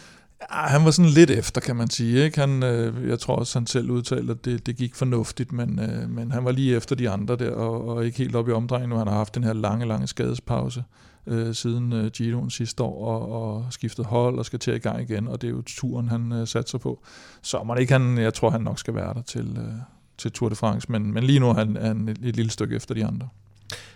Ja, 0.52 0.68
han 0.68 0.86
var 0.86 0.92
sådan 0.92 1.12
lidt 1.12 1.30
efter, 1.30 1.62
kan 1.62 1.76
man 1.76 1.90
sige. 1.90 2.24
Ikke? 2.24 2.40
Han, 2.40 2.64
øh, 2.64 3.10
jeg 3.10 3.20
tror 3.20 3.36
også, 3.36 3.60
han 3.60 3.68
selv 3.68 3.92
udtalte, 3.92 4.32
at 4.32 4.46
det, 4.46 4.66
det 4.66 4.76
gik 4.76 4.96
fornuftigt, 4.96 5.52
men, 5.52 5.80
øh, 5.80 6.10
men 6.10 6.32
han 6.32 6.46
var 6.46 6.52
lige 6.52 6.76
efter 6.76 6.96
de 6.96 7.10
andre 7.10 7.36
der, 7.36 7.52
og, 7.52 7.88
og 7.88 8.06
ikke 8.06 8.18
helt 8.18 8.36
op 8.36 8.50
i 8.50 8.52
omdrejningen. 8.52 8.90
Nu 8.90 8.98
han 8.98 9.08
har 9.08 9.16
haft 9.16 9.36
den 9.36 9.44
her 9.44 9.54
lange, 9.54 9.88
lange 9.88 10.08
skadespause 10.08 10.84
øh, 11.28 11.54
siden 11.54 11.94
øh, 11.94 12.12
Giroen 12.12 12.50
sidste 12.50 12.84
år, 12.84 13.06
og, 13.06 13.32
og 13.32 13.66
skiftet 13.70 14.06
hold 14.06 14.40
og 14.40 14.46
skal 14.46 14.60
til 14.60 14.74
i 14.74 14.78
gang 14.78 15.02
igen, 15.02 15.28
og 15.28 15.42
det 15.42 15.48
er 15.48 15.52
jo 15.52 15.62
turen, 15.66 16.10
han 16.10 16.32
øh, 16.32 16.48
satser 16.48 16.78
på. 16.78 17.04
Så 17.42 17.64
må 17.64 17.74
det 17.74 17.82
ikke 17.82 17.94
han, 17.94 18.18
jeg 18.18 18.34
tror, 18.34 18.50
han 18.50 18.62
nok 18.62 18.80
skal 18.80 18.96
være 18.96 19.14
der 19.14 19.22
til, 19.22 19.58
øh, 19.58 19.74
til 20.18 20.32
Tour 20.32 20.50
de 20.50 20.56
France, 20.56 20.92
men, 20.92 21.14
men 21.14 21.24
lige 21.24 21.40
nu 21.40 21.50
er 21.50 21.54
han, 21.54 21.78
er 21.78 21.88
han 21.88 22.10
et, 22.10 22.18
et 22.24 22.36
lille 22.36 22.52
stykke 22.52 22.76
efter 22.76 22.96
de 22.96 23.06
andre. 23.06 23.28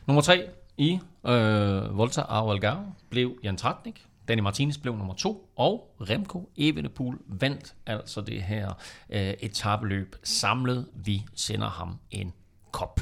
Nummer 0.08 0.22
tre 0.22 0.50
i 0.78 1.00
øh, 1.26 1.98
Volta 1.98 2.22
a 2.22 2.52
Algarve 2.52 2.94
blev 3.10 3.38
Jan 3.44 3.58
Tratnik. 3.58 4.06
Danny 4.28 4.42
Martinez 4.42 4.78
blev 4.78 4.96
nummer 4.96 5.14
to, 5.14 5.50
og 5.56 5.96
Remco 6.02 6.50
Evenepoel 6.58 7.18
vandt 7.28 7.76
altså 7.86 8.22
det 8.22 8.44
her 8.44 8.74
øh, 9.10 9.34
etabeløb 9.40 10.16
samlet. 10.24 10.88
Vi 10.94 11.24
sender 11.36 11.70
ham 11.70 12.00
en 12.12 12.34
kop. 12.72 13.00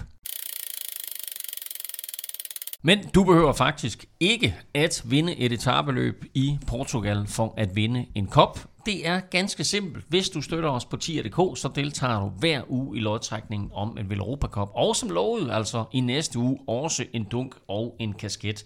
Men 2.84 3.09
du 3.15 3.23
behøver 3.23 3.53
faktisk 3.53 4.05
ikke 4.19 4.55
at 4.73 5.01
vinde 5.05 5.36
et 5.36 5.51
etabeløb 5.51 6.25
i 6.34 6.57
Portugal 6.67 7.27
for 7.27 7.53
at 7.57 7.75
vinde 7.75 8.05
en 8.15 8.27
kop. 8.27 8.59
Det 8.86 9.07
er 9.07 9.19
ganske 9.19 9.63
simpelt. 9.63 10.05
Hvis 10.09 10.29
du 10.29 10.41
støtter 10.41 10.69
os 10.69 10.86
på 10.86 10.97
tier.dk, 10.97 11.57
så 11.57 11.71
deltager 11.75 12.19
du 12.19 12.29
hver 12.29 12.61
uge 12.67 12.97
i 12.97 12.99
lodtrækningen 12.99 13.69
om 13.73 13.97
en 13.97 14.09
Velropa 14.09 14.47
Cup. 14.47 14.69
Og 14.73 14.95
som 14.95 15.09
lovet, 15.09 15.51
altså 15.51 15.84
i 15.93 15.99
næste 15.99 16.39
uge, 16.39 16.59
også 16.67 17.05
en 17.13 17.23
dunk 17.23 17.55
og 17.67 17.95
en 17.99 18.13
kasket. 18.13 18.63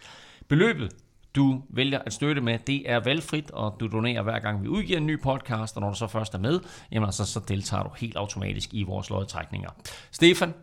Beløbet, 0.47 0.91
du 1.35 1.61
vælger 1.69 1.99
at 2.05 2.13
støtte 2.13 2.41
med, 2.41 2.59
det 2.67 2.91
er 2.91 2.99
valgfrit, 2.99 3.51
og 3.51 3.75
du 3.79 3.87
donerer 3.87 4.21
hver 4.21 4.39
gang 4.39 4.63
vi 4.63 4.67
udgiver 4.67 4.97
en 4.97 5.07
ny 5.07 5.21
podcast, 5.21 5.75
og 5.75 5.81
når 5.81 5.89
du 5.89 5.95
så 5.95 6.07
først 6.07 6.33
er 6.33 6.39
med, 6.39 6.59
jamen 6.91 7.05
altså, 7.05 7.25
så 7.25 7.39
deltager 7.47 7.83
du 7.83 7.89
helt 7.97 8.15
automatisk 8.15 8.73
i 8.73 8.83
vores 8.83 9.09
lodtrækninger. 9.09 9.69
Stefan, 10.11 10.53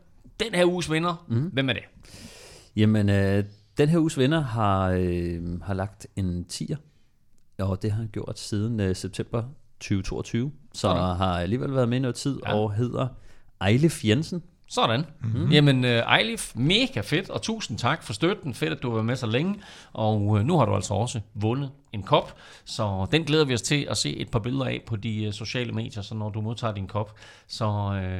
den 0.41 0.55
her 0.55 0.67
uges 0.67 0.91
vinder, 0.91 1.25
mm. 1.29 1.51
hvem 1.53 1.69
er 1.69 1.73
det? 1.73 1.83
Jamen, 2.77 3.09
øh, 3.09 3.45
den 3.79 3.89
her 3.89 3.99
uges 3.99 4.19
vinder 4.19 4.41
har, 4.41 4.89
øh, 4.89 5.61
har 5.63 5.75
lagt 5.75 6.07
en 6.17 6.47
10'er, 6.53 6.77
og 7.59 7.83
det 7.83 7.91
har 7.91 7.99
han 7.99 8.09
gjort 8.13 8.39
siden 8.39 8.81
øh, 8.81 8.97
september 8.97 9.43
2022, 9.81 10.53
så 10.73 10.81
Sådan. 10.81 11.17
har 11.17 11.39
alligevel 11.41 11.75
været 11.75 11.89
med 11.89 11.97
i 11.97 12.01
noget 12.01 12.15
tid, 12.15 12.41
Ja. 12.47 12.55
og 12.55 12.73
hedder 12.75 13.09
Ejlef 13.61 14.05
Jensen. 14.05 14.43
Sådan. 14.69 15.05
Mm-hmm. 15.21 15.51
Jamen, 15.51 15.85
uh, 15.85 15.91
Ejlif, 15.91 16.53
mega 16.57 17.01
fedt, 17.01 17.31
og 17.31 17.43
tusind 17.43 17.79
tak 17.79 18.03
for 18.03 18.13
støtten. 18.13 18.55
Fedt, 18.55 18.73
at 18.73 18.83
du 18.83 18.89
har 18.89 18.95
været 18.95 19.07
med 19.07 19.17
så 19.17 19.27
længe. 19.27 19.55
Og 19.93 20.23
uh, 20.23 20.41
nu 20.41 20.59
har 20.59 20.65
du 20.65 20.75
altså 20.75 20.95
også 20.95 21.21
vundet 21.35 21.71
en 21.93 22.03
kop, 22.03 22.35
så 22.65 23.07
den 23.13 23.25
glæder 23.25 23.45
vi 23.45 23.55
os 23.55 23.63
til 23.63 23.87
at 23.91 23.97
se 23.97 24.17
et 24.17 24.31
par 24.31 24.39
billeder 24.39 24.65
af 24.65 24.83
på 24.87 24.97
de 24.97 25.25
uh, 25.29 25.33
sociale 25.33 25.73
medier, 25.73 26.03
så 26.03 26.15
når 26.15 26.31
du 26.31 26.41
modtager 26.41 26.75
din 26.75 26.87
kop, 26.87 27.15
så 27.47 27.67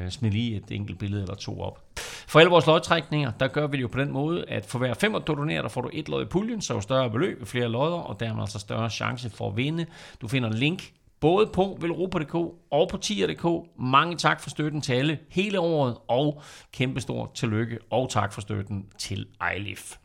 uh, 0.05 0.11
smid 0.11 0.31
lige 0.31 0.57
et 0.57 0.65
enkelt 0.71 0.99
billede 0.99 1.23
eller 1.23 1.35
to 1.35 1.61
op. 1.61 1.85
For 2.33 2.39
alle 2.39 2.51
vores 2.51 2.67
lodtrækninger, 2.67 3.31
der 3.31 3.49
gør 3.49 3.67
vi 3.67 3.77
det 3.77 3.83
jo 3.83 3.89
på 3.89 3.99
den 3.99 4.13
måde, 4.13 4.45
at 4.49 4.67
for 4.67 4.79
hver 4.79 4.95
fem, 4.95 5.13
du 5.13 5.35
donerer, 5.35 5.63
der 5.63 5.69
får 5.69 5.81
du 5.81 5.91
et 5.93 6.09
lod 6.09 6.23
i 6.23 6.27
puljen, 6.27 6.61
så 6.61 6.75
jo 6.75 6.81
større 6.81 7.11
beløb, 7.11 7.41
jo 7.41 7.45
flere 7.45 7.69
lodder, 7.69 7.97
og 7.97 8.21
dermed 8.21 8.43
altså 8.43 8.59
større 8.59 8.91
chance 8.91 9.31
for 9.31 9.49
at 9.49 9.57
vinde. 9.57 9.87
Du 10.21 10.29
finder 10.29 10.51
link 10.51 10.93
både 11.21 11.47
på 11.47 11.79
velropa.dk 11.81 12.35
og 12.71 12.89
på 12.91 12.97
tier.dk. 12.97 13.69
Mange 13.79 14.17
tak 14.17 14.41
for 14.41 14.51
støtten 14.51 14.81
til 14.81 14.93
alle 14.93 15.19
hele 15.31 15.61
året, 15.61 15.97
og 16.09 16.43
kæmpestort 16.73 17.35
tillykke 17.35 17.79
og 17.91 18.11
tak 18.11 18.33
for 18.33 18.41
støtten 18.41 18.87
til 18.99 19.27
Eilif. 19.53 19.97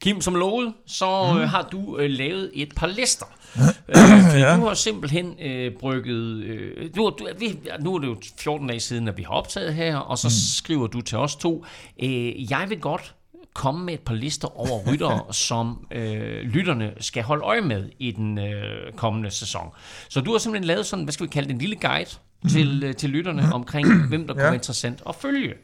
Kim, 0.00 0.20
som 0.20 0.34
lovet, 0.34 0.74
så 0.86 1.32
mm. 1.32 1.40
har 1.40 1.68
du 1.72 1.98
øh, 1.98 2.10
lavet 2.10 2.50
et 2.54 2.72
par 2.76 2.86
lister. 2.86 3.26
øh, 3.88 4.40
ja. 4.40 4.56
Du 4.56 4.66
har 4.66 4.74
simpelthen 4.74 5.34
øh, 5.40 5.72
brygget... 5.80 6.42
Øh, 6.44 6.90
du, 6.96 7.12
du, 7.18 7.28
vi, 7.38 7.58
nu 7.80 7.94
er 7.94 7.98
det 7.98 8.06
jo 8.06 8.16
14 8.38 8.66
dage 8.68 8.80
siden, 8.80 9.08
at 9.08 9.16
vi 9.16 9.22
har 9.22 9.30
optaget 9.32 9.74
her, 9.74 9.96
og 9.96 10.18
så 10.18 10.26
mm. 10.26 10.62
skriver 10.64 10.86
du 10.86 11.00
til 11.00 11.18
os 11.18 11.36
to, 11.36 11.64
øh, 12.02 12.50
jeg 12.50 12.66
vil 12.68 12.80
godt 12.80 13.14
komme 13.54 13.84
med 13.84 13.94
et 13.94 14.00
par 14.00 14.14
lister 14.14 14.60
over 14.60 14.92
ryttere, 14.92 15.24
som 15.48 15.86
øh, 15.90 16.42
lytterne 16.42 16.92
skal 17.00 17.22
holde 17.22 17.44
øje 17.44 17.60
med 17.60 17.88
i 17.98 18.10
den 18.10 18.38
øh, 18.38 18.92
kommende 18.96 19.30
sæson. 19.30 19.68
Så 20.08 20.20
du 20.20 20.32
har 20.32 20.38
simpelthen 20.38 20.66
lavet 20.66 20.86
sådan, 20.86 21.04
hvad 21.04 21.12
skal 21.12 21.26
vi 21.26 21.30
kalde 21.30 21.48
det, 21.48 21.54
en 21.54 21.60
lille 21.60 21.76
guide 21.76 22.10
til, 22.50 22.82
øh, 22.84 22.94
til 22.94 23.10
lytterne 23.10 23.52
omkring, 23.52 24.08
hvem 24.08 24.26
der 24.26 24.34
kunne 24.34 24.42
Ja. 24.42 24.48
være 24.48 24.54
interessant 24.54 25.02
at 25.08 25.14
følge. 25.14 25.54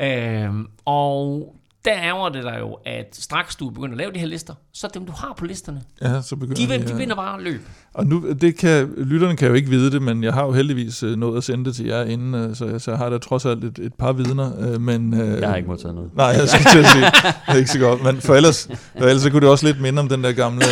Øh, 0.00 0.50
og 0.84 1.54
der 1.84 1.96
ærger 1.96 2.28
det 2.28 2.44
der 2.44 2.58
jo, 2.58 2.78
at 2.84 3.16
straks 3.16 3.56
du 3.56 3.70
begynder 3.70 3.92
at 3.94 3.98
lave 3.98 4.12
de 4.12 4.18
her 4.18 4.26
lister, 4.26 4.54
så 4.76 4.88
dem 4.94 5.06
du 5.06 5.12
har 5.12 5.34
på 5.38 5.44
listerne, 5.44 5.82
Ja, 6.02 6.22
så 6.22 6.36
begynder 6.36 6.78
de, 6.78 6.84
de 6.86 6.92
øh, 6.92 6.98
vinder 6.98 7.14
bare 7.14 7.42
løb. 7.42 7.60
Og 7.94 8.06
nu, 8.06 8.32
det 8.40 8.56
kan, 8.56 8.94
lytterne 8.96 9.36
kan 9.36 9.48
jo 9.48 9.54
ikke 9.54 9.70
vide 9.70 9.90
det, 9.90 10.02
men 10.02 10.24
jeg 10.24 10.32
har 10.32 10.44
jo 10.44 10.52
heldigvis 10.52 11.02
øh, 11.02 11.16
nået 11.16 11.36
at 11.36 11.44
sende 11.44 11.64
det 11.64 11.76
til 11.76 11.86
jer 11.86 12.04
inden, 12.04 12.34
øh, 12.34 12.56
så, 12.56 12.78
så 12.78 12.90
jeg 12.90 12.98
har 12.98 13.10
da 13.10 13.18
trods 13.18 13.46
alt 13.46 13.64
et, 13.64 13.78
et 13.78 13.94
par 13.94 14.12
vidner. 14.12 14.52
Øh, 14.60 14.80
men, 14.80 15.20
Jeg 15.40 15.48
har 15.48 15.56
ikke 15.56 15.68
modtaget 15.68 15.94
noget. 15.94 16.10
Nej, 16.16 16.26
jeg 16.26 16.48
skulle 16.48 16.70
til 16.70 16.78
at 16.78 16.86
sige, 16.86 17.04
det 17.04 17.34
er 17.46 17.54
ikke 17.54 17.70
så 17.70 17.78
godt. 17.78 18.02
Men 18.04 18.20
for 18.20 18.34
ellers, 18.34 18.68
for 18.98 19.04
ellers 19.04 19.22
så 19.22 19.30
kunne 19.30 19.40
det 19.40 19.48
også 19.48 19.66
lidt 19.66 19.80
minde 19.80 20.00
om 20.00 20.08
den 20.08 20.24
der 20.24 20.32
gamle 20.32 20.64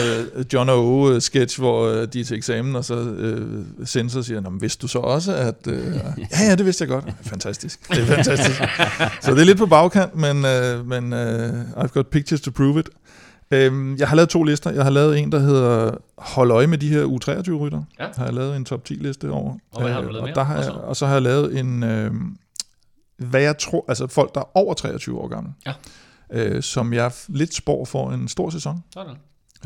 John 0.53 0.71
O. 0.71 1.21
sketch, 1.21 1.59
hvor 1.61 1.89
de 1.89 2.21
er 2.21 2.25
til 2.25 2.37
eksamen, 2.37 2.77
og 2.77 2.85
så 2.85 2.95
øh, 2.95 3.65
sensor 3.85 4.23
siger, 4.23 4.41
men 4.41 4.63
vidste 4.63 4.83
du 4.83 4.89
så 4.89 4.99
også, 4.99 5.35
at... 5.35 5.67
Øh, 5.67 5.87
ja, 6.33 6.45
ja, 6.49 6.55
det 6.55 6.67
vidste 6.67 6.83
jeg 6.83 6.89
godt. 6.89 7.05
Fantastisk. 7.23 7.89
Det 7.89 7.99
er 7.99 8.07
fantastisk. 8.07 8.63
så 9.21 9.31
det 9.35 9.41
er 9.41 9.45
lidt 9.45 9.59
på 9.59 9.67
bagkant, 9.67 10.17
men, 10.17 10.45
øh, 10.45 10.87
men 10.89 11.13
øh, 11.13 11.61
I've 11.77 11.87
got 11.87 12.07
pictures 12.07 12.41
to 12.41 12.51
prove 12.51 12.81
it. 12.81 12.89
Øhm, 13.53 13.97
jeg 13.97 14.09
har 14.09 14.17
lavet 14.17 14.29
to 14.29 14.43
lister. 14.43 14.71
Jeg 14.71 14.83
har 14.85 14.91
lavet 14.91 15.19
en, 15.19 15.33
der 15.33 15.39
hedder 15.39 15.95
Hold 16.19 16.51
øje 16.51 16.67
med 16.67 16.79
de 16.79 16.89
her 16.89 17.05
U23-rytter. 17.05 17.83
Ja. 18.01 18.07
Har 18.17 18.25
jeg 18.25 18.35
lavet 18.35 18.57
en 18.57 18.65
top 18.65 18.85
10 18.85 18.93
liste 18.95 19.31
over. 19.31 19.57
Og 19.73 19.83
hvad 19.83 19.93
har 19.93 20.01
du 20.01 20.07
Øh, 20.07 20.13
lavet 20.13 20.29
og, 20.31 20.35
der 20.35 20.43
har 20.43 20.55
jeg, 20.63 20.71
Og 20.71 20.75
så? 20.75 20.81
og 20.81 20.97
så 20.97 21.07
har 21.07 21.13
jeg 21.13 21.23
lavet 21.23 21.59
en, 21.59 21.83
øh, 21.83 22.13
hvad 23.19 23.41
jeg 23.43 23.59
tror, 23.59 23.85
altså 23.89 24.07
folk, 24.07 24.35
der 24.35 24.41
er 24.41 24.57
over 24.57 24.75
23 24.75 25.19
år 25.21 25.29
gamle. 25.29 25.51
Ja. 25.67 25.73
Øh, 26.33 26.63
som 26.63 26.93
jeg 26.93 27.13
lidt 27.29 27.55
spår 27.55 27.85
for 27.85 28.11
en 28.11 28.29
stor 28.29 28.51
sæson. 28.51 28.85
Sådan. 28.95 29.15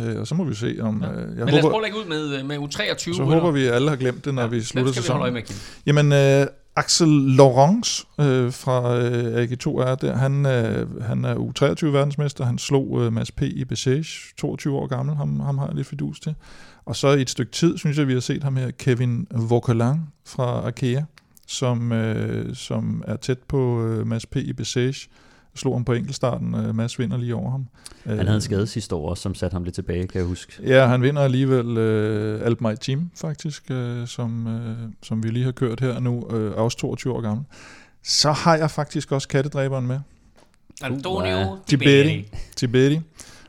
Øh, 0.00 0.20
og 0.20 0.26
så 0.26 0.34
må 0.34 0.44
vi 0.44 0.54
se, 0.54 0.76
om... 0.80 1.02
Ja. 1.02 1.10
Øh, 1.10 1.16
jeg 1.16 1.26
Men 1.26 1.36
lad 1.36 1.46
os 1.46 1.60
prøve 1.60 1.62
håber, 1.62 1.76
at 1.76 1.82
lægge 1.82 1.98
ud 1.98 2.04
med, 2.04 2.44
med 2.44 2.58
U23. 2.58 3.16
så 3.16 3.24
håber 3.24 3.50
vi, 3.50 3.66
at 3.66 3.74
alle 3.74 3.88
har 3.88 3.96
glemt 3.96 4.24
det, 4.24 4.34
når 4.34 4.42
ja, 4.42 4.48
vi 4.48 4.60
slutter 4.60 4.92
sæsonen. 4.92 5.32
med, 5.32 5.42
Kim? 5.42 5.56
Jamen, 5.86 6.12
øh, 6.12 6.46
Axel 6.76 7.08
Laurence 7.08 8.06
øh, 8.20 8.52
fra 8.52 8.98
øh, 8.98 9.44
AG2 9.44 9.80
er 9.80 9.94
der. 9.94 10.16
Han, 10.16 10.46
øh, 10.46 11.02
han 11.02 11.24
er 11.24 11.34
U23-verdensmester. 11.34 12.44
Han 12.44 12.58
slog 12.58 13.02
øh, 13.02 13.12
Mads 13.12 13.32
P. 13.32 13.42
i 13.42 13.64
Bessage, 13.64 14.34
22 14.38 14.76
år 14.76 14.86
gammel. 14.86 15.16
Ham, 15.16 15.40
ham 15.40 15.58
har 15.58 15.66
jeg 15.66 15.74
lidt 15.74 15.86
fidus 15.86 16.20
til. 16.20 16.34
Og 16.84 16.96
så 16.96 17.08
i 17.08 17.22
et 17.22 17.30
stykke 17.30 17.52
tid, 17.52 17.78
synes 17.78 17.98
jeg, 17.98 18.08
vi 18.08 18.12
har 18.12 18.20
set 18.20 18.42
ham 18.42 18.56
her, 18.56 18.70
Kevin 18.70 19.26
Vauquelin 19.30 20.00
fra 20.26 20.44
Arkea, 20.44 21.02
som, 21.46 21.92
øh, 21.92 22.54
som 22.54 23.04
er 23.06 23.16
tæt 23.16 23.38
på 23.38 23.82
øh, 23.84 24.06
Mads 24.06 24.26
P. 24.26 24.36
i 24.36 24.52
Bessage. 24.52 25.08
Slog 25.56 25.74
ham 25.74 25.84
på 25.84 25.92
enkeltstarten. 25.92 26.54
Øh, 26.54 26.74
Mads 26.74 26.98
vinder 26.98 27.16
lige 27.16 27.34
over 27.34 27.50
ham. 27.50 27.66
Han 28.04 28.18
havde 28.18 28.34
en 28.34 28.40
skade 28.40 28.66
sidste 28.66 28.94
år, 28.94 29.10
også, 29.10 29.22
som 29.22 29.34
satte 29.34 29.54
ham 29.54 29.64
lidt 29.64 29.74
tilbage, 29.74 30.06
kan 30.06 30.18
jeg 30.18 30.26
huske. 30.28 30.52
Ja, 30.66 30.86
han 30.86 31.02
vinder 31.02 31.22
alligevel 31.22 31.76
øh, 31.78 32.46
Alp 32.46 32.60
My 32.60 32.74
Team, 32.80 33.10
faktisk, 33.14 33.70
øh, 33.70 34.06
som, 34.06 34.46
øh, 34.46 34.76
som 35.02 35.22
vi 35.22 35.28
lige 35.28 35.44
har 35.44 35.52
kørt 35.52 35.80
her 35.80 36.00
nu, 36.00 36.28
øh, 36.30 36.52
også 36.56 36.78
22 36.78 37.12
år 37.14 37.20
gammel. 37.20 37.44
Så 38.02 38.32
har 38.32 38.56
jeg 38.56 38.70
faktisk 38.70 39.12
også 39.12 39.28
kattedræberen 39.28 39.86
med, 39.86 40.00
Antonio 40.82 41.56
Tiberi. 41.66 42.28
Tiberi. 42.56 43.00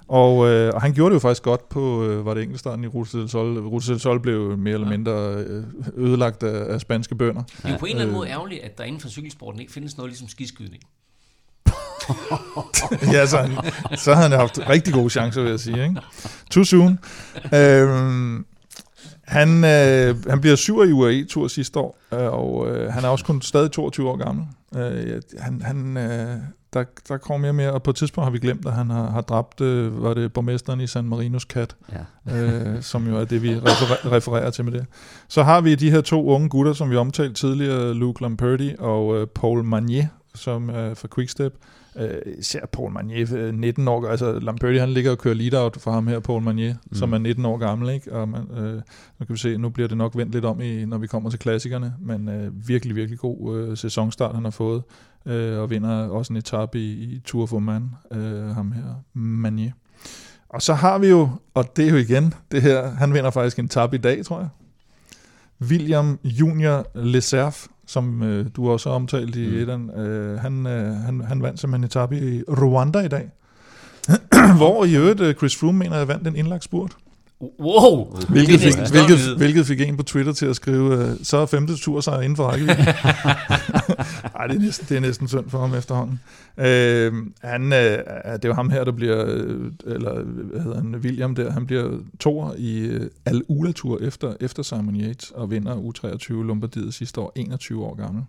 Og, 0.07 0.47
øh, 0.49 0.73
og 0.73 0.81
han 0.81 0.93
gjorde 0.93 1.09
det 1.09 1.13
jo 1.13 1.19
faktisk 1.19 1.43
godt 1.43 1.69
på, 1.69 2.03
øh, 2.03 2.25
var 2.25 2.33
det 2.33 2.43
enkeltstarten 2.43 2.83
i 2.83 2.87
Rute 2.87 3.17
del 3.17 3.29
Sol. 3.29 3.57
Rute 3.59 3.91
del 3.91 3.99
Sol 3.99 4.19
blev 4.19 4.57
mere 4.57 4.73
eller 4.73 4.87
mindre 4.89 5.33
øh, 5.33 5.63
ødelagt 5.97 6.43
af, 6.43 6.73
af 6.73 6.81
spanske 6.81 7.15
bønder. 7.15 7.43
Det 7.43 7.65
er 7.65 7.69
jo 7.71 7.77
på 7.77 7.85
en 7.85 7.89
eller 7.89 8.01
anden 8.01 8.15
Øh. 8.15 8.17
måde 8.19 8.29
ærgerligt, 8.29 8.61
at 8.63 8.77
der 8.77 8.83
inden 8.83 9.01
for 9.01 9.09
cykelsporten 9.09 9.61
ikke 9.61 9.73
findes 9.73 9.97
noget 9.97 10.09
ligesom 10.09 10.27
skiskydning. 10.27 10.83
ja, 13.13 13.25
så, 13.25 13.37
han, 13.37 13.51
så 13.97 14.13
havde 14.13 14.29
han 14.29 14.39
haft 14.39 14.59
rigtig 14.69 14.93
gode 14.93 15.09
chancer, 15.09 15.41
vil 15.41 15.49
jeg 15.49 15.59
sige. 15.59 15.83
Ikke? 15.83 15.95
Too 16.51 16.63
soon. 16.63 16.99
Øhm, 17.53 18.45
han, 19.23 19.63
øh, 19.63 20.15
han 20.29 20.41
bliver 20.41 20.55
syv 20.55 20.83
i 20.89 20.91
UAE-tur 20.91 21.47
sidste 21.47 21.79
år, 21.79 21.97
øh, 22.13 22.19
og 22.33 22.69
øh, 22.69 22.93
han 22.93 23.03
er 23.03 23.07
også 23.07 23.25
kun 23.25 23.41
stadig 23.41 23.71
22 23.71 24.09
år 24.09 24.17
gammel. 24.17 24.45
Øh, 24.75 25.21
han, 25.39 25.61
han, 25.61 25.97
øh, 25.97 26.35
der, 26.73 26.83
der 27.09 27.17
kommer 27.17 27.41
mere 27.41 27.51
og 27.51 27.55
mere, 27.55 27.71
og 27.73 27.83
på 27.83 27.89
et 27.89 27.95
tidspunkt 27.95 28.25
har 28.25 28.31
vi 28.31 28.39
glemt, 28.39 28.65
at 28.65 28.73
han 28.73 28.89
har, 28.89 29.09
har 29.09 29.21
dræbt, 29.21 29.61
øh, 29.61 30.03
var 30.03 30.13
det 30.13 30.33
borgmesteren 30.33 30.81
i 30.81 30.87
San 30.87 31.05
Marinos 31.05 31.45
kat, 31.45 31.75
Ja. 32.27 32.41
øh, 32.41 32.81
som 32.83 33.07
jo 33.07 33.17
er 33.17 33.25
det, 33.25 33.43
vi 33.43 33.55
referer, 33.55 34.11
refererer 34.11 34.49
til 34.49 34.65
med 34.65 34.73
det. 34.73 34.85
Så 35.27 35.43
har 35.43 35.61
vi 35.61 35.75
de 35.75 35.91
her 35.91 36.01
to 36.01 36.25
unge 36.25 36.49
gutter, 36.49 36.73
som 36.73 36.89
vi 36.89 36.95
omtalte 36.95 37.33
tidligere, 37.33 37.93
Luke 37.93 38.21
Lamperti 38.21 38.75
og 38.79 39.15
øh, 39.21 39.27
Paul 39.27 39.63
Magnier, 39.63 40.07
som 40.35 40.69
er 40.69 40.93
fra 40.93 41.07
Quickstep. 41.15 41.53
Øh, 41.97 42.33
især 42.39 42.65
Paul 42.71 42.91
Magnier, 42.91 43.27
øh, 43.35 43.53
19 43.53 43.87
år, 43.87 44.07
altså 44.07 44.39
Lamperti, 44.39 44.77
han 44.77 44.89
ligger 44.89 45.11
og 45.11 45.17
kører 45.17 45.35
lead-out 45.35 45.77
for 45.81 45.91
ham 45.91 46.07
her, 46.07 46.19
Paul 46.19 46.41
Magnier, 46.41 46.75
mm. 46.85 46.95
som 46.95 47.13
er 47.13 47.17
19 47.17 47.45
år 47.45 47.57
gammel, 47.57 47.89
ikke? 47.89 48.13
Og 48.13 48.29
man, 48.29 48.41
øh, 48.57 48.73
nu 49.19 49.25
kan 49.25 49.33
vi 49.33 49.37
se, 49.37 49.57
nu 49.57 49.69
bliver 49.69 49.87
det 49.87 49.97
nok 49.97 50.17
vendt 50.17 50.31
lidt 50.31 50.45
om, 50.45 50.61
i, 50.61 50.85
når 50.85 50.97
vi 50.97 51.07
kommer 51.07 51.29
til 51.29 51.39
klassikerne, 51.39 51.93
men 51.99 52.29
øh, 52.29 52.67
virkelig, 52.67 52.95
virkelig 52.95 53.19
god 53.19 53.57
øh, 53.57 53.77
sæsonstart, 53.77 54.35
han 54.35 54.43
har 54.43 54.51
fået, 54.51 54.83
øh, 55.25 55.59
og 55.59 55.69
vinder 55.69 56.07
også 56.07 56.33
en 56.33 56.37
etape 56.37 56.79
i, 56.79 56.91
i 56.91 57.19
Tour 57.25 57.43
of 57.43 57.53
Oman, 57.53 57.89
øh, 58.11 58.47
ham 58.47 58.71
her, 58.71 59.03
Magnier. 59.13 59.71
Og 60.49 60.61
så 60.61 60.73
har 60.73 60.97
vi 60.97 61.07
jo, 61.07 61.29
og 61.53 61.77
det 61.77 61.85
er 61.85 61.89
jo 61.89 61.97
igen, 61.97 62.33
det 62.51 62.61
her, 62.61 62.89
han 62.89 63.13
vinder 63.13 63.29
faktisk 63.29 63.59
en 63.59 63.65
etape 63.65 63.95
i 63.95 63.99
dag, 63.99 64.25
tror 64.25 64.39
jeg. 64.39 64.49
William 65.61 66.19
Junior 66.23 66.85
Leserf, 66.95 67.67
som 67.87 68.23
øh, 68.23 68.45
du 68.55 68.69
også 68.69 68.89
har 68.89 68.95
omtalt 68.95 69.35
i 69.35 69.47
Mm. 69.47 69.55
etteren, 69.55 69.89
øh, 69.89 70.39
han, 70.39 70.67
øh, 70.67 70.93
han, 70.95 71.21
han 71.21 71.41
vandt 71.41 71.59
simpelthen 71.59 71.81
en 71.83 71.85
etape 71.85 72.17
i 72.17 72.43
Rwanda 72.43 72.99
i 72.99 73.07
dag. 73.07 73.29
Hvor 74.57 74.85
i 74.85 74.95
øvrigt 74.95 75.21
øh, 75.21 75.35
Chris 75.35 75.55
Froome 75.55 75.79
mener, 75.79 75.95
at 75.95 76.07
vandt 76.07 76.27
en 76.27 76.35
indlagt 76.35 76.63
spurt. 76.63 76.97
Wow! 77.41 78.15
Hvilket 78.29 78.59
fik, 78.59 78.73
hvilket, 78.91 79.37
hvilket 79.37 79.65
fik 79.65 79.81
en 79.81 79.97
på 79.97 80.03
Twitter 80.03 80.33
til 80.33 80.45
at 80.45 80.55
skrive, 80.55 81.09
øh, 81.09 81.15
så 81.23 81.37
er 81.37 81.45
femte 81.45 81.77
tur 81.77 82.01
sig 82.01 82.23
inden 82.23 82.35
for 82.35 82.43
rækkevidde. 82.43 82.81
Ej, 84.39 84.47
det 84.47 84.55
er, 84.55 84.59
næsten, 84.59 84.87
det 84.89 84.97
er 84.97 85.01
næsten 85.01 85.27
synd 85.27 85.49
for 85.49 85.59
ham 85.59 85.73
efterhånden. 85.73 86.19
Øh, 86.57 87.13
han, 87.43 87.73
øh, 87.73 87.79
det 87.79 87.99
er 88.23 88.39
jo 88.45 88.53
ham 88.53 88.69
her, 88.69 88.83
der 88.83 88.91
bliver, 88.91 89.25
øh, 89.27 89.71
eller 89.85 90.23
hvad 90.23 90.61
hedder 90.61 90.77
han, 90.77 90.95
William 90.95 91.35
der, 91.35 91.51
han 91.51 91.65
bliver 91.65 91.99
toer 92.19 92.53
i 92.57 92.79
øh, 92.79 93.09
Al 93.25 93.43
Ula 93.47 93.71
Tour 93.71 93.99
efter, 94.01 94.33
efter 94.39 94.63
Simon 94.63 94.95
Yates 94.95 95.31
og 95.31 95.51
vinder 95.51 95.75
U23 95.75 96.33
Lombardiet 96.33 96.93
sidste 96.93 97.21
år, 97.21 97.31
21 97.35 97.85
år 97.85 97.95
gammel. 97.95 98.23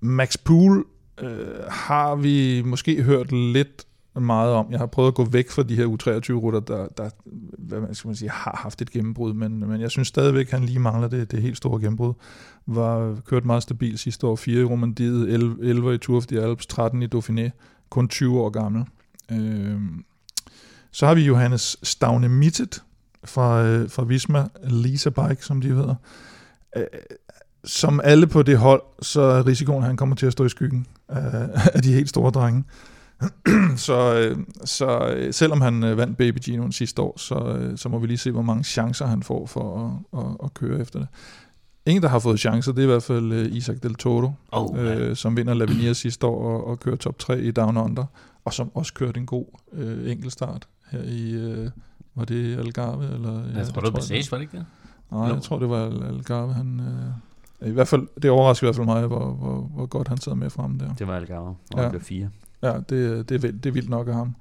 Max 0.00 0.36
Poole 0.44 0.84
øh, 1.20 1.46
har 1.68 2.14
vi 2.14 2.62
måske 2.64 3.02
hørt 3.02 3.32
lidt 3.32 3.86
meget 4.20 4.52
om. 4.52 4.66
Jeg 4.70 4.78
har 4.78 4.86
prøvet 4.86 5.08
at 5.08 5.14
gå 5.14 5.24
væk 5.24 5.50
fra 5.50 5.62
de 5.62 5.76
her 5.76 5.86
U23-rutter, 5.86 6.60
der, 6.60 6.88
der 6.96 7.10
hvad 7.58 7.94
skal 7.94 8.08
man 8.08 8.16
sige, 8.16 8.30
har 8.30 8.60
haft 8.62 8.82
et 8.82 8.90
gennembrud, 8.90 9.32
men, 9.32 9.68
men 9.68 9.80
jeg 9.80 9.90
synes 9.90 10.08
stadigvæk, 10.08 10.50
han 10.50 10.64
lige 10.64 10.78
mangler 10.78 11.08
det, 11.08 11.30
det 11.30 11.42
helt 11.42 11.56
store 11.56 11.80
gennembrud. 11.80 12.14
Var 12.66 13.16
kørt 13.26 13.44
meget 13.44 13.62
stabil 13.62 13.98
sidste 13.98 14.26
år, 14.26 14.36
4 14.36 14.60
i 14.60 14.64
Romandiet, 14.64 15.28
11, 15.28 15.56
11 15.62 15.94
i 15.94 15.98
Tour 15.98 16.16
of 16.16 16.26
the 16.26 16.40
Alps, 16.40 16.66
13 16.66 17.02
i 17.02 17.06
Dauphiné, 17.14 17.50
kun 17.90 18.08
20 18.08 18.40
år 18.40 18.50
gammel. 18.50 18.84
Øh, 19.32 19.80
så 20.90 21.06
har 21.06 21.14
vi 21.14 21.20
Johannes 21.20 21.76
Stavne 21.82 22.28
Mittet 22.28 22.82
fra, 23.24 23.64
øh, 23.64 23.90
fra 23.90 24.04
Visma, 24.04 24.48
Lisa 24.64 25.10
Bike, 25.10 25.44
som 25.44 25.60
de 25.60 25.68
hedder. 25.68 25.94
Øh, 26.76 26.84
som 27.64 28.00
alle 28.04 28.26
på 28.26 28.42
det 28.42 28.58
hold, 28.58 28.82
så 29.02 29.20
er 29.20 29.46
risikoen, 29.46 29.82
at 29.82 29.86
han 29.86 29.96
kommer 29.96 30.16
til 30.16 30.26
at 30.26 30.32
stå 30.32 30.44
i 30.44 30.48
skyggen 30.48 30.86
af, 31.08 31.48
af 31.74 31.82
de 31.82 31.92
helt 31.92 32.08
store 32.08 32.30
drenge. 32.30 32.64
så, 33.76 34.14
øh, 34.14 34.36
så 34.64 35.08
øh, 35.16 35.32
selvom 35.34 35.60
han 35.60 35.84
øh, 35.84 35.96
vandt 35.96 36.16
Baby 36.18 36.38
Ginoen 36.44 36.72
sidste 36.72 37.02
år, 37.02 37.18
så, 37.18 37.34
øh, 37.34 37.78
så 37.78 37.88
må 37.88 37.98
vi 37.98 38.06
lige 38.06 38.18
se, 38.18 38.30
hvor 38.30 38.42
mange 38.42 38.64
chancer 38.64 39.06
han 39.06 39.22
får 39.22 39.46
for 39.46 39.96
at, 40.14 40.20
at, 40.20 40.26
at 40.44 40.54
køre 40.54 40.80
efter 40.80 40.98
det. 40.98 41.08
En, 41.86 42.02
der 42.02 42.08
har 42.08 42.18
fået 42.18 42.40
chancer, 42.40 42.72
det 42.72 42.78
er 42.78 42.82
i 42.82 42.86
hvert 42.90 43.02
fald 43.02 43.32
øh, 43.32 43.52
Isaac 43.56 43.76
Del 43.82 43.94
Toro, 43.94 44.32
Oh, 44.52 44.78
øh, 44.78 45.16
som 45.16 45.36
vinder 45.36 45.54
Lavinia 45.54 45.92
sidste 45.92 46.26
år 46.26 46.44
og, 46.52 46.66
og 46.66 46.80
kører 46.80 46.96
top 46.96 47.18
3 47.18 47.40
i 47.40 47.50
Down 47.50 47.76
Under, 47.76 48.04
og 48.44 48.52
som 48.52 48.70
også 48.74 48.94
kørte 48.94 49.20
en 49.20 49.26
god 49.26 49.44
øh, 49.72 50.10
enkeltstart 50.10 50.68
her 50.90 51.02
i, 51.02 51.32
øh, 51.32 51.70
var 52.14 52.24
det 52.24 52.58
Algarve? 52.58 53.14
Eller, 53.14 53.32
ja, 53.52 53.58
Altså, 53.58 53.72
var 53.74 53.80
det 53.80 53.90
tror, 53.90 53.94
Passage, 53.98 54.30
var 54.30 54.38
det 54.38 54.42
ikke 54.42 54.56
det? 54.56 54.66
Nej, 55.12 55.22
jeg 55.22 55.42
tror, 55.42 55.58
det 55.58 55.68
var 55.68 55.86
Al- 55.86 56.02
Algarve, 56.04 56.52
han... 56.54 56.80
Øh, 57.60 57.68
I 57.68 57.72
hvert 57.72 57.88
fald, 57.88 58.08
det 58.22 58.30
overrasker 58.30 58.64
i 58.64 58.66
hvert 58.66 58.76
fald 58.76 58.86
mig, 58.86 59.06
hvor, 59.06 59.30
hvor, 59.32 59.60
hvor 59.74 59.86
godt 59.86 60.08
han 60.08 60.18
sad 60.18 60.34
med 60.34 60.50
frem 60.50 60.78
der. 60.78 60.94
Det 60.94 61.06
var 61.06 61.16
Algarve, 61.16 61.48
og 61.48 61.56
Ja. 61.76 61.82
ja. 61.82 61.88
blev 61.88 62.00
fire. 62.00 62.28
Ja, 62.62 62.72
det, 62.88 63.28
det, 63.28 63.34
er, 63.34 63.38
vildt, 63.38 63.64
det 63.64 63.70
er 63.70 63.74
vildt 63.74 63.88
nok 63.88 64.08
af 64.08 64.14
ham. 64.14 64.34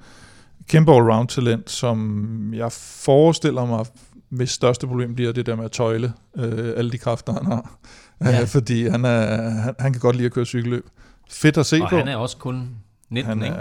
Kæmpe 0.69 0.91
all-round 0.91 1.27
talent, 1.27 1.69
som 1.69 2.53
jeg 2.53 2.71
forestiller 2.71 3.65
mig, 3.65 3.85
hvis 4.29 4.49
største 4.49 4.87
problem 4.87 5.15
bliver 5.15 5.31
det 5.31 5.45
der 5.45 5.55
med 5.55 5.65
at 5.65 5.71
tøjle 5.71 6.13
øh, 6.35 6.73
alle 6.77 6.91
de 6.91 6.97
kræfter, 6.97 7.33
han 7.33 7.45
har. 7.45 7.79
Ja. 8.21 8.43
Fordi 8.57 8.87
han, 8.87 9.05
er, 9.05 9.49
han, 9.49 9.75
han 9.79 9.91
kan 9.93 9.99
godt 10.01 10.15
lide 10.15 10.25
at 10.25 10.31
køre 10.33 10.45
cykelløb. 10.45 10.85
Fedt 11.29 11.57
at 11.57 11.65
se 11.65 11.81
Og 11.81 11.89
på. 11.89 11.97
han 11.97 12.07
er 12.07 12.15
også 12.15 12.37
kun 12.37 12.69
19, 13.09 13.29
han 13.29 13.43
ikke? 13.43 13.57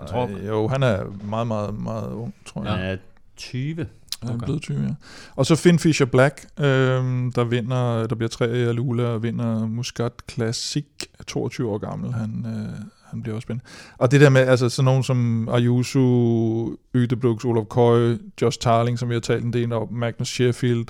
Jeg 0.00 0.06
tror- 0.08 0.30
jo, 0.46 0.68
han 0.68 0.82
er 0.82 1.04
meget, 1.24 1.46
meget, 1.46 1.74
meget 1.80 2.12
ung, 2.12 2.34
tror 2.46 2.62
jeg. 2.64 2.72
Han 2.72 2.84
er 2.84 2.96
20. 3.36 3.76
Han 3.76 4.30
er 4.30 4.34
Okay. 4.34 4.44
blevet 4.44 4.62
20, 4.62 4.82
ja. 4.82 4.88
Og 5.36 5.46
så 5.46 5.56
Finn 5.56 5.78
Fisher 5.78 6.06
Black, 6.06 6.46
øhm, 6.58 7.32
der 7.32 7.44
vinder, 7.44 8.06
der 8.06 8.14
bliver 8.14 8.28
tre 8.28 8.46
i 8.58 8.62
Alula 8.62 9.02
og 9.04 9.22
vinder 9.22 9.66
Muscat 9.66 10.12
Classic, 10.30 10.84
22 11.26 11.70
år 11.70 11.78
gammel. 11.78 12.12
Han, 12.12 12.46
øh, 12.46 12.80
han 13.10 13.22
bliver 13.22 13.34
også 13.34 13.46
spændende. 13.46 13.64
Og 13.98 14.10
det 14.10 14.20
der 14.20 14.30
med, 14.30 14.40
altså 14.40 14.68
sådan 14.68 14.84
nogen 14.84 15.02
som 15.02 15.48
Ayuso, 15.48 16.76
Ydebrooks, 16.94 17.44
Olof 17.44 17.66
Køj, 17.66 18.16
Josh 18.42 18.58
Tarling, 18.58 18.98
som 18.98 19.08
vi 19.08 19.14
har 19.14 19.20
talt 19.20 19.44
en 19.44 19.52
del 19.52 19.72
om, 19.72 19.92
Magnus 19.92 20.28
Sheffield, 20.28 20.86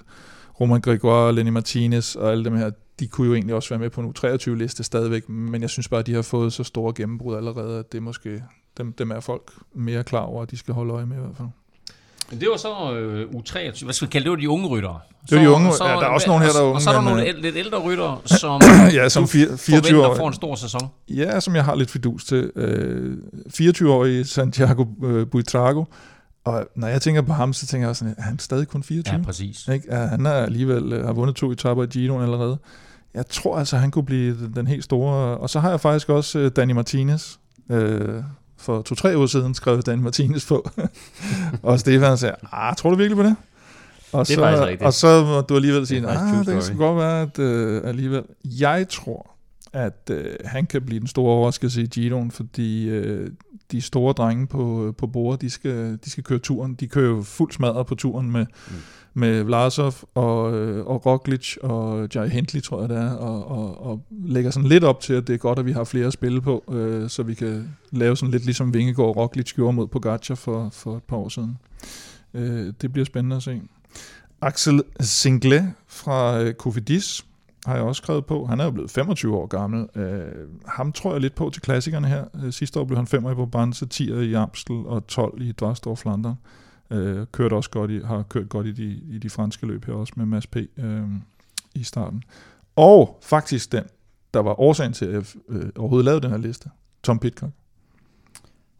Roman 0.61 0.81
Gregoire, 0.81 1.33
Lenny 1.33 1.51
Martinez 1.51 2.15
og 2.15 2.33
alle 2.33 2.45
dem 2.45 2.57
her, 2.57 2.71
de 3.01 3.09
kunne 3.09 3.27
jo 3.27 3.35
egentlig 3.35 3.55
også 3.55 3.69
være 3.69 3.79
med 3.79 3.91
på 3.91 4.01
en 4.01 4.15
U23-liste 4.19 4.85
stadigvæk, 4.85 5.29
men 5.29 5.63
jeg 5.63 5.71
synes 5.71 5.89
bare, 5.89 6.01
at 6.01 6.07
de 6.07 6.15
har 6.15 6.23
fået 6.23 6.53
så 6.53 6.65
store 6.65 6.93
gennembrud 6.97 7.37
allerede, 7.37 7.79
at 7.79 7.93
det 7.93 7.99
er 7.99 8.03
måske, 8.03 8.43
dem, 8.77 8.93
dem 8.93 9.11
er 9.11 9.21
folk 9.21 9.53
mere 9.75 10.05
klar 10.05 10.21
over, 10.21 10.43
at 10.43 10.51
de 10.51 10.57
skal 10.57 10.75
holde 10.75 10.95
øje 10.95 11.07
med 11.07 11.17
i 11.17 11.21
hvert 11.21 11.37
fald. 11.37 11.49
Men 12.31 12.41
det 12.41 12.49
var 12.51 12.57
så 12.57 12.93
øh, 12.95 13.29
U23, 13.31 13.85
hvad 13.85 13.93
skal 13.95 14.07
vi 14.09 14.11
kalde 14.11 14.25
det, 14.25 14.25
det 14.25 14.31
var 14.31 14.37
de 14.37 14.49
unge 14.51 14.67
ryttere. 14.69 14.99
Det 15.31 15.37
var 15.39 15.45
de 15.45 15.51
unge, 15.51 15.73
Så- 15.73 15.85
ja, 15.87 15.91
der 15.93 15.99
er 15.99 16.05
også 16.07 16.29
nogle 16.29 16.45
her, 16.45 16.53
der 16.53 16.59
er 16.59 16.63
og- 16.63 16.69
unge, 16.69 16.77
Og 16.77 16.83
så 16.83 16.91
er 16.91 16.95
der 16.95 17.01
men, 17.01 17.09
nogle 17.11 17.23
øh, 17.23 17.29
æl- 17.29 17.41
lidt 17.43 17.57
ældre 17.57 17.79
ryttere, 17.79 18.19
som 18.41 18.61
ja, 18.93 19.09
som 19.09 19.23
du 19.23 19.27
fire- 19.27 19.57
24 19.59 19.81
forventer 19.83 20.09
år. 20.11 20.17
får 20.17 20.29
en 20.29 20.35
stor 20.35 20.55
sæson. 20.55 20.81
Ja, 21.09 21.41
som 21.41 21.55
jeg 21.57 21.65
har 21.65 21.75
lidt 21.75 21.91
fidus 21.91 22.25
til. 22.25 22.51
Øh, 22.57 23.17
24-årige 23.61 24.25
Santiago 24.25 24.85
øh, 25.05 25.27
Buitrago. 25.27 25.85
Og 26.45 26.67
når 26.77 26.89
jeg 26.89 27.03
tænker 27.03 27.23
på 27.23 27.33
ham, 27.33 27.53
så 27.53 27.67
tænker 27.67 27.89
jeg 27.89 27.97
sådan, 27.97 28.15
er 28.19 28.23
han 28.23 28.39
stadig 28.39 28.69
kun 28.69 28.83
24? 28.83 29.17
Ja, 29.19 29.23
præcis. 29.25 29.69
Ikke? 29.73 29.87
Ja, 29.91 30.07
han 30.07 30.27
er 30.27 30.33
alligevel 30.33 30.93
øh, 30.93 31.05
har 31.07 31.13
vundet 31.13 31.37
to 31.37 31.51
etaper 31.51 31.83
i 31.83 31.87
Ginoen 31.87 32.23
allerede. 32.23 32.59
Jeg 33.15 33.27
tror 33.27 33.59
altså, 33.59 33.77
han 33.77 33.91
kunne 33.91 34.05
blive 34.07 34.37
den, 34.39 34.53
den 34.57 34.67
helt 34.67 34.85
store. 34.85 35.39
Og 35.39 35.51
så 35.51 35.61
har 35.61 35.71
jeg 35.71 35.81
faktisk 35.81 36.09
også 36.09 36.39
øh, 36.39 36.51
Danny 36.57 36.73
Martinez. 36.73 37.37
Øh, 37.71 38.23
for 38.59 38.83
to-tre 38.83 39.17
uger 39.17 39.27
siden 39.27 39.55
skrev 39.55 39.83
Danny 39.83 40.03
Martinez 40.03 40.47
på. 40.49 40.71
og 41.63 41.81
Stefan 41.81 42.19
sagde, 42.19 42.35
ah, 42.53 42.77
tror 42.77 42.91
du 42.91 42.97
virkelig 42.97 43.17
på 43.17 43.23
det? 43.23 43.37
Og 44.13 44.29
Det 44.29 44.39
er 44.39 44.57
så, 44.57 44.67
rigtigt. 44.67 44.83
Og 44.83 44.93
så 44.93 45.25
må 45.25 45.41
du 45.41 45.57
alligevel 45.57 45.87
sige, 45.87 46.01
Det 46.01 46.09
er 46.09 46.15
faktisk 46.15 46.39
ah, 46.39 46.45
true 46.45 46.55
det 46.55 46.65
story." 46.65 46.77
kan 46.77 46.87
godt 46.87 46.99
være, 46.99 47.23
at 47.23 47.39
øh, 47.39 47.89
alligevel. 47.89 48.23
Jeg 48.45 48.87
tror, 48.89 49.31
at 49.73 50.11
øh, 50.11 50.35
han 50.45 50.67
kan 50.67 50.83
blive 50.83 51.01
den 51.01 51.09
store 51.09 51.33
overraskelse 51.33 51.83
i 51.83 51.87
Giroen, 51.87 52.31
fordi 52.31 52.89
øh, 52.89 53.31
de 53.73 53.81
store 53.81 54.13
drenge 54.13 54.47
på, 54.47 54.95
på 54.99 55.07
bordet, 55.07 55.41
de 55.41 55.51
skal, 55.51 55.99
de 56.05 56.11
skal 56.11 56.25
køre 56.25 56.39
turen. 56.39 56.75
De 56.75 56.89
kører 56.89 57.09
jo 57.09 57.23
fuld 57.23 57.53
smadret 57.53 57.87
på 57.87 57.95
turen 57.95 58.31
med, 58.31 58.47
mm 58.69 58.75
med 59.17 59.43
Vlasov 59.43 59.93
og, 60.15 60.55
øh, 60.55 60.87
og 60.87 61.07
Roglic 61.07 61.57
og 61.63 62.09
Jai 62.15 62.29
Hindley, 62.29 62.63
tror 62.63 62.81
jeg 62.81 62.89
det 62.89 62.97
er, 62.97 63.11
og, 63.11 63.51
og, 63.51 63.87
og 63.87 64.03
lægger 64.11 64.51
sådan 64.51 64.69
lidt 64.69 64.85
op 64.85 65.01
til, 65.01 65.15
at 65.15 65.27
det 65.27 65.35
er 65.35 65.39
godt, 65.39 65.59
at 65.59 65.67
vi 65.67 65.73
har 65.73 65.85
flere 65.85 66.07
at 66.07 66.13
spille 66.13 66.41
på, 66.41 66.65
øh, 66.73 67.09
så 67.09 67.23
vi 67.23 67.35
kan 67.35 67.77
lave 67.91 68.17
sådan 68.17 68.31
lidt 68.31 68.45
ligesom 68.45 68.75
Vingegaard 68.75 69.09
og 69.09 69.17
Roglic 69.17 69.55
gjorde 69.55 69.73
mod 69.73 69.87
Pogacar 69.87 70.35
for, 70.35 70.69
for 70.73 70.97
et 70.97 71.03
par 71.03 71.17
år 71.17 71.29
siden. 71.29 71.59
Øh, 72.35 72.73
det 72.83 72.93
bliver 72.93 73.05
spændende 73.05 73.37
at 73.37 73.43
se. 73.43 73.63
Axel 74.41 74.83
Singlet 75.01 75.73
fra 75.89 76.41
øh, 76.43 76.55
Cofidis 76.55 77.27
har 77.67 77.75
jeg 77.75 77.85
også 77.85 78.03
skrevet 78.03 78.27
på. 78.27 78.47
Han 78.47 78.61
er 78.61 78.65
jo 78.65 78.71
blevet 78.71 78.91
25 78.91 79.37
år 79.37 79.47
gammel. 79.47 79.87
Øh, 79.95 80.23
ham 80.67 80.93
tror 80.93 81.13
jeg 81.13 81.21
lidt 81.21 81.35
på 81.35 81.51
til 81.51 81.63
klassikerne 81.63 82.09
her. 82.09 82.25
Øh, 82.45 82.53
sidste 82.53 82.81
år 82.81 82.85
blev 82.85 82.97
han 82.97 83.07
5 83.07 83.23
i 83.31 83.35
Brabantse, 83.35 83.87
10 83.87 84.13
i 84.31 84.35
Amstel 84.35 84.77
og 84.87 85.07
12 85.07 85.43
i 85.43 85.53
Dvarstor 85.53 85.95
Flandern. 85.95 86.33
Øh, 86.33 86.66
kørt 87.33 87.53
også 87.53 87.71
godt 87.71 87.91
i, 87.91 88.01
har 88.05 88.23
kørt 88.23 88.49
godt 88.49 88.67
i 88.67 88.73
de, 88.73 89.01
i 89.09 89.19
de 89.19 89.31
franske 89.31 89.67
løb 89.67 89.85
her 89.85 89.95
også 89.95 90.13
med 90.17 90.27
Mads 90.27 90.47
P. 90.47 90.57
Øh, 90.77 91.03
i 91.75 91.85
starten. 91.85 92.23
Og 92.77 93.19
faktisk 93.23 93.73
den, 93.73 93.85
der 94.35 94.41
var 94.41 94.61
årsagen 94.61 94.93
til, 94.93 95.05
at 95.05 95.13
jeg 95.13 95.25
øh, 95.49 95.69
overhovedet 95.77 96.05
lavede 96.05 96.21
den 96.21 96.31
her 96.31 96.39
liste. 96.39 96.71
Tom 97.03 97.19
Pitcock. 97.19 97.53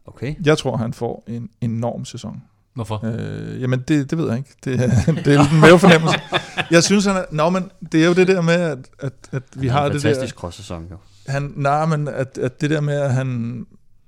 Okay. 0.05 0.35
Jeg 0.45 0.57
tror, 0.57 0.77
han 0.77 0.93
får 0.93 1.23
en 1.27 1.49
enorm 1.61 2.05
sæson. 2.05 2.43
Hvorfor? 2.73 3.05
Øh, 3.05 3.61
jamen, 3.61 3.79
det, 3.79 4.09
det 4.11 4.17
ved 4.17 4.27
jeg 4.27 4.37
ikke. 4.37 4.55
Det, 4.63 4.79
det 5.25 5.35
er 5.35 5.53
en 5.53 5.59
mavefornemmelse. 5.61 6.19
Jeg 6.71 6.83
synes, 6.83 7.05
han 7.05 7.15
er... 7.15 7.25
Nå, 7.31 7.49
men 7.49 7.71
det 7.91 8.03
er 8.03 8.07
jo 8.07 8.13
det 8.13 8.27
der 8.27 8.41
med, 8.41 8.53
at, 8.53 8.77
at, 8.99 9.13
at 9.31 9.43
vi 9.55 9.67
har 9.67 9.83
det 9.83 9.93
der... 9.93 9.99
fantastisk 9.99 10.35
cross-sæson, 10.35 10.87
jo. 10.91 10.97
Han, 11.27 11.53
nej, 11.55 11.85
men 11.85 12.07
at, 12.07 12.37
at 12.37 12.61
det 12.61 12.69
der 12.69 12.81
med, 12.81 12.95
at 12.95 13.13
han... 13.13 13.65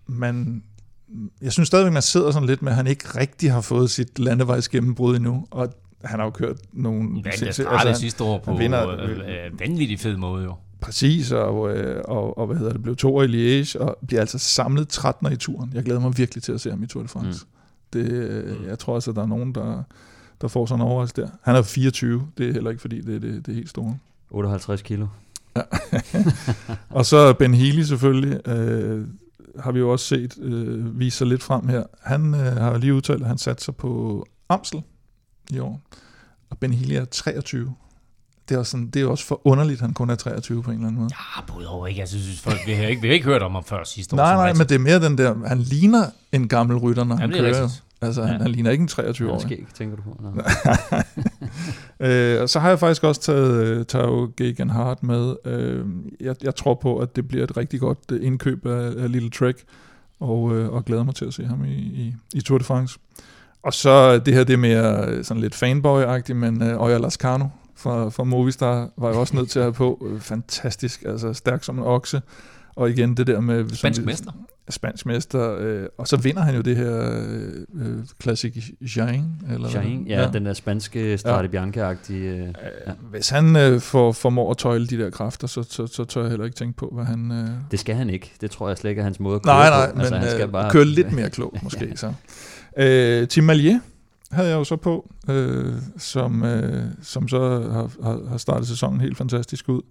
Man, 0.07 0.63
jeg 1.41 1.51
synes 1.51 1.67
stadigvæk, 1.67 1.93
man 1.93 2.01
sidder 2.01 2.31
sådan 2.31 2.47
lidt 2.47 2.61
med, 2.61 2.71
at 2.71 2.75
han 2.75 2.87
ikke 2.87 3.05
rigtig 3.19 3.51
har 3.51 3.61
fået 3.61 3.89
sit 3.89 4.19
landevejsgennembrud 4.19 5.15
endnu. 5.15 5.47
Og 5.51 5.73
han 6.03 6.19
har 6.19 6.25
jo 6.25 6.31
kørt 6.31 6.55
nogle... 6.73 7.23
Sindssygt- 7.35 7.51
startede 7.51 7.77
han- 7.91 7.95
sidste 7.99 8.23
år 8.23 8.39
på 8.39 8.53
vinder- 8.57 8.87
øh, 9.01 9.09
øh, 9.09 9.59
vanvittig 9.59 9.99
fed 9.99 10.17
måde 10.17 10.43
jo. 10.43 10.55
Præcis, 10.81 11.31
og, 11.31 11.77
øh, 11.77 12.01
og, 12.05 12.37
og 12.37 12.47
hvad 12.47 12.57
hedder 12.57 12.71
det, 12.73 12.83
blev 12.83 12.95
to 12.95 13.21
i 13.21 13.25
Liège, 13.61 13.79
og 13.79 13.97
bliver 14.07 14.21
altså 14.21 14.37
samlet 14.37 14.87
13 14.87 15.31
i 15.31 15.35
turen. 15.35 15.71
Jeg 15.73 15.83
glæder 15.83 15.99
mig 15.99 16.17
virkelig 16.17 16.43
til 16.43 16.51
at 16.51 16.61
se 16.61 16.69
ham 16.69 16.83
i 16.83 16.87
Tour 16.87 17.01
de 17.03 17.07
France. 17.09 17.45
Mm. 17.45 17.99
Det, 17.99 18.11
øh, 18.11 18.55
jeg 18.67 18.79
tror 18.79 18.95
altså, 18.95 19.11
der 19.11 19.21
er 19.21 19.25
nogen, 19.27 19.55
der, 19.55 19.83
der 20.41 20.47
får 20.47 20.65
sådan 20.65 20.81
en 20.81 20.87
overraskelse 20.87 21.21
der. 21.21 21.35
Han 21.43 21.55
er 21.55 21.61
24, 21.61 22.27
det 22.37 22.49
er 22.49 22.53
heller 22.53 22.69
ikke, 22.69 22.81
fordi 22.81 23.01
det 23.01 23.15
er 23.15 23.19
det, 23.19 23.45
det 23.45 23.51
er 23.51 23.55
helt 23.55 23.69
store. 23.69 23.97
58 24.29 24.81
kilo. 24.81 25.07
Og 26.89 27.05
så 27.05 27.33
Ben 27.33 27.53
Healy 27.53 27.81
selvfølgelig, 27.81 28.47
øh, 28.47 29.05
har 29.63 29.71
vi 29.71 29.79
jo 29.79 29.89
også 29.91 30.05
set 30.05 30.37
øh, 30.41 30.99
vise 30.99 31.17
sig 31.17 31.27
lidt 31.27 31.43
frem 31.43 31.67
her. 31.67 31.83
Han 32.03 32.33
øh, 32.33 32.39
har 32.57 32.77
lige 32.77 32.93
udtalt, 32.93 33.21
at 33.21 33.27
han 33.27 33.37
satte 33.37 33.63
sig 33.63 33.75
på 33.75 34.25
Amstel 34.49 34.81
i 35.51 35.59
år. 35.59 35.81
Og 36.49 36.57
Ben 36.57 36.73
Healy 36.73 36.93
er 36.93 37.05
23. 37.05 37.73
Det 38.49 38.55
er, 38.55 38.59
også 38.59 38.71
sådan, 38.71 38.87
det 38.89 39.01
er 39.01 39.05
også 39.07 39.25
for 39.25 39.41
underligt, 39.47 39.77
at 39.77 39.81
han 39.81 39.93
kun 39.93 40.09
er 40.09 40.15
23 40.15 40.63
på 40.63 40.71
en 40.71 40.75
eller 40.77 40.87
anden 40.87 41.01
måde. 41.01 41.11
Ja, 41.37 41.41
både 41.53 41.67
over 41.67 41.87
ikke. 41.87 41.99
Jeg 41.99 42.07
synes, 42.07 42.41
folk, 42.41 42.57
vi 42.65 42.71
har 42.73 42.83
ikke, 42.87 43.01
vi 43.01 43.07
har 43.07 43.13
ikke 43.13 43.25
hørt 43.25 43.41
om 43.41 43.51
ham 43.51 43.63
før 43.63 43.83
sidste 43.83 44.13
år. 44.13 44.17
Nej, 44.17 44.33
nej, 44.35 44.53
men 44.53 44.61
det 44.67 44.71
er 44.75 44.79
mere 44.79 44.99
den 44.99 45.17
der, 45.17 45.47
han 45.47 45.59
ligner 45.59 46.05
en 46.31 46.47
gammel 46.47 46.77
rytter, 46.77 47.03
når 47.03 47.15
han 47.15 47.31
Jamen, 47.31 47.45
er 47.45 47.51
kører. 47.51 47.63
rigtigt. 47.63 47.83
Altså, 48.01 48.23
han, 48.23 48.35
Ja. 48.35 48.41
han 48.41 48.51
ligner 48.51 48.71
ikke 48.71 48.81
en 48.81 48.89
Ja, 48.97 49.03
23-årig. 49.11 49.41
skæg, 49.41 49.65
tænker 49.73 49.95
du 49.95 50.01
på? 50.01 50.21
Øh, 51.99 52.41
og 52.41 52.49
så 52.49 52.59
har 52.59 52.69
jeg 52.69 52.79
faktisk 52.79 53.03
også 53.03 53.21
taget 53.21 53.63
øh, 53.63 53.85
Tao 53.85 54.31
Geoghegan 54.37 54.69
Hart 54.69 55.03
med. 55.03 55.35
Øh, 55.45 55.85
jeg, 56.19 56.35
jeg 56.43 56.55
tror 56.55 56.73
på, 56.73 56.97
at 56.97 57.15
det 57.15 57.27
bliver 57.27 57.43
et 57.43 57.57
rigtig 57.57 57.79
godt 57.79 57.99
øh, 58.11 58.25
indkøb 58.25 58.65
af, 58.65 58.93
af 58.97 59.11
Little 59.11 59.29
Trek, 59.29 59.63
og, 60.19 60.55
øh, 60.55 60.69
og 60.69 60.85
glæder 60.85 61.03
mig 61.03 61.15
til 61.15 61.25
at 61.25 61.33
se 61.33 61.45
ham 61.45 61.65
i, 61.65 61.73
i, 61.73 62.13
i 62.33 62.41
Tour 62.41 62.57
de 62.57 62.63
France. 62.63 62.99
Og 63.63 63.73
så 63.73 64.19
det 64.19 64.33
her, 64.33 64.43
det 64.43 64.53
er 64.53 64.57
mere 64.57 65.05
øh, 65.07 65.23
sådan 65.23 65.41
lidt 65.41 65.63
fanboy-agtigt, 65.63 66.33
men 66.33 66.63
øh, 66.63 66.81
Oya 66.81 66.97
Lascano 66.97 67.45
fra, 67.75 68.09
fra 68.09 68.23
Movistar 68.23 68.89
var 68.97 69.09
jeg 69.09 69.17
også 69.17 69.35
nødt 69.35 69.49
til 69.49 69.59
at 69.59 69.65
have 69.65 69.73
på. 69.73 70.07
Øh, 70.09 70.19
fantastisk, 70.19 71.03
altså 71.05 71.33
stærk 71.33 71.63
som 71.63 71.77
en 71.77 71.83
okse. 71.83 72.21
Og 72.75 72.89
igen 72.89 73.17
det 73.17 73.27
der 73.27 73.39
med... 73.39 73.69
Spansk 73.69 74.05
mester. 74.05 74.31
Spansk 74.69 75.05
mester. 75.05 75.57
Øh, 75.59 75.85
og 75.97 76.07
så 76.07 76.17
vinder 76.17 76.41
han 76.41 76.55
jo 76.55 76.61
det 76.61 76.75
her 76.75 77.11
øh, 77.21 77.53
øh, 77.75 77.97
Classic 78.21 78.71
Jain. 78.97 79.25
Eller? 79.53 79.69
Shine, 79.69 80.03
ja, 80.07 80.21
ja, 80.21 80.29
den 80.33 80.45
der 80.45 80.53
spanske 80.53 81.17
Strade 81.17 81.47
Bianca-agtige... 81.47 82.13
Øh, 82.29 82.53
Ja. 82.87 82.91
Hvis 83.09 83.29
han 83.29 83.55
øh, 83.55 83.79
får, 83.79 84.11
formår 84.11 84.51
at 84.51 84.57
tøjle 84.57 84.87
de 84.87 84.97
der 84.97 85.09
kræfter, 85.09 85.47
så, 85.47 85.63
så, 85.63 85.87
så 85.87 86.05
tør 86.05 86.21
jeg 86.21 86.29
heller 86.29 86.45
ikke 86.45 86.55
tænke 86.57 86.77
på, 86.77 86.91
hvad 86.95 87.05
han... 87.05 87.31
Øh... 87.31 87.47
det 87.71 87.79
skal 87.79 87.95
han 87.95 88.09
ikke. 88.09 88.33
Det 88.41 88.51
tror 88.51 88.67
jeg 88.67 88.77
slet 88.77 88.89
ikke 88.89 88.99
er 88.99 89.03
hans 89.03 89.19
måde 89.19 89.35
at 89.35 89.41
køre 89.41 89.53
Nej, 89.55 89.69
nej, 89.69 89.87
på. 89.89 89.91
men 89.93 90.01
altså, 90.01 90.15
han 90.17 90.29
skal 90.29 90.45
øh, 90.45 90.51
bare... 90.51 90.71
køre 90.71 90.85
lidt 90.85 91.11
mere 91.13 91.29
klog 91.29 91.57
måske. 91.63 91.93
så. 91.95 92.13
Øh, 92.77 93.27
Tim 93.27 93.43
Malier 93.43 93.79
havde 94.31 94.49
jeg 94.49 94.55
jo 94.55 94.63
så 94.63 94.75
på, 94.75 95.11
øh, 95.29 95.73
som, 95.97 96.43
øh, 96.43 96.83
som 97.01 97.27
så 97.27 97.39
har, 97.71 97.89
har, 98.03 98.29
har 98.29 98.37
startet 98.37 98.67
sæsonen 98.67 99.01
helt 99.01 99.17
fantastisk 99.17 99.69
ud. 99.69 99.81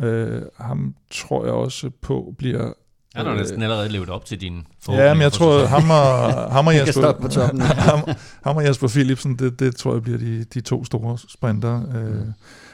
Øh, 0.00 0.42
ham 0.56 0.94
tror 1.10 1.44
jeg 1.44 1.54
også 1.54 1.90
på 2.02 2.34
bliver... 2.38 2.72
Han 3.14 3.26
har 3.26 3.32
øh, 3.32 3.38
næsten 3.38 3.62
allerede 3.62 3.88
levet 3.88 4.08
op 4.10 4.24
til 4.24 4.40
dine 4.40 4.62
Ja, 4.88 5.14
men 5.14 5.22
jeg 5.22 5.32
tror, 5.32 5.64
ham 5.66 5.90
og, 5.90 6.32
ham 6.54 6.66
og 6.66 6.74
Jesper, 6.76 7.12
på 7.12 7.28
toppen. 7.28 7.60
ham, 7.90 8.00
ham 8.44 8.56
og 8.56 8.64
Jesper 8.64 8.88
Philipsen, 8.88 9.36
det, 9.38 9.60
det 9.60 9.76
tror 9.76 9.92
jeg 9.92 10.02
bliver 10.02 10.18
de, 10.18 10.44
de 10.44 10.60
to 10.60 10.84
store 10.84 11.18
sprinter. 11.28 11.82
Øh. 11.96 12.14
Mm. 12.14 12.32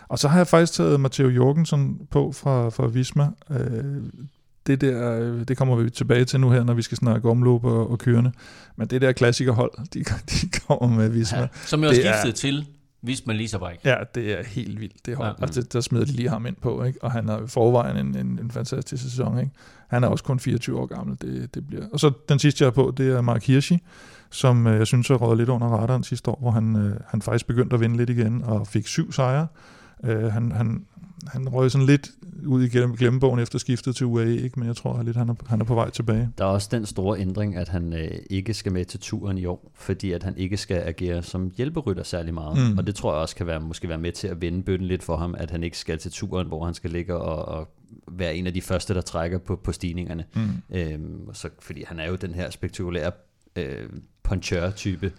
Og 0.09 0.19
så 0.19 0.29
har 0.29 0.39
jeg 0.39 0.47
faktisk 0.47 0.73
taget 0.73 1.01
Matteo 1.01 1.29
Jorgensen 1.29 1.99
på 2.11 2.33
fra, 2.33 2.69
fra 2.69 2.87
Visma. 2.87 3.29
Øh, 3.51 3.85
det 4.67 4.81
der, 4.81 5.45
det 5.45 5.57
kommer 5.57 5.77
vi 5.77 5.91
tilbage 5.91 6.25
til 6.25 6.41
nu 6.41 6.51
her, 6.51 6.65
når 6.65 6.75
vi 6.75 6.83
skal 6.83 6.99
snakke 6.99 7.29
omløb 7.31 7.65
og, 7.65 7.91
og 7.91 7.99
kørende. 7.99 8.33
Men 8.77 8.87
det 8.89 9.01
der 9.03 9.13
klassikerhold, 9.13 9.71
de, 9.95 10.05
de 10.31 10.49
kommer 10.67 10.97
med 10.97 11.09
Visma. 11.09 11.39
Ja, 11.39 11.47
som 11.67 11.83
jo 11.83 11.89
er 11.89 11.93
Det 11.93 12.07
er- 12.07 12.63
skiftet 13.05 13.17
til 13.17 13.25
Visma 13.27 13.33
Lisabrik. 13.33 13.79
ja, 13.85 13.97
det 14.15 14.39
er 14.39 14.43
helt 14.43 14.81
vildt, 14.81 15.07
det 15.07 15.17
hold. 15.17 15.35
Ja. 15.39 15.43
Altså, 15.43 15.63
der 15.63 15.81
smider 15.81 16.05
de 16.05 16.13
lige 16.13 16.29
ham 16.29 16.47
ind 16.47 16.57
på, 16.57 16.85
ikke? 16.85 17.05
og 17.05 17.13
han 17.13 17.29
har 17.29 17.43
i 17.43 17.47
forvejen 17.47 17.97
en, 18.07 18.17
en, 18.17 18.39
en 18.43 18.51
fantastisk 18.51 19.03
sæson. 19.03 19.39
Ikke? 19.39 19.51
Han 19.89 20.05
er 20.05 20.09
også 20.09 20.25
kun 20.25 20.41
24 20.41 20.81
år 20.81 20.87
gammel, 20.87 21.17
det, 21.21 21.55
det 21.55 21.67
bliver. 21.67 21.85
Og 21.93 22.01
så 22.01 22.13
den 22.29 22.39
sidste, 22.39 22.65
jeg 22.65 22.67
har 22.67 22.71
på, 22.83 22.95
det 22.97 23.09
er 23.09 23.21
Mark 23.21 23.45
Hirschi, 23.45 23.79
som 24.31 24.67
øh, 24.67 24.79
jeg 24.79 24.87
synes 24.87 25.09
har 25.09 25.17
røget 25.17 25.39
lidt 25.39 25.49
under 25.49 25.67
radaren 25.67 26.05
sidste 26.05 26.31
år, 26.31 26.39
hvor 26.41 26.51
han, 26.51 26.77
øh, 26.77 27.01
han 27.07 27.23
faktisk 27.23 27.47
begyndte 27.47 27.75
at 27.75 27.81
vinde 27.81 27.97
lidt 27.97 28.11
igen, 28.11 28.43
og 28.45 28.67
fik 28.67 28.87
syv 28.87 29.13
sejre. 29.13 29.47
Øh, 30.05 30.33
han, 30.33 30.53
han, 30.53 30.85
han 31.27 31.49
røg 31.49 31.71
sådan 31.71 31.87
lidt 31.87 32.11
ud 32.47 32.63
i 32.63 32.69
glem- 32.69 32.97
glemmebogen 32.97 33.41
efter 33.41 33.59
skiftet 33.59 33.97
til 33.97 34.07
UAE, 34.07 34.37
ikke? 34.37 34.61
men 34.61 34.69
jeg 34.69 34.77
tror 34.77 35.03
lidt, 35.03 35.17
han 35.17 35.29
er, 35.29 35.35
han 35.47 35.61
er 35.61 35.65
på 35.65 35.75
vej 35.75 35.91
tilbage. 35.91 36.31
Der 36.39 36.45
er 36.45 36.49
også 36.49 36.69
den 36.71 36.87
store 36.87 37.19
ændring, 37.19 37.57
at 37.57 37.69
han 37.69 37.93
øh, 37.93 38.11
ikke 38.31 38.55
skal 38.55 38.73
med 38.73 38.85
til 38.85 39.01
turen 39.01 39.39
i 39.39 39.45
år, 39.45 39.73
fordi 39.75 40.13
at 40.13 40.23
han 40.23 40.37
ikke 40.37 40.57
skal 40.57 40.77
agere 40.77 41.23
som 41.23 41.53
hjælperytter 41.57 42.03
særlig 42.03 42.35
meget. 42.35 42.71
Mm. 42.73 42.79
Og 42.79 42.87
det 42.87 42.95
tror 42.95 43.13
jeg 43.13 43.21
også 43.21 43.37
kan 43.37 43.47
være, 43.47 43.61
måske 43.61 43.89
være 43.89 43.99
med 43.99 44.13
til 44.13 44.29
at 44.29 44.41
vende 44.41 44.63
bøtten 44.63 44.89
lidt 44.89 45.03
for 45.03 45.17
ham, 45.17 45.35
at 45.39 45.51
han 45.51 45.65
ikke 45.65 45.79
skal 45.79 45.99
til 45.99 46.11
turen, 46.11 46.47
hvor 46.47 46.65
han 46.65 46.75
skal 46.75 46.91
ligge 46.91 47.17
og, 47.17 47.59
og 47.59 47.69
være 48.09 48.37
en 48.37 48.47
af 48.47 48.55
de 48.55 48.63
første, 48.63 48.95
der 48.95 49.01
trækker 49.01 49.39
på, 49.39 49.57
på 49.57 49.73
stigningerne. 49.73 50.25
Mm. 50.35 50.77
Øhm, 50.77 51.35
så, 51.35 51.49
fordi 51.61 51.85
han 51.87 52.01
er 52.01 52.09
jo 52.09 52.17
den 52.17 52.35
her 52.35 52.51
spektakulære 52.51 53.11
øh, 53.57 53.89
puncher-type. 54.23 55.13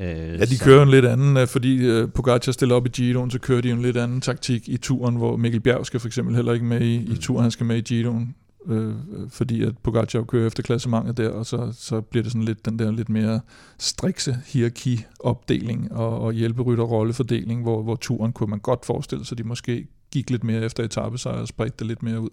Øh, 0.00 0.06
Ja, 0.06 0.44
de 0.44 0.58
kører 0.58 0.76
jo 0.76 0.82
en 0.82 0.88
lidt 0.90 1.04
anden, 1.04 1.36
øh, 1.36 1.46
fordi 1.46 1.76
øh, 1.86 2.08
Pogacar 2.08 2.52
stiller 2.52 2.74
op 2.74 2.86
i 2.86 2.88
Giroen, 2.88 3.30
så 3.30 3.38
kører 3.38 3.60
de 3.60 3.70
en 3.70 3.82
lidt 3.82 3.96
anden 3.96 4.20
taktik 4.20 4.68
i 4.68 4.76
turen, 4.76 5.16
hvor 5.16 5.36
Mikkel 5.36 5.60
Bjerg 5.60 5.86
skal 5.86 6.00
for 6.00 6.06
eksempel 6.06 6.34
heller 6.36 6.52
ikke 6.52 6.64
med 6.64 6.80
i, 6.80 6.94
i 6.94 7.08
Mm. 7.08 7.16
turen, 7.16 7.42
han 7.42 7.50
skal 7.50 7.66
med 7.66 7.76
i 7.76 7.80
Giroen, 7.80 8.34
øh, 8.68 8.88
øh, 8.88 8.94
fordi 9.30 9.62
at 9.62 9.78
Pogacar 9.78 10.22
kører 10.22 10.46
efter 10.46 10.62
klassementet 10.62 11.16
der, 11.16 11.28
og 11.28 11.46
så, 11.46 11.72
så 11.78 12.00
bliver 12.00 12.22
det 12.22 12.32
sådan 12.32 12.44
lidt 12.44 12.64
den 12.66 12.78
der 12.78 12.90
lidt 12.90 13.08
mere 13.08 13.40
strikse 13.78 14.36
hierarki-opdeling 14.46 15.92
og, 15.92 16.20
og 16.20 16.32
hjælperytter-rollefordeling, 16.32 17.62
hvor, 17.62 17.82
hvor 17.82 17.96
turen 17.96 18.32
kunne 18.32 18.50
man 18.50 18.58
godt 18.58 18.84
forestille 18.86 19.24
sig, 19.24 19.38
de 19.38 19.44
måske 19.44 19.86
gik 20.12 20.30
lidt 20.30 20.44
mere 20.44 20.62
efter 20.64 20.84
etappesejr 20.84 21.34
og 21.40 21.48
spredte 21.48 21.74
det 21.78 21.86
lidt 21.86 22.02
mere 22.02 22.20
ud. 22.20 22.30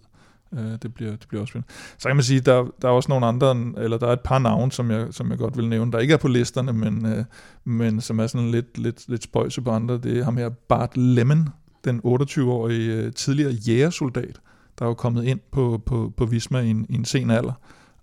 Øh, 0.53 0.71
det, 0.81 0.93
bliver, 0.93 1.11
det 1.11 1.25
bliver 1.27 1.41
også 1.41 1.51
spændende. 1.51 1.73
Så 1.97 2.09
kan 2.09 2.15
man 2.15 2.23
sige, 2.23 2.39
der, 2.39 2.65
der 2.81 2.87
er 2.87 2.91
også 2.91 3.09
nogle 3.09 3.25
andre, 3.25 3.51
eller 3.77 3.97
der 3.97 4.07
er 4.07 4.13
et 4.13 4.19
par 4.19 4.39
navne, 4.39 4.71
som 4.71 4.91
jeg, 4.91 5.07
som 5.11 5.29
jeg 5.29 5.37
godt 5.37 5.57
vil 5.57 5.69
nævne, 5.69 5.91
der 5.91 5.99
ikke 5.99 6.13
er 6.13 6.17
på 6.17 6.27
listerne, 6.27 6.73
men, 6.73 7.05
øh, 7.05 7.25
men 7.63 8.01
som 8.01 8.19
er 8.19 8.27
sådan 8.27 8.51
lidt, 8.51 8.77
lidt, 8.77 9.09
lidt 9.09 9.23
spøjse 9.23 9.61
på 9.61 9.71
andre. 9.71 9.97
Det 9.97 10.17
er 10.17 10.23
ham 10.23 10.37
her, 10.37 10.49
Bart 10.49 10.97
Lemon, 10.97 11.49
den 11.83 12.01
28-årige 12.05 12.93
øh, 12.93 13.13
tidligere 13.13 13.51
jægersoldat, 13.51 14.39
der 14.79 14.85
er 14.85 14.89
jo 14.89 14.93
kommet 14.93 15.23
ind 15.23 15.39
på, 15.51 15.81
på, 15.85 16.13
på 16.17 16.25
Visma 16.25 16.59
i 16.59 16.69
en, 16.69 16.85
i 16.89 16.95
en 16.95 17.05
sen 17.05 17.29
alder, 17.29 17.53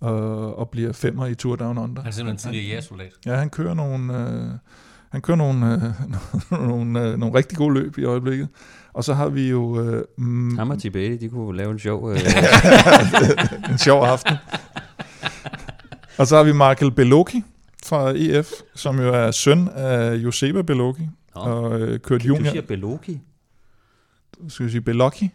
og, 0.00 0.58
og 0.58 0.70
bliver 0.70 0.92
femmer 0.92 1.26
i 1.26 1.34
Tour 1.34 1.56
Down 1.56 1.78
Under. 1.78 2.02
Han 2.02 2.08
er 2.08 2.14
simpelthen 2.14 2.38
tidligere 2.38 2.66
jægersoldat. 2.66 3.12
Ja, 3.26 3.34
han 3.34 3.50
kører 3.50 3.74
nogle, 3.74 4.18
øh, 4.18 4.50
han 5.08 5.20
kører 5.20 5.36
nogle, 5.36 5.74
øh, 6.50 6.60
nogle, 6.68 7.00
øh, 7.00 7.18
nogle 7.18 7.34
rigtig 7.34 7.58
gode 7.58 7.74
løb 7.74 7.98
i 7.98 8.04
øjeblikket. 8.04 8.48
Og 8.96 9.04
så 9.04 9.14
har 9.14 9.28
vi 9.28 9.48
jo 9.48 9.80
øh, 9.80 10.04
mm, 10.18 10.56
Ham 10.58 10.70
og 10.70 10.78
Tibet, 10.78 11.20
de 11.20 11.28
kunne 11.28 11.56
lave 11.56 11.72
en 11.72 11.78
sjov... 11.78 12.10
Øh, 12.10 12.18
en 13.70 13.78
sjov 13.78 14.04
aften. 14.04 14.36
og 16.18 16.26
så 16.26 16.36
har 16.36 16.42
vi 16.42 16.52
Michael 16.52 16.90
Bellocchi 16.90 17.42
fra 17.84 18.12
EF, 18.16 18.50
som 18.74 19.00
jo 19.00 19.14
er 19.14 19.30
søn 19.30 19.68
af 19.68 20.14
Joseba 20.14 20.62
Bellocchi, 20.62 21.08
Nå, 21.34 21.40
og 21.40 21.80
øh, 21.80 22.00
kørt 22.00 22.22
du 22.22 22.26
junior. 22.26 22.50
siger 22.50 22.62
Beloki. 22.62 23.20
Skal 24.48 24.66
vi 24.66 24.70
sige 24.70 24.80
Bellocchi? 24.80 25.30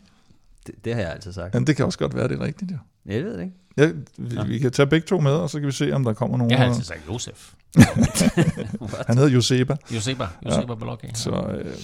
Det, 0.68 0.76
det 0.86 0.93
har 0.93 1.01
jeg 1.01 1.12
altid 1.12 1.34
sagt. 1.34 1.53
Men 1.53 1.68
det 1.68 1.76
kan 1.76 1.86
også 1.86 1.99
godt 1.99 2.16
være, 2.16 2.28
det 2.28 2.39
er 2.39 2.43
rigtigt, 2.43 2.72
ja. 2.72 2.78
Jeg 3.14 3.24
ved 3.24 3.38
det 3.38 3.43
ikke. 3.43 3.55
Ja, 3.78 3.91
vi, 4.18 4.36
ja. 4.36 4.43
vi 4.43 4.59
kan 4.59 4.72
tage 4.72 4.88
begge 4.88 5.07
to 5.07 5.20
med, 5.20 5.32
og 5.32 5.49
så 5.49 5.59
kan 5.59 5.68
vi 5.68 5.72
se, 5.72 5.91
om 5.93 6.03
der 6.03 6.14
kommer 6.14 6.38
nogen. 6.38 6.51
Jeg 6.51 6.59
har 6.59 6.66
altid 6.66 6.84
sagt 6.84 7.01
Josef. 7.07 7.53
Han 9.07 9.18
hedder 9.18 9.32
Joseba. 9.32 9.76
Joseba. 9.95 10.28
Joseba 10.45 10.74
ja. 10.74 10.76
Balogge. 10.76 11.12
Så 11.14 11.32
øh, 11.32 11.76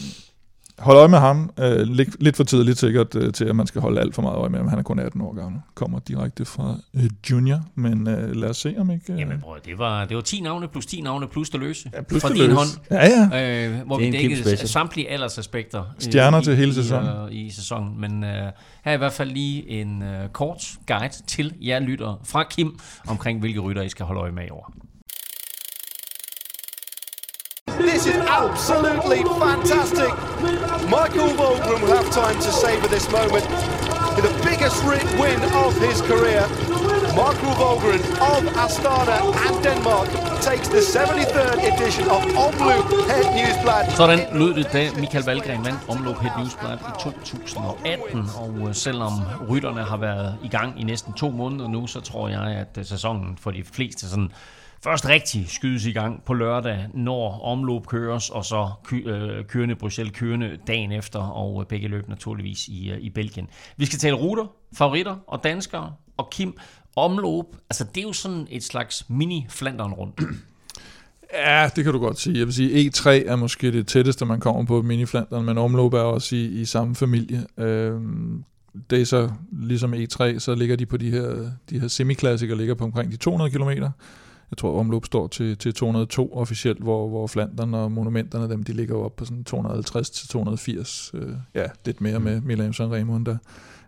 hold 0.80 0.98
øje 0.98 1.08
med 1.08 1.18
ham. 1.20 1.50
Øh, 1.60 1.80
lidt, 1.80 2.24
lidt 2.24 2.36
for 2.38 2.44
tidligt 2.44 2.78
sikkert 2.78 3.16
øh, 3.16 3.34
til, 3.34 3.46
at 3.46 3.56
man 3.56 3.68
skal 3.68 3.82
holde 3.82 4.02
alt 4.02 4.16
for 4.16 4.22
meget 4.22 4.36
øje 4.38 4.50
med 4.50 4.60
ham. 4.60 4.68
Han 4.68 4.80
er 4.80 4.84
kun 4.84 5.00
18 5.00 5.22
år 5.22 5.34
gammel. 5.36 5.62
Kommer 5.76 6.00
direkte 6.00 6.46
fra 6.46 6.76
øh, 6.94 7.04
junior, 7.32 7.60
men 7.76 8.08
øh, 8.08 8.36
lad 8.36 8.50
os 8.50 8.58
se 8.58 8.76
om 8.78 8.92
ikke... 8.92 9.14
Øh, 9.14 9.20
Jamen 9.20 9.40
bror, 9.42 9.58
det 9.66 9.78
var, 9.78 10.06
det 10.06 10.16
var 10.16 10.22
10 10.22 10.42
navne 10.42 10.68
plus 10.68 10.86
10 10.86 11.02
navne 11.02 11.28
plus 11.28 11.50
det 11.50 11.60
løse. 11.60 11.90
Ja, 11.94 12.02
plus 12.02 12.22
fra 12.22 12.30
det 12.30 12.38
din 12.38 12.44
løse. 12.46 12.56
hånd. 12.58 12.68
Ja, 12.92 13.08
ja. 13.32 13.68
Øh, 13.70 13.86
hvor 13.86 13.98
Det 13.98 14.06
vi 14.08 14.12
dækkede 14.18 14.58
samtlige 14.68 15.10
aldersaspekter. 15.10 15.80
øh, 15.82 15.86
Stjerner 16.00 16.42
i- 16.42 16.44
til 16.44 16.56
hele 16.56 16.72
i, 16.72 16.74
sæsonen. 16.74 17.10
øh, 17.10 17.32
I 17.36 17.50
sæsonen. 17.50 18.02
Men 18.02 18.24
øh, 18.24 18.30
her 18.30 18.52
er 18.84 18.94
i 18.94 18.98
hvert 18.98 19.14
fald 19.14 19.32
lige 19.32 19.70
en 19.70 20.02
øh, 20.04 20.30
kort 20.30 20.64
guide 20.88 21.14
til 21.28 21.54
jer 21.62 21.80
lyttere 21.80 22.18
fra 22.24 22.44
Kim 22.44 22.80
omkring, 23.08 23.40
hvilke 23.40 23.60
rytter 23.60 23.82
I 23.82 23.90
skal 23.90 24.06
holde 24.06 24.22
øje 24.22 24.32
med 24.32 24.44
i 24.48 24.50
år. 24.50 24.74
This 27.78 28.08
is 28.08 28.16
absolutely 28.16 29.24
fantastic. 29.24 30.12
Michael 30.90 31.36
Waldron 31.38 31.82
will 31.82 31.96
have 31.96 32.10
time 32.12 32.36
to 32.36 32.52
savour 32.52 32.88
this 32.88 33.06
moment. 33.12 33.46
With 34.16 34.26
the 34.30 34.36
biggest 34.50 34.84
win 35.22 35.40
of 35.64 35.72
his 35.88 36.02
career, 36.02 36.42
Michael 37.22 37.54
Volgren 37.62 38.02
of 38.34 38.44
Astana 38.66 39.18
and 39.48 39.64
Denmark 39.64 40.08
takes 40.42 40.68
the 40.68 40.82
73rd 40.96 41.58
edition 41.72 42.06
of 42.10 42.22
Omloop 42.46 42.88
Head 43.12 43.26
Newsblad. 43.38 43.96
Sådan 43.96 44.20
lød 44.34 44.54
det, 44.54 44.74
da 44.74 44.90
Michael 45.00 45.26
Valgren 45.26 45.66
vandt 45.66 45.80
Omloop 45.90 46.20
Head 46.20 46.32
Newsblad 46.38 46.78
i 46.78 46.92
2018. 47.00 48.30
Og 48.38 48.68
øh, 48.68 48.76
selvom 48.76 49.12
rytterne 49.50 49.84
har 49.84 49.98
været 49.98 50.36
i 50.44 50.48
gang 50.48 50.82
i 50.82 50.84
næsten 50.84 51.14
to 51.14 51.30
måneder 51.30 51.68
nu, 51.68 51.88
så 51.88 52.02
tror 52.02 52.30
jeg, 52.30 52.42
at 52.42 52.78
øh, 52.78 52.86
sæsonen 52.86 53.38
for 53.42 53.52
de 53.52 53.64
fleste 53.64 54.10
sådan 54.10 54.32
først 54.84 55.10
rigtig 55.10 55.50
skydes 55.50 55.86
i 55.86 55.92
gang 55.92 56.24
på 56.26 56.34
lørdag, 56.34 56.86
når 56.94 57.42
omløb 57.42 57.88
køres, 57.88 58.30
og 58.30 58.46
så 58.46 58.70
øh, 58.94 59.46
kørende 59.46 59.76
Bruxelles 59.76 60.18
kørende 60.18 60.58
dagen 60.68 60.92
efter, 60.92 61.20
og 61.20 61.62
øh, 61.62 61.68
begge 61.68 61.88
løb 61.88 62.10
naturligvis 62.10 62.68
i, 62.68 62.90
øh, 62.90 63.00
i 63.00 63.10
Belgien. 63.10 63.48
Vi 63.78 63.86
skal 63.86 64.00
tale 64.00 64.16
ruter, 64.16 64.46
favoritter 64.74 65.16
og 65.28 65.44
danskere, 65.44 65.94
og 66.18 66.30
Kim, 66.30 66.58
omløb, 66.96 67.46
altså 67.70 67.84
det 67.84 67.98
er 67.98 68.08
jo 68.08 68.14
sådan 68.14 68.48
et 68.50 68.64
slags 68.64 69.06
mini-Flandern 69.10 69.94
rundt. 69.94 70.22
Ja, 71.34 71.70
det 71.76 71.84
kan 71.84 71.94
du 71.94 72.00
godt 72.00 72.20
sige. 72.20 72.38
Jeg 72.38 72.46
vil 72.46 72.54
sige, 72.54 72.90
E3 72.90 73.10
er 73.10 73.36
måske 73.36 73.72
det 73.72 73.88
tætteste, 73.88 74.26
man 74.26 74.40
kommer 74.40 74.66
på 74.66 74.82
miniflanderen, 74.82 75.46
men 75.46 75.58
omløb 75.58 75.94
er 75.94 76.00
også 76.00 76.36
i, 76.36 76.46
i 76.46 76.66
samme 76.66 76.96
familie. 76.96 77.46
Øhm, 77.58 78.44
det 78.90 79.02
er 79.02 79.06
så 79.06 79.30
ligesom 79.52 79.94
E3, 79.94 80.40
så 80.40 80.56
ligger 80.56 80.76
de 80.76 80.86
på 80.86 80.98
de 80.98 81.12
her, 81.12 81.52
de 81.70 81.80
her 81.80 81.88
semiklassikere, 81.88 82.58
ligger 82.58 82.76
på 82.76 82.84
omkring 82.84 83.12
de 83.12 83.18
200 83.18 83.52
km. 83.52 83.84
Jeg 84.52 84.58
tror, 84.58 84.80
omløb 84.80 85.06
står 85.06 85.28
til, 85.28 85.58
til 85.58 85.74
202 85.74 86.34
officielt, 86.34 86.80
hvor, 86.80 87.08
hvor 87.08 87.28
Flandern 87.28 87.74
og 87.74 87.92
monumenterne, 87.92 88.50
dem, 88.50 88.64
de 88.64 88.74
ligger 88.74 88.96
jo 88.96 89.02
op 89.02 89.16
på 89.16 89.26
sådan 89.26 89.44
250 89.44 90.10
til 90.10 90.28
280. 90.28 91.12
Øh, 91.14 91.34
ja, 91.56 91.66
lidt 91.86 92.02
mere 92.02 92.20
med 92.20 92.42
Milan 92.42 92.74
San 92.74 92.92
Remo 92.92 93.20
der. 93.20 93.38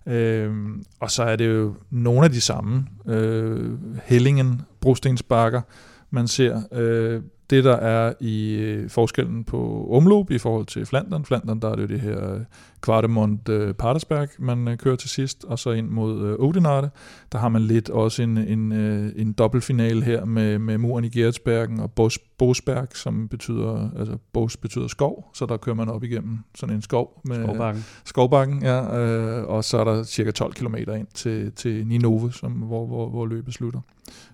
Øhm, 0.06 0.84
og 1.00 1.12
så 1.12 1.24
er 1.24 1.36
det 1.36 1.48
jo 1.48 1.76
nogle 1.90 2.26
af 2.26 2.32
de 2.32 2.42
samme. 2.42 2.88
Øh, 3.08 3.72
Hellingen, 4.04 4.62
brostensbakker, 4.82 5.62
man 6.10 6.28
ser. 6.28 6.62
Øh, 6.72 7.22
det, 7.50 7.64
der 7.64 7.76
er 7.76 8.14
i 8.20 8.56
øh, 8.56 8.90
forskellen 8.90 9.44
på 9.44 9.90
omløb 9.92 10.32
i 10.32 10.38
forhold 10.38 10.66
til 10.66 10.86
Flandern. 10.86 11.26
Flandern, 11.26 11.60
der 11.60 11.70
er 11.70 11.76
det 11.76 11.82
jo 11.82 11.88
det 11.88 12.02
her 12.02 12.34
øh, 12.34 12.42
Kvartemont 12.82 13.50
øh, 13.50 13.74
Patersberg, 13.74 14.28
man 14.40 14.68
øh, 14.68 14.78
kører 14.78 14.96
til 14.96 15.10
sidst, 15.10 15.46
og 15.46 15.60
så 15.60 15.72
ind 15.72 15.90
mod 15.90 16.28
øh, 16.28 16.36
Odenarte. 16.40 16.90
Der 17.32 17.38
har 17.38 17.50
man 17.50 17.62
lidt 17.62 17.90
også 17.90 18.24
en, 18.24 18.38
en, 18.38 18.72
øh, 18.72 19.12
en 19.16 19.34
dobbeltfinale 19.34 20.04
her 20.04 20.26
med, 20.26 20.60
med 20.60 20.78
muren 20.78 21.06
i 21.06 21.10
Geretsbergen 21.10 21.80
og 21.80 21.92
Bos, 21.92 22.20
Bosberg, 22.20 22.88
som 22.94 23.28
betyder, 23.28 23.90
altså 24.00 24.18
Bos 24.34 24.58
betyder 24.58 24.88
skov, 24.88 25.30
så 25.34 25.46
der 25.46 25.58
kører 25.58 25.76
man 25.76 25.90
op 25.90 26.04
igennem 26.04 26.40
sådan 26.56 26.76
en 26.76 26.82
skov. 26.82 27.22
Med, 27.26 27.44
Skovbakken. 27.44 27.86
Skovbakken, 28.06 28.64
ja, 28.64 29.00
øh, 29.00 29.48
og 29.48 29.64
så 29.64 29.78
er 29.78 29.84
der 29.84 30.04
cirka 30.04 30.32
12 30.32 30.54
km 30.54 30.76
ind 30.76 31.08
til, 31.14 31.52
til 31.52 31.88
Ninove, 31.88 32.34
som, 32.34 32.52
hvor, 32.52 32.88
hvor, 32.88 33.10
hvor 33.10 33.26
løbet 33.26 33.54
slutter. 33.54 33.80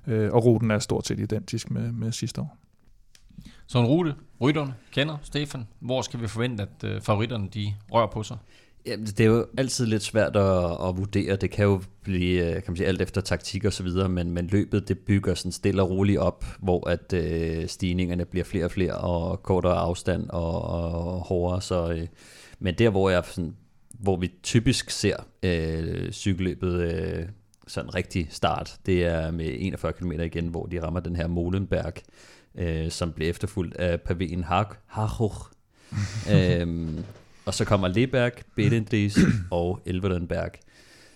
Øh, 0.07 0.29
og 0.33 0.45
ruten 0.45 0.71
er 0.71 0.79
stort 0.79 1.07
set 1.07 1.19
identisk 1.19 1.71
med, 1.71 1.91
med 1.91 2.11
sidste 2.11 2.41
år. 2.41 2.64
Så 3.67 3.79
en 3.79 3.85
rute, 3.85 4.15
rytterne 4.41 4.73
kender 4.91 5.17
Stefan. 5.23 5.67
Hvor 5.79 6.01
skal 6.01 6.21
vi 6.21 6.27
forvente, 6.27 6.63
at 6.63 6.89
øh, 6.89 7.01
favoritterne 7.01 7.47
de 7.53 7.73
rører 7.91 8.07
på 8.07 8.23
sig? 8.23 8.37
Jamen, 8.85 9.05
det 9.05 9.19
er 9.19 9.25
jo 9.25 9.47
altid 9.57 9.85
lidt 9.85 10.03
svært 10.03 10.35
at, 10.35 10.71
at 10.87 10.97
vurdere. 10.97 11.35
Det 11.35 11.51
kan 11.51 11.65
jo 11.65 11.81
blive 12.03 12.45
øh, 12.45 12.53
kan 12.53 12.63
man 12.67 12.77
sige, 12.77 12.87
alt 12.87 13.01
efter 13.01 13.21
taktik 13.21 13.65
og 13.65 13.73
så 13.73 13.83
videre, 13.83 14.09
men, 14.09 14.31
men 14.31 14.47
løbet 14.47 14.87
det 14.87 14.99
bygger 14.99 15.35
sådan 15.35 15.51
stille 15.51 15.81
og 15.81 15.89
roligt 15.89 16.19
op, 16.19 16.45
hvor 16.59 16.89
at 16.89 17.13
øh, 17.13 17.67
stigningerne 17.67 18.25
bliver 18.25 18.43
flere 18.43 18.65
og 18.65 18.71
flere 18.71 18.93
og 18.93 19.43
kortere 19.43 19.75
afstand 19.75 20.29
og, 20.29 20.61
og 20.61 21.19
hårdere. 21.19 21.61
Så, 21.61 21.91
øh, 21.91 22.07
men 22.59 22.75
der, 22.75 22.89
hvor 22.89 23.09
jeg 23.09 23.23
sådan, 23.25 23.55
hvor 23.99 24.17
vi 24.17 24.31
typisk 24.43 24.89
ser 24.89 25.15
øh, 25.43 26.11
cykelløbet 26.11 26.73
øh, 26.73 27.25
sådan 27.67 27.95
rigtig 27.95 28.27
start, 28.29 28.77
det 28.85 29.05
er 29.05 29.31
med 29.31 29.55
41 29.59 29.93
km 29.93 30.11
igen, 30.11 30.47
hvor 30.47 30.65
de 30.65 30.83
rammer 30.83 30.99
den 30.99 31.15
her 31.15 31.27
Molenberg, 31.27 31.93
øh, 32.57 32.91
som 32.91 33.11
bliver 33.11 33.29
efterfulgt 33.29 33.75
af 33.77 33.99
pavéen 34.09 34.43
Har- 34.45 34.77
Harhoch. 34.85 35.35
øhm, 36.33 37.03
og 37.45 37.53
så 37.53 37.65
kommer 37.65 37.87
Leberg, 37.87 38.31
Bedendries 38.55 39.17
og 39.51 39.79
Elverdenberg. 39.85 40.51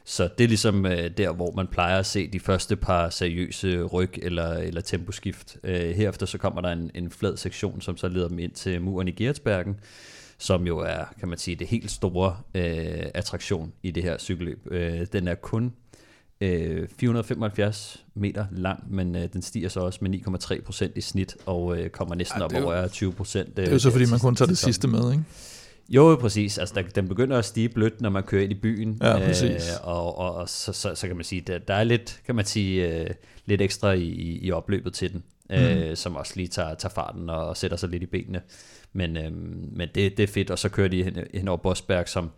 Så 0.06 0.30
det 0.38 0.44
er 0.44 0.48
ligesom 0.48 0.86
øh, 0.86 1.12
der, 1.18 1.32
hvor 1.34 1.52
man 1.56 1.68
plejer 1.68 2.00
at 2.00 2.06
se 2.06 2.28
de 2.28 2.40
første 2.40 2.76
par 2.76 3.10
seriøse 3.10 3.84
ryg 3.84 4.14
eller, 4.22 4.54
eller 4.54 4.82
temposkift. 4.82 5.58
Øh, 5.64 5.90
herefter 5.92 6.26
så 6.26 6.38
kommer 6.38 6.62
der 6.62 6.70
en, 6.70 6.92
en 6.96 7.12
flad 7.12 7.38
sektion, 7.38 7.82
som 7.82 7.98
så 7.98 8.08
leder 8.08 8.28
dem 8.28 8.40
ind 8.40 8.52
til 8.52 8.82
muren 8.82 9.08
i 9.08 9.12
Geretsbergen, 9.12 9.80
som 10.38 10.68
jo 10.68 10.78
er, 10.80 11.06
kan 11.20 11.28
man 11.28 11.38
sige, 11.38 11.56
det 11.56 11.68
helt 11.68 11.92
store 11.92 12.38
øh, 12.56 13.06
attraktion 13.14 13.74
i 13.84 13.92
det 13.92 14.04
her 14.04 14.18
cykelløb. 14.18 14.60
Øh, 14.72 15.06
den 15.14 15.28
er 15.28 15.36
kun 15.36 15.74
øh, 16.42 16.88
475 17.00 18.06
meter 18.16 18.46
lang, 18.52 18.94
men 18.94 19.16
øh, 19.16 19.28
den 19.34 19.42
stiger 19.42 19.70
så 19.70 19.80
også 19.80 20.00
med 20.02 20.20
9,3 20.58 20.62
procent 20.62 20.98
i 20.98 21.02
snit, 21.02 21.38
og 21.46 21.78
øh, 21.78 21.90
kommer 21.90 22.16
næsten 22.16 22.40
Ja, 22.40 22.46
op 22.46 22.54
er 22.54 22.64
over 22.64 22.88
20 22.88 23.14
procent. 23.14 23.58
Det 23.58 23.68
er 23.68 23.72
jo 23.72 23.80
så, 23.80 23.92
fordi 23.92 24.06
man 24.10 24.20
kun 24.20 24.36
tager 24.36 24.48
det 24.48 24.58
sidste 24.58 24.88
med, 24.88 25.12
ikke? 25.12 25.24
Jo, 25.90 26.18
præcis. 26.22 26.58
Altså, 26.58 26.76
der, 26.76 26.82
den 26.82 27.08
begynder 27.08 27.38
at 27.38 27.46
stige 27.46 27.70
blødt, 27.70 28.02
når 28.02 28.10
man 28.10 28.24
kører 28.24 28.44
ind 28.44 28.52
i 28.52 28.56
byen. 28.56 28.98
Ja, 29.02 29.18
præcis. 29.18 29.70
Øh, 29.70 29.88
og 29.88 30.18
og, 30.18 30.36
og 30.36 30.50
så, 30.50 30.74
så, 30.74 30.96
så 30.96 31.08
kan 31.08 31.16
man 31.16 31.26
sige, 31.26 31.42
der, 31.42 31.58
der 31.58 31.74
er 31.74 31.84
lidt, 31.84 32.22
kan 32.26 32.36
man 32.36 32.46
sige, 32.46 32.88
øh, 32.88 33.10
lidt 33.46 33.62
ekstra 33.62 33.92
i, 33.92 34.04
i, 34.04 34.40
i 34.40 34.52
opløbet 34.52 34.94
til 34.94 35.14
den, 35.14 35.24
øh, 35.52 35.98
som 35.98 36.16
også 36.16 36.34
lige 36.36 36.48
tager, 36.48 36.76
tager 36.76 36.94
farten 36.94 37.30
og, 37.30 37.48
og 37.48 37.58
sætter 37.58 37.78
sig 37.78 37.90
lidt 37.90 38.04
i 38.04 38.06
benene. 38.06 38.42
Men, 38.94 39.18
øh, 39.18 39.32
men 39.72 39.90
det, 39.96 40.18
det 40.18 40.24
er 40.24 40.28
fedt, 40.28 40.52
og 40.52 40.60
så 40.60 40.70
kører 40.70 40.88
de 40.88 41.04
hen, 41.04 41.18
hen 41.34 41.48
over 41.48 41.58
Bosberg, 41.58 42.10
som 42.10 42.30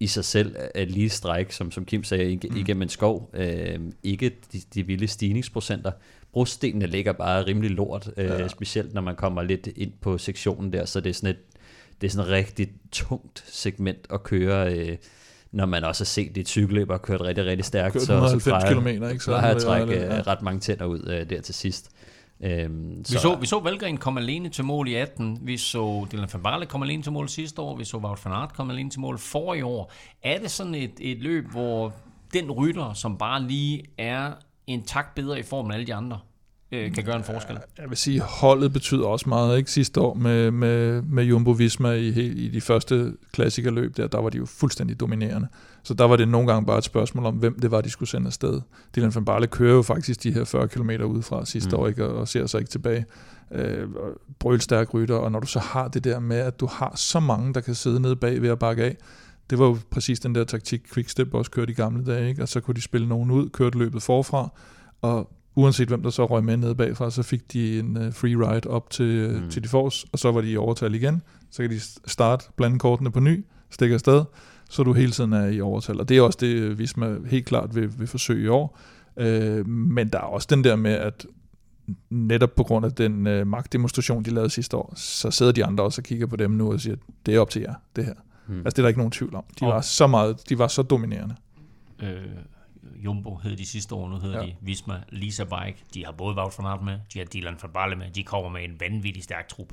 i 0.00 0.06
sig 0.06 0.24
selv 0.24 0.56
er 0.74 0.84
lige 0.84 1.08
stræk, 1.10 1.52
som, 1.52 1.70
som 1.70 1.84
Kim 1.84 2.04
sagde, 2.04 2.32
ig- 2.32 2.56
igennem 2.58 2.82
en 2.82 2.88
skov. 2.88 3.30
Øh, 3.34 3.78
ikke 4.02 4.30
de, 4.52 4.60
de 4.74 4.86
vilde 4.86 5.08
stigningsprocenter. 5.08 5.92
Broststenene 6.32 6.86
ligger 6.86 7.12
bare 7.12 7.46
rimelig 7.46 7.70
lort, 7.70 8.10
øh, 8.16 8.24
ja. 8.24 8.48
specielt 8.48 8.94
når 8.94 9.00
man 9.00 9.16
kommer 9.16 9.42
lidt 9.42 9.68
ind 9.76 9.92
på 10.00 10.18
sektionen 10.18 10.72
der, 10.72 10.84
så 10.84 11.00
det 11.00 11.10
er 11.10 11.14
sådan 11.14 11.30
et 11.30 11.36
det 12.00 12.06
er 12.06 12.10
sådan 12.10 12.26
et 12.26 12.32
rigtig 12.32 12.68
tungt 12.92 13.44
segment 13.46 14.06
at 14.12 14.22
køre, 14.22 14.74
øh, 14.78 14.96
når 15.52 15.66
man 15.66 15.84
også 15.84 16.02
har 16.02 16.06
set 16.06 16.34
det 16.34 16.48
cykelløb 16.48 16.90
og 16.90 17.02
kørt 17.02 17.20
rigtig, 17.20 17.44
rigtig 17.44 17.64
stærkt. 17.64 17.92
Kørt 17.92 18.02
så, 18.02 18.12
190 18.12 18.42
så 18.42 18.50
plejer- 18.50 18.68
kilometer, 18.68 19.08
ikke? 19.12 19.24
Så 19.24 19.30
plejer 19.30 19.54
at 19.54 19.62
trække 19.62 19.94
det, 19.94 20.00
ja. 20.00 20.18
øh, 20.18 20.26
ret 20.26 20.42
mange 20.42 20.60
tænder 20.60 20.84
ud 20.84 21.08
øh, 21.10 21.30
der 21.30 21.40
til 21.40 21.54
sidst. 21.54 21.90
Øhm, 22.42 22.98
Vi 22.98 23.04
så, 23.04 23.34
vi 23.40 23.46
så 23.46 23.60
Valgren 23.60 23.96
komme 23.96 24.20
alene 24.20 24.48
til 24.48 24.64
mål 24.64 24.88
i 24.88 24.94
18. 24.94 25.38
Vi 25.42 25.56
så 25.56 26.06
Dylan 26.12 26.28
van 26.32 26.42
Barle 26.42 26.66
komme 26.66 26.86
alene 26.86 27.02
til 27.02 27.12
mål 27.12 27.28
sidste 27.28 27.62
år. 27.62 27.76
Vi 27.76 27.84
så 27.84 27.96
Wout 27.98 28.24
van 28.24 28.32
Aert 28.32 28.54
komme 28.54 28.72
alene 28.72 28.90
til 28.90 29.00
mål 29.00 29.18
for 29.18 29.54
i 29.54 29.62
år. 29.62 29.92
Er 30.22 30.38
det 30.38 30.50
sådan 30.50 30.74
et, 30.74 30.92
et 31.00 31.18
løb, 31.18 31.50
hvor 31.50 31.92
den 32.32 32.50
rytter, 32.50 32.92
som 32.92 33.18
bare 33.18 33.42
lige 33.42 33.82
er 33.98 34.32
en 34.66 34.82
tak 34.82 35.14
bedre 35.14 35.38
i 35.38 35.42
form 35.42 35.64
end 35.66 35.74
alle 35.74 35.86
de 35.86 35.94
andre, 35.94 36.18
øh, 36.72 36.92
kan 36.92 37.04
gøre 37.04 37.16
en 37.16 37.24
forskel? 37.24 37.58
Jeg 37.78 37.88
vil 37.88 37.96
sige, 37.96 38.20
holdet 38.20 38.72
betyder 38.72 39.06
også 39.06 39.28
meget. 39.28 39.58
Ikke 39.58 39.70
sidste 39.70 40.00
år 40.00 40.14
med, 40.14 40.50
med, 40.50 41.02
med 41.02 41.24
Jumbo 41.24 41.50
Visma 41.50 41.92
i, 41.92 42.08
i 42.28 42.48
de 42.48 42.60
første 42.60 43.12
klassikerløb, 43.32 43.96
der, 43.96 44.06
der 44.06 44.20
var 44.20 44.30
de 44.30 44.38
jo 44.38 44.46
fuldstændig 44.46 45.00
dominerende. 45.00 45.48
Så 45.82 45.94
der 45.94 46.04
var 46.04 46.16
det 46.16 46.28
nogle 46.28 46.52
gange 46.52 46.66
bare 46.66 46.78
et 46.78 46.84
spørgsmål 46.84 47.26
om, 47.26 47.34
hvem 47.34 47.60
det 47.60 47.70
var, 47.70 47.80
de 47.80 47.90
skulle 47.90 48.08
sende 48.08 48.26
afsted. 48.26 48.60
Dylan 48.96 49.14
van 49.14 49.24
Barle 49.24 49.46
kører 49.46 49.74
jo 49.74 49.82
faktisk 49.82 50.22
de 50.22 50.32
her 50.32 50.44
40 50.44 50.68
km 50.68 50.90
udefra 50.90 51.44
sidste 51.44 51.76
mm. 51.76 51.82
år, 51.82 51.88
ikke, 51.88 52.06
og, 52.06 52.14
og 52.16 52.28
ser 52.28 52.46
sig 52.46 52.58
ikke 52.58 52.70
tilbage. 52.70 53.04
Øh, 53.52 53.88
brølstærk 54.38 54.94
rytter, 54.94 55.16
og 55.16 55.32
når 55.32 55.40
du 55.40 55.46
så 55.46 55.58
har 55.58 55.88
det 55.88 56.04
der 56.04 56.20
med, 56.20 56.38
at 56.38 56.60
du 56.60 56.66
har 56.66 56.92
så 56.96 57.20
mange, 57.20 57.54
der 57.54 57.60
kan 57.60 57.74
sidde 57.74 58.00
nede 58.00 58.16
bag 58.16 58.42
ved 58.42 58.48
at 58.48 58.58
bakke 58.58 58.84
af, 58.84 58.96
det 59.50 59.58
var 59.58 59.66
jo 59.66 59.78
præcis 59.90 60.20
den 60.20 60.34
der 60.34 60.44
taktik, 60.44 60.92
Quickstep 60.94 61.34
også 61.34 61.50
kørte 61.50 61.72
i 61.72 61.74
gamle 61.74 62.04
dage, 62.04 62.28
ikke? 62.28 62.42
og 62.42 62.48
så 62.48 62.60
kunne 62.60 62.74
de 62.74 62.82
spille 62.82 63.08
nogen 63.08 63.30
ud, 63.30 63.48
kørte 63.48 63.78
løbet 63.78 64.02
forfra, 64.02 64.48
og 65.02 65.30
uanset 65.54 65.88
hvem 65.88 66.02
der 66.02 66.10
så 66.10 66.26
røg 66.26 66.44
med 66.44 66.56
nede 66.56 66.74
bagfra, 66.74 67.10
så 67.10 67.22
fik 67.22 67.52
de 67.52 67.78
en 67.78 67.96
uh, 67.96 68.12
free 68.12 68.36
ride 68.36 68.70
op 68.70 68.90
til, 68.90 69.40
mm. 69.42 69.50
til 69.50 69.62
de 69.62 69.68
fors, 69.68 70.04
og 70.12 70.18
så 70.18 70.32
var 70.32 70.40
de 70.40 70.50
i 70.50 70.56
overtal 70.56 70.94
igen. 70.94 71.22
Så 71.50 71.62
kan 71.62 71.70
de 71.70 71.80
starte, 72.06 72.44
blande 72.56 72.78
kortene 72.78 73.10
på 73.12 73.20
ny, 73.20 73.44
stikke 73.70 73.94
afsted, 73.94 74.24
så 74.70 74.82
du 74.82 74.92
hele 74.92 75.12
tiden 75.12 75.32
er 75.32 75.46
i 75.46 75.60
overtal. 75.60 76.00
Og 76.00 76.08
det 76.08 76.16
er 76.16 76.22
også 76.22 76.38
det, 76.40 76.78
Visma 76.78 77.16
helt 77.26 77.46
klart 77.46 77.74
vil, 77.74 77.98
vil 77.98 78.06
forsøge 78.08 78.44
i 78.44 78.48
år. 78.48 78.78
Øh, 79.16 79.66
men 79.68 80.08
der 80.08 80.18
er 80.18 80.22
også 80.22 80.46
den 80.50 80.64
der 80.64 80.76
med, 80.76 80.92
at 80.92 81.26
netop 82.10 82.54
på 82.56 82.62
grund 82.62 82.86
af 82.86 82.92
den 82.92 83.26
øh, 83.26 83.46
magtdemonstration, 83.46 84.22
de 84.22 84.30
lavede 84.30 84.50
sidste 84.50 84.76
år, 84.76 84.92
så 84.96 85.30
sidder 85.30 85.52
de 85.52 85.64
andre 85.64 85.84
også 85.84 86.00
og 86.00 86.04
kigger 86.04 86.26
på 86.26 86.36
dem 86.36 86.50
nu 86.50 86.72
og 86.72 86.80
siger, 86.80 86.96
det 87.26 87.34
er 87.34 87.40
op 87.40 87.50
til 87.50 87.62
jer, 87.62 87.74
det 87.96 88.04
her. 88.04 88.14
Hmm. 88.46 88.58
Altså 88.58 88.70
det 88.70 88.78
er 88.78 88.82
der 88.82 88.88
ikke 88.88 89.00
nogen 89.00 89.10
tvivl 89.10 89.34
om. 89.34 89.44
De 89.60 89.66
Og- 89.66 89.72
var 89.72 89.80
så 89.80 90.06
meget, 90.06 90.48
de 90.48 90.58
var 90.58 90.68
så 90.68 90.82
dominerende. 90.82 91.34
Øh, 92.02 92.08
Jumbo 93.04 93.34
hed 93.42 93.56
de 93.56 93.66
sidste 93.66 93.94
år, 93.94 94.08
nu 94.08 94.18
hedder 94.18 94.40
Ja. 94.40 94.46
de 94.46 94.54
Visma, 94.60 94.94
Lisa 95.08 95.44
Bike. 95.44 95.78
De 95.94 96.04
har 96.04 96.12
både 96.12 96.36
Wout 96.36 96.54
van 96.58 96.66
Aert 96.66 96.82
med, 96.84 96.98
de 97.14 97.18
har 97.18 97.26
Dylan 97.26 97.56
van 97.62 97.70
Baarle 97.74 97.96
med. 97.96 98.06
De 98.14 98.22
kommer 98.24 98.50
med 98.50 98.64
en 98.64 98.76
vanvittig 98.80 99.24
stærk 99.24 99.48
trup. 99.48 99.72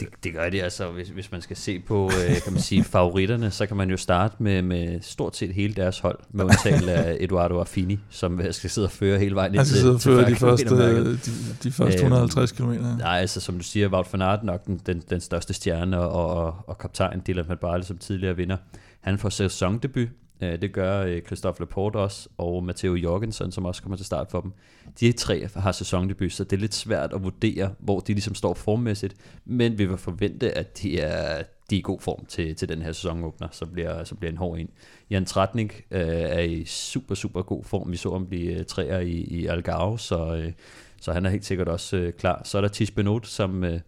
Det, 0.00 0.08
det 0.24 0.32
gør 0.32 0.50
de 0.50 0.62
altså, 0.62 0.90
hvis, 0.90 1.08
hvis 1.08 1.32
man 1.32 1.40
skal 1.42 1.56
se 1.56 1.78
på 1.80 2.04
øh, 2.06 2.42
kan 2.44 2.52
man 2.52 2.62
sige, 2.62 2.84
favoritterne, 2.94 3.50
så 3.50 3.66
kan 3.66 3.76
man 3.76 3.90
jo 3.90 3.96
starte 3.96 4.42
med, 4.42 4.62
med 4.62 5.00
stort 5.00 5.36
set 5.36 5.54
hele 5.54 5.74
deres 5.74 5.98
hold, 5.98 6.18
med 6.30 6.44
undtagelse 6.44 6.94
af 6.94 7.16
Eduardo 7.24 7.60
Affini, 7.60 7.98
som 8.10 8.40
øh, 8.40 8.52
skal 8.52 8.70
sidde 8.70 8.86
og 8.86 8.90
føre 8.90 9.18
hele 9.18 9.34
vejen 9.34 9.52
ind 9.52 9.58
Han 9.58 9.66
skal 9.66 9.78
sidde 9.80 9.94
og 9.94 10.00
føre 10.00 10.30
de 10.30 10.36
40 10.36 10.50
første, 10.50 10.64
kilometermærket. 10.66 11.26
de, 11.26 11.30
de 11.68 11.72
første 11.72 11.98
Øhm, 11.98 12.06
150 12.12 12.52
km. 12.52 12.70
Nej, 12.98 13.18
altså 13.18 13.40
som 13.40 13.56
du 13.58 13.64
siger, 13.64 13.88
Wout 13.88 14.12
van 14.12 14.22
Aert 14.22 14.44
nok 14.44 14.64
den, 14.66 14.80
den, 14.86 15.02
den 15.10 15.20
største 15.20 15.54
stjerne, 15.54 15.98
og, 16.00 16.36
og, 16.44 16.54
og 16.66 16.78
kaptajn 16.78 17.22
Dylan 17.26 17.48
van 17.48 17.58
Baarle 17.58 17.84
som 17.84 17.98
tidligere 17.98 18.36
vinder. 18.36 18.56
Han 19.00 19.18
får 19.18 19.28
sæsondebut, 19.28 19.98
Øh, 20.02 20.08
Øh, 20.42 20.60
det 20.60 20.72
gør 20.72 21.02
øh, 21.02 21.22
Christophe 21.22 21.60
Laporte 21.60 21.96
også, 21.96 22.28
og 22.38 22.64
Matteo 22.64 22.94
Jorgensen, 22.94 23.52
som 23.52 23.64
også 23.64 23.82
kommer 23.82 23.96
til 23.96 24.06
start 24.06 24.30
for 24.30 24.40
dem. 24.40 24.52
De 25.00 25.12
tre 25.12 25.48
har 25.56 25.72
sæsondebut, 25.72 26.32
så 26.32 26.44
det 26.44 26.52
er 26.56 26.60
lidt 26.60 26.74
svært 26.74 27.12
at 27.12 27.24
vurdere, 27.24 27.74
hvor 27.78 28.00
de 28.00 28.12
ligesom 28.12 28.34
står 28.34 28.54
formmæssigt, 28.54 29.14
men 29.44 29.78
vi 29.78 29.86
vil 29.86 29.98
forvente, 29.98 30.58
at 30.58 30.82
de 30.82 31.00
er, 31.00 31.42
de 31.70 31.74
er 31.76 31.78
i 31.78 31.82
god 31.82 32.00
form 32.00 32.24
til, 32.24 32.56
til 32.56 32.68
den 32.68 32.82
her 32.82 32.92
sæsonåbner, 32.92 33.48
så 33.52 33.66
bliver, 33.66 34.04
så 34.04 34.14
bliver 34.14 34.32
en 34.32 34.38
hård 34.38 34.58
en. 34.58 34.70
Jan 35.10 35.24
Tratnik 35.24 35.84
øh, 35.90 36.00
er 36.08 36.40
i 36.40 36.64
super, 36.64 37.14
super 37.14 37.42
god 37.42 37.64
form. 37.64 37.92
Vi 37.92 37.96
så 37.96 38.12
ham 38.12 38.26
blive 38.26 38.58
øh, 38.58 38.64
træer 38.64 39.00
i, 39.00 39.12
i 39.12 39.46
Algarve, 39.46 39.98
så, 39.98 40.36
øh, 40.36 40.52
så 41.00 41.12
han 41.12 41.26
er 41.26 41.30
helt 41.30 41.44
sikkert 41.44 41.68
også 41.68 41.96
øh, 41.96 42.12
klar. 42.12 42.42
Så 42.44 42.58
er 42.58 42.62
der 42.62 42.68
Tis 42.68 42.90
Benot, 42.90 43.26
som 43.26 43.64
øh, 43.64 43.80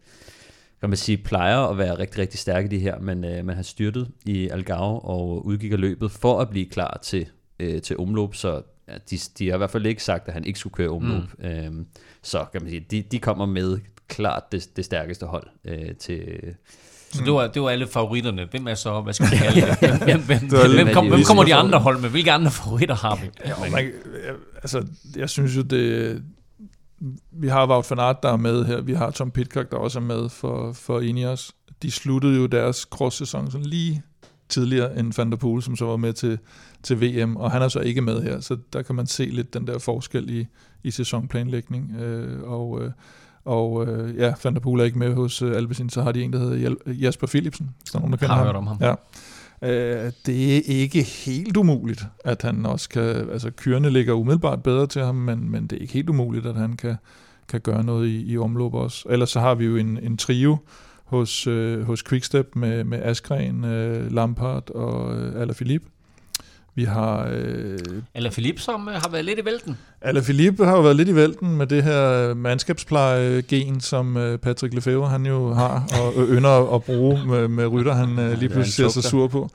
kan 0.80 0.88
man 0.90 0.96
sige, 0.96 1.18
plejer 1.18 1.58
at 1.58 1.78
være 1.78 1.98
rigtig, 1.98 2.18
rigtig 2.18 2.40
stærk 2.40 2.64
i 2.64 2.68
det 2.68 2.80
her, 2.80 2.98
men 2.98 3.24
øh, 3.24 3.44
man 3.44 3.56
har 3.56 3.62
styrtet 3.62 4.08
i 4.26 4.48
Algarve 4.48 5.00
og 5.00 5.46
udgik 5.46 5.72
af 5.72 5.80
løbet 5.80 6.10
for 6.10 6.40
at 6.40 6.50
blive 6.50 6.66
klar 6.66 6.98
til, 7.02 7.26
øh, 7.60 7.82
til 7.82 7.98
omløb, 7.98 8.34
så 8.34 8.62
ja, 8.88 8.94
de, 9.10 9.18
de 9.38 9.48
har 9.48 9.54
i 9.54 9.58
hvert 9.58 9.70
fald 9.70 9.86
ikke 9.86 10.04
sagt, 10.04 10.28
at 10.28 10.34
han 10.34 10.44
ikke 10.44 10.58
skulle 10.58 10.74
køre 10.74 10.88
omløb. 10.88 11.22
Mm. 11.38 11.44
Øhm, 11.44 11.86
så 12.22 12.44
kan 12.52 12.62
man 12.62 12.70
sige, 12.70 12.86
de, 12.90 13.02
de 13.02 13.18
kommer 13.18 13.46
med 13.46 13.78
klart 14.08 14.42
det, 14.52 14.68
det 14.76 14.84
stærkeste 14.84 15.26
hold 15.26 15.46
øh, 15.64 15.94
til, 15.98 16.22
Så 17.12 17.22
det 17.24 17.32
var, 17.32 17.46
det 17.46 17.62
var 17.62 17.70
alle 17.70 17.86
favoritterne. 17.86 18.48
Hvem 18.50 18.66
er 18.66 18.74
så, 18.74 19.00
hvad 19.00 19.12
skal 19.14 19.30
vi 19.30 19.36
kalde 19.44 19.60
det? 19.60 19.78
Hvem, 20.04 20.22
hvem, 20.22 20.38
hvem, 20.48 20.74
hvem, 20.74 20.94
kom, 20.94 21.08
hvem 21.08 21.20
kommer 21.26 21.44
de 21.44 21.54
andre 21.54 21.78
hold 21.78 22.00
med? 22.00 22.10
Hvilke 22.10 22.32
andre 22.32 22.50
favoritter 22.50 22.94
har 22.94 23.16
vi? 23.16 23.30
Ja, 23.46 23.52
man, 23.70 23.84
jeg- 23.84 24.34
altså, 24.56 24.86
jeg 25.16 25.30
synes 25.30 25.56
jo, 25.56 25.62
det... 25.62 26.22
Vi 27.30 27.48
har 27.48 27.66
Wout 27.66 27.90
van 27.90 27.98
Aert, 27.98 28.22
der 28.22 28.32
er 28.32 28.36
med 28.36 28.64
her. 28.64 28.80
Vi 28.80 28.94
har 28.94 29.10
Tom 29.10 29.30
Pitcock, 29.30 29.70
der 29.70 29.76
også 29.76 29.98
er 29.98 30.02
med 30.02 30.28
for, 30.28 30.72
for 30.72 31.00
Ineos. 31.00 31.52
De 31.82 31.90
sluttede 31.90 32.36
jo 32.36 32.46
deres 32.46 32.76
cross-sæson 32.76 33.50
sådan 33.50 33.66
lige 33.66 34.02
tidligere 34.48 34.98
end 34.98 35.12
Van 35.16 35.30
der 35.30 35.36
Poel, 35.36 35.62
som 35.62 35.76
så 35.76 35.84
var 35.84 35.96
med 35.96 36.12
til, 36.12 36.38
til 36.82 37.00
VM, 37.00 37.36
og 37.36 37.50
han 37.50 37.62
er 37.62 37.68
så 37.68 37.80
ikke 37.80 38.00
med 38.00 38.22
her, 38.22 38.40
så 38.40 38.56
der 38.72 38.82
kan 38.82 38.94
man 38.94 39.06
se 39.06 39.24
lidt 39.24 39.54
den 39.54 39.66
der 39.66 39.78
forskel 39.78 40.30
i, 40.30 40.46
i 40.82 40.90
sæsonplanlægning. 40.90 41.96
Øh, 42.00 42.42
og 42.42 42.82
øh, 42.82 42.90
og 43.44 43.86
øh, 43.86 44.16
ja, 44.16 44.32
Van 44.44 44.54
der 44.54 44.60
Poel 44.60 44.80
er 44.80 44.84
ikke 44.84 44.98
med 44.98 45.14
hos 45.14 45.42
øh, 45.42 45.56
Alpecin, 45.56 45.90
så 45.90 46.02
har 46.02 46.12
de 46.12 46.22
en, 46.22 46.32
der 46.32 46.38
hedder 46.38 46.74
Jasper 46.86 47.26
Philipsen. 47.26 47.70
Hvis 47.80 47.90
der 47.90 47.98
er 47.98 48.00
nogen, 48.00 48.12
der 48.12 48.18
kender 48.18 48.34
ham. 48.34 48.46
hørt 48.46 48.56
om 48.56 48.66
ham. 48.66 48.76
Ja. 48.80 48.94
Øh, 49.62 50.12
det 50.26 50.56
er 50.56 50.60
ikke 50.66 51.02
helt 51.02 51.56
umuligt, 51.56 52.04
at 52.24 52.42
han 52.42 52.66
også 52.66 52.88
kan... 52.88 53.30
Altså, 53.30 53.50
kyrene 53.50 53.90
ligger 53.90 54.14
umiddelbart 54.14 54.62
bedre 54.62 54.86
til 54.86 55.02
ham, 55.02 55.14
men, 55.14 55.50
men 55.50 55.66
det 55.66 55.76
er 55.76 55.80
ikke 55.80 55.92
helt 55.92 56.08
umuligt, 56.08 56.46
at 56.46 56.54
han 56.54 56.76
kan, 56.76 56.96
kan 57.48 57.60
gøre 57.60 57.84
noget 57.84 58.08
i, 58.08 58.32
i 58.32 58.38
omløb 58.38 58.74
også. 58.74 59.08
Ellers 59.10 59.30
så 59.30 59.40
har 59.40 59.54
vi 59.54 59.64
jo 59.64 59.76
en, 59.76 59.98
en 60.02 60.16
trio 60.16 60.58
hos, 61.04 61.46
øh, 61.46 61.82
hos 61.82 62.02
Quickstep 62.02 62.56
med, 62.56 62.84
med 62.84 63.02
Askren, 63.02 63.64
øh, 63.64 64.12
Lampard 64.12 64.70
og 64.70 65.18
øh, 65.18 65.42
Alaphilippe. 65.42 65.86
Vi 66.80 66.84
har... 66.84 67.28
Øh, 67.32 67.78
Eller 68.14 68.30
Philip, 68.30 68.60
som 68.60 68.88
øh, 68.88 68.94
har 68.94 69.08
været 69.10 69.24
lidt 69.24 69.38
i 69.38 69.44
vælten. 69.44 69.78
Alaphilippe 70.02 70.64
har 70.64 70.72
jo 70.76 70.80
været 70.80 70.96
lidt 70.96 71.08
i 71.08 71.14
vælten 71.14 71.56
med 71.56 71.66
det 71.66 71.82
her 71.82 72.34
mandskabspleje-gen, 72.34 73.80
som 73.80 74.16
øh, 74.16 74.38
Patrick 74.38 74.74
Lefebvre 74.74 75.08
han 75.08 75.26
jo 75.26 75.54
har 75.54 75.84
og 76.16 76.26
ynder 76.28 76.74
at 76.74 76.84
bruge 76.84 77.26
med, 77.26 77.48
med 77.48 77.66
rytter, 77.66 77.92
han 77.92 78.18
øh, 78.18 78.38
lige 78.38 78.48
pludselig 78.48 78.74
ser 78.74 78.88
sig 78.88 79.10
sur 79.10 79.28
på. 79.28 79.50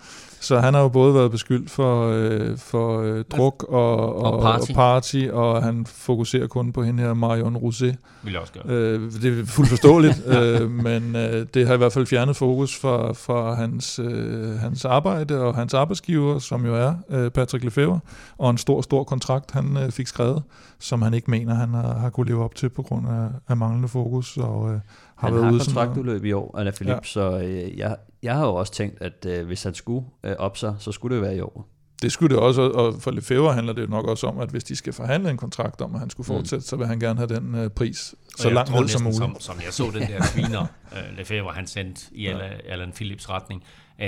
Så 0.46 0.60
han 0.60 0.74
har 0.74 0.82
jo 0.82 0.90
både 0.90 1.14
været 1.14 1.32
beskyldt 1.32 1.72
for, 1.72 2.10
øh, 2.12 2.58
for 2.58 3.02
øh, 3.02 3.24
druk 3.32 3.66
og, 3.70 4.16
og, 4.16 4.34
Og 4.34 4.42
party. 4.42 4.72
og 4.72 4.76
party, 4.76 5.28
og 5.32 5.64
han 5.64 5.86
fokuserer 5.86 6.48
kun 6.48 6.74
på 6.74 6.84
hende 6.84 7.04
her 7.04 7.14
Marion 7.14 7.56
Rosé. 7.56 7.96
Vil 8.24 8.32
jeg 8.32 8.42
også 8.42 8.54
gøre. 8.54 8.64
Øh, 8.68 9.12
det 9.22 9.40
er 9.40 9.46
fuldt 9.46 9.70
forståeligt, 9.70 10.28
øh, 10.38 10.72
men 10.72 11.16
øh, 11.16 11.46
det 11.54 11.68
har 11.68 11.74
i 11.74 11.78
hvert 11.78 11.94
fald 11.94 12.06
fjernet 12.06 12.36
fokus 12.36 12.80
fra, 12.80 13.14
fra 13.14 13.54
hans, 13.54 14.00
øh, 14.00 14.60
hans 14.60 14.86
arbejde 14.86 15.42
og 15.42 15.56
hans 15.56 15.74
arbejdsgiver, 15.74 16.40
som 16.40 16.66
jo 16.66 16.76
er 16.76 16.94
øh, 17.10 17.32
Patrick 17.32 17.64
Lefebvre, 17.64 18.00
og 18.38 18.50
en 18.50 18.58
stor, 18.58 18.82
stor 18.82 19.04
kontrakt, 19.04 19.52
han 19.52 19.78
øh, 19.78 19.92
fik 19.92 20.08
skrevet, 20.08 20.44
som 20.80 21.02
han 21.02 21.14
ikke 21.14 21.32
mener, 21.32 21.54
han 21.54 21.70
har, 21.70 21.94
har 21.94 22.10
kunne 22.10 22.28
leve 22.28 22.44
op 22.44 22.56
til 22.56 22.70
på 22.70 22.82
grund 22.82 23.08
af, 23.08 23.28
af 23.48 23.58
manglende 23.58 23.88
fokus. 23.88 24.38
Og, 24.38 24.74
øh, 24.74 24.80
har 25.16 25.28
han 25.28 25.34
været 25.36 25.46
har 25.46 25.52
ude 25.54 25.60
kontraktudløb 25.60 26.26
i 26.26 26.32
år, 26.32 26.58
Alain 26.58 26.74
Philippe, 26.74 27.02
ja. 27.04 27.08
så 27.10 27.40
øh, 27.40 27.78
jeg, 27.78 27.96
jeg 28.24 28.36
har 28.36 28.46
jo 28.46 28.56
også 28.56 28.74
tænkt, 28.74 29.02
at 29.02 29.26
øh, 29.28 29.46
hvis 29.46 29.64
han 29.64 29.74
skulle 29.74 30.06
øh, 30.24 30.36
op 30.40 30.58
sig, 30.58 30.76
så 30.80 30.92
skulle 30.92 31.16
det 31.16 31.24
være 31.24 31.36
i 31.36 31.40
år. 31.42 31.68
Det 32.02 32.12
skulle 32.12 32.36
det 32.36 32.44
også, 32.44 32.62
og 32.62 33.02
for 33.02 33.12
Lefebvre 33.12 33.54
handler 33.54 33.74
det 33.74 33.82
jo 33.82 33.88
nok 33.88 34.06
også 34.06 34.28
om, 34.28 34.40
at 34.40 34.50
hvis 34.50 34.64
de 34.64 34.76
skal 34.76 34.94
forhandle 34.94 35.30
en 35.30 35.38
kontrakt 35.38 35.82
om, 35.82 35.94
at 35.94 36.00
han 36.00 36.10
skulle 36.10 36.34
Mm. 36.34 36.40
fortsætte, 36.40 36.66
så 36.66 36.76
vil 36.76 36.88
han 36.88 37.00
gerne 37.00 37.20
have 37.20 37.36
den 37.36 37.56
øh, 37.56 37.70
pris 37.70 38.16
så 38.38 38.50
langt 38.50 38.72
ned 38.72 38.88
som 38.88 39.02
muligt. 39.02 39.18
Som, 39.18 39.36
som 39.40 39.56
jeg 39.66 39.74
så 39.74 39.92
den 39.94 40.02
der 40.08 40.24
screener, 40.24 40.66
uh, 40.92 40.98
Lefebvre, 41.18 41.54
han 41.54 41.68
sendte 41.68 42.02
i 42.12 42.28
Alan, 42.28 42.52
Alan 42.70 42.92
Philips 42.92 43.30
retning. 43.30 43.64
Uh, 44.00 44.06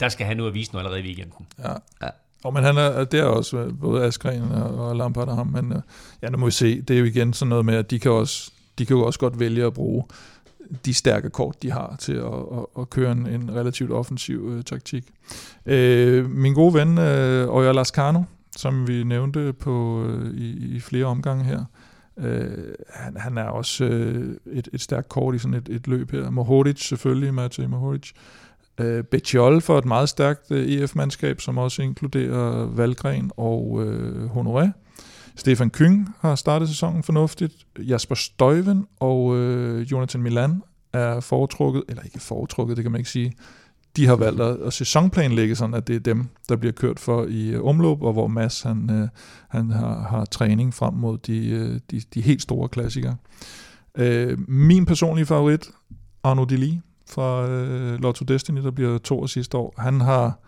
der 0.00 0.08
skal 0.08 0.26
han 0.26 0.40
ud 0.40 0.46
og 0.46 0.54
vise 0.54 0.72
noget 0.72 0.84
allerede 0.86 1.02
i 1.02 1.06
weekenden. 1.06 1.46
Ja. 1.58 1.72
Ja. 2.02 2.08
Og 2.44 2.52
men 2.54 2.64
han 2.64 2.76
er, 2.76 3.04
det 3.04 3.20
er 3.20 3.24
også 3.24 3.56
øh, 3.58 3.78
både 3.80 4.04
Askren 4.04 4.52
og, 4.52 4.88
og 4.88 4.96
Lampard 4.96 5.28
og 5.28 5.36
ham, 5.36 5.46
men 5.46 5.72
øh, 5.72 5.82
ja, 6.22 6.28
nu 6.30 6.38
må 6.38 6.46
vi 6.46 6.52
se, 6.52 6.82
det 6.82 6.94
er 6.96 6.98
jo 7.00 7.04
igen 7.04 7.32
sådan 7.32 7.48
noget 7.48 7.64
med, 7.64 7.74
at 7.74 7.90
de 7.90 7.98
kan, 7.98 8.10
også, 8.10 8.52
de 8.80 8.86
kan 8.86 8.96
jo 8.96 9.02
også 9.02 9.18
godt 9.18 9.40
vælge 9.40 9.64
at 9.64 9.74
bruge 9.74 10.04
de 10.84 10.94
stærke 10.94 11.30
kort, 11.30 11.62
de 11.62 11.70
har 11.70 11.96
til 11.98 12.12
at, 12.12 12.24
at, 12.24 12.66
at 12.78 12.90
køre 12.90 13.12
en, 13.12 13.26
en 13.26 13.54
relativt 13.54 13.90
offensiv 13.90 14.50
øh, 14.52 14.62
taktik. 14.64 15.04
Øh, 15.66 16.30
min 16.30 16.54
gode 16.54 16.74
ven, 16.74 16.98
øh, 16.98 17.48
Oya 17.48 17.72
Lascano, 17.72 18.22
som 18.56 18.88
vi 18.88 19.04
nævnte 19.04 19.52
på 19.52 20.04
øh, 20.04 20.34
i, 20.34 20.76
i 20.76 20.80
flere 20.80 21.04
omgange 21.04 21.44
her, 21.44 21.64
øh, 22.18 22.74
han, 22.94 23.16
han 23.16 23.38
er 23.38 23.44
også 23.44 23.84
øh, 23.84 24.36
et, 24.52 24.68
et 24.72 24.80
stærkt 24.80 25.08
kort 25.08 25.34
i 25.34 25.38
sådan 25.38 25.54
et, 25.54 25.68
et 25.68 25.88
løb 25.88 26.10
her. 26.10 26.30
Mohoric 26.30 26.88
selvfølgelig, 26.88 27.34
Matej 27.34 27.66
Mohoric. 27.66 28.10
Øh, 28.78 29.04
Betjol 29.04 29.60
for 29.60 29.78
et 29.78 29.84
meget 29.84 30.08
stærkt 30.08 30.50
øh, 30.50 30.68
EF-mandskab, 30.68 31.40
som 31.40 31.58
også 31.58 31.82
inkluderer 31.82 32.66
Valgren 32.66 33.30
og 33.36 33.82
øh, 33.86 34.30
Honoré. 34.30 34.68
Stefan 35.40 35.70
Kyng 35.70 36.14
har 36.18 36.34
startet 36.34 36.68
sæsonen 36.68 37.02
fornuftigt. 37.02 37.52
Jasper 37.78 38.14
Støjven 38.14 38.86
og 39.00 39.36
øh, 39.36 39.92
Jonathan 39.92 40.22
Milan 40.22 40.62
er 40.92 41.20
foretrukket, 41.20 41.82
eller 41.88 42.02
ikke 42.02 42.20
foretrukket, 42.20 42.76
det 42.76 42.84
kan 42.84 42.92
man 42.92 42.98
ikke 42.98 43.10
sige. 43.10 43.32
De 43.96 44.06
har 44.06 44.16
valgt 44.16 44.40
at, 44.40 44.56
at 44.60 44.72
sæsonplanlægge 44.72 45.56
sådan, 45.56 45.74
at 45.74 45.86
det 45.86 45.96
er 45.96 46.00
dem, 46.00 46.28
der 46.48 46.56
bliver 46.56 46.72
kørt 46.72 46.98
for 46.98 47.26
i 47.28 47.48
øh, 47.48 47.64
omløb, 47.64 48.02
og 48.02 48.12
hvor 48.12 48.26
Mads 48.26 48.62
han, 48.62 48.90
øh, 48.90 49.08
han 49.48 49.70
har, 49.70 50.08
har 50.10 50.24
træning 50.24 50.74
frem 50.74 50.94
mod 50.94 51.18
de, 51.18 51.50
øh, 51.50 51.80
de, 51.90 52.02
de 52.14 52.20
helt 52.20 52.42
store 52.42 52.68
klassikere. 52.68 53.16
Øh, 53.98 54.38
min 54.48 54.86
personlige 54.86 55.26
favorit, 55.26 55.70
Arno 56.22 56.44
Deli 56.44 56.80
fra 57.10 57.48
øh, 57.48 58.00
Lotto 58.02 58.24
Destiny, 58.24 58.62
der 58.62 58.70
bliver 58.70 58.98
to 58.98 59.20
år 59.20 59.26
sidste 59.26 59.56
år, 59.56 59.74
han 59.78 60.00
har, 60.00 60.38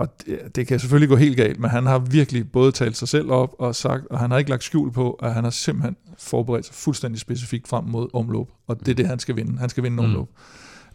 og 0.00 0.08
det, 0.26 0.56
det 0.56 0.66
kan 0.66 0.78
selvfølgelig 0.80 1.08
gå 1.08 1.16
helt 1.16 1.36
galt, 1.36 1.60
men 1.60 1.70
han 1.70 1.86
har 1.86 1.98
virkelig 1.98 2.52
både 2.52 2.72
talt 2.72 2.96
sig 2.96 3.08
selv 3.08 3.30
op 3.30 3.54
og 3.58 3.74
sagt, 3.74 4.06
og 4.10 4.18
han 4.18 4.30
har 4.30 4.38
ikke 4.38 4.50
lagt 4.50 4.64
skjul 4.64 4.92
på, 4.92 5.10
at 5.12 5.34
han 5.34 5.44
har 5.44 5.50
simpelthen 5.50 5.96
forberedt 6.18 6.66
sig 6.66 6.74
fuldstændig 6.74 7.20
specifikt 7.20 7.68
frem 7.68 7.84
mod 7.84 8.08
omløb, 8.12 8.46
og 8.66 8.80
det 8.80 8.88
er 8.88 8.94
det, 8.94 9.06
han 9.06 9.18
skal 9.18 9.36
vinde. 9.36 9.58
Han 9.58 9.68
skal 9.68 9.82
vinde 9.84 9.96
Mm. 10.02 10.04
omløb. 10.08 10.26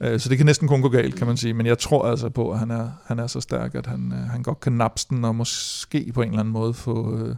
Øh, 0.02 0.20
Så 0.20 0.30
det 0.30 0.38
kan 0.38 0.46
næsten 0.46 0.68
kun 0.68 0.82
gå 0.82 0.90
galt, 0.90 1.16
kan 1.16 1.28
man 1.28 1.38
sige. 1.38 1.54
Men 1.54 1.66
jeg 1.66 1.78
tror 1.80 2.10
altså 2.10 2.30
på, 2.30 2.52
at 2.52 2.60
han 2.60 2.72
er, 2.72 2.90
han 3.06 3.20
er 3.20 3.28
så 3.28 3.42
stærk, 3.42 3.76
at 3.76 3.86
han, 3.86 4.12
øh, 4.14 4.30
han 4.30 4.44
godt 4.44 4.60
kan 4.60 4.74
napse 4.74 5.08
den, 5.10 5.26
og 5.26 5.36
måske 5.36 6.12
på 6.14 6.22
en 6.22 6.28
eller 6.28 6.40
anden 6.40 6.54
måde 6.54 6.74
få, 6.74 7.18
øh, 7.18 7.36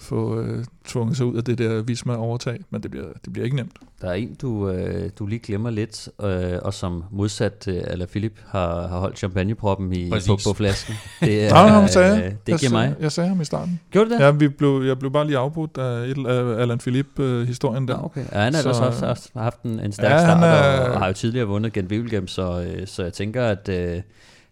få 0.00 0.40
øh, 0.40 0.64
tvunget 0.86 1.16
sig 1.16 1.26
ud 1.26 1.36
af 1.36 1.44
det 1.44 1.58
der 1.58 1.82
Visma 1.82 2.16
overtag. 2.16 2.58
Men 2.70 2.82
det 2.82 2.90
bliver, 2.90 3.04
det 3.24 3.32
bliver 3.32 3.44
ikke 3.44 3.56
nemt. 3.56 3.72
Der 4.00 4.08
er 4.08 4.12
en, 4.12 4.34
du, 4.42 4.70
øh, 4.70 5.10
du 5.18 5.26
lige 5.26 5.38
glemmer 5.38 5.70
lidt, 5.70 6.08
øh, 6.22 6.58
og 6.62 6.74
som 6.74 7.04
modsat 7.10 7.68
Alain 7.68 8.08
Philippe 8.08 8.40
har, 8.46 8.86
har 8.88 8.98
holdt 8.98 9.18
champagneproppen 9.18 9.92
i, 9.92 10.10
Præcis. 10.10 10.28
på, 10.28 10.38
på 10.50 10.54
flasken. 10.56 10.94
Det, 11.20 11.44
er, 11.46 11.50
Nej, 11.50 11.68
han 11.68 11.88
sagde, 11.88 12.16
øh, 12.16 12.22
jeg, 12.22 12.36
det 12.46 12.60
giver 12.60 12.72
mig. 12.72 12.94
Jeg 13.00 13.12
sagde 13.12 13.28
ham 13.28 13.40
i 13.40 13.44
starten. 13.44 13.80
Gjorde 13.90 14.10
du 14.10 14.14
det? 14.14 14.20
Ja, 14.20 14.30
vi 14.30 14.48
blev, 14.48 14.82
jeg 14.86 14.98
blev 14.98 15.12
bare 15.12 15.26
lige 15.26 15.38
afbrudt 15.38 15.78
af, 15.78 16.06
et, 16.06 16.26
af 16.26 16.62
Alan 16.62 16.78
Philippe-historien 16.78 17.88
der. 17.88 17.94
Ja, 17.94 18.04
okay. 18.04 18.24
Ja, 18.32 18.38
han 18.38 18.54
har 18.54 18.62
Så- 18.62 18.68
ellers 18.68 18.80
også 18.86 19.06
haft, 19.06 19.30
haft 19.36 19.62
en, 19.62 19.80
en 19.80 19.92
stærk 19.92 20.12
Ja, 20.12 20.18
start, 20.18 20.44
er- 20.44 20.80
og, 20.86 20.92
og 20.94 20.98
har 21.00 21.06
jo 21.06 21.12
tidligere 21.12 21.46
vundet 21.46 21.72
Gent 21.72 22.30
så, 22.30 22.62
øh, 22.62 22.86
så 22.86 23.02
jeg 23.02 23.12
tænker, 23.12 23.44
at, 23.44 23.68
øh, 23.68 24.00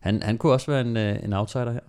han, 0.00 0.22
han 0.22 0.38
kunne 0.38 0.52
også 0.52 0.70
være 0.70 0.80
en, 0.80 0.96
øh, 0.96 1.16
en 1.24 1.32
outsider 1.32 1.72
her. 1.72 1.80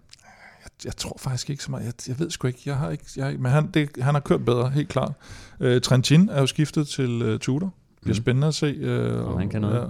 Jeg, 0.86 0.98
tror 0.98 1.18
faktisk 1.20 1.50
ikke 1.50 1.64
så 1.64 1.72
meget. 1.72 1.86
Jeg, 1.86 1.94
jeg 2.08 2.20
ved 2.20 2.30
sgu 2.30 2.48
ikke. 2.48 2.62
Jeg 2.66 2.76
har 2.78 2.90
ikke, 2.90 3.04
jeg 3.16 3.26
har 3.26 3.30
ikke 3.30 3.44
men 3.44 3.52
han, 3.52 3.72
det, 3.74 3.90
han 4.02 4.14
har 4.16 4.22
kørt 4.22 4.46
bedre, 4.46 4.70
helt 4.70 4.90
klart. 4.90 5.12
Øh, 5.60 5.82
Trentin 5.82 6.30
er 6.30 6.40
jo 6.40 6.48
skiftet 6.48 6.88
til 6.88 7.22
øh, 7.22 7.40
Tudor. 7.40 7.60
Det 7.66 7.74
bliver 8.02 8.14
Mhm. 8.16 8.24
spændende 8.24 8.48
at 8.48 8.56
se. 8.56 8.66
Øh, 8.66 9.38
han 9.38 9.50
kan 9.50 9.62
noget. 9.62 9.80
Ja, 9.80 9.86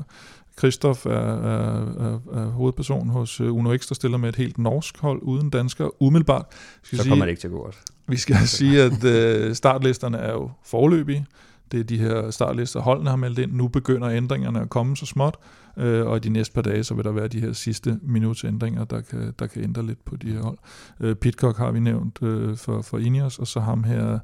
Christoph 0.57 0.99
er, 1.05 1.09
er, 1.11 1.81
er, 1.81 2.19
er 2.33 2.45
hovedperson 2.45 3.09
hos 3.09 3.41
øh, 3.41 3.55
Uno 3.55 3.77
X, 3.77 3.87
der 3.87 3.95
stiller 3.95 4.17
med 4.17 4.29
et 4.29 4.35
helt 4.35 4.57
norsk 4.57 4.97
hold 4.97 5.21
uden 5.21 5.49
dansker. 5.49 6.01
Umiddelbart. 6.03 6.45
Skal 6.83 6.97
Så 6.97 7.03
sige, 7.03 7.11
kommer 7.11 7.25
det 7.25 7.29
ikke 7.29 7.39
til 7.41 7.47
at 7.47 7.51
gå 7.51 7.63
godt. 7.63 7.77
Vi 8.07 8.17
skal 8.17 8.35
sige, 8.57 8.81
at 8.83 9.03
øh, 9.03 9.55
startlisterne 9.55 10.17
er 10.17 10.31
jo 10.31 10.51
forløbige. 10.65 11.25
Det 11.71 11.79
er 11.79 11.83
de 11.83 11.97
her 11.97 12.31
startlister, 12.31 12.79
holdene 12.79 13.09
har 13.09 13.17
meldt 13.17 13.39
ind. 13.39 13.51
Nu 13.51 13.67
begynder 13.67 14.09
ændringerne 14.09 14.61
at 14.61 14.69
komme 14.69 14.97
så 14.97 15.05
småt, 15.05 15.35
øh, 15.77 16.05
og 16.07 16.17
i 16.17 16.19
de 16.19 16.29
næste 16.29 16.53
par 16.53 16.61
dage, 16.61 16.83
så 16.83 16.93
vil 16.93 17.03
der 17.05 17.11
være 17.11 17.27
de 17.27 17.39
her 17.39 17.53
sidste 17.53 17.99
minuts 18.01 18.43
ændringer, 18.43 18.83
der 18.85 19.01
kan, 19.01 19.33
der 19.39 19.47
kan 19.47 19.63
ændre 19.63 19.85
lidt 19.85 20.05
på 20.05 20.15
de 20.15 20.31
her 20.31 20.41
hold. 20.41 20.57
Øh, 20.99 21.15
Pitcock 21.15 21.57
har 21.57 21.71
vi 21.71 21.79
nævnt 21.79 22.23
øh, 22.23 22.57
for, 22.57 22.81
for 22.81 22.97
Ineos, 22.97 23.39
og 23.39 23.47
så 23.47 23.59
ham 23.59 23.83
her, 23.83 24.19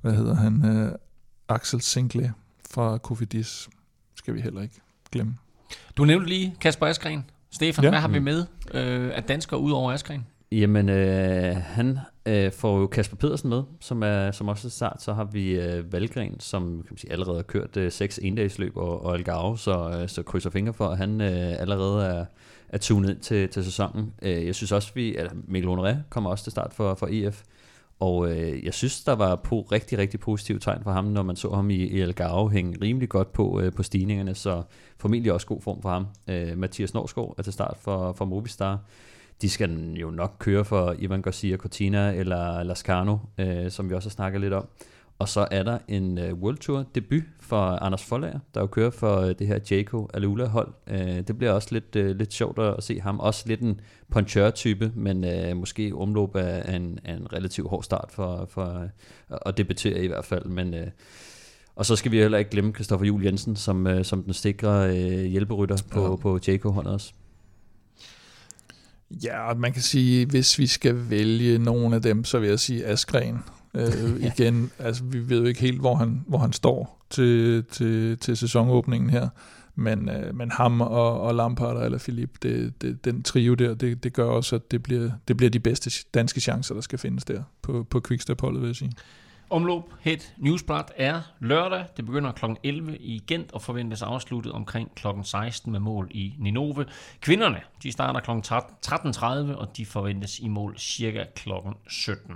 hvad 0.00 0.12
hedder 0.12 0.34
han, 0.34 0.64
øh, 0.64 0.92
Axel 1.48 1.80
Sinclair 1.80 2.28
fra 2.70 2.98
Kofidis, 2.98 3.68
skal 4.16 4.34
vi 4.34 4.40
heller 4.40 4.62
ikke 4.62 4.80
glemme. 5.12 5.34
Du 5.96 6.04
nævnte 6.04 6.28
lige 6.28 6.54
Kasper 6.60 6.86
Askren. 6.86 7.24
Stefan, 7.50 7.84
Ja. 7.84 7.86
ja. 7.86 7.90
hvad 7.90 8.00
har 8.00 8.08
vi 8.08 8.18
med 8.18 8.38
øh, 8.74 9.10
af 9.14 9.22
danskere 9.22 9.60
ud 9.60 9.70
over 9.70 9.92
Askren? 9.92 10.26
Jamen, 10.52 10.88
øh, 10.88 11.56
han 11.56 11.98
øh, 12.28 12.52
får 12.52 12.80
jo 12.80 12.86
Kasper 12.86 13.16
Pedersen 13.16 13.50
med, 13.50 13.62
som 13.80 14.02
er 14.02 14.30
som 14.30 14.48
også 14.48 14.68
er 14.68 14.70
start. 14.70 15.02
Så 15.02 15.12
har 15.12 15.24
vi 15.24 15.60
øh, 15.60 15.92
Valgren, 15.92 16.40
som 16.40 16.62
kan 16.62 16.86
man 16.90 16.98
sige, 16.98 17.12
allerede 17.12 17.36
har 17.36 17.42
kørt 17.42 17.76
øh, 17.76 17.92
seks 17.92 18.18
endagsløb, 18.22 18.76
og, 18.76 19.04
og 19.04 19.14
Algarve, 19.14 19.58
så, 19.58 20.00
øh, 20.02 20.08
så 20.08 20.22
krydser 20.22 20.50
fingre 20.50 20.72
for, 20.72 20.88
at 20.88 20.98
han 20.98 21.20
øh, 21.20 21.60
allerede 21.60 22.06
er, 22.06 22.24
er 22.68 22.78
tunet 22.78 23.10
ind 23.10 23.20
til, 23.20 23.48
til 23.48 23.64
sæsonen. 23.64 24.12
Øh, 24.22 24.46
jeg 24.46 24.54
synes 24.54 24.72
også, 24.72 24.90
vi, 24.94 25.16
at 25.16 25.32
Mikkel 25.48 25.70
Honoré 25.70 25.94
kommer 26.10 26.30
også 26.30 26.44
til 26.44 26.50
start 26.50 26.72
for, 26.72 26.94
for 26.94 27.08
EF. 27.10 27.42
Og 28.00 28.30
øh, 28.30 28.64
jeg 28.64 28.74
synes, 28.74 29.04
der 29.04 29.12
var 29.12 29.36
på 29.36 29.60
rigtig, 29.60 29.98
rigtig 29.98 30.20
positive 30.20 30.58
tegn 30.58 30.82
for 30.82 30.90
ham, 30.90 31.04
når 31.04 31.22
man 31.22 31.36
så 31.36 31.50
ham 31.50 31.70
i, 31.70 31.74
i 31.74 32.00
Algarve 32.00 32.50
hænge 32.50 32.78
rimelig 32.82 33.08
godt 33.08 33.32
på, 33.32 33.60
øh, 33.60 33.72
på 33.72 33.82
stigningerne, 33.82 34.34
så 34.34 34.62
formentlig 34.98 35.32
også 35.32 35.46
god 35.46 35.60
form 35.60 35.82
for 35.82 35.88
ham. 35.88 36.06
Øh, 36.28 36.58
Mathias 36.58 36.94
Norsgaard 36.94 37.34
er 37.38 37.42
til 37.42 37.52
start 37.52 37.76
for, 37.80 38.12
for 38.12 38.24
Movistar. 38.24 38.78
De 39.42 39.48
skal 39.50 39.92
jo 39.94 40.10
nok 40.10 40.36
køre 40.38 40.64
for 40.64 40.94
Ivan 40.98 41.22
Garcia 41.22 41.56
Cortina 41.56 42.12
eller 42.14 42.62
Lascano, 42.62 43.16
øh, 43.38 43.70
som 43.70 43.90
vi 43.90 43.94
også 43.94 44.08
har 44.08 44.10
snakket 44.12 44.40
lidt 44.40 44.52
om. 44.52 44.68
Og 45.18 45.28
så 45.28 45.48
er 45.50 45.62
der 45.62 45.78
en 45.88 46.18
øh, 46.18 46.34
World 46.34 46.56
Tour 46.56 46.84
debut 46.94 47.22
for 47.40 47.56
Anders 47.56 48.04
Forlager, 48.04 48.38
der 48.54 48.60
jo 48.60 48.66
kører 48.66 48.90
for 48.90 49.20
øh, 49.20 49.34
det 49.38 49.46
her 49.46 49.58
Jaco 49.70 50.08
Alula 50.14 50.44
hold. 50.46 50.68
Øh, 50.86 50.98
det 50.98 51.38
bliver 51.38 51.52
også 51.52 51.68
lidt, 51.72 51.96
øh, 51.96 52.16
lidt 52.16 52.32
sjovt 52.32 52.58
at 52.58 52.82
se 52.84 53.00
ham. 53.00 53.20
Også 53.20 53.44
lidt 53.48 53.60
en 53.60 53.80
punchør-type, 54.10 54.92
men 54.94 55.24
øh, 55.24 55.56
måske 55.56 55.92
omløb 55.94 56.36
af 56.36 56.76
en, 56.76 56.98
af 57.04 57.12
en 57.14 57.32
relativt 57.32 57.68
hård 57.70 57.82
start 57.82 58.08
for, 58.12 58.46
for 58.50 58.82
øh, 59.30 59.38
at 59.46 59.56
debutere 59.58 60.04
i 60.04 60.06
hvert 60.06 60.24
fald. 60.24 60.44
Men, 60.44 60.74
øh, 60.74 60.86
og 61.76 61.86
så 61.86 61.96
skal 61.96 62.12
vi 62.12 62.18
heller 62.18 62.38
ikke 62.38 62.50
glemme 62.50 62.72
Christoffer 62.72 63.06
Juhl 63.06 63.24
Jensen, 63.24 63.56
som, 63.56 63.86
øh, 63.86 64.04
som 64.04 64.22
den 64.22 64.32
sikre 64.32 64.88
øh, 64.98 65.24
hjælperytter 65.24 65.76
på, 65.90 66.10
Ja. 66.10 66.16
på 66.16 66.38
Jaco-holdet 66.48 66.92
også. 66.92 67.12
Ja, 69.10 69.54
man 69.54 69.72
kan 69.72 69.82
sige, 69.82 70.26
hvis 70.26 70.58
vi 70.58 70.66
skal 70.66 71.10
vælge 71.10 71.58
nogle 71.58 71.96
af 71.96 72.02
dem, 72.02 72.24
så 72.24 72.38
vil 72.38 72.48
jeg 72.48 72.60
sige 72.60 72.86
Askren. 72.86 73.38
Øh, 73.74 74.22
igen, 74.32 74.70
altså 74.78 75.04
vi 75.04 75.28
ved 75.28 75.38
jo 75.40 75.44
ikke 75.44 75.60
helt, 75.60 75.80
hvor 75.80 75.94
han, 75.94 76.24
hvor 76.26 76.38
han 76.38 76.52
står 76.52 77.06
til, 77.10 77.64
til, 77.64 78.18
til 78.18 78.36
sæsonåbningen 78.36 79.10
her. 79.10 79.28
Men, 79.74 80.08
øh, 80.08 80.34
men 80.34 80.50
ham 80.50 80.80
og, 80.80 81.20
og 81.20 81.34
Lampard 81.34 81.84
eller 81.84 81.98
Philip, 81.98 82.30
det, 82.42 82.82
det, 82.82 83.04
den 83.04 83.22
trio 83.22 83.54
der, 83.54 83.74
det, 83.74 84.04
det 84.04 84.12
gør 84.12 84.24
også, 84.24 84.56
at 84.56 84.70
det 84.70 84.82
bliver, 84.82 85.10
det 85.28 85.36
bliver 85.36 85.50
de 85.50 85.60
bedste 85.60 85.90
danske 86.14 86.40
chancer, 86.40 86.74
der 86.74 86.80
skal 86.80 86.98
findes 86.98 87.24
der 87.24 87.42
på, 87.62 87.86
på 87.90 88.00
Quickstep-holdet, 88.08 88.60
vil 88.60 88.68
jeg 88.68 88.76
sige. 88.76 88.92
Omlop 89.50 89.94
Het 90.00 90.34
Newsblad 90.36 90.84
er 90.96 91.22
lørdag. 91.40 91.86
Det 91.96 92.06
begynder 92.06 92.32
kl. 92.32 92.44
11 92.62 92.96
i 93.00 93.22
Gent 93.26 93.52
og 93.52 93.62
forventes 93.62 94.02
afsluttet 94.02 94.52
omkring 94.52 94.94
kl. 94.94 95.06
16 95.22 95.72
med 95.72 95.80
mål 95.80 96.08
i 96.10 96.34
Ninove. 96.38 96.86
Kvinderne 97.20 97.60
de 97.82 97.92
starter 97.92 98.20
kl. 98.20 98.30
13.30 99.50 99.56
og 99.56 99.76
de 99.76 99.86
forventes 99.86 100.38
i 100.38 100.48
mål 100.48 100.78
cirka 100.78 101.24
kl. 101.36 101.50
17. 101.88 102.34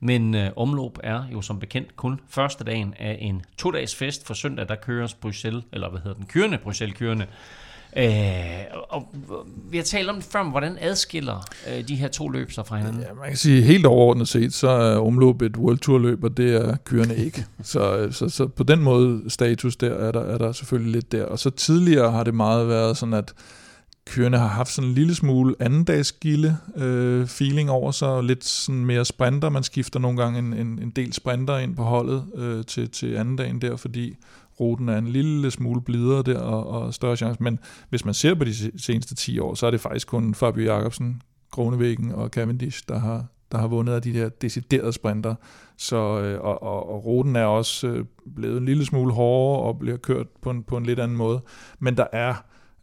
Men 0.00 0.34
øh, 0.34 0.50
omløb 0.56 0.98
er 1.02 1.24
jo 1.32 1.42
som 1.42 1.60
bekendt 1.60 1.96
kun 1.96 2.20
første 2.28 2.64
dagen 2.64 2.94
af 2.98 3.18
en 3.20 3.42
to-dages 3.58 3.96
fest. 3.96 4.26
For 4.26 4.34
søndag 4.34 4.68
der 4.68 4.74
køres 4.74 5.14
Bruxelles, 5.14 5.64
eller 5.72 5.90
hvad 5.90 6.00
hedder 6.00 6.16
den, 6.16 6.26
kørende 6.26 6.58
Bruxelles 6.58 6.98
kørende. 6.98 7.26
Øh, 7.96 8.04
og 8.88 9.08
vi 9.70 9.76
har 9.76 9.84
talt 9.84 10.08
om 10.08 10.14
det 10.14 10.24
før, 10.24 10.42
men 10.42 10.50
hvordan 10.50 10.76
adskiller 10.80 11.44
øh, 11.68 11.88
de 11.88 11.96
her 11.96 12.08
to 12.08 12.28
løb 12.28 12.52
sig 12.52 12.66
fra 12.66 12.76
hinanden? 12.76 13.00
Ja, 13.00 13.14
man 13.14 13.28
kan 13.28 13.36
sige 13.36 13.62
helt 13.62 13.86
overordnet 13.86 14.28
set, 14.28 14.54
så 14.54 14.68
er 14.68 14.96
omløb 14.96 15.42
et 15.42 15.56
World 15.56 15.78
Tour 15.78 15.98
løb, 15.98 16.24
og 16.24 16.36
det 16.36 16.54
er 16.54 16.76
kørende 16.76 17.16
ikke. 17.16 17.46
Så, 17.62 18.08
så, 18.10 18.28
så 18.28 18.46
på 18.46 18.62
den 18.62 18.82
måde 18.82 19.30
status 19.30 19.76
der 19.76 19.94
er 19.94 20.12
der, 20.12 20.20
er 20.20 20.38
der 20.38 20.52
selvfølgelig 20.52 20.92
lidt 20.92 21.12
der. 21.12 21.24
Og 21.24 21.38
så 21.38 21.50
tidligere 21.50 22.10
har 22.10 22.24
det 22.24 22.34
meget 22.34 22.68
været 22.68 22.96
sådan, 22.96 23.14
at 23.14 23.34
kørende 24.06 24.38
har 24.38 24.46
haft 24.46 24.72
sådan 24.72 24.88
en 24.88 24.94
lille 24.94 25.14
smule 25.14 25.54
andendagsgilde 25.60 26.56
øh, 26.76 27.26
feeling 27.26 27.70
over 27.70 27.90
sig, 27.90 28.08
og 28.08 28.24
lidt 28.24 28.44
sådan 28.44 28.84
mere 28.84 29.04
sprinter. 29.04 29.48
Man 29.48 29.62
skifter 29.62 30.00
nogle 30.00 30.22
gange 30.22 30.38
en, 30.38 30.52
en, 30.52 30.78
en 30.82 30.90
del 30.90 31.12
sprinter 31.12 31.58
ind 31.58 31.76
på 31.76 31.82
holdet 31.82 32.24
øh, 32.34 32.64
til, 32.64 32.90
til 32.90 33.14
anden 33.16 33.36
dagen 33.36 33.60
der, 33.60 33.76
fordi 33.76 34.16
ruten 34.60 34.88
er 34.88 34.98
en 34.98 35.08
lille 35.08 35.50
smule 35.50 35.82
blidere 35.82 36.22
der 36.22 36.38
og, 36.38 36.66
og 36.66 36.94
større 36.94 37.16
chance. 37.16 37.42
Men 37.42 37.58
hvis 37.88 38.04
man 38.04 38.14
ser 38.14 38.34
på 38.34 38.44
de 38.44 38.80
seneste 38.80 39.14
10 39.14 39.38
år, 39.38 39.54
så 39.54 39.66
er 39.66 39.70
det 39.70 39.80
faktisk 39.80 40.08
kun 40.08 40.34
Fabio 40.34 40.64
Jacobsen, 40.64 41.22
Kronevæggen 41.50 42.12
og 42.12 42.28
Cavendish, 42.28 42.84
der 42.88 42.98
har, 42.98 43.26
der 43.52 43.58
har 43.58 43.66
vundet 43.66 43.92
af 43.92 44.02
de 44.02 44.12
der 44.12 44.28
deciderede 44.28 44.92
sprinter. 44.92 45.34
Så, 45.76 45.96
øh, 45.96 46.40
og, 46.40 46.62
og, 46.62 46.88
og 46.88 47.04
ruten 47.04 47.36
er 47.36 47.44
også 47.44 47.86
øh, 47.86 48.04
blevet 48.36 48.58
en 48.58 48.64
lille 48.64 48.84
smule 48.84 49.12
hårdere 49.12 49.62
og 49.66 49.78
bliver 49.78 49.96
kørt 49.96 50.26
på 50.42 50.50
en, 50.50 50.62
på 50.62 50.76
en 50.76 50.86
lidt 50.86 51.00
anden 51.00 51.16
måde. 51.16 51.40
Men 51.78 51.96
der 51.96 52.06
er 52.12 52.34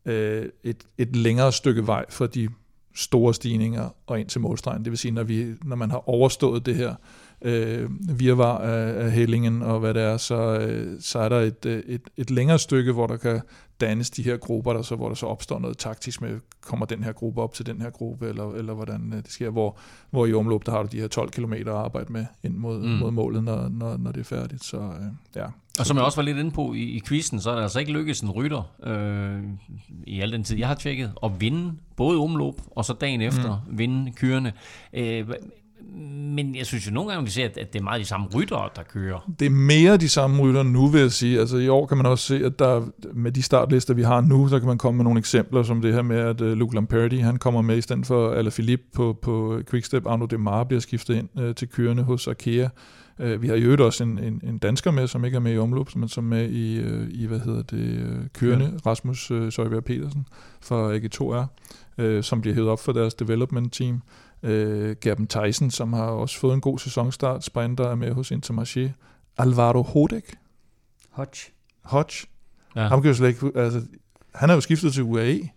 øh, 0.06 0.46
et, 0.64 0.84
et 0.98 1.16
længere 1.16 1.52
stykke 1.52 1.88
vej 1.88 2.06
for 2.10 2.26
de 2.26 2.50
store 2.96 3.34
stigninger 3.34 3.90
og 4.08 4.20
ind 4.20 4.30
til 4.30 4.42
målstregen. 4.42 4.84
Det 4.84 4.92
vil 4.92 4.98
sige, 4.98 5.12
når, 5.12 5.24
vi, 5.24 5.54
når 5.64 5.76
man 5.76 5.92
har 5.92 6.10
overstået 6.10 6.66
det 6.66 6.76
her 6.76 6.96
øh, 7.42 7.90
virvar 8.20 8.58
af, 8.58 9.06
af 9.06 9.12
hællingen 9.12 9.62
og 9.62 9.80
hvad 9.80 9.94
det 9.94 10.04
er, 10.04 10.18
så, 10.18 10.60
øh, 10.60 11.02
så 11.02 11.20
er 11.20 11.30
der 11.30 11.40
et, 11.40 11.66
øh, 11.66 11.84
et, 11.88 12.02
et 12.18 12.32
længere 12.32 12.60
stykke, 12.60 12.92
hvor 12.92 13.08
der 13.08 13.18
kan 13.18 13.42
dannes 13.82 14.10
de 14.10 14.24
her 14.24 14.38
grupper, 14.38 14.74
der 14.74 14.82
så, 14.82 14.96
hvor 14.96 15.08
der 15.08 15.16
så 15.16 15.26
opstår 15.26 15.60
noget 15.60 15.78
taktisk 15.78 16.22
med, 16.22 16.40
kommer 16.62 16.86
den 16.86 17.04
her 17.04 17.12
gruppe 17.12 17.42
op 17.42 17.54
til 17.54 17.66
den 17.66 17.82
her 17.82 17.90
gruppe, 17.90 18.28
eller, 18.28 18.54
eller 18.54 18.74
hvordan 18.74 19.14
øh, 19.14 19.24
det 19.24 19.32
sker, 19.32 19.50
hvor, 19.50 19.78
hvor 20.10 20.26
i 20.26 20.34
omløb, 20.34 20.66
der 20.66 20.72
har 20.72 20.84
du 20.84 20.90
de 20.92 21.00
her 21.00 21.08
12 21.08 21.30
km 21.30 21.54
at 21.54 21.68
arbejde 21.68 22.14
med 22.14 22.26
ind 22.44 22.56
mod, 22.56 22.80
mm. 22.80 22.86
Mm. 22.86 22.92
mod 22.92 23.12
målet, 23.12 23.44
når, 23.44 23.70
når, 23.70 23.98
når 23.98 24.12
det 24.12 24.20
er 24.20 24.24
færdigt. 24.24 24.64
Så 24.64 24.78
øh, 24.78 25.06
ja. 25.36 25.46
Og 25.80 25.86
som 25.86 25.98
jeg 25.98 26.06
også 26.06 26.18
var 26.18 26.24
lidt 26.24 26.38
inde 26.38 26.52
på 26.52 26.74
i, 26.74 26.82
i 26.82 27.02
quizzen, 27.08 27.40
så 27.40 27.52
er 27.52 27.56
det 27.56 27.62
altså 27.62 27.80
ikke 27.80 27.92
lykkedes 27.92 28.22
en 28.22 28.32
rytter 28.32 28.72
øh, 28.84 29.44
i 30.08 30.22
al 30.22 30.32
den 30.32 30.44
tid, 30.44 30.58
jeg 30.58 30.68
har 30.68 30.76
tjekket, 30.76 31.14
at 31.24 31.32
vinde 31.40 31.74
både 31.96 32.20
omløb 32.20 32.54
og 32.72 32.86
så 32.86 32.94
dagen 32.94 33.22
efter 33.22 33.64
mm. 33.68 33.78
vinde 33.78 34.12
kørende. 34.12 34.52
Øh, 34.94 35.28
men 36.38 36.56
jeg 36.56 36.66
synes 36.66 36.88
jo 36.88 36.92
nogle 36.92 37.12
gange, 37.12 37.26
vi 37.26 37.32
ser, 37.32 37.46
at, 37.46 37.74
det 37.74 37.80
er 37.80 37.84
meget 37.84 38.00
de 38.00 38.06
samme 38.06 38.28
ryttere, 38.36 38.70
der 38.76 38.84
kører. 38.84 39.32
Det 39.40 39.46
er 39.46 39.50
mere 39.50 39.98
de 39.98 40.10
samme 40.10 40.44
rytter 40.44 40.64
nu, 40.64 40.88
vil 40.88 41.02
jeg 41.02 41.12
sige. 41.12 41.40
Altså 41.40 41.58
i 41.58 41.68
år 41.68 41.86
kan 41.86 41.98
man 41.98 42.06
også 42.06 42.26
se, 42.26 42.46
at 42.46 42.60
der 42.60 42.86
med 43.14 43.32
de 43.32 43.44
startlister, 43.44 43.94
vi 43.94 44.04
har 44.04 44.22
nu, 44.22 44.48
så 44.48 44.60
kan 44.60 44.68
man 44.68 44.78
komme 44.78 44.98
med 44.98 45.04
nogle 45.04 45.20
eksempler, 45.20 45.64
som 45.64 45.82
det 45.82 45.94
her 45.94 46.02
med, 46.02 46.18
at 46.18 46.42
uh, 46.42 46.48
Luke 46.48 46.76
Lamperti, 46.76 47.18
han 47.18 47.38
kommer 47.38 47.62
med 47.62 47.78
i 47.78 47.82
stedet 47.82 48.06
for 48.06 48.32
Alaphilippe 48.32 48.86
på, 48.94 49.18
på 49.22 49.62
Quickstep. 49.70 50.08
Arno 50.08 50.26
Demar 50.26 50.64
bliver 50.64 50.80
skiftet 50.80 51.16
ind 51.16 51.30
uh, 51.36 51.56
til 51.56 51.68
kørende 51.70 52.04
hos 52.04 52.28
Arkea. 52.28 52.68
Uh, 53.20 53.42
vi 53.42 53.48
har 53.48 53.56
i 53.56 53.62
øvrigt 53.62 53.82
også 53.82 54.04
en, 54.04 54.20
en, 54.20 54.42
en 54.44 54.58
dansker 54.58 54.92
med, 54.92 55.08
som 55.08 55.26
ikke 55.26 55.36
er 55.36 55.42
med 55.42 55.54
i 55.54 55.58
omløb, 55.58 55.96
men 55.96 56.10
som 56.10 56.32
er 56.32 56.38
med 56.38 56.50
i, 56.50 56.80
uh, 56.80 57.08
i 57.10 57.26
hvad 57.26 57.40
hedder 57.40 57.62
det, 57.62 58.04
uh, 58.04 58.26
kørende, 58.34 58.80
Rasmus 58.86 59.32
uh, 59.32 59.52
Søjberg 59.52 59.84
Petersen 59.84 60.28
fra 60.62 60.98
AG2R, 60.98 61.46
uh, 62.04 62.22
som 62.24 62.42
bliver 62.42 62.56
hævet 62.56 62.70
op 62.70 62.80
for 62.80 62.92
deres 62.92 63.14
development 63.14 63.74
team. 63.74 64.02
Uh, 64.44 64.50
Gerben 65.02 65.28
Tyson, 65.28 65.72
som 65.72 65.94
har 65.94 66.06
også 66.06 66.40
fået 66.40 66.54
en 66.54 66.62
god 66.62 66.80
sæsonstart, 66.80 67.44
sprinter 67.44 67.88
er 67.88 67.96
med 67.96 68.14
hos 68.14 68.32
Intermarché. 68.32 68.90
Alvaro 69.38 69.82
Hodek, 69.82 70.36
Hodge. 71.10 71.52
Hodge. 71.84 72.28
Ja. 72.76 72.88
Ham 72.88 73.02
kan 73.02 73.08
jeg 73.08 73.16
slet 73.16 73.28
ikke, 73.28 73.52
altså, 73.56 73.82
han 74.36 74.50
er 74.50 74.54
jo 74.54 74.62
skiftet 74.62 74.94
til 74.94 75.04
UAE, 75.04 75.50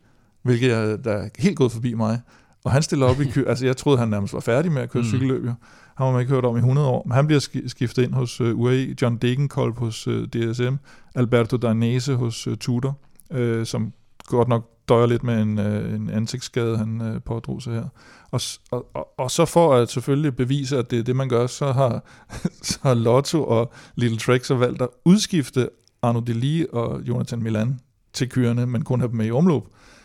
hvilket 0.42 0.72
er, 0.72 0.96
der 0.96 1.12
er 1.12 1.28
helt 1.38 1.56
gået 1.56 1.72
forbi 1.72 1.94
mig. 1.94 2.20
Og 2.64 2.72
han 2.72 2.82
stiller 2.82 3.06
op 3.06 3.20
i 3.20 3.24
kø, 3.24 3.44
altså 3.48 3.66
jeg 3.66 3.76
troede, 3.76 3.98
han 3.98 4.08
nærmest 4.08 4.34
var 4.34 4.40
færdig 4.40 4.72
med 4.72 4.82
at 4.82 4.90
køre 4.90 5.02
mm. 5.02 5.08
Cykelløb, 5.08 5.44
jo. 5.44 5.54
Han 5.96 6.06
har 6.06 6.12
man 6.12 6.20
ikke 6.20 6.32
hørt 6.32 6.44
om 6.44 6.56
i 6.56 6.58
100 6.58 6.88
år, 6.88 7.02
men 7.06 7.12
han 7.12 7.26
bliver 7.26 7.40
ski- 7.40 7.68
skiftet 7.68 8.02
ind 8.02 8.12
hos 8.12 8.40
uh, 8.40 8.60
UAE, 8.60 8.94
John 9.02 9.16
Degenkolb 9.16 9.78
hos 9.78 10.08
uh, 10.08 10.24
DSM, 10.24 10.74
Alberto 11.14 11.56
Danese 11.56 12.14
hos 12.14 12.46
uh, 12.46 12.56
Tudor, 12.56 12.98
uh, 13.30 13.64
som 13.64 13.92
godt 14.26 14.48
nok 14.48 14.70
døjer 14.90 15.06
lidt 15.06 15.22
med 15.22 15.42
en, 15.42 15.58
uh, 15.58 15.94
en 15.94 16.10
ansigtsskade, 16.10 16.78
han 16.78 17.00
uh, 17.00 17.22
pådrog 17.22 17.62
sig 17.62 17.72
her. 17.74 17.88
Og, 18.30 18.40
og, 18.70 18.86
og, 18.94 19.08
og 19.18 19.30
så 19.30 19.44
for 19.44 19.74
at 19.74 19.90
selvfølgelig 19.90 20.36
bevise, 20.36 20.78
at 20.78 20.90
det 20.90 20.98
er 20.98 21.02
det, 21.02 21.16
man 21.16 21.28
gør, 21.28 21.46
så 21.46 21.72
har, 21.72 22.04
så 22.62 22.78
har 22.82 22.94
Lotto 22.94 23.44
og 23.44 23.72
Little 23.94 24.18
Trek 24.18 24.44
så 24.44 24.54
valgt 24.54 24.82
at 24.82 24.88
udskifte 25.04 25.68
Arno 26.02 26.20
Deli 26.20 26.66
og 26.72 27.00
Jonathan 27.08 27.42
Milan 27.42 27.80
til 28.12 28.28
kørende, 28.28 28.66
men 28.66 28.84
kun 28.84 29.00
have 29.00 29.08
dem 29.08 29.16
med 29.16 29.26
i 29.26 29.30
omløb. 29.30 29.62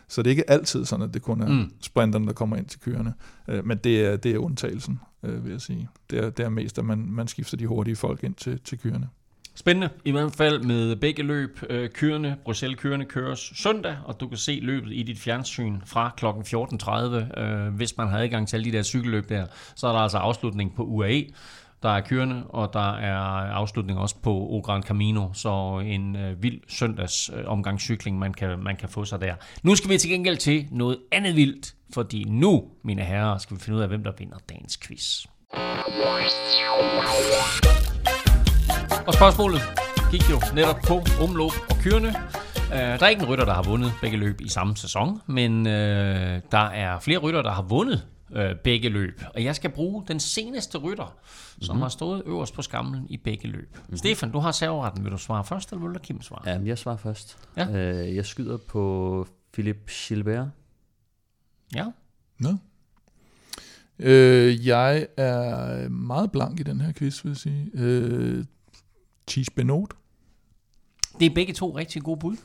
Så 0.07 0.21
det 0.21 0.27
er 0.27 0.31
ikke 0.31 0.49
altid 0.49 0.85
sådan, 0.85 1.05
at 1.05 1.13
det 1.13 1.21
kun 1.21 1.41
er 1.41 1.49
Mm. 1.49 1.71
sprinterne, 1.81 2.27
der 2.27 2.33
kommer 2.33 2.55
ind 2.55 2.65
til 2.65 2.79
kørende. 2.79 3.13
Øh, 3.49 3.65
men 3.65 3.77
det 3.77 4.05
er, 4.05 4.15
det 4.17 4.31
er 4.31 4.37
undtagelsen, 4.39 4.99
øh, 5.23 5.43
vil 5.43 5.51
jeg 5.51 5.61
sige. 5.61 5.89
Det 6.09 6.19
er, 6.19 6.29
det 6.29 6.45
er 6.45 6.49
mest, 6.49 6.79
at 6.79 6.85
man, 6.85 7.05
man 7.09 7.27
skifter 7.27 7.57
de 7.57 7.67
hurtige 7.67 7.95
folk 7.95 8.23
ind 8.23 8.33
til, 8.35 8.59
til 8.59 8.79
kørende. 8.79 9.07
Spændende, 9.57 9.89
i 10.05 10.11
hvert 10.11 10.31
fald 10.31 10.59
med 10.59 10.95
begge 10.95 11.23
løb. 11.23 11.59
Øh, 11.69 11.89
Kørende, 11.89 12.35
Bruxelles 12.43 12.79
Kørende 12.79 13.05
køres 13.05 13.51
søndag, 13.55 13.97
og 14.05 14.19
du 14.19 14.27
kan 14.27 14.37
se 14.37 14.59
løbet 14.61 14.91
i 14.93 15.03
dit 15.03 15.19
fjernsyn 15.19 15.81
fra 15.85 16.11
kl. 16.17 16.25
14.30. 16.25 17.39
Øh, 17.41 17.75
hvis 17.75 17.97
man 17.97 18.07
har 18.07 18.19
adgang 18.19 18.47
til 18.47 18.55
alle 18.55 18.71
de 18.71 18.77
der 18.77 18.83
cykelløb 18.83 19.29
der, 19.29 19.45
så 19.75 19.87
er 19.87 19.91
der 19.91 19.99
altså 19.99 20.17
afslutning 20.17 20.75
på 20.75 20.83
UAE. 20.83 21.25
Der 21.83 21.89
er 21.89 22.01
kørende, 22.01 22.43
og 22.49 22.73
der 22.73 22.93
er 22.93 23.17
afslutning 23.51 23.99
også 23.99 24.15
på 24.23 24.31
O 24.31 24.59
Gran 24.59 24.83
Camino, 24.83 25.33
så 25.33 25.83
en 25.85 26.15
øh, 26.15 26.43
vild 26.43 26.61
søndags 26.67 27.31
øh, 27.35 27.43
omgang 27.47 27.79
cykling, 27.79 28.19
man 28.19 28.33
kan, 28.33 28.59
man 28.59 28.75
kan 28.75 28.89
få 28.89 29.05
sig 29.05 29.21
der. 29.21 29.35
Nu 29.63 29.75
skal 29.75 29.89
vi 29.89 29.97
til 29.97 30.09
gengæld 30.09 30.37
til 30.37 30.67
noget 30.71 30.97
andet 31.11 31.35
vildt, 31.35 31.75
fordi 31.93 32.23
nu, 32.23 32.63
mine 32.83 33.03
herrer, 33.03 33.37
skal 33.37 33.57
vi 33.57 33.61
finde 33.61 33.77
ud 33.77 33.81
af, 33.81 33.87
hvem 33.87 34.03
der 34.03 34.11
vinder 34.17 34.37
dagens 34.49 34.77
quiz. 34.77 35.25
Og 39.07 39.13
spørgsmålet 39.13 39.61
gik 40.11 40.29
jo 40.29 40.41
netop 40.55 40.75
på 40.87 40.93
omløb 41.23 41.51
og 41.69 41.77
kørende. 41.83 42.13
Uh, 42.55 42.75
der 42.75 43.05
er 43.05 43.07
ikke 43.07 43.21
en 43.21 43.29
rytter, 43.29 43.45
der 43.45 43.53
har 43.53 43.63
vundet 43.63 43.91
begge 44.01 44.17
løb 44.17 44.41
i 44.41 44.49
samme 44.49 44.77
sæson, 44.77 45.21
men 45.27 45.59
uh, 45.59 45.73
der 46.51 46.67
er 46.73 46.99
flere 46.99 47.17
rytter, 47.17 47.41
der 47.41 47.51
har 47.51 47.61
vundet 47.61 48.07
uh, 48.29 48.41
begge 48.63 48.89
løb. 48.89 49.21
Og 49.35 49.43
jeg 49.43 49.55
skal 49.55 49.69
bruge 49.69 50.03
den 50.07 50.19
seneste 50.19 50.77
rytter, 50.77 51.17
som 51.61 51.81
har 51.81 51.89
stået 51.89 52.23
øverst 52.25 52.53
på 52.53 52.61
skamlen 52.61 53.07
i 53.09 53.17
begge 53.17 53.47
løb. 53.47 53.69
Mm-hmm. 53.75 53.97
Stefan, 53.97 54.31
du 54.31 54.39
har 54.39 54.51
serveretten. 54.51 55.03
Vil 55.03 55.11
du 55.11 55.17
svare 55.17 55.43
først, 55.43 55.71
eller 55.71 55.85
vil 55.85 55.93
du 55.93 55.99
Kim 55.99 56.21
svare? 56.21 56.49
Jamen, 56.49 56.67
jeg 56.67 56.77
svarer 56.77 56.97
først. 56.97 57.37
Ja. 57.57 57.69
Øh, 57.69 58.15
jeg 58.15 58.25
skyder 58.25 58.57
på 58.57 59.27
Philip 59.53 59.89
Gilbert. 60.07 60.47
Ja. 61.75 61.85
Nå. 62.39 62.49
Øh, 63.99 64.67
jeg 64.67 65.07
er 65.17 65.89
meget 65.89 66.31
blank 66.31 66.59
i 66.59 66.63
den 66.63 66.81
her 66.81 66.93
quiz, 66.93 67.23
vil 67.23 67.29
jeg 67.29 67.37
sige. 67.37 67.69
Øh, 67.73 68.45
Cheese 69.27 69.51
Benot? 69.51 69.93
Det 71.19 71.25
er 71.25 71.33
begge 71.35 71.53
to 71.53 71.77
rigtig 71.77 72.03
gode 72.03 72.19
bud. 72.19 72.37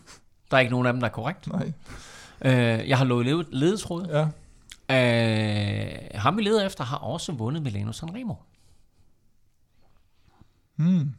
Der 0.50 0.56
er 0.56 0.60
ikke 0.60 0.70
nogen 0.70 0.86
af 0.86 0.92
dem, 0.92 1.00
der 1.00 1.08
er 1.08 1.12
korrekt. 1.12 1.46
Nej. 1.46 1.72
Uh, 2.44 2.88
jeg 2.88 2.98
har 2.98 3.04
lovet 3.04 3.26
led- 3.26 3.52
ledetråd. 3.52 4.06
Ja. 4.06 4.22
Uh, 4.92 6.20
ham 6.20 6.36
vi 6.36 6.42
leder 6.42 6.66
efter 6.66 6.84
har 6.84 6.96
også 6.96 7.32
vundet 7.32 7.62
Milano 7.62 7.92
Sanremo. 7.92 8.34
Hmm. 10.76 11.14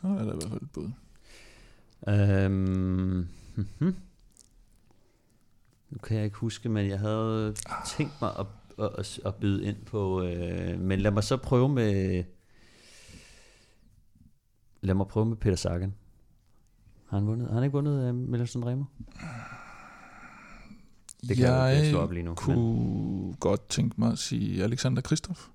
Så 0.00 0.06
er 0.06 0.12
der 0.12 0.20
i 0.20 0.24
hvert 0.24 0.48
fald 0.50 0.62
et 0.62 0.70
bud. 0.72 0.90
Øhm, 2.08 3.28
mhm. 3.54 3.96
Nu 5.90 5.98
kan 6.02 6.16
jeg 6.16 6.24
ikke 6.24 6.36
huske, 6.36 6.68
men 6.68 6.88
jeg 6.88 6.98
havde 6.98 7.54
tænkt 7.86 8.12
mig 8.20 8.30
at, 8.38 8.46
at, 8.78 8.90
at, 8.98 9.20
at 9.26 9.34
byde 9.34 9.64
ind 9.64 9.76
på... 9.84 10.22
Øh, 10.22 10.80
men 10.80 11.00
lad 11.00 11.10
mig 11.10 11.24
så 11.24 11.36
prøve 11.36 11.68
med... 11.68 12.24
Lad 14.80 14.94
mig 14.94 15.06
prøve 15.06 15.26
med 15.26 15.36
Peter 15.36 15.56
Sagan. 15.56 15.94
Har 17.08 17.18
han, 17.18 17.26
vundet, 17.26 17.48
har 17.48 17.54
han 17.54 17.64
ikke 17.64 17.72
vundet 17.72 18.08
uh, 18.08 18.14
Milan 18.14 18.46
Sanremo? 18.46 18.84
Det 21.28 21.36
kan 21.36 21.46
jeg, 21.46 21.76
jeg 21.76 21.90
slå 21.90 21.98
op 21.98 22.12
lige 22.12 22.22
nu. 22.22 22.34
kunne 22.34 22.56
men... 22.56 23.34
godt 23.34 23.68
tænke 23.68 23.94
mig 24.00 24.12
at 24.12 24.18
sige 24.18 24.64
Alexander 24.64 25.02
Kristoff. 25.02 25.48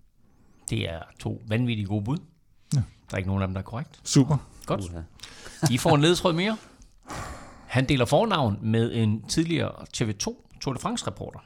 Det 0.70 0.90
er 0.90 1.02
to 1.20 1.42
vanvittige 1.48 1.88
gode 1.88 2.04
bud. 2.04 2.18
Ja. 2.74 2.78
Der 2.78 3.14
er 3.14 3.18
ikke 3.18 3.28
nogen 3.28 3.42
af 3.42 3.48
dem, 3.48 3.54
der 3.54 3.62
er 3.62 3.66
korrekt. 3.66 4.00
Super. 4.04 4.38
Godt. 4.66 4.82
Uha. 4.90 5.02
I 5.72 5.78
får 5.78 5.96
en 5.96 6.02
ledetråd 6.02 6.34
mere. 6.34 6.58
Han 7.68 7.90
deler 7.90 8.06
fornavn 8.06 8.60
med 8.62 8.94
en 8.94 9.24
tidligere 9.28 9.72
TV2 9.98 10.60
Tour 10.62 10.74
de 10.74 10.80
France-reporter. 10.80 11.40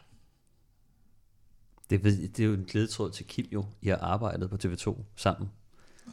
Det, 1.90 2.04
det 2.04 2.40
er 2.40 2.46
jo 2.46 2.54
en 2.54 2.66
glædetråd 2.66 3.12
til 3.12 3.26
Kim 3.26 3.46
jo. 3.52 3.66
I 3.82 3.88
har 3.88 3.98
arbejdet 3.98 4.50
på 4.50 4.58
TV2 4.66 5.04
sammen. 5.16 5.50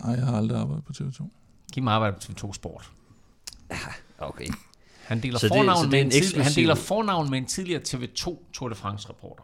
Nej, 0.01 0.11
jeg 0.11 0.27
har 0.27 0.37
aldrig 0.37 0.59
arbejdet 0.59 0.85
på 0.85 0.93
TV2. 0.97 1.29
Kim 1.73 1.89
arbejder 1.89 2.17
på 2.19 2.23
TV2 2.23 2.53
Sport. 2.53 2.91
Okay. 4.19 4.47
Han 5.05 5.21
deler, 5.21 5.39
Så 5.39 5.47
det- 5.47 5.55
fornavn, 5.57 5.77
så 5.79 5.83
det 5.83 5.91
med 5.91 5.99
er 6.01 6.05
en 6.05 6.11
tidlig, 6.11 6.29
han 6.31 6.41
eksklusiv- 6.41 6.61
deler 6.63 6.75
fornavn 6.75 7.31
med 7.31 7.39
en 7.39 7.47
tidligere 7.47 7.83
TV2 7.83 8.45
Tour 8.53 8.69
de 8.69 8.75
France-reporter. 8.75 9.43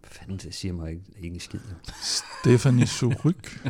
Hvad 0.00 0.10
fanden, 0.10 0.36
det 0.38 0.54
siger 0.54 0.74
mig 0.74 0.90
ikke, 0.90 1.02
ikke 1.22 1.40
skid. 1.40 1.60
jo. 1.70 1.92
Stephanie 2.02 2.86
Suryk. 2.86 3.60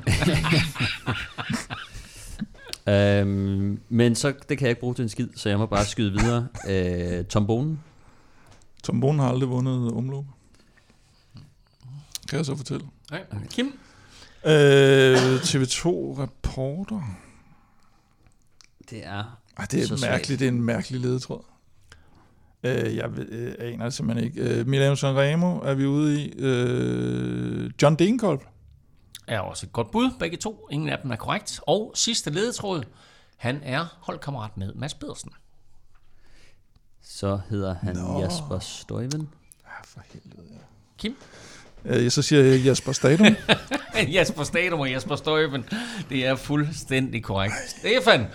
Øhm, 2.88 3.80
men 3.88 4.14
så, 4.14 4.28
det 4.48 4.58
kan 4.58 4.64
jeg 4.64 4.70
ikke 4.70 4.80
bruge 4.80 4.94
til 4.94 5.02
en 5.02 5.08
skid, 5.08 5.28
så 5.36 5.48
jeg 5.48 5.58
må 5.58 5.66
bare 5.66 5.84
skyde 5.84 6.12
videre. 6.12 6.48
Øh, 6.68 7.24
Tom 7.24 7.46
Bonen. 7.46 7.80
Tom 8.82 9.00
Bonen 9.00 9.18
har 9.20 9.28
aldrig 9.28 9.48
vundet 9.50 9.92
omløb. 9.92 10.24
Kan 12.28 12.36
jeg 12.36 12.46
så 12.46 12.56
fortælle. 12.56 12.86
Okay. 13.12 13.24
Kim? 13.50 13.66
Øh, 14.46 15.36
TV2-reporter. 15.40 17.02
Det 18.90 19.06
er... 19.06 19.40
Ej, 19.56 19.64
det 19.70 19.82
er 19.82 19.86
Så 19.86 19.92
mærkeligt. 19.92 20.26
svagt. 20.26 20.28
Det 20.40 20.42
er 20.42 20.48
en 20.48 20.62
mærkelig 20.62 21.00
ledetråd. 21.00 21.42
Øh, 22.62 22.96
jeg 22.96 23.16
ved, 23.16 23.28
øh, 23.32 23.54
aner 23.58 23.84
det 23.84 23.94
simpelthen 23.94 24.26
ikke. 24.26 24.40
Øh, 24.60 24.66
Milano 24.66 24.94
Sanremo 24.94 25.58
er 25.58 25.74
vi 25.74 25.86
ude 25.86 26.22
i. 26.24 26.32
Øh, 26.38 27.70
John 27.82 27.96
Degenkolb. 27.96 28.42
Er 29.26 29.40
også 29.40 29.66
et 29.66 29.72
godt 29.72 29.90
bud, 29.90 30.10
begge 30.18 30.36
to. 30.36 30.68
Ingen 30.70 30.88
af 30.88 30.98
dem 31.02 31.10
er 31.10 31.16
korrekt. 31.16 31.60
Og 31.66 31.92
sidste 31.94 32.30
ledetråd. 32.30 32.82
Han 33.36 33.60
er 33.62 33.98
holdkammerat 34.00 34.56
med 34.56 34.74
Mads 34.74 34.94
Pedersen. 34.94 35.30
Så 37.02 37.40
hedder 37.48 37.74
han 37.74 37.96
Nå. 37.96 38.02
Nå. 38.12 38.20
Jasper 38.20 38.58
Støjven. 38.58 39.28
Ja, 39.66 39.70
for 39.84 40.00
helvede, 40.12 40.46
ja. 40.50 40.58
Kim? 40.98 41.16
Øh, 41.84 42.10
så 42.10 42.22
siger 42.22 42.42
jeg 42.42 42.60
Jasper 42.64 42.92
Stadum. 42.92 43.26
Jasper 44.14 44.44
Stadum 44.44 44.80
og 44.80 44.90
Jasper 44.90 45.16
Støjben. 45.16 45.64
Det 46.10 46.26
er 46.26 46.36
fuldstændig 46.36 47.22
korrekt. 47.22 47.54
Stefan, 47.68 48.26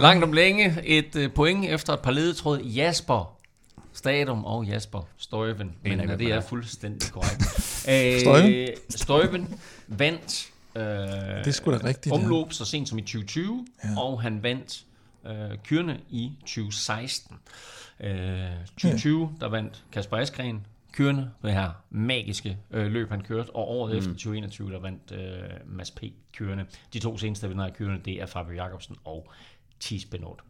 langt 0.00 0.24
om 0.24 0.32
længe 0.32 0.76
et 0.84 1.16
øh, 1.16 1.32
point 1.32 1.64
efter 1.64 1.92
et 1.92 2.00
par 2.00 2.10
ledetråd. 2.10 2.60
Jasper 2.62 3.38
Stadum 3.92 4.44
og 4.44 4.64
Jasper 4.64 5.08
Støjben. 5.18 5.72
Men 5.82 5.92
jeg 5.92 6.02
øh, 6.02 6.08
godt, 6.08 6.18
det 6.20 6.28
er 6.32 6.40
fuldstændig 6.40 7.10
korrekt. 7.12 7.42
Øh, 7.88 8.20
Støjben? 8.20 8.68
Støjben 8.90 9.54
vandt 9.88 10.48
øh, 10.76 10.82
Det 10.82 11.46
er 11.46 11.50
sgu 11.50 11.72
da 11.72 11.78
rigtigt, 11.84 12.06
ja. 12.06 12.12
omløb 12.24 12.52
så 12.52 12.64
sent 12.64 12.88
som 12.88 12.98
i 12.98 13.00
2020, 13.00 13.66
Ja. 13.84 13.88
ja. 13.90 14.00
og 14.00 14.22
han 14.22 14.42
vandt 14.42 14.82
øh, 15.26 15.32
kørende 15.68 15.96
i 16.10 16.30
2016. 16.40 17.36
Øh, 18.00 18.10
2020, 18.76 19.30
der 19.40 19.48
vandt 19.48 19.82
Kasper 19.92 20.16
Askren 20.16 20.66
kørende, 20.92 21.30
det 21.42 21.52
her 21.52 21.70
magiske 21.90 22.58
øh, 22.70 22.86
løb, 22.86 23.10
han 23.10 23.20
kørte, 23.20 23.50
og 23.50 23.68
året 23.68 23.92
mm. 23.92 23.98
efter 23.98 24.10
2021, 24.10 24.70
der 24.70 24.80
vandt 24.80 25.12
øh, 25.12 25.50
Mads 25.66 25.90
P. 25.90 26.02
kørende. 26.36 26.64
De 26.92 26.98
to 26.98 27.18
seneste 27.18 27.48
vinder 27.48 27.64
af 27.64 27.72
kørende, 27.72 28.00
det 28.04 28.22
er 28.22 28.26
Fabio 28.26 28.54
Jacobsen 28.54 28.96
og 29.04 29.30
Thies 29.80 30.04
Benot. 30.04 30.40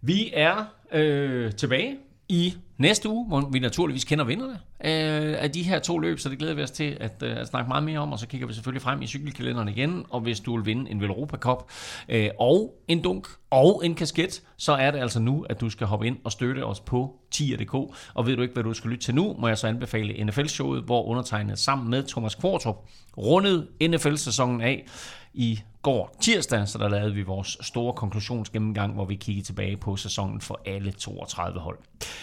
Vi 0.00 0.30
er 0.34 0.64
øh, 0.92 1.52
tilbage 1.52 1.98
i 2.28 2.54
næste 2.78 3.08
uge, 3.08 3.26
hvor 3.26 3.48
vi 3.52 3.58
naturligvis 3.58 4.04
kender 4.04 4.24
vinderne 4.24 4.52
øh, 4.84 5.42
af 5.42 5.50
de 5.50 5.62
her 5.62 5.78
to 5.78 5.98
løb, 5.98 6.18
så 6.18 6.28
det 6.28 6.38
glæder 6.38 6.54
vi 6.54 6.62
os 6.62 6.70
til 6.70 6.96
at, 7.00 7.22
øh, 7.22 7.36
at 7.36 7.48
snakke 7.48 7.68
meget 7.68 7.84
mere 7.84 7.98
om, 7.98 8.12
og 8.12 8.18
så 8.18 8.26
kigger 8.26 8.46
vi 8.46 8.52
selvfølgelig 8.52 8.82
frem 8.82 9.02
i 9.02 9.06
cykelkalenderen 9.06 9.68
igen, 9.68 10.04
og 10.10 10.20
hvis 10.20 10.40
du 10.40 10.56
vil 10.56 10.66
vinde 10.66 10.90
en 10.90 11.00
Velropa 11.00 11.36
Cup 11.36 11.70
øh, 12.08 12.28
og 12.38 12.74
en 12.88 13.02
dunk 13.02 13.28
og 13.50 13.82
en 13.84 13.94
kasket, 13.94 14.42
så 14.56 14.72
er 14.72 14.90
det 14.90 14.98
altså 14.98 15.20
nu, 15.20 15.42
at 15.42 15.60
du 15.60 15.70
skal 15.70 15.86
hoppe 15.86 16.06
ind 16.06 16.16
og 16.24 16.32
støtte 16.32 16.64
os 16.64 16.80
på 16.80 17.16
tier.dk, 17.30 17.74
og 18.14 18.26
ved 18.26 18.36
du 18.36 18.42
ikke, 18.42 18.54
hvad 18.54 18.64
du 18.64 18.74
skal 18.74 18.90
lytte 18.90 19.04
til 19.04 19.14
nu, 19.14 19.36
må 19.38 19.48
jeg 19.48 19.58
så 19.58 19.66
anbefale 19.66 20.24
NFL-showet, 20.24 20.82
hvor 20.82 21.04
undertegnet 21.04 21.58
sammen 21.58 21.90
med 21.90 22.02
Thomas 22.02 22.34
Kvartrup 22.34 22.76
rundede 23.18 23.66
NFL-sæsonen 23.88 24.60
af 24.60 24.86
i 25.38 25.60
går 25.82 26.16
tirsdag, 26.20 26.68
så 26.68 26.78
der 26.78 26.88
lavede 26.88 27.14
vi 27.14 27.22
vores 27.22 27.58
store 27.60 27.92
konklusionsgennemgang, 27.92 28.94
hvor 28.94 29.04
vi 29.04 29.14
kiggede 29.14 29.46
tilbage 29.46 29.76
på 29.76 29.96
sæsonen 29.96 30.40
for 30.40 30.60
alle 30.66 30.92
32 30.92 31.60
hold. 31.60 31.78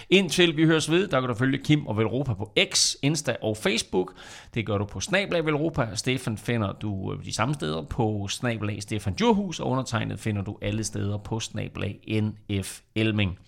Indtil 0.10 0.58
vi 0.58 0.66
høres 0.66 0.92
ved, 0.92 1.08
der 1.08 1.20
kan 1.20 1.30
du 1.30 1.36
følge 1.36 1.58
Kim 1.58 1.88
og 1.88 1.98
Velropa 1.98 2.34
på 2.34 2.54
X, 2.74 2.96
Insta 3.02 3.36
og 3.42 3.58
Facebook. 3.58 4.14
Det 4.54 4.66
gør 4.66 4.78
du 4.78 4.86
på 4.86 5.00
Snablag 5.00 5.46
Velropa. 5.46 5.88
Stefan 5.94 6.38
finder 6.38 6.72
du 6.74 7.14
øh, 7.14 7.26
de 7.26 7.34
samme 7.34 7.54
steder 7.54 7.82
på 7.82 8.28
Snablag 8.30 8.82
Stefan 8.82 9.14
Djurhus, 9.14 9.60
og 9.60 9.68
undertegnet 9.68 10.20
finder 10.20 10.42
du 10.42 10.58
alle 10.62 10.84
steder 10.84 11.18
på 11.18 11.40
Snablag 11.40 12.22
NF 12.22 12.80
Elming. 12.96 13.40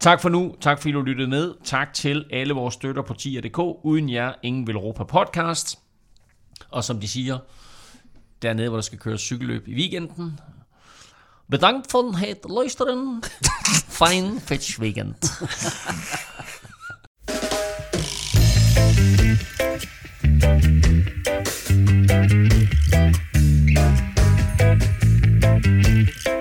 Tak 0.00 0.20
for 0.20 0.28
nu. 0.28 0.54
Tak 0.60 0.78
fordi 0.78 0.92
du 0.92 1.00
lyttede 1.00 1.28
med. 1.28 1.54
Tak 1.64 1.94
til 1.94 2.24
alle 2.30 2.54
vores 2.54 2.74
støtter 2.74 3.02
på 3.02 3.14
tier.dk. 3.14 3.58
Uden 3.82 4.10
jer, 4.10 4.32
ingen 4.42 4.66
Velropa 4.66 5.04
podcast. 5.04 5.78
Og 6.70 6.84
som 6.84 7.00
de 7.00 7.08
siger, 7.08 7.38
dernede, 8.42 8.68
hvor 8.68 8.76
der 8.76 8.82
skal 8.82 8.98
køres 8.98 9.20
cykelløb 9.20 9.68
i 9.68 9.74
weekenden. 9.74 10.40
Bedankt 11.50 11.90
von 11.92 12.14
het 12.14 12.38
luisteren. 12.48 13.22
Fijn 13.98 14.40
fetchwegend. 14.40 15.14
Thank 26.22 26.36